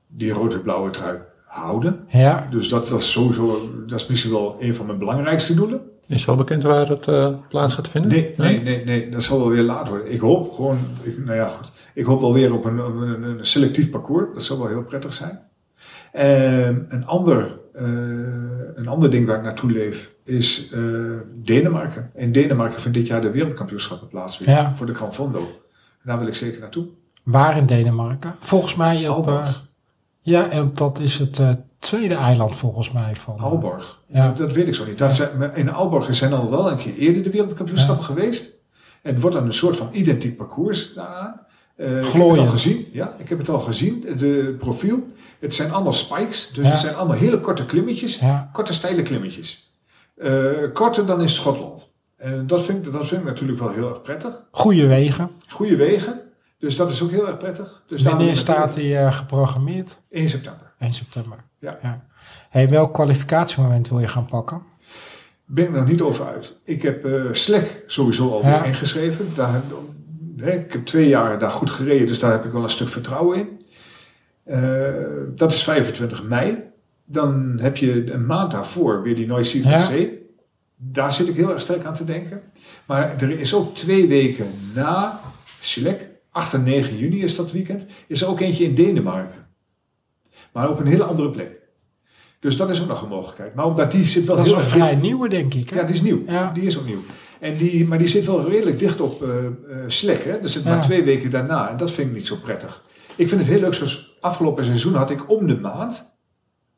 Die 0.08 0.32
rode-blauwe 0.32 0.90
trui 0.90 1.18
houden. 1.46 2.00
Ja, 2.08 2.48
Dus 2.52 2.70
dat, 2.70 2.88
dat 2.88 3.00
is 3.00 3.12
sowieso, 3.12 3.70
dat 3.88 4.00
is 4.00 4.08
misschien 4.08 4.32
wel 4.32 4.56
een 4.60 4.76
van 4.76 4.86
mijn 4.86 4.98
belangrijkste 5.00 5.54
doelen. 5.56 5.82
Is 6.08 6.28
al 6.28 6.36
bekend 6.36 6.64
waar 6.64 6.88
het 6.90 7.08
eh, 7.08 7.36
plaats 7.50 7.74
gaat 7.74 7.90
vinden? 7.90 8.12
Nee, 8.12 8.34
nee, 8.38 8.62
nee, 8.62 8.86
nee, 8.86 9.10
dat 9.10 9.24
zal 9.24 9.40
wel 9.40 9.50
weer 9.50 9.64
laat 9.64 9.90
worden. 9.90 10.12
Ik 10.12 10.20
hoop 10.20 10.52
gewoon, 10.54 10.78
ik, 11.02 11.26
nou 11.26 11.38
ja 11.38 11.48
goed, 11.48 11.72
ik 11.94 12.06
hoop 12.06 12.22
wel 12.22 12.34
weer 12.34 12.54
op 12.54 12.66
een, 12.66 12.84
op 12.84 12.96
een, 12.96 13.24
een 13.24 13.46
selectief 13.46 13.90
parcours. 13.90 14.28
Dat 14.34 14.44
zal 14.44 14.58
wel 14.58 14.68
heel 14.68 14.84
prettig 14.84 15.14
zijn. 15.14 15.40
Ehm, 16.12 16.80
een, 16.90 17.06
ander, 17.06 17.60
eh, 17.74 17.84
een 18.76 18.88
ander 18.88 19.10
ding 19.12 19.28
waar 19.28 19.38
ik 19.38 19.44
naartoe 19.44 19.72
leef 19.72 20.16
is 20.24 20.72
eh, 20.72 20.82
Denemarken. 21.36 22.12
In 22.16 22.32
Denemarken 22.32 22.82
vindt 22.82 22.98
dit 22.98 23.08
jaar 23.08 23.22
de 23.22 23.32
wereldkampioenschappen 23.32 24.08
plaats 24.08 24.38
weer 24.38 24.50
Ja. 24.56 24.74
voor 24.76 24.86
de 24.86 24.94
Gran 24.96 25.14
Fondo. 25.14 25.40
En 25.40 26.04
daar 26.04 26.20
wil 26.20 26.28
ik 26.28 26.36
zeker 26.36 26.60
naartoe. 26.60 26.86
waar 27.24 27.58
in 27.58 27.66
Denemarken? 27.66 28.36
Volgens 28.40 28.76
mij 28.76 29.08
op... 29.10 29.28
Aalborg. 29.28 29.67
Eh, 30.36 30.42
ja, 30.42 30.50
en 30.50 30.72
dat 30.74 31.00
is 31.00 31.20
het 31.20 31.40
eh, 31.40 31.50
tweede 31.80 32.16
eiland 32.16 32.56
volgens 32.56 32.92
mij 32.92 33.16
van... 33.16 33.40
Aalborg. 33.40 34.02
Ja. 34.08 34.28
Dat, 34.28 34.38
dat 34.38 34.54
weet 34.54 34.68
ik 34.68 34.76
zo 34.76 34.86
niet. 34.86 34.98
Daar 34.98 35.12
zijn, 35.12 35.56
in 35.56 35.72
Aalborg 35.72 36.16
zijn 36.16 36.34
al 36.34 36.50
wel 36.50 36.72
een 36.72 36.78
keer 36.78 36.94
eerder 36.94 37.24
de 37.24 37.30
wereldkampioenschappen 37.32 38.06
geweest. 38.06 38.56
En 39.02 39.14
het 39.14 39.22
wordt 39.22 39.36
dan 39.36 39.46
een 39.46 39.54
soort 39.54 39.78
van 39.78 39.90
identiek 39.92 40.38
parcours 40.38 40.94
daaraan. 40.94 41.40
Eh, 41.76 41.98
ik 41.98 42.04
heb 42.06 42.22
het 42.30 42.40
al 42.40 42.46
gezien. 42.46 42.88
Ja, 42.92 43.16
ik 43.18 43.30
heb 43.30 43.38
het 43.38 43.50
al 43.50 43.60
gezien. 43.60 44.06
De 44.18 44.56
profiel. 44.60 45.06
Het 45.40 45.56
zijn 45.56 45.72
allemaal 45.72 45.94
spikes. 45.94 46.52
Dus 46.54 46.66
Ja. 46.66 46.72
het 46.72 46.80
zijn 46.80 46.96
allemaal 46.96 47.18
hele 47.18 47.40
korte 47.40 47.66
klimmetjes. 47.66 48.20
Ja. 48.20 48.50
Korte 48.54 48.74
steile 48.74 49.02
klimmetjes. 49.02 49.72
Eh, 50.18 50.32
korter 50.74 51.06
dan 51.06 51.22
in 51.22 51.30
Schotland. 51.30 51.96
En 52.18 52.48
dat 52.48 52.64
vind, 52.64 52.86
ik, 52.86 52.92
dat 52.92 53.08
vind 53.08 53.22
ik 53.22 53.28
natuurlijk 53.28 53.60
wel 53.60 53.70
heel 53.70 53.90
erg 53.90 54.02
prettig. 54.02 54.44
Goede 54.52 54.88
wegen. 54.88 55.30
Goede 55.48 55.76
wegen. 55.76 56.22
Dus 56.60 56.76
dat 56.76 56.90
is 56.92 57.02
ook 57.04 57.12
heel 57.12 57.28
erg 57.28 57.38
prettig. 57.38 57.82
Dus 57.88 58.02
Wanneer 58.02 58.36
staat 58.36 58.74
die 58.74 58.98
eh, 58.98 59.12
geprogrammeerd? 59.14 59.98
1 60.10 60.30
september. 60.30 60.74
1 60.80 60.94
september. 60.94 61.38
Ja. 61.60 61.78
Ja. 61.82 62.06
Hey, 62.50 62.70
welk 62.70 62.94
kwalificatiemoment 62.94 63.90
wil 63.90 64.00
je 64.00 64.08
gaan 64.08 64.26
pakken? 64.26 64.62
ben 65.50 65.64
ik 65.66 65.72
nog 65.72 65.86
niet 65.88 66.02
over 66.02 66.26
uit. 66.28 66.58
Ik 66.64 66.82
heb 66.82 67.06
eh 67.06 67.22
Slack 67.32 67.84
sowieso 67.88 68.30
al 68.32 68.42
Ja. 68.42 68.64
ingeschreven. 68.64 69.30
Daar, 69.36 69.62
ik 70.38 70.72
heb 70.74 70.86
twee 70.86 71.08
jaar 71.08 71.40
daar 71.40 71.52
goed 71.52 71.70
gereden, 71.70 72.08
dus 72.08 72.20
daar 72.20 72.32
heb 72.32 72.46
ik 72.46 72.52
wel 72.52 72.64
een 72.64 72.70
stuk 72.70 72.90
vertrouwen 72.90 73.38
in. 73.38 73.62
Eh, 74.44 74.94
dat 75.36 75.52
is 75.52 75.64
25 75.64 76.24
mei. 76.24 76.58
Dan 77.06 77.58
heb 77.62 77.78
je 77.78 78.12
een 78.12 78.26
maand 78.26 78.52
daarvoor 78.52 79.02
weer 79.02 79.16
die 79.16 79.28
Noisy 79.28 79.62
Ja. 79.68 79.78
PC. 79.78 80.10
Daar 80.76 81.14
zit 81.14 81.28
ik 81.28 81.36
heel 81.36 81.50
erg 81.52 81.62
sterk 81.62 81.86
aan 81.86 81.94
te 81.94 82.06
denken. 82.06 82.42
Maar 82.86 83.16
er 83.22 83.40
is 83.40 83.54
ook 83.54 83.76
twee 83.76 84.08
weken 84.08 84.52
na 84.74 85.22
Slack, 85.60 86.00
8 86.38 86.54
en 86.54 86.64
9 86.64 86.98
juni 86.98 87.22
is 87.22 87.36
dat 87.36 87.52
weekend, 87.52 87.86
is 88.08 88.22
er 88.22 88.28
ook 88.28 88.40
eentje 88.40 88.64
in 88.64 88.76
Denemarken. 88.76 89.48
Maar 90.54 90.70
op 90.70 90.80
een 90.80 90.86
hele 90.88 91.04
andere 91.04 91.30
plek. 91.30 91.60
Dus 92.40 92.58
dat 92.58 92.70
is 92.70 92.82
ook 92.82 92.88
nog 92.88 93.02
een 93.02 93.10
mogelijkheid. 93.10 93.56
Maar 93.56 93.66
omdat 93.66 93.92
die 93.92 94.06
zit 94.06 94.26
wel 94.26 94.36
Dat 94.36 94.46
is 94.46 94.52
dicht- 94.52 94.64
vrij 94.66 94.96
nieuwe, 94.96 95.30
denk 95.30 95.54
ik. 95.54 95.70
Hè? 95.70 95.76
ja, 95.80 95.84
die 95.86 95.96
is 95.96 96.02
nieuw. 96.02 96.24
Ja. 96.28 96.52
Die 96.54 96.64
is 96.64 96.78
ook 96.80 96.86
nieuw. 96.86 97.02
En 97.40 97.58
die, 97.58 97.86
maar 97.88 97.98
die 97.98 98.08
zit 98.08 98.26
wel 98.26 98.50
redelijk 98.50 98.80
dicht 98.80 99.02
op 99.02 99.24
eh, 99.24 99.30
Slack. 99.88 100.24
Hè? 100.24 100.40
Dus 100.40 100.54
het 100.54 100.64
Ja. 100.64 100.70
maar 100.70 100.82
twee 100.84 101.04
weken 101.04 101.30
daarna. 101.32 101.70
En 101.70 101.78
dat 101.78 101.92
vind 101.92 102.08
ik 102.10 102.16
niet 102.16 102.28
zo 102.28 102.36
prettig. 102.36 102.84
Ik 103.16 103.28
vind 103.30 103.42
het 103.42 103.50
heel 103.50 103.60
leuk. 103.60 103.74
Zoals 103.74 104.18
afgelopen 104.22 104.66
seizoen 104.66 104.94
had 104.94 105.10
ik 105.10 105.30
om 105.30 105.48
de 105.48 105.58
maand, 105.60 106.18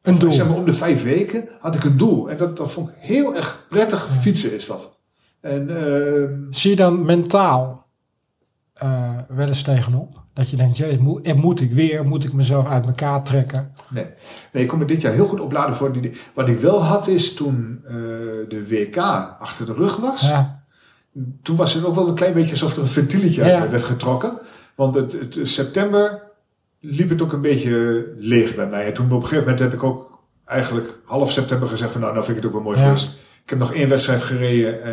een 0.01 0.19
doel. 0.19 0.31
zeg 0.31 0.47
maar 0.47 0.57
om 0.57 0.65
de 0.65 0.73
vijf 0.73 1.03
weken, 1.03 1.49
had 1.59 1.75
ik 1.75 1.83
een 1.83 1.97
doel. 1.97 2.29
En 2.29 2.37
dat, 2.37 2.57
dat 2.57 2.71
vond 2.71 2.89
ik 2.89 2.95
heel 2.97 3.35
erg 3.35 3.65
prettig 3.69 4.09
fietsen 4.19 4.53
is 4.55 4.65
dat. 4.65 4.97
En 5.41 5.69
ehm, 5.85 6.33
Zie 6.49 6.69
je 6.69 6.75
dan 6.75 7.05
mentaal 7.05 7.78
eh, 8.79 9.09
wel 9.27 9.47
eens 9.47 9.61
tegenop? 9.61 10.23
Dat 10.33 10.49
je 10.49 10.57
denkt, 10.57 10.77
jee, 10.77 10.99
moet, 10.99 11.25
en 11.25 11.37
moet 11.37 11.61
ik 11.61 11.71
weer? 11.71 12.05
Moet 12.05 12.23
ik 12.23 12.33
mezelf 12.33 12.67
uit 12.67 12.85
elkaar 12.85 13.23
trekken? 13.23 13.71
nee. 13.89 14.05
nee, 14.51 14.63
ik 14.63 14.69
kon 14.69 14.79
me 14.79 14.85
dit 14.85 15.01
jaar 15.01 15.13
heel 15.13 15.27
goed 15.27 15.39
opladen 15.39 15.75
voor 15.75 15.91
die. 15.93 16.11
Wat 16.33 16.49
ik 16.49 16.57
wel 16.57 16.83
had 16.83 17.07
is 17.07 17.33
toen 17.33 17.81
eh, 17.85 17.93
de 18.47 18.65
WK 18.69 18.97
achter 19.39 19.65
de 19.65 19.73
rug 19.73 19.95
was. 19.95 20.21
Ja, 20.21 20.63
toen 21.41 21.55
was 21.55 21.73
het 21.73 21.85
ook 21.85 21.95
wel 21.95 22.07
een 22.07 22.15
klein 22.15 22.33
beetje 22.33 22.51
alsof 22.51 22.97
er 22.97 22.97
een 22.97 23.29
Ja. 23.29 23.59
uit 23.59 23.71
werd 23.71 23.83
getrokken. 23.83 24.39
Want 24.75 24.95
het, 24.95 25.11
het, 25.11 25.39
september 25.43 26.21
liep 26.79 27.09
het 27.09 27.21
ook 27.21 27.33
een 27.33 27.41
beetje 27.41 28.05
leeg 28.17 28.55
bij 28.55 28.67
mij. 28.67 28.85
En 28.85 28.93
toen 28.93 29.05
op 29.05 29.11
een 29.11 29.21
gegeven 29.21 29.43
moment 29.43 29.59
heb 29.59 29.73
ik 29.73 29.83
ook 29.83 30.19
eigenlijk 30.45 30.99
half 31.05 31.31
september 31.31 31.67
gezegd 31.67 31.91
van 31.91 32.01
nou, 32.01 32.13
nou 32.13 32.25
vind 32.25 32.37
ik 32.37 32.43
het 32.43 32.53
ook 32.53 32.63
wel 32.63 32.73
mooi 32.73 32.85
Ja. 32.85 32.95
Ik 33.43 33.49
heb 33.49 33.59
nog 33.59 33.73
één 33.73 33.89
wedstrijd 33.89 34.21
gereden. 34.21 34.83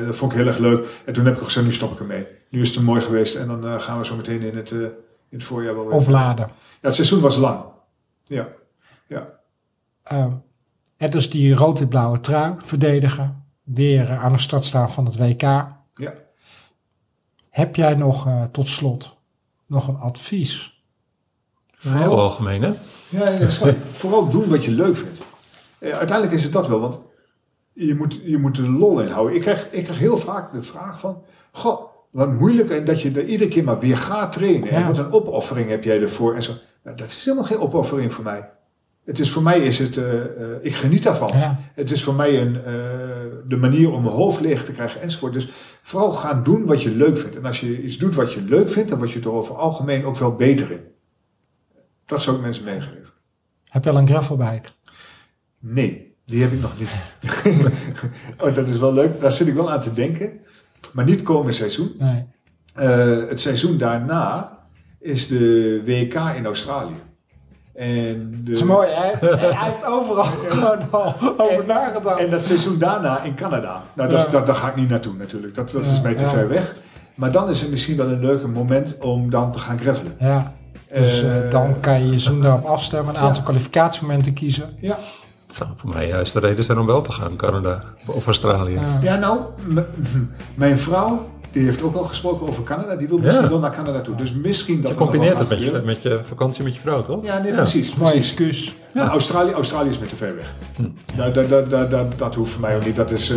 eh, 0.00 0.06
dat 0.06 0.16
vond 0.16 0.32
ik 0.32 0.38
heel 0.38 0.46
erg 0.46 0.58
leuk. 0.58 1.02
En 1.04 1.12
toen 1.12 1.24
heb 1.24 1.34
ik 1.34 1.38
ook 1.40 1.46
gezegd, 1.46 1.66
nu 1.66 1.72
stop 1.72 1.92
ik 1.92 1.98
ermee. 2.00 2.26
Nu 2.50 2.60
is 2.60 2.74
het 2.74 2.84
mooi 2.84 3.00
geweest. 3.00 3.34
En 3.34 3.46
dan 3.46 3.66
eh, 3.66 3.80
gaan 3.80 3.98
we 3.98 4.04
zo 4.04 4.16
meteen 4.16 4.40
in 4.40 4.56
het, 4.56 4.70
eh, 4.70 4.78
in 4.78 4.90
het 5.30 5.44
voorjaar 5.44 5.74
wel 5.74 5.84
weer. 5.86 5.94
opladen. 5.94 6.46
Ja, 6.48 6.54
het 6.80 6.94
seizoen 6.94 7.20
was 7.20 7.36
lang. 7.36 7.64
Ja. 8.24 8.48
Ja. 9.08 9.28
Ehm, 10.02 10.32
en 10.96 11.10
dus 11.10 11.30
die 11.30 11.54
rood-blauwe 11.54 12.20
trui 12.20 12.54
verdedigen. 12.58 13.44
Weer 13.62 14.10
aan 14.10 14.32
de 14.32 14.38
start 14.38 14.64
staan 14.64 14.90
van 14.90 15.04
het 15.04 15.16
WK. 15.16 15.42
Ja. 15.42 16.12
Heb 17.50 17.76
jij 17.76 17.94
nog, 17.94 18.26
eh, 18.26 18.42
tot 18.44 18.68
slot, 18.68 19.16
nog 19.66 19.88
een 19.88 19.96
advies? 19.98 20.82
Heel 21.78 22.20
algemeen, 22.20 22.62
hè? 22.62 22.72
Ja, 23.08 23.48
vooral 23.90 24.28
doen 24.28 24.48
wat 24.48 24.64
je 24.64 24.70
leuk 24.70 24.96
vindt. 24.96 25.20
Eh, 25.78 25.90
uiteindelijk 25.96 26.36
is 26.36 26.44
het 26.44 26.52
dat 26.52 26.68
wel, 26.68 26.80
want 26.80 27.00
je 27.74 27.94
moet, 27.94 28.20
je 28.22 28.38
moet 28.38 28.58
er 28.58 28.68
lol 28.68 29.00
in 29.00 29.08
houden. 29.08 29.36
Ik 29.36 29.40
krijg, 29.40 29.68
ik 29.70 29.84
krijg 29.84 29.98
heel 29.98 30.16
vaak 30.16 30.52
de 30.52 30.62
vraag 30.62 30.98
van, 30.98 31.22
goh, 31.50 31.80
wat 32.10 32.32
moeilijk 32.32 32.70
en 32.70 32.84
dat 32.84 33.02
je 33.02 33.10
er 33.10 33.24
iedere 33.24 33.50
keer 33.50 33.64
maar 33.64 33.78
weer 33.78 33.96
gaat 33.96 34.32
trainen. 34.32 34.68
En 34.68 34.86
wat 34.86 34.98
een 34.98 35.12
opoffering 35.12 35.68
heb 35.68 35.84
jij 35.84 36.00
ervoor 36.00 36.34
en 36.34 36.42
zo. 36.42 36.52
Nou, 36.84 36.96
dat 36.96 37.06
is 37.06 37.24
helemaal 37.24 37.46
geen 37.46 37.58
opoffering 37.58 38.12
voor 38.12 38.24
mij. 38.24 38.50
Het 39.04 39.18
is 39.18 39.30
voor 39.30 39.42
mij 39.42 39.60
is 39.60 39.78
het, 39.78 39.96
eh, 39.96 40.24
eh, 40.24 40.58
ik 40.60 40.74
geniet 40.74 41.02
daarvan. 41.02 41.38
Ja. 41.38 41.60
Het 41.74 41.90
is 41.90 42.04
voor 42.04 42.14
mij 42.14 42.40
een, 42.40 42.56
eh, 42.56 42.64
de 43.48 43.56
manier 43.56 43.92
om 43.92 44.02
mijn 44.02 44.14
hoofd 44.14 44.40
leeg 44.40 44.64
te 44.64 44.72
krijgen 44.72 45.00
enzovoort. 45.00 45.32
Dus 45.32 45.48
vooral 45.82 46.10
gaan 46.10 46.42
doen 46.42 46.64
wat 46.64 46.82
je 46.82 46.90
leuk 46.90 47.18
vindt. 47.18 47.36
En 47.36 47.44
als 47.44 47.60
je 47.60 47.82
iets 47.82 47.98
doet 47.98 48.14
wat 48.14 48.32
je 48.32 48.42
leuk 48.42 48.70
vindt, 48.70 48.88
dan 48.88 48.98
word 48.98 49.10
je 49.10 49.20
er 49.20 49.32
over 49.32 49.56
algemeen 49.56 50.04
ook 50.04 50.16
wel 50.16 50.34
beter 50.34 50.70
in. 50.70 50.80
Dat 52.06 52.22
zou 52.22 52.36
ik 52.36 52.42
mensen 52.42 52.64
meegeven. 52.64 53.12
Heb 53.68 53.84
je 53.84 53.90
al 53.90 53.96
een 53.96 54.06
gravelbike? 54.06 54.68
Nee, 55.58 56.13
die 56.26 56.42
heb 56.42 56.52
ik 56.52 56.60
nog 56.60 56.72
niet. 56.78 56.94
oh, 58.42 58.54
dat 58.54 58.66
is 58.66 58.78
wel 58.78 58.92
leuk. 58.92 59.20
Daar 59.20 59.32
zit 59.32 59.46
ik 59.46 59.54
wel 59.54 59.70
aan 59.72 59.80
te 59.80 59.92
denken. 59.92 60.32
Maar 60.92 61.04
niet 61.04 61.22
komend 61.22 61.54
seizoen. 61.54 61.94
Nee. 61.98 62.26
Eh, 62.74 63.28
het 63.28 63.40
seizoen 63.40 63.78
daarna 63.78 64.58
is 65.00 65.28
de 65.28 65.82
WK 65.84 66.14
in 66.36 66.46
Australië. 66.46 66.94
En 67.74 68.30
de, 68.30 68.42
Dat 68.50 68.54
is 68.54 68.62
mooi, 68.62 68.88
hè? 68.90 69.26
Hij 69.36 69.70
heeft 69.70 69.84
overal 69.84 70.24
gewoon 70.24 70.90
al 70.90 71.14
over 71.36 71.66
nagedacht. 71.66 72.20
En 72.20 72.30
dat 72.30 72.44
seizoen 72.44 72.78
daarna 72.78 73.22
in 73.22 73.34
Canada. 73.34 73.82
Nou, 73.94 74.10
dat, 74.10 74.20
Ja. 74.20 74.30
dat, 74.30 74.46
daar 74.46 74.54
ga 74.54 74.68
ik 74.68 74.76
niet 74.76 74.88
naartoe 74.88 75.14
natuurlijk. 75.14 75.54
Dat, 75.54 75.70
dat 75.70 75.86
is 75.86 76.00
mij 76.00 76.14
te 76.14 76.24
ja. 76.24 76.30
ver 76.30 76.48
weg. 76.48 76.76
Maar 77.14 77.32
dan 77.32 77.48
is 77.50 77.60
het 77.60 77.70
misschien 77.70 77.96
wel 77.96 78.08
een 78.08 78.20
leuk 78.20 78.46
moment 78.46 78.98
om 78.98 79.30
dan 79.30 79.52
te 79.52 79.58
gaan 79.58 79.78
gravelen. 79.78 80.16
Ja, 80.18 80.54
dus 80.92 81.22
eh, 81.22 81.44
Eh, 81.44 81.50
dan 81.50 81.80
kan 81.80 81.92
je 81.94 82.00
je 82.00 82.06
seizoen 82.06 82.40
daarop 82.40 82.64
afstemmen. 82.64 83.14
Een 83.14 83.20
aantal 83.20 83.42
kwalificatiemomenten 83.42 84.32
kiezen. 84.32 84.76
Ja, 84.80 84.98
Het 85.54 85.62
zou 85.62 85.76
voor 85.78 85.90
mij 85.90 86.08
juist 86.08 86.32
de 86.32 86.38
reden 86.38 86.64
zijn 86.64 86.78
om 86.78 86.86
wel 86.86 87.02
te 87.02 87.12
gaan, 87.12 87.36
Canada 87.36 87.82
of 88.06 88.26
Australië. 88.26 88.72
Ja. 88.72 88.98
ja 89.02 89.16
nou, 89.16 89.38
mijn 90.54 90.78
vrouw, 90.78 91.28
die 91.50 91.64
heeft 91.64 91.82
ook 91.82 91.94
al 91.94 92.04
gesproken 92.04 92.48
over 92.48 92.62
Canada. 92.62 92.96
Die 92.96 93.08
wil 93.08 93.18
misschien 93.18 93.42
Ja. 93.42 93.48
wel 93.48 93.58
naar 93.58 93.74
Canada 93.74 94.00
toe. 94.00 94.14
Dus 94.14 94.32
misschien 94.32 94.76
dat 94.76 94.84
Je 94.84 94.90
er 94.90 95.00
combineert 95.02 95.38
het 95.38 95.48
met 95.48 95.58
je, 95.58 95.64
gebeuren. 95.64 95.86
met 95.86 96.02
je 96.02 96.20
vakantie 96.22 96.64
met 96.64 96.74
je 96.74 96.80
vrouw, 96.80 97.02
toch? 97.02 97.24
Ja, 97.24 97.38
nee, 97.38 97.52
precies. 97.52 97.94
Mooi 97.94 98.14
excuus. 98.14 98.74
Australië, 98.94 99.52
Australië 99.52 99.88
is 99.88 99.98
me 99.98 100.06
te 100.06 100.16
ver 100.16 100.36
weg. 100.36 100.54
Dat, 101.16 101.34
dat, 101.34 101.48
dat, 101.48 101.70
dat, 101.70 101.90
dat, 101.90 102.18
dat 102.18 102.34
hoeft 102.34 102.52
voor 102.52 102.60
mij 102.60 102.76
ook 102.76 102.84
niet. 102.84 102.96
Dat 102.96 103.10
is 103.10 103.30
eh, 103.30 103.36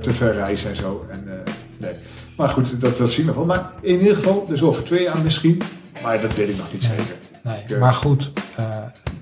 te 0.00 0.10
ver 0.12 0.32
reizen 0.32 0.70
en 0.70 0.76
zo. 0.76 1.06
En, 1.10 1.24
eh, 1.26 1.52
nee. 1.78 1.92
Maar 2.36 2.48
goed, 2.48 2.80
dat, 2.80 2.96
dat 2.96 3.10
zien 3.10 3.26
we 3.26 3.34
wel. 3.34 3.44
Maar 3.44 3.72
in 3.80 3.98
ieder 4.00 4.14
geval, 4.14 4.44
dus 4.48 4.62
over 4.62 4.84
twee 4.84 5.02
jaar 5.02 5.18
misschien. 5.22 5.62
Maar 6.02 6.20
dat 6.20 6.34
weet 6.34 6.48
ik 6.48 6.56
nog 6.56 6.72
niet 6.72 6.82
zeker. 6.82 7.14
Nee, 7.42 7.56
eh, 7.68 7.80
maar 7.80 7.94
goed, 7.94 8.30
eh, 8.56 8.66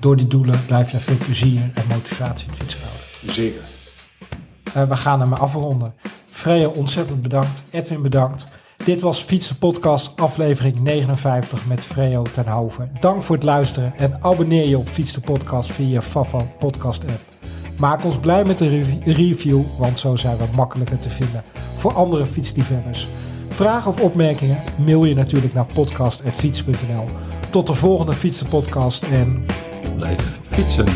door 0.03 0.17
die 0.17 0.27
doelen 0.27 0.67
blijf 0.67 0.91
je 0.91 0.99
veel 0.99 1.17
plezier 1.17 1.61
en 1.75 1.83
motivatie 1.89 2.45
in 2.45 2.51
het 2.51 2.61
fietsen 2.61 2.81
houden. 2.81 3.35
Zeker. 3.35 3.61
Eh, 4.75 4.89
we 4.89 4.97
gaan 4.97 5.21
hem 5.21 5.33
afronden. 5.33 5.95
Freya, 6.31 6.69
ontzettend 6.69 7.23
bedankt. 7.23 7.63
Edwin, 7.71 8.03
bedankt. 8.03 8.45
Dit 8.85 9.01
was 9.01 9.21
Fietsen 9.21 9.59
Podcast, 9.59 10.13
aflevering 10.17 10.81
59 10.81 11.67
met 11.67 11.85
Freo 11.85 12.23
ten 12.23 12.47
Hoven. 12.47 12.91
Dank 13.01 13.23
voor 13.23 13.35
het 13.35 13.45
luisteren 13.45 13.93
en 13.97 14.23
abonneer 14.23 14.69
je 14.69 14.79
op 14.79 14.89
Fiets 14.89 15.13
de 15.13 15.21
Podcast 15.21 15.73
via 15.73 15.89
je 15.89 16.03
Fafa 16.03 16.43
podcast 16.59 17.03
app. 17.03 17.21
Maak 17.79 18.05
ons 18.05 18.19
blij 18.19 18.45
met 18.45 18.61
een 18.61 18.69
rev- 18.69 19.17
review, 19.17 19.63
want 19.79 19.99
zo 19.99 20.17
zijn 20.17 20.37
we 20.37 20.45
makkelijker 20.57 20.99
te 20.99 21.09
vinden 21.11 21.43
voor 21.75 21.93
andere 21.93 22.27
fietsliefhebbers. 22.27 23.09
Vragen 23.49 23.91
of 23.91 24.01
opmerkingen 24.01 24.59
mail 24.79 25.05
je 25.05 25.15
natuurlijk 25.15 25.55
naar 25.55 25.67
podcast.fiets.nl. 25.75 27.07
Tot 27.51 27.67
de 27.67 27.75
volgende 27.75 28.13
Fietsen 28.13 28.49
Podcast 28.49 29.03
en 29.03 29.45
blijf 29.95 30.41
fietsen. 30.43 30.87